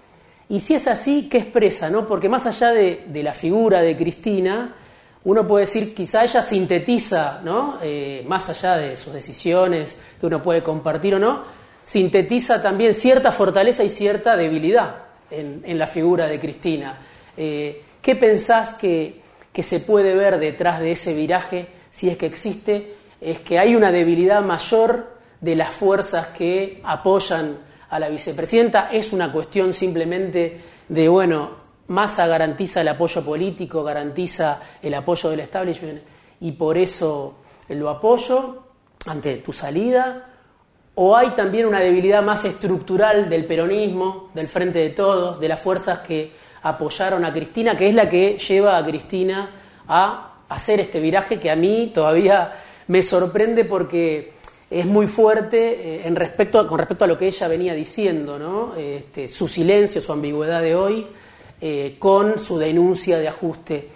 Y 0.49 0.59
si 0.59 0.75
es 0.75 0.87
así, 0.87 1.27
¿qué 1.27 1.39
expresa? 1.39 1.89
No? 1.89 2.07
Porque 2.07 2.29
más 2.29 2.45
allá 2.45 2.71
de, 2.71 3.07
la 3.23 3.33
figura 3.33 3.81
de 3.81 3.97
Cristina, 3.97 4.75
uno 5.23 5.47
puede 5.47 5.65
decir, 5.65 5.95
quizá 5.95 6.23
ella 6.23 6.43
sintetiza, 6.43 7.41
¿no? 7.43 7.79
Eh, 7.81 8.23
más 8.27 8.47
allá 8.49 8.77
de 8.77 8.95
sus 8.95 9.11
decisiones 9.11 9.95
que 10.19 10.27
uno 10.27 10.43
puede 10.43 10.61
compartir 10.61 11.15
o 11.15 11.19
no, 11.19 11.41
sintetiza 11.81 12.61
también 12.61 12.93
cierta 12.93 13.31
fortaleza 13.31 13.83
y 13.83 13.89
cierta 13.89 14.35
debilidad 14.35 15.10
en, 15.31 15.77
la 15.77 15.87
figura 15.87 16.27
de 16.27 16.39
Cristina. 16.39 16.97
Eh, 17.35 17.81
¿Qué 18.01 18.15
pensás 18.15 18.73
que, 18.73 19.21
que 19.51 19.63
se 19.63 19.79
puede 19.79 20.15
ver 20.15 20.39
detrás 20.39 20.79
de 20.79 20.91
ese 20.91 21.13
viraje, 21.13 21.67
si 21.89 22.09
es 22.09 22.17
que 22.17 22.25
existe? 22.25 22.95
Es 23.19 23.39
que 23.39 23.59
hay 23.59 23.75
una 23.75 23.91
debilidad 23.91 24.41
mayor 24.41 25.15
de 25.39 25.55
las 25.55 25.69
fuerzas 25.69 26.27
que 26.27 26.81
apoyan 26.83 27.57
a 27.89 27.99
la 27.99 28.09
vicepresidenta. 28.09 28.89
Es 28.91 29.13
una 29.13 29.31
cuestión 29.31 29.73
simplemente 29.73 30.61
de, 30.87 31.07
bueno, 31.07 31.61
Massa 31.87 32.25
garantiza 32.25 32.81
el 32.81 32.87
apoyo 32.87 33.23
político, 33.23 33.83
garantiza 33.83 34.61
el 34.81 34.93
apoyo 34.93 35.29
del 35.29 35.41
establishment 35.41 36.01
y 36.39 36.53
por 36.53 36.77
eso 36.77 37.35
lo 37.67 37.89
apoyo 37.89 38.63
ante 39.07 39.37
tu 39.37 39.51
salida. 39.51 40.30
¿O 41.03 41.17
hay 41.17 41.31
también 41.31 41.65
una 41.65 41.79
debilidad 41.79 42.21
más 42.21 42.45
estructural 42.45 43.27
del 43.27 43.45
peronismo, 43.45 44.29
del 44.35 44.47
Frente 44.47 44.77
de 44.77 44.91
Todos, 44.91 45.39
de 45.39 45.47
las 45.47 45.59
fuerzas 45.59 46.01
que 46.01 46.31
apoyaron 46.61 47.25
a 47.25 47.33
Cristina, 47.33 47.75
que 47.75 47.87
es 47.87 47.95
la 47.95 48.07
que 48.07 48.37
lleva 48.37 48.77
a 48.77 48.85
Cristina 48.85 49.49
a 49.87 50.33
hacer 50.47 50.79
este 50.79 50.99
viraje 50.99 51.39
que 51.39 51.49
a 51.49 51.55
mí 51.55 51.89
todavía 51.91 52.51
me 52.85 53.01
sorprende 53.01 53.65
porque 53.65 54.33
es 54.69 54.85
muy 54.85 55.07
fuerte 55.07 55.57
eh, 55.71 56.01
en 56.05 56.15
respecto 56.15 56.67
con 56.67 56.77
respecto 56.77 57.05
a 57.05 57.07
lo 57.07 57.17
que 57.17 57.25
ella 57.25 57.47
venía 57.47 57.73
diciendo, 57.73 58.37
¿no? 58.37 58.75
Este, 58.77 59.27
su 59.27 59.47
silencio, 59.47 60.01
su 60.01 60.13
ambigüedad 60.13 60.61
de 60.61 60.75
hoy, 60.75 61.07
eh, 61.61 61.95
con 61.97 62.37
su 62.37 62.59
denuncia 62.59 63.17
de 63.17 63.27
ajuste 63.27 63.87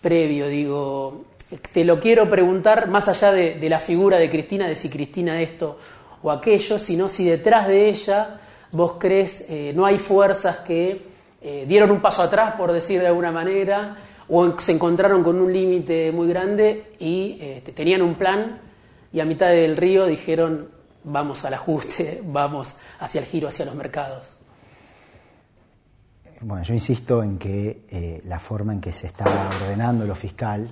previo. 0.00 0.48
Digo, 0.48 1.26
te 1.72 1.84
lo 1.84 2.00
quiero 2.00 2.28
preguntar 2.28 2.88
más 2.88 3.08
allá 3.08 3.30
de, 3.30 3.68
la 3.68 3.78
figura 3.78 4.18
de 4.18 4.28
Cristina, 4.30 4.66
de 4.66 4.74
si 4.74 4.90
Cristina 4.90 5.40
esto 5.40 5.78
o 6.26 6.30
aquello, 6.32 6.78
sino 6.78 7.08
si 7.08 7.24
detrás 7.24 7.68
de 7.68 7.88
ella 7.88 8.40
vos 8.72 8.94
crees 8.98 9.46
eh, 9.48 9.72
no 9.74 9.86
hay 9.86 9.98
fuerzas 9.98 10.58
que 10.58 11.14
dieron 11.68 11.92
un 11.92 12.00
paso 12.00 12.22
atrás, 12.22 12.54
por 12.54 12.72
decir 12.72 12.98
de 12.98 13.06
alguna 13.06 13.30
manera, 13.30 13.96
o 14.28 14.58
se 14.58 14.72
encontraron 14.72 15.22
con 15.22 15.38
un 15.40 15.52
límite 15.52 16.10
muy 16.10 16.26
grande 16.26 16.94
y 16.98 17.38
este, 17.40 17.70
tenían 17.70 18.02
un 18.02 18.16
plan 18.16 18.58
y 19.12 19.20
a 19.20 19.24
mitad 19.24 19.50
del 19.50 19.76
río 19.76 20.06
dijeron 20.06 20.68
vamos 21.04 21.44
al 21.44 21.54
ajuste, 21.54 22.20
vamos 22.26 22.76
hacia 23.00 23.20
el 23.20 23.26
giro, 23.26 23.48
hacia 23.48 23.64
los 23.64 23.74
mercados. 23.74 24.36
Bueno, 26.40 26.64
yo 26.64 26.74
insisto 26.74 27.22
en 27.22 27.38
que 27.38 27.86
eh, 27.88 28.22
la 28.26 28.38
forma 28.38 28.72
en 28.72 28.80
que 28.80 28.92
se 28.92 29.06
estaba 29.06 29.48
ordenando 29.62 30.04
lo 30.04 30.14
fiscal 30.14 30.68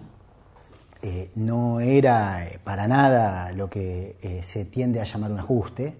eh, 1.05 1.31
no 1.37 1.81
era 1.81 2.47
eh, 2.47 2.59
para 2.63 2.89
nada 2.89 3.53
lo 3.53 3.69
que 3.71 4.41
se 4.43 4.65
tiende 4.65 5.01
a 5.01 5.05
llamar 5.05 5.31
un 5.31 5.39
ajuste, 5.39 5.97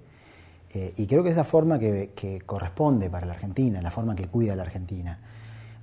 y 0.97 1.07
creo 1.07 1.23
que 1.23 1.31
es 1.31 1.37
la 1.37 1.45
forma 1.45 1.79
que, 1.79 2.11
que, 2.17 2.41
corresponde 2.41 3.09
para 3.09 3.27
la 3.27 3.35
Argentina, 3.35 3.81
la 3.81 3.93
forma 3.93 4.17
que 4.17 4.27
cuida 4.27 4.57
la 4.57 4.65
Argentina. 4.65 5.21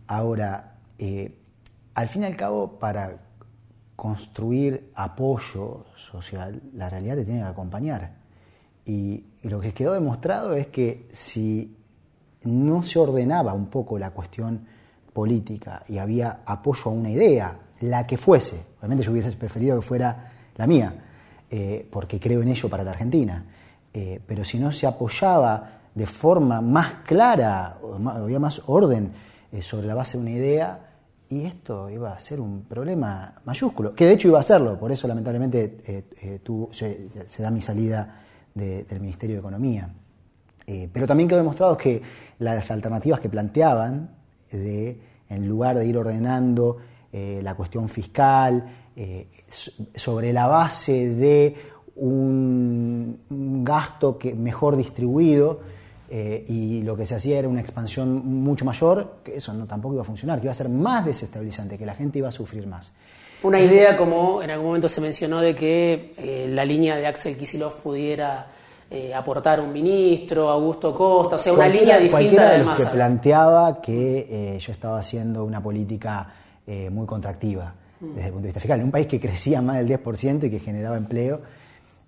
Ahora, 0.07 0.73
al 1.93 2.07
fin 2.10 2.23
y 2.23 2.26
al 2.26 2.35
cabo, 2.35 2.77
para 2.77 3.19
construir 3.95 4.91
apoyo 4.95 5.85
social, 5.95 6.60
la 6.73 6.89
realidad 6.89 7.15
te 7.15 7.23
tiene 7.23 7.41
que 7.41 7.45
acompañar. 7.45 8.15
Y, 8.85 9.26
lo 9.43 9.60
que 9.60 9.73
quedó 9.73 9.93
demostrado 9.93 10.56
es 10.56 10.68
que 10.68 11.07
si 11.14 11.77
no 12.43 12.84
se 12.84 12.99
ordenaba 12.99 13.53
un 13.53 13.68
poco 13.68 13.98
la 13.98 14.11
cuestión 14.11 14.65
política 15.14 15.84
y 15.88 15.98
había 15.98 16.41
apoyo 16.45 16.91
a 16.91 16.93
una 16.93 17.10
idea, 17.10 17.57
la 17.81 18.05
que 18.07 18.17
fuese, 18.17 18.63
obviamente 18.79 19.03
yo 19.03 19.11
hubiese 19.11 19.31
preferido 19.33 19.79
que 19.79 19.85
fuera 19.85 20.31
la 20.57 20.67
mía, 20.67 20.93
eh, 21.49 21.87
porque 21.91 22.19
creo 22.19 22.41
en 22.41 22.49
ello 22.49 22.69
para 22.69 22.83
la 22.83 22.91
Argentina, 22.91 23.43
eh, 23.93 24.21
pero 24.25 24.45
si 24.45 24.57
no 24.57 24.71
se 24.71 24.87
apoyaba 24.87 25.79
de 25.93 26.05
forma 26.05 26.61
más 26.61 27.03
clara, 27.05 27.77
había 28.15 28.39
más 28.39 28.61
orden 28.67 29.11
eh, 29.51 29.61
sobre 29.61 29.87
la 29.87 29.95
base 29.95 30.17
de 30.17 30.21
una 30.21 30.31
idea, 30.31 30.79
y 31.27 31.45
esto 31.45 31.89
iba 31.89 32.13
a 32.13 32.19
ser 32.19 32.39
un 32.39 32.63
problema 32.63 33.33
mayúsculo, 33.45 33.93
que 33.93 34.05
de 34.05 34.13
hecho 34.13 34.27
iba 34.27 34.39
a 34.39 34.43
serlo, 34.43 34.77
por 34.77 34.91
eso 34.91 35.07
lamentablemente 35.07 35.77
eh, 35.87 36.39
se, 36.71 37.43
da 37.43 37.51
mi 37.51 37.61
salida 37.61 38.19
del 38.53 38.99
Ministerio 38.99 39.35
de 39.35 39.39
Economía. 39.39 39.89
Pero 40.65 41.05
también 41.05 41.27
quedó 41.27 41.39
demostrado 41.39 41.77
que 41.77 42.01
las 42.39 42.69
alternativas 42.71 43.19
que 43.19 43.27
planteaban, 43.27 44.09
de, 44.51 44.99
en 45.29 45.47
lugar 45.47 45.77
de 45.77 45.85
ir 45.85 45.97
ordenando 45.97 46.77
la 47.13 47.55
cuestión 47.55 47.89
fiscal, 47.89 48.65
sobre 49.95 50.31
la 50.31 50.47
base 50.47 51.09
de 51.09 51.55
un, 51.95 53.19
un 53.29 53.63
gasto 53.63 54.17
que 54.17 54.33
mejor 54.33 54.75
distribuido, 54.75 55.59
eh, 56.13 56.43
y 56.45 56.81
lo 56.81 56.97
que 56.97 57.05
se 57.05 57.15
hacía 57.15 57.39
era 57.39 57.47
una 57.47 57.61
expansión 57.61 58.25
mucho 58.43 58.65
mayor, 58.65 59.19
que 59.23 59.38
eso 59.38 59.53
no, 59.53 59.65
tampoco 59.65 59.93
iba 59.93 60.03
a 60.03 60.05
funcionar, 60.05 60.39
que 60.39 60.45
iba 60.47 60.51
a 60.51 60.55
ser 60.55 60.67
más 60.67 61.05
desestabilizante, 61.05 61.77
que 61.77 61.85
la 61.85 61.95
gente 61.95 62.19
iba 62.19 62.27
a 62.27 62.33
sufrir 62.33 62.67
más. 62.67 62.91
Una 63.43 63.61
idea 63.61 63.95
como 63.95 64.43
en 64.43 64.51
algún 64.51 64.67
momento 64.67 64.89
se 64.89 64.99
mencionó 64.99 65.39
de 65.39 65.55
que 65.55 66.13
eh, 66.17 66.47
la 66.49 66.65
línea 66.65 66.97
de 66.97 67.07
Axel 67.07 67.38
Kisilov 67.38 67.79
pudiera 67.79 68.47
eh, 68.89 69.13
aportar 69.13 69.61
un 69.61 69.71
ministro, 69.71 70.49
Augusto 70.49 70.93
Costa, 70.93 71.38
o 71.38 71.39
sea, 71.39 71.53
una 71.53 71.69
línea 71.69 71.97
distinta 71.97 72.11
cualquiera 72.11 72.51
de, 72.51 72.57
los 72.65 72.77
que 72.77 72.85
planteaba 72.88 73.81
que 73.81 74.57
yo 74.59 74.71
estaba 74.73 74.99
haciendo 74.99 75.45
una 75.45 75.63
política 75.63 76.27
muy 76.67 77.05
contractiva 77.05 77.75
mm. 77.99 78.05
desde 78.13 78.27
el 78.27 78.31
punto 78.31 78.41
de 78.43 78.47
vista 78.47 78.59
fiscal, 78.59 78.79
en 78.79 78.85
un 78.85 78.91
país 78.91 79.07
que 79.07 79.19
crecía 79.19 79.61
más 79.61 79.77
del 79.77 79.89
10% 79.89 80.45
y 80.45 80.49
que 80.49 80.59
generaba 80.59 80.95
empleo 80.95 81.41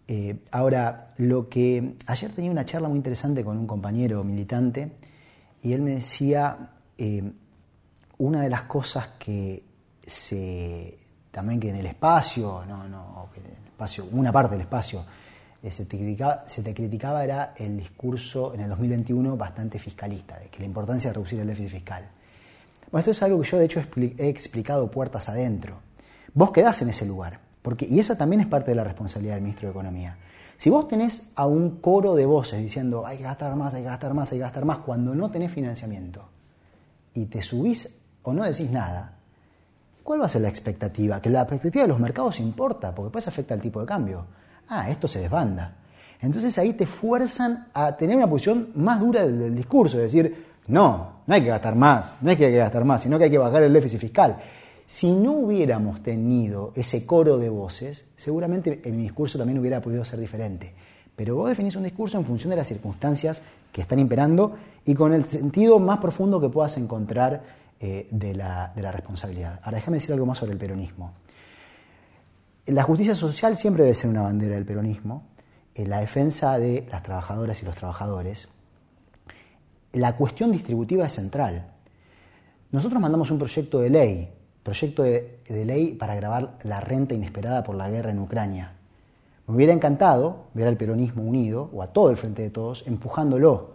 eh, 0.07 0.35
ahora, 0.51 1.13
lo 1.17 1.47
que 1.47 1.95
ayer 2.07 2.31
tenía 2.31 2.51
una 2.51 2.65
charla 2.65 2.89
muy 2.89 2.97
interesante 2.97 3.43
con 3.43 3.57
un 3.57 3.65
compañero 3.65 4.23
militante 4.23 4.91
y 5.61 5.71
él 5.71 5.81
me 5.81 5.95
decía 5.95 6.71
eh, 6.97 7.31
una 8.17 8.41
de 8.41 8.49
las 8.49 8.63
cosas 8.63 9.07
que 9.17 9.63
se 10.05 10.97
también 11.31 11.59
que 11.59 11.69
en 11.69 11.77
el 11.77 11.85
espacio, 11.85 12.63
no, 12.67 12.87
no, 12.87 13.29
el 13.35 13.65
espacio, 13.65 14.05
una 14.11 14.31
parte 14.31 14.51
del 14.51 14.61
espacio 14.61 15.03
eh, 15.63 15.71
se, 15.71 15.85
te 15.85 15.97
criticaba, 15.97 16.43
se 16.47 16.61
te 16.61 16.73
criticaba 16.73 17.23
era 17.23 17.53
el 17.57 17.77
discurso 17.77 18.53
en 18.53 18.59
el 18.59 18.69
2021 18.69 19.35
bastante 19.37 19.79
fiscalista, 19.79 20.37
de 20.37 20.49
que 20.49 20.59
la 20.59 20.65
importancia 20.65 21.09
de 21.09 21.13
reducir 21.15 21.39
el 21.39 21.47
déficit 21.47 21.71
fiscal. 21.71 22.09
Bueno, 22.93 22.99
esto 22.99 23.11
es 23.11 23.23
algo 23.23 23.41
que 23.41 23.49
yo 23.49 23.57
de 23.57 23.65
hecho 23.65 23.81
he 24.19 24.29
explicado 24.29 24.91
puertas 24.91 25.27
adentro. 25.27 25.79
Vos 26.35 26.51
quedás 26.51 26.79
en 26.83 26.89
ese 26.89 27.07
lugar. 27.07 27.39
Porque, 27.63 27.87
y 27.89 27.99
esa 27.99 28.15
también 28.15 28.41
es 28.41 28.45
parte 28.45 28.69
de 28.69 28.75
la 28.75 28.83
responsabilidad 28.83 29.33
del 29.33 29.41
ministro 29.41 29.67
de 29.67 29.71
Economía. 29.71 30.15
Si 30.57 30.69
vos 30.69 30.87
tenés 30.87 31.31
a 31.33 31.47
un 31.47 31.79
coro 31.79 32.13
de 32.13 32.27
voces 32.27 32.61
diciendo 32.61 33.03
hay 33.07 33.17
que 33.17 33.23
gastar 33.23 33.55
más, 33.55 33.73
hay 33.73 33.81
que 33.81 33.87
gastar 33.87 34.13
más, 34.13 34.31
hay 34.31 34.37
que 34.37 34.43
gastar 34.43 34.65
más, 34.65 34.77
cuando 34.77 35.15
no 35.15 35.31
tenés 35.31 35.51
financiamiento 35.51 36.29
y 37.15 37.25
te 37.25 37.41
subís 37.41 37.89
o 38.21 38.31
no 38.31 38.43
decís 38.43 38.69
nada, 38.69 39.15
¿cuál 40.03 40.21
va 40.21 40.27
a 40.27 40.29
ser 40.29 40.41
la 40.41 40.49
expectativa? 40.49 41.19
Que 41.19 41.31
la 41.31 41.41
expectativa 41.41 41.85
de 41.85 41.87
los 41.87 41.99
mercados 41.99 42.39
importa, 42.39 42.93
porque 42.93 43.07
después 43.07 43.27
afecta 43.27 43.55
al 43.55 43.61
tipo 43.61 43.79
de 43.79 43.87
cambio. 43.87 44.23
Ah, 44.67 44.91
esto 44.91 45.07
se 45.07 45.19
desbanda. 45.19 45.77
Entonces 46.21 46.55
ahí 46.59 46.73
te 46.73 46.85
fuerzan 46.85 47.69
a 47.73 47.97
tener 47.97 48.15
una 48.17 48.29
posición 48.29 48.69
más 48.75 48.99
dura 48.99 49.23
del, 49.23 49.39
del 49.39 49.55
discurso, 49.55 49.97
es 49.97 50.13
decir, 50.13 50.52
no, 50.67 51.21
no 51.25 51.33
hay 51.33 51.41
que 51.41 51.49
gastar 51.49 51.75
más, 51.75 52.17
no 52.21 52.29
hay 52.29 52.37
que 52.37 52.51
gastar 52.51 52.85
más, 52.85 53.01
sino 53.01 53.17
que 53.17 53.25
hay 53.25 53.31
que 53.31 53.37
bajar 53.37 53.63
el 53.63 53.73
déficit 53.73 53.99
fiscal. 53.99 54.37
Si 54.85 55.11
no 55.11 55.31
hubiéramos 55.31 56.01
tenido 56.03 56.71
ese 56.75 57.05
coro 57.05 57.37
de 57.37 57.49
voces, 57.49 58.11
seguramente 58.15 58.81
mi 58.85 59.03
discurso 59.03 59.37
también 59.37 59.59
hubiera 59.59 59.81
podido 59.81 60.03
ser 60.05 60.19
diferente. 60.19 60.73
Pero 61.15 61.35
vos 61.35 61.49
definís 61.49 61.75
un 61.75 61.83
discurso 61.83 62.17
en 62.17 62.25
función 62.25 62.49
de 62.49 62.57
las 62.57 62.67
circunstancias 62.67 63.41
que 63.71 63.81
están 63.81 63.99
imperando 63.99 64.55
y 64.85 64.93
con 64.93 65.13
el 65.13 65.25
sentido 65.25 65.79
más 65.79 65.99
profundo 65.99 66.39
que 66.39 66.49
puedas 66.49 66.77
encontrar 66.77 67.41
eh, 67.79 68.07
de, 68.11 68.35
la, 68.35 68.71
responsabilidad. 68.75 69.59
Ahora 69.63 69.77
déjame 69.77 69.97
decir 69.97 70.13
algo 70.13 70.25
más 70.25 70.37
sobre 70.37 70.53
el 70.53 70.57
peronismo. 70.57 71.13
La 72.67 72.83
justicia 72.83 73.13
social 73.13 73.57
siempre 73.57 73.83
debe 73.83 73.93
ser 73.93 74.09
una 74.09 74.21
bandera 74.21 74.55
del 74.55 74.65
peronismo, 74.65 75.27
en 75.75 75.89
la 75.89 75.99
defensa 75.99 76.57
de 76.59 76.87
las 76.89 77.03
trabajadoras 77.03 77.61
y 77.61 77.65
los 77.65 77.75
trabajadores. 77.75 78.47
La 79.93 80.15
cuestión 80.15 80.51
distributiva 80.51 81.05
es 81.05 81.13
central. 81.13 81.71
Nosotros 82.71 83.01
mandamos 83.01 83.31
un 83.31 83.39
proyecto 83.39 83.79
de 83.79 83.89
ley 83.89 84.29
proyecto 84.63 85.03
de, 85.03 85.39
ley 85.47 85.93
para 85.93 86.13
agravar 86.13 86.57
la 86.63 86.79
renta 86.79 87.13
inesperada 87.13 87.63
por 87.63 87.75
la 87.75 87.89
guerra 87.89 88.11
en 88.11 88.19
Ucrania. 88.19 88.71
Me 89.45 89.55
hubiera 89.55 89.73
encantado 89.73 90.45
ver 90.53 90.67
al 90.67 90.77
peronismo 90.77 91.21
unido, 91.21 91.69
o 91.73 91.83
a 91.83 91.87
todo 91.87 92.09
el 92.09 92.17
Frente 92.17 92.41
de 92.41 92.49
Todos, 92.49 92.87
empujándolo 92.87 93.73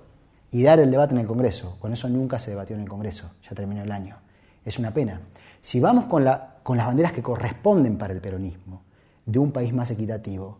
y 0.50 0.62
dar 0.62 0.80
el 0.80 0.90
debate 0.90 1.12
en 1.12 1.20
el 1.20 1.26
Congreso. 1.26 1.76
Con 1.78 1.92
eso 1.92 2.08
nunca 2.08 2.38
se 2.38 2.50
debatió 2.50 2.74
en 2.74 2.82
el 2.82 2.88
Congreso, 2.88 3.30
ya 3.48 3.54
terminó 3.54 3.82
el 3.82 3.92
año. 3.92 4.16
Es 4.64 4.78
una 4.78 4.92
pena. 4.92 5.20
Si 5.60 5.78
vamos 5.78 6.06
con 6.06 6.24
las 6.24 6.56
banderas 6.64 7.12
que 7.12 7.22
corresponden 7.22 7.98
para 7.98 8.14
el 8.14 8.20
peronismo, 8.20 8.82
de 9.26 9.38
un 9.38 9.52
país 9.52 9.74
más 9.74 9.90
equitativo, 9.90 10.58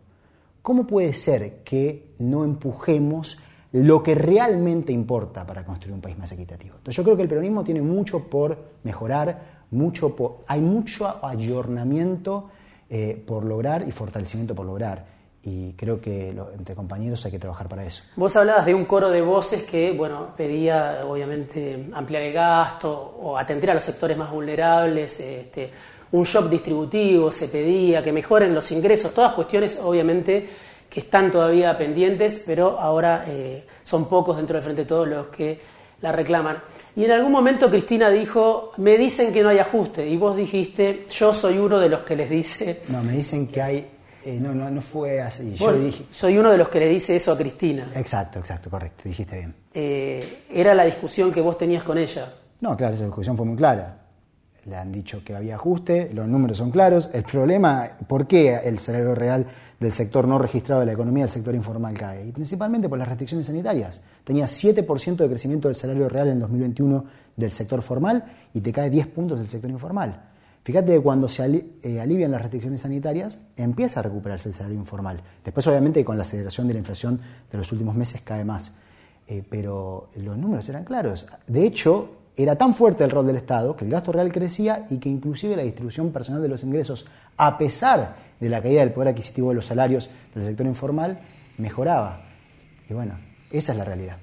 ¿cómo 0.61 0.85
puede 0.85 1.13
ser 1.13 1.63
que 1.63 2.13
no 2.19 2.43
empujemos 2.43 3.39
lo 3.71 4.01
que 4.01 4.15
realmente 4.15 4.91
importa 4.91 5.45
para 5.45 5.63
construir 5.63 5.93
un 5.93 6.01
país 6.01 6.17
más 6.17 6.31
equitativo? 6.31 6.75
Entonces 6.77 6.95
yo 6.95 7.03
creo 7.03 7.15
que 7.15 7.23
el 7.23 7.29
peronismo 7.29 7.63
tiene 7.63 7.81
mucho 7.81 8.29
por 8.29 8.57
mejorar, 8.83 9.59
mucho 9.71 10.43
hay 10.47 10.61
mucho 10.61 11.23
ayornamiento 11.23 12.49
eh, 12.89 13.21
por 13.25 13.45
lograr 13.45 13.87
y 13.87 13.91
fortalecimiento 13.91 14.55
por 14.55 14.65
lograr. 14.65 15.19
y 15.41 15.71
creo 15.73 16.01
que 16.01 16.35
entre 16.57 16.75
compañeros 16.75 17.23
hay 17.25 17.31
que 17.31 17.39
trabajar 17.39 17.69
para 17.69 17.85
eso. 17.85 18.03
Vos 18.17 18.35
hablabas 18.35 18.65
de 18.65 18.73
un 18.73 18.83
coro 18.83 19.09
de 19.09 19.21
voces 19.21 19.63
que, 19.63 19.93
bueno, 19.93 20.33
pedía 20.35 21.05
obviamente 21.07 21.89
ampliar 21.93 22.23
el 22.23 22.33
gasto 22.33 23.15
o 23.21 23.37
atender 23.37 23.71
a 23.71 23.73
los 23.73 23.83
sectores 23.83 24.17
más 24.17 24.29
vulnerables, 24.31 25.19
este, 25.21 25.71
un 26.11 26.23
shock 26.23 26.49
distributivo 26.49 27.31
se 27.31 27.47
pedía, 27.47 28.03
que 28.03 28.11
mejoren 28.11 28.53
los 28.53 28.71
ingresos, 28.71 29.13
todas 29.13 29.33
cuestiones 29.33 29.79
obviamente 29.81 30.47
que 30.89 31.01
están 31.01 31.31
todavía 31.31 31.77
pendientes, 31.77 32.43
pero 32.45 32.79
ahora 32.79 33.25
eh, 33.27 33.65
son 33.83 34.09
pocos 34.09 34.37
dentro 34.37 34.55
del 34.55 34.63
Frente 34.63 34.81
de 34.83 34.87
Todos 34.87 35.07
los 35.07 35.27
que 35.27 35.59
la 36.01 36.11
reclaman. 36.11 36.57
Y 36.95 37.05
en 37.05 37.11
algún 37.11 37.31
momento 37.31 37.69
Cristina 37.69 38.09
dijo, 38.09 38.71
me 38.77 38.97
dicen 38.97 39.31
que 39.31 39.43
no 39.43 39.49
hay 39.49 39.59
ajuste, 39.59 40.07
y 40.07 40.17
vos 40.17 40.35
dijiste, 40.35 41.05
yo 41.09 41.33
soy 41.33 41.57
uno 41.57 41.79
de 41.79 41.89
los 41.89 42.01
que 42.01 42.15
les 42.15 42.29
dice... 42.29 42.81
No, 42.89 43.03
me 43.03 43.13
dicen 43.13 43.47
que 43.47 43.61
hay... 43.61 43.87
Eh, 44.25 44.37
no, 44.39 44.53
no, 44.53 44.69
no 44.69 44.81
fue 44.81 45.21
así. 45.21 45.55
yo 45.55 45.71
dije... 45.71 46.05
Soy 46.11 46.37
uno 46.37 46.51
de 46.51 46.57
los 46.57 46.67
que 46.69 46.79
le 46.79 46.87
dice 46.87 47.15
eso 47.15 47.31
a 47.31 47.37
Cristina. 47.37 47.89
Exacto, 47.95 48.39
exacto, 48.39 48.69
correcto, 48.69 49.03
dijiste 49.05 49.37
bien. 49.37 49.55
Eh, 49.73 50.43
era 50.51 50.73
la 50.73 50.83
discusión 50.83 51.31
que 51.31 51.41
vos 51.41 51.57
tenías 51.57 51.83
con 51.83 51.97
ella. 51.97 52.33
No, 52.61 52.75
claro, 52.75 52.95
esa 52.95 53.05
discusión 53.05 53.37
fue 53.37 53.45
muy 53.45 53.55
clara. 53.55 53.97
Le 54.65 54.75
han 54.75 54.91
dicho 54.91 55.23
que 55.23 55.35
había 55.35 55.55
ajuste, 55.55 56.09
los 56.13 56.27
números 56.27 56.57
son 56.57 56.69
claros. 56.69 57.09
El 57.13 57.23
problema, 57.23 57.89
¿por 58.07 58.27
qué 58.27 58.55
el 58.63 58.77
salario 58.79 59.15
real 59.15 59.47
del 59.79 59.91
sector 59.91 60.27
no 60.27 60.37
registrado 60.37 60.81
de 60.81 60.87
la 60.87 60.93
economía 60.93 61.23
del 61.23 61.31
sector 61.31 61.55
informal 61.55 61.97
cae? 61.97 62.27
Y 62.27 62.31
principalmente 62.31 62.89
por 62.89 62.97
las 62.97 63.07
restricciones 63.07 63.47
sanitarias. 63.47 64.01
Tenía 64.23 64.45
7% 64.45 65.15
de 65.15 65.27
crecimiento 65.27 65.67
del 65.67 65.75
salario 65.75 66.09
real 66.09 66.27
en 66.27 66.39
2021 66.39 67.05
del 67.35 67.51
sector 67.51 67.81
formal 67.81 68.23
y 68.53 68.61
te 68.61 68.73
cae 68.73 68.89
10 68.89 69.07
puntos 69.07 69.39
del 69.39 69.47
sector 69.47 69.69
informal. 69.69 70.29
Fíjate 70.63 70.93
que 70.93 70.99
cuando 70.99 71.27
se 71.27 71.65
eh, 71.81 71.99
alivian 71.99 72.31
las 72.31 72.41
restricciones 72.41 72.81
sanitarias, 72.81 73.39
empieza 73.55 74.01
a 74.01 74.03
recuperarse 74.03 74.49
el 74.49 74.55
salario 74.55 74.77
informal. 74.77 75.21
Después, 75.43 75.65
obviamente, 75.67 76.03
con 76.03 76.17
la 76.17 76.23
aceleración 76.23 76.67
de 76.67 76.73
la 76.73 76.79
inflación 76.79 77.19
de 77.51 77.57
los 77.57 77.71
últimos 77.71 77.95
meses 77.95 78.21
cae 78.21 78.43
más. 78.43 78.75
Eh, 79.27 79.43
pero 79.49 80.09
los 80.15 80.37
números 80.37 80.67
eran 80.69 80.83
claros. 80.83 81.27
De 81.47 81.65
hecho, 81.65 82.09
era 82.35 82.55
tan 82.55 82.73
fuerte 82.73 83.03
el 83.03 83.11
rol 83.11 83.27
del 83.27 83.35
Estado 83.35 83.75
que 83.75 83.85
el 83.85 83.91
gasto 83.91 84.11
real 84.11 84.31
crecía 84.31 84.85
y 84.89 84.97
que 84.97 85.09
inclusive 85.09 85.55
la 85.55 85.63
distribución 85.63 86.11
personal 86.11 86.41
de 86.41 86.47
los 86.47 86.63
ingresos, 86.63 87.05
a 87.37 87.57
pesar 87.57 88.28
de 88.39 88.49
la 88.49 88.61
caída 88.61 88.81
del 88.81 88.91
poder 88.91 89.09
adquisitivo 89.09 89.49
de 89.49 89.55
los 89.55 89.65
salarios 89.65 90.09
del 90.33 90.45
sector 90.45 90.65
informal, 90.65 91.19
mejoraba. 91.57 92.21
Y 92.89 92.93
bueno, 92.93 93.17
esa 93.51 93.71
es 93.71 93.77
la 93.77 93.85
realidad. 93.85 94.17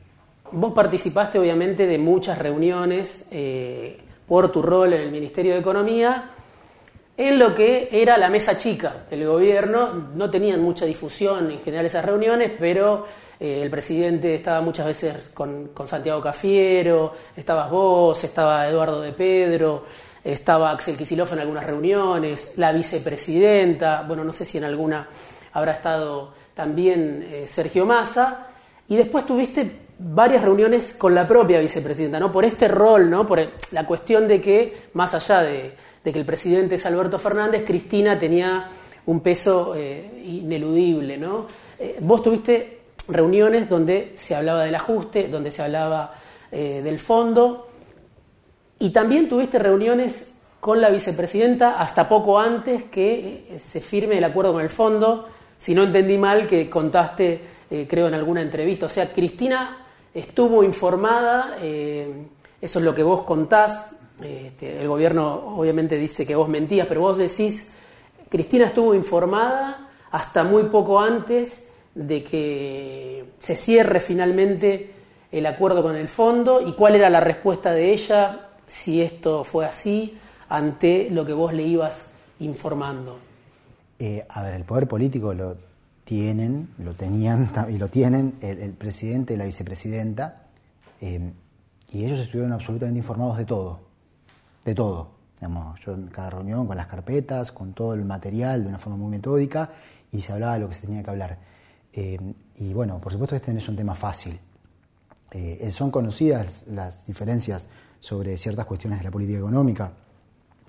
Vos 0.53 0.73
participaste 0.73 1.39
obviamente 1.39 1.87
de 1.87 1.99
muchas 1.99 2.39
reuniones 2.39 3.29
eh, 3.31 3.99
por 4.27 4.51
tu 4.53 4.63
rol 4.63 4.93
en 4.93 5.03
el 5.03 5.11
Ministerio 5.11 5.55
de 5.55 5.61
Economía 5.61 6.31
en 7.17 7.39
lo 7.39 7.55
que 7.55 7.89
era 7.91 8.19
la 8.19 8.29
mesa 8.29 8.59
chica 8.59 9.07
del 9.09 9.27
gobierno. 9.27 10.11
No 10.15 10.31
tenían 10.31 10.63
mucha 10.63 10.85
difusión 10.85 11.51
en 11.51 11.61
general 11.61 11.87
esas 11.87 12.05
reuniones, 12.05 12.53
pero 12.59 13.07
eh, 13.41 13.63
el 13.63 13.71
presidente 13.71 14.35
estaba 14.35 14.61
muchas 14.61 14.87
veces 14.87 15.31
con, 15.33 15.71
Santiago 15.87 16.21
Cafiero, 16.21 17.13
estabas 17.37 17.71
vos, 17.71 18.23
estaba 18.23 18.69
Eduardo 18.69 19.01
de 19.01 19.13
Pedro, 19.13 19.85
estaba 20.33 20.71
Axel 20.71 20.97
Kicillof 20.97 21.33
en 21.33 21.39
algunas 21.39 21.65
reuniones, 21.65 22.53
la 22.57 22.73
vicepresidenta, 22.73 24.05
bueno, 24.07 24.25
no 24.25 24.33
sé 24.33 24.45
si 24.45 24.59
en 24.59 24.65
alguna 24.65 25.09
habrá 25.53 25.73
estado 25.73 26.33
también 26.55 27.27
eh, 27.29 27.45
Sergio 27.47 27.87
Massa, 27.87 28.49
y 28.89 28.97
después 28.97 29.25
tuviste 29.25 29.87
varias 29.99 30.43
reuniones 30.43 30.95
con 30.95 31.15
la 31.15 31.27
propia 31.27 31.61
vicepresidenta, 31.61 32.21
¿no? 32.21 32.31
Por 32.31 32.45
este 32.45 32.69
rol, 32.69 33.09
¿no? 33.09 33.27
Por 33.27 33.41
la 33.73 33.87
cuestión 33.87 34.29
de 34.29 34.41
que, 34.41 34.89
más 34.95 35.15
allá 35.15 35.43
de, 35.43 35.75
que 36.05 36.19
el 36.19 36.27
presidente 36.27 36.75
es 36.75 36.87
Alberto 36.87 37.19
Fernández, 37.19 37.65
Cristina 37.67 38.19
tenía 38.19 38.69
un 39.07 39.21
peso 39.21 39.75
eh, 39.77 40.23
ineludible, 40.25 41.17
¿no? 41.17 41.47
vos 42.01 42.23
tuviste 42.23 42.77
reuniones 43.09 43.69
donde 43.69 44.13
se 44.17 44.35
hablaba 44.35 44.65
del 44.65 44.75
ajuste, 44.75 45.29
donde 45.29 45.51
se 45.51 45.63
hablaba 45.63 46.15
eh, 46.51 46.81
del 46.83 46.99
fondo, 46.99 47.69
y 48.79 48.91
también 48.91 49.29
tuviste 49.29 49.59
reuniones 49.59 50.35
con 50.61 50.81
la 50.81 50.91
vicepresidenta 50.91 51.81
hasta 51.81 52.09
poco 52.09 52.39
antes 52.39 52.85
que 52.85 53.47
eh, 53.49 53.59
se 53.59 53.81
firme 53.81 54.19
el 54.19 54.25
acuerdo 54.25 54.53
con 54.53 54.63
el 54.63 54.71
fondo, 54.71 55.29
si 55.59 55.75
no 55.75 55.85
entendí 55.85 56.19
mal 56.19 56.47
que 56.47 56.69
contaste, 56.69 57.41
eh, 57.71 57.87
creo, 57.89 58.09
en 58.09 58.15
alguna 58.15 58.43
entrevista. 58.43 58.87
O 58.87 58.89
sea, 58.89 59.13
Cristina 59.13 59.79
estuvo 60.13 60.65
informada, 60.65 61.57
eso 61.61 62.79
es 62.79 62.85
lo 62.85 62.95
que 62.95 63.03
vos 63.03 63.23
contás, 63.23 63.97
este, 64.23 64.81
el 64.81 64.89
gobierno 64.89 65.57
obviamente 65.57 65.99
dice 65.99 66.27
que 66.27 66.35
vos 66.35 66.49
mentías, 66.49 66.87
pero 66.87 67.03
vos 67.03 67.19
decís, 67.19 67.71
Cristina 68.31 68.67
estuvo 68.67 68.95
informada 68.95 69.91
hasta 70.11 70.43
muy 70.43 70.65
poco 70.65 71.01
antes 71.01 71.73
de 71.95 72.25
que 72.25 73.25
se 73.39 73.57
cierre 73.57 74.01
finalmente 74.01 74.91
el 75.31 75.47
acuerdo 75.47 75.83
con 75.83 75.97
el 75.97 76.09
fondo. 76.09 76.61
Y 76.61 76.73
cuál 76.73 76.95
era 76.95 77.11
la 77.11 77.21
respuesta 77.21 77.73
de 77.73 77.93
ella 77.93 78.46
si 78.67 79.01
esto 79.01 79.45
fue 79.45 79.67
así 79.67 80.19
ante 80.49 81.11
lo 81.11 81.25
que 81.25 81.33
vos 81.33 81.53
le 81.53 81.63
ibas 81.63 82.13
informando. 82.41 83.19
Eh, 83.99 84.27
a 84.29 84.43
ver, 84.43 84.55
el 84.55 84.65
poder 84.65 84.87
político 84.87 85.33
lo 85.33 85.57
tienen, 86.05 86.69
lo 86.79 86.95
tenían 86.95 87.51
y 87.69 87.79
lo 87.79 87.89
tienen 87.89 88.35
el, 88.41 88.73
presidente 88.73 89.35
y 89.35 89.37
la 89.37 89.45
vicepresidenta 89.45 90.43
eh, 91.01 91.33
y 91.93 92.05
ellos 92.05 92.21
estuvieron 92.21 92.53
absolutamente 92.53 92.99
informados 92.99 93.39
de 93.39 93.45
todo, 93.45 93.81
de 94.65 94.75
todo. 94.75 95.11
yo 95.85 95.93
en 95.95 96.09
cada 96.09 96.31
reunión 96.31 96.67
con 96.67 96.77
las 96.77 96.87
carpetas, 96.87 97.53
con 97.53 97.73
todo 97.73 97.95
el 97.95 98.05
material 98.05 98.63
de 98.63 98.69
una 98.69 98.79
forma 98.79 98.99
muy 98.99 99.11
metódica 99.11 99.71
y 100.13 100.21
se 100.21 100.33
hablaba 100.33 100.55
de 100.55 100.61
lo 100.61 100.69
que 100.69 100.75
se 100.75 100.87
tenía 100.87 101.03
que 101.03 101.11
hablar. 101.11 101.39
Eh, 101.93 102.19
y 102.57 102.73
bueno, 102.75 103.01
por 103.01 103.13
supuesto 103.13 103.37
este 103.37 103.53
no 103.53 103.59
es 103.59 103.69
un 103.69 103.77
tema 103.77 103.95
fácil. 103.95 104.39
Son 105.71 105.91
conocidas 105.91 106.67
las 106.69 107.05
diferencias 107.05 107.69
sobre 108.01 108.37
ciertas 108.37 108.67
cuestiones 108.67 108.99
de 108.99 109.05
la 109.05 109.11
política 109.11 109.39
económica. 109.39 109.93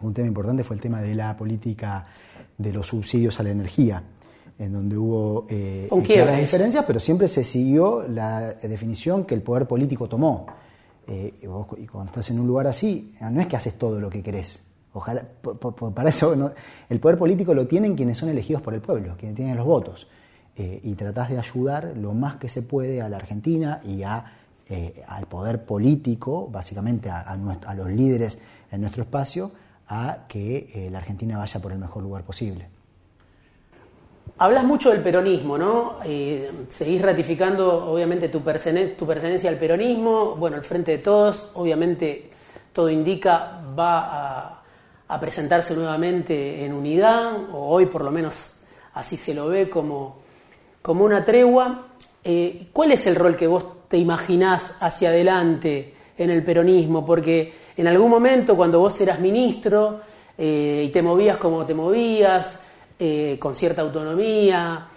Un 0.01 0.13
tema 0.13 0.27
importante 0.27 0.63
fue 0.63 0.75
el 0.75 0.81
tema 0.81 1.01
de 1.01 1.15
la 1.15 1.35
política 1.35 2.05
de 2.57 2.73
los 2.73 2.87
subsidios 2.87 3.39
a 3.39 3.43
la 3.43 3.49
energía, 3.49 4.03
en 4.59 4.73
donde 4.73 4.97
hubo 4.97 5.45
eh, 5.49 5.87
claras 6.05 6.39
diferencias, 6.39 6.85
pero 6.85 6.99
siempre 6.99 7.27
se 7.27 7.43
siguió 7.43 8.07
la 8.07 8.53
definición 8.53 9.25
que 9.25 9.35
el 9.35 9.41
poder 9.41 9.67
político 9.67 10.07
tomó. 10.07 10.47
y, 11.07 11.45
vos, 11.47 11.67
cuando 11.91 12.11
estás 12.11 12.29
en 12.31 12.39
un 12.39 12.47
lugar 12.47 12.67
así, 12.67 13.13
no 13.21 13.41
es 13.41 13.47
que 13.47 13.55
haces 13.55 13.75
todo 13.75 13.99
lo 13.99 14.09
que 14.09 14.21
querés. 14.21 14.67
Ojalá, 14.93 15.23
para 15.93 16.09
eso 16.09 16.51
el 16.89 16.99
poder 16.99 17.17
político 17.19 17.53
lo 17.53 17.67
tienen 17.67 17.95
quienes 17.95 18.17
son 18.17 18.29
elegidos 18.29 18.61
por 18.63 18.73
el 18.73 18.81
pueblo, 18.81 19.15
quienes 19.17 19.35
tienen 19.35 19.55
los 19.55 19.65
votos. 19.65 20.07
Eh, 20.55 20.79
y 20.83 20.95
tratás 20.95 21.29
de 21.29 21.37
ayudar 21.37 21.93
lo 21.95 22.13
más 22.13 22.37
que 22.37 22.49
se 22.49 22.63
puede 22.63 22.99
a 23.03 23.09
la 23.09 23.17
Argentina 23.17 23.79
y 23.83 24.01
a, 24.01 24.25
eh, 24.69 25.03
al 25.07 25.25
poder 25.27 25.63
político, 25.63 26.47
básicamente 26.51 27.09
a, 27.09 27.21
a, 27.21 27.75
los 27.75 27.87
líderes 27.89 28.39
en 28.71 28.81
nuestro 28.81 29.03
espacio, 29.03 29.51
a 29.87 30.25
que 30.27 30.69
eh, 30.73 30.89
la 30.91 30.99
Argentina 30.99 31.37
vaya 31.37 31.61
por 31.61 31.71
el 31.71 31.77
mejor 31.77 32.03
lugar 32.03 32.23
posible. 32.23 32.67
Hablas 34.39 34.65
mucho 34.65 34.91
del 34.91 35.01
peronismo, 35.01 35.57
¿no? 35.57 35.97
seguís 36.69 37.01
ratificando, 37.01 37.91
obviamente, 37.91 38.29
tu, 38.29 38.41
pertenencia 38.41 39.49
al 39.49 39.55
peronismo. 39.55 40.35
Bueno, 40.35 40.57
el 40.57 40.63
Frente 40.63 40.91
de 40.91 40.97
Todos, 40.99 41.51
obviamente, 41.55 42.29
todo 42.71 42.89
indica, 42.89 43.61
va 43.77 43.99
a, 43.99 44.63
a 45.07 45.19
presentarse 45.19 45.73
nuevamente 45.73 46.63
en 46.63 46.73
unidad, 46.73 47.51
o 47.51 47.69
hoy 47.69 47.87
por 47.87 48.03
lo 48.03 48.11
menos 48.11 48.59
así 48.93 49.17
se 49.17 49.33
lo 49.33 49.47
ve 49.47 49.69
como 49.69 50.27
como 50.87 51.03
una 51.03 51.25
tregua. 51.25 51.87
Eh, 52.23 52.69
¿Cuál 52.71 52.93
es 52.93 53.05
el 53.07 53.15
rol 53.15 53.35
que 53.35 53.45
vos 53.45 53.65
te 53.87 53.97
imaginás 53.97 54.77
hacia 54.81 55.09
adelante 55.09 55.93
en 56.17 56.29
el 56.29 56.43
peronismo? 56.43 57.05
Porque 57.05 57.53
en 57.75 57.87
algún 57.87 58.09
momento 58.09 58.55
cuando 58.55 58.79
vos 58.79 58.99
eras 59.01 59.19
ministro 59.19 60.01
eh, 60.37 60.85
y 60.87 60.89
te 60.89 61.01
movías 61.01 61.37
como 61.37 61.65
te 61.65 61.73
movías, 61.73 62.63
eh, 62.99 63.37
con 63.39 63.55
cierta 63.55 63.81
autonomía, 63.81 64.87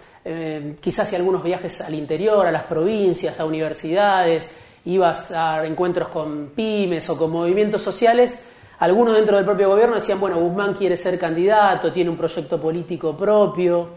quizás 0.79 1.09
si 1.09 1.15
algunos 1.15 1.41
viajes 1.41 1.81
al 1.81 1.95
interior, 1.95 2.45
a 2.45 2.51
las 2.51 2.65
provincias, 2.65 3.39
a 3.39 3.45
universidades, 3.45 4.55
ibas 4.85 5.31
a 5.31 5.65
encuentros 5.65 6.09
con 6.09 6.51
pymes 6.55 7.09
o 7.09 7.17
con 7.17 7.31
movimientos 7.31 7.81
sociales, 7.81 8.39
algunos 8.77 9.15
dentro 9.15 9.35
del 9.37 9.45
propio 9.45 9.69
gobierno 9.69 9.95
decían, 9.95 10.19
bueno, 10.19 10.39
Guzmán 10.39 10.75
quiere 10.75 10.95
ser 10.95 11.17
candidato, 11.17 11.91
tiene 11.91 12.11
un 12.11 12.17
proyecto 12.17 12.61
político 12.61 13.17
propio 13.17 13.89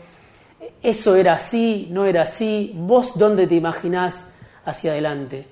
eso 0.85 1.15
era 1.15 1.33
así, 1.33 1.89
no 1.91 2.05
era 2.05 2.23
así, 2.23 2.73
vos 2.77 3.17
dónde 3.17 3.47
te 3.47 3.55
imaginás 3.55 4.34
hacia 4.65 4.93
adelante. 4.93 5.47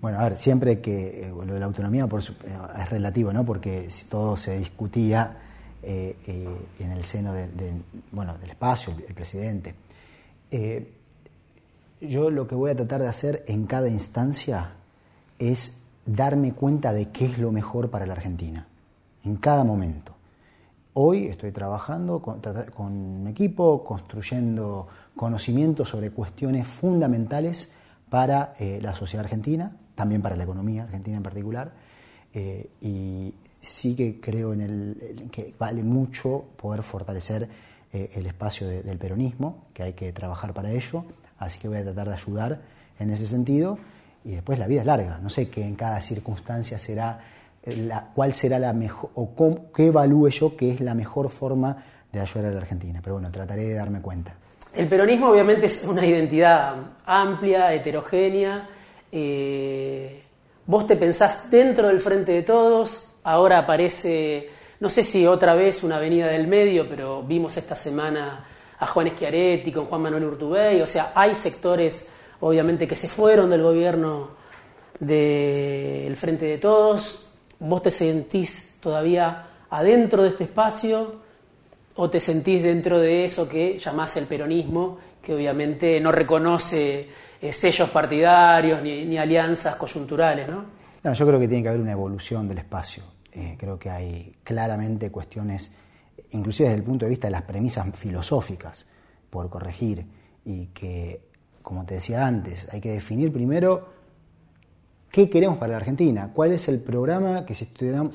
Bueno, 0.00 0.20
a 0.20 0.24
ver, 0.24 0.36
siempre 0.36 0.80
que 0.80 1.22
eh, 1.22 1.28
lo 1.30 1.54
de 1.54 1.60
la 1.60 1.66
autonomía 1.66 2.04
eh, 2.04 2.56
es 2.80 2.90
relativo, 2.90 3.32
¿no? 3.32 3.44
Porque 3.44 3.88
todo 4.08 4.36
se 4.36 4.58
discutía 4.58 5.36
eh, 5.82 6.16
en 6.78 6.90
el 6.92 7.02
seno 7.04 7.34
bueno, 8.12 8.36
del 8.38 8.50
espacio, 8.50 8.94
el, 9.06 9.14
presidente. 9.14 9.74
yo 12.00 12.30
lo 12.30 12.46
que 12.46 12.54
voy 12.54 12.70
a 12.70 12.76
tratar 12.76 13.00
de 13.00 13.08
hacer 13.08 13.44
en 13.48 13.66
cada 13.66 13.88
instancia 13.88 14.72
es 15.38 15.80
darme 16.06 16.52
cuenta 16.52 16.92
de 16.92 17.10
qué 17.10 17.26
es 17.26 17.38
lo 17.38 17.52
mejor 17.52 17.90
para 17.90 18.06
la 18.06 18.14
Argentina, 18.14 18.66
en 19.24 19.36
cada 19.36 19.64
momento. 19.64 20.14
Hoy 20.94 21.26
estoy 21.26 21.52
trabajando 21.52 22.20
con, 22.20 22.40
un 22.78 23.26
equipo, 23.28 23.84
construyendo 23.84 24.88
conocimiento 25.14 25.84
sobre 25.84 26.10
cuestiones 26.10 26.66
fundamentales 26.66 27.72
para 28.10 28.54
eh, 28.58 28.78
la 28.80 28.94
sociedad 28.94 29.24
argentina, 29.24 29.72
también 29.94 30.22
para 30.22 30.36
la 30.36 30.44
economía 30.44 30.84
argentina 30.84 31.16
en 31.16 31.22
particular, 31.22 31.72
eh, 32.32 32.70
y 32.80 33.34
sí 33.60 33.96
que 33.96 34.20
creo 34.20 34.52
en, 34.52 34.60
el, 34.60 35.28
que 35.30 35.54
vale 35.58 35.82
mucho 35.82 36.44
poder 36.56 36.82
fortalecer 36.82 37.48
eh, 37.92 38.10
el 38.14 38.26
espacio 38.26 38.68
del 38.68 38.98
peronismo, 38.98 39.66
que 39.72 39.82
hay 39.82 39.92
que 39.92 40.12
trabajar 40.12 40.52
para 40.52 40.70
ello, 40.70 41.04
así 41.38 41.58
que 41.58 41.68
voy 41.68 41.78
a 41.78 41.84
tratar 41.84 42.08
de 42.08 42.14
ayudar 42.14 42.60
en 42.98 43.10
ese 43.10 43.26
sentido, 43.26 43.78
y 44.24 44.32
después 44.32 44.58
la 44.58 44.66
vida 44.66 44.80
es 44.80 44.86
larga, 44.86 45.18
no 45.22 45.30
sé 45.30 45.48
qué 45.48 45.64
en 45.64 45.74
cada 45.74 46.00
circunstancia 46.00 46.78
será, 46.78 47.20
la, 47.64 48.10
cuál 48.14 48.32
será 48.34 48.58
la 48.58 48.72
mejor, 48.72 49.10
o 49.14 49.72
qué 49.74 49.86
evalúe 49.86 50.28
yo 50.28 50.56
que 50.56 50.72
es 50.72 50.80
la 50.80 50.94
mejor 50.94 51.30
forma 51.30 51.84
de 52.12 52.20
ayudar 52.20 52.46
a 52.46 52.50
la 52.50 52.60
Argentina, 52.60 53.00
pero 53.02 53.14
bueno, 53.14 53.30
trataré 53.30 53.64
de 53.64 53.74
darme 53.74 54.00
cuenta. 54.00 54.34
El 54.74 54.88
peronismo 54.88 55.30
obviamente 55.30 55.66
es 55.66 55.84
una 55.84 56.04
identidad 56.04 56.76
amplia, 57.06 57.72
heterogénea. 57.72 58.68
Eh, 59.10 60.22
vos 60.66 60.86
te 60.86 60.96
pensás 60.96 61.50
dentro 61.50 61.88
del 61.88 62.00
frente 62.00 62.32
de 62.32 62.42
todos, 62.42 63.08
ahora 63.24 63.58
aparece, 63.58 64.50
no 64.80 64.88
sé 64.90 65.02
si 65.02 65.26
otra 65.26 65.54
vez 65.54 65.82
una 65.82 65.96
avenida 65.96 66.26
del 66.26 66.46
medio, 66.46 66.88
pero 66.88 67.22
vimos 67.22 67.56
esta 67.56 67.74
semana 67.74 68.44
a 68.78 68.86
Juan 68.86 69.10
Schiaretti 69.10 69.72
con 69.72 69.86
Juan 69.86 70.02
Manuel 70.02 70.24
Urtubey, 70.24 70.80
o 70.82 70.86
sea, 70.86 71.12
hay 71.14 71.34
sectores 71.34 72.08
obviamente 72.40 72.86
que 72.86 72.96
se 72.96 73.08
fueron 73.08 73.48
del 73.48 73.62
gobierno 73.62 74.30
del 75.00 76.14
frente 76.16 76.44
de 76.44 76.58
todos, 76.58 77.30
vos 77.58 77.82
te 77.82 77.90
sentís 77.90 78.74
todavía 78.80 79.46
adentro 79.70 80.22
de 80.22 80.28
este 80.28 80.44
espacio, 80.44 81.27
o 82.00 82.08
te 82.08 82.20
sentís 82.20 82.62
dentro 82.62 83.00
de 83.00 83.24
eso 83.24 83.48
que 83.48 83.76
llamás 83.76 84.16
el 84.16 84.26
peronismo, 84.26 84.98
que 85.20 85.34
obviamente 85.34 86.00
no 86.00 86.12
reconoce 86.12 87.08
eh, 87.42 87.52
sellos 87.52 87.90
partidarios 87.90 88.80
ni, 88.82 89.18
alianzas 89.18 89.74
coyunturales, 89.74 90.48
¿no? 90.48 90.64
Yo 91.12 91.26
creo 91.26 91.40
que 91.40 91.48
tiene 91.48 91.64
que 91.64 91.70
haber 91.70 91.80
una 91.80 91.92
evolución 91.92 92.46
del 92.46 92.58
espacio. 92.58 93.02
Eh, 93.32 93.56
creo 93.58 93.80
que 93.80 93.90
hay 93.90 94.32
claramente 94.44 95.10
cuestiones, 95.10 95.74
inclusive 96.30 96.68
desde 96.68 96.78
el 96.78 96.84
punto 96.84 97.04
de 97.04 97.10
vista 97.10 97.26
de 97.26 97.32
las 97.32 97.42
premisas 97.42 97.84
filosóficas, 97.96 98.86
por 99.28 99.50
corregir, 99.50 100.06
y 100.44 100.66
que, 100.66 101.20
como 101.62 101.84
te 101.84 101.94
decía 101.94 102.24
antes, 102.24 102.68
hay 102.72 102.80
que 102.80 102.92
definir 102.92 103.32
primero 103.32 103.88
qué 105.10 105.28
queremos 105.28 105.58
para 105.58 105.72
la 105.72 105.78
Argentina, 105.78 106.30
cuál 106.32 106.52
es 106.52 106.68
el 106.68 106.80
programa 106.80 107.44
que 107.44 107.54
si 107.54 107.66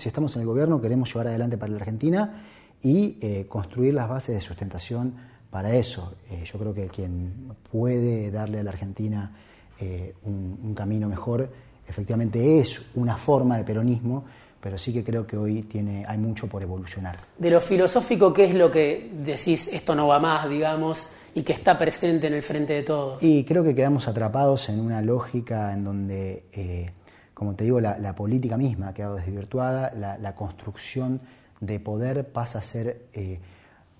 estamos 0.06 0.36
en 0.38 0.42
el 0.42 0.48
gobierno 0.48 0.80
queremos 0.80 1.10
llevar 1.10 1.28
adelante 1.28 1.58
para 1.58 1.74
la 1.74 1.80
Argentina 1.80 2.44
y 2.84 3.18
eh, 3.22 3.46
construir 3.48 3.94
las 3.94 4.10
bases 4.10 4.36
de 4.36 4.42
sustentación 4.42 5.16
para 5.50 5.74
eso. 5.76 6.16
Eh, 6.30 6.44
yo 6.46 6.60
creo 6.60 6.74
que 6.74 6.88
quien 6.88 7.56
puede 7.72 8.30
darle 8.30 8.60
a 8.60 8.64
la 8.64 8.72
Argentina 8.72 9.32
eh, 9.80 10.14
un, 10.24 10.76
camino 10.76 11.08
mejor, 11.08 11.50
efectivamente 11.88 12.60
es 12.60 12.82
una 12.96 13.18
forma 13.18 13.58
de 13.58 13.64
peronismo, 13.64 14.26
pero 14.60 14.78
sí 14.78 14.92
que 14.92 15.04
creo 15.04 15.26
que 15.26 15.38
hoy 15.38 15.64
tiene, 15.64 16.06
hay 16.06 16.18
mucho 16.18 16.48
por 16.48 16.62
evolucionar. 16.62 17.16
De 17.38 17.50
lo 17.50 17.62
filosófico, 17.62 18.34
¿qué 18.34 18.46
es 18.46 18.54
lo 18.54 18.70
que 18.70 19.12
decís, 19.18 19.70
esto 19.70 19.96
no 19.96 20.08
va 20.08 20.20
más, 20.20 20.50
digamos, 20.50 21.08
y 21.36 21.44
que 21.44 21.54
está 21.54 21.78
presente 21.78 22.28
en 22.28 22.34
el 22.34 22.44
frente 22.44 22.74
de 22.74 22.84
todos? 22.84 23.24
Y 23.24 23.44
creo 23.46 23.64
que 23.64 23.74
quedamos 23.74 24.08
atrapados 24.08 24.70
en 24.70 24.80
una 24.80 25.02
lógica 25.02 25.74
en 25.74 25.84
donde, 25.84 26.92
como 27.34 27.56
te 27.56 27.66
digo, 27.66 27.80
la, 27.80 28.16
política 28.16 28.58
misma 28.58 28.90
ha 28.90 28.94
quedado 28.94 29.16
desvirtuada, 29.16 29.94
la, 29.96 30.18
la 30.18 30.34
construcción 30.34 31.22
de 31.66 31.80
poder 31.80 32.28
pasa 32.28 32.60
a 32.60 32.62
ser 32.62 33.06
eh, 33.14 33.40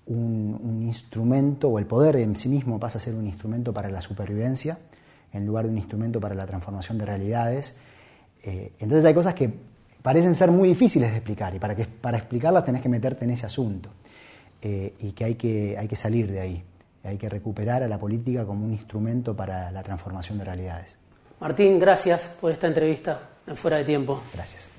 un, 0.06 0.82
instrumento, 0.82 1.68
o 1.68 1.78
el 1.78 1.86
poder 1.86 2.16
en 2.16 2.36
sí 2.36 2.48
mismo 2.48 2.78
pasa 2.78 2.98
a 2.98 3.00
ser 3.00 3.14
un 3.14 3.26
instrumento 3.26 3.72
para 3.72 3.88
la 3.90 4.02
supervivencia, 4.02 4.78
en 5.32 5.46
lugar 5.46 5.64
de 5.64 5.70
un 5.70 5.78
instrumento 5.78 6.20
para 6.20 6.34
la 6.34 6.46
transformación 6.46 6.98
de 6.98 7.06
realidades. 7.06 7.76
Eh, 8.42 8.72
entonces 8.78 9.04
hay 9.04 9.14
cosas 9.14 9.34
que 9.34 9.50
parecen 10.02 10.34
ser 10.34 10.50
muy 10.50 10.68
difíciles 10.68 11.10
de 11.10 11.16
explicar, 11.16 11.54
y 11.54 11.58
para, 11.58 11.74
que, 11.74 11.86
para 11.86 12.18
explicarlas 12.18 12.64
tenés 12.64 12.82
que 12.82 12.88
meterte 12.88 13.24
en 13.24 13.30
ese 13.30 13.46
asunto, 13.46 13.88
eh, 14.60 14.94
y 15.00 15.12
que 15.12 15.24
hay, 15.24 15.34
que 15.36 15.76
hay 15.78 15.88
que 15.88 15.96
salir 15.96 16.30
de 16.30 16.40
ahí, 16.40 16.62
hay 17.02 17.16
que 17.16 17.28
recuperar 17.28 17.82
a 17.82 17.88
la 17.88 17.98
política 17.98 18.44
como 18.44 18.64
un 18.64 18.72
instrumento 18.72 19.34
para 19.34 19.70
la 19.70 19.82
transformación 19.82 20.38
de 20.38 20.44
realidades. 20.44 20.98
Martín, 21.40 21.78
gracias 21.78 22.36
por 22.40 22.52
esta 22.52 22.66
entrevista 22.66 23.20
en 23.46 23.56
Fuera 23.56 23.78
de 23.78 23.84
Tiempo. 23.84 24.22
Gracias. 24.34 24.73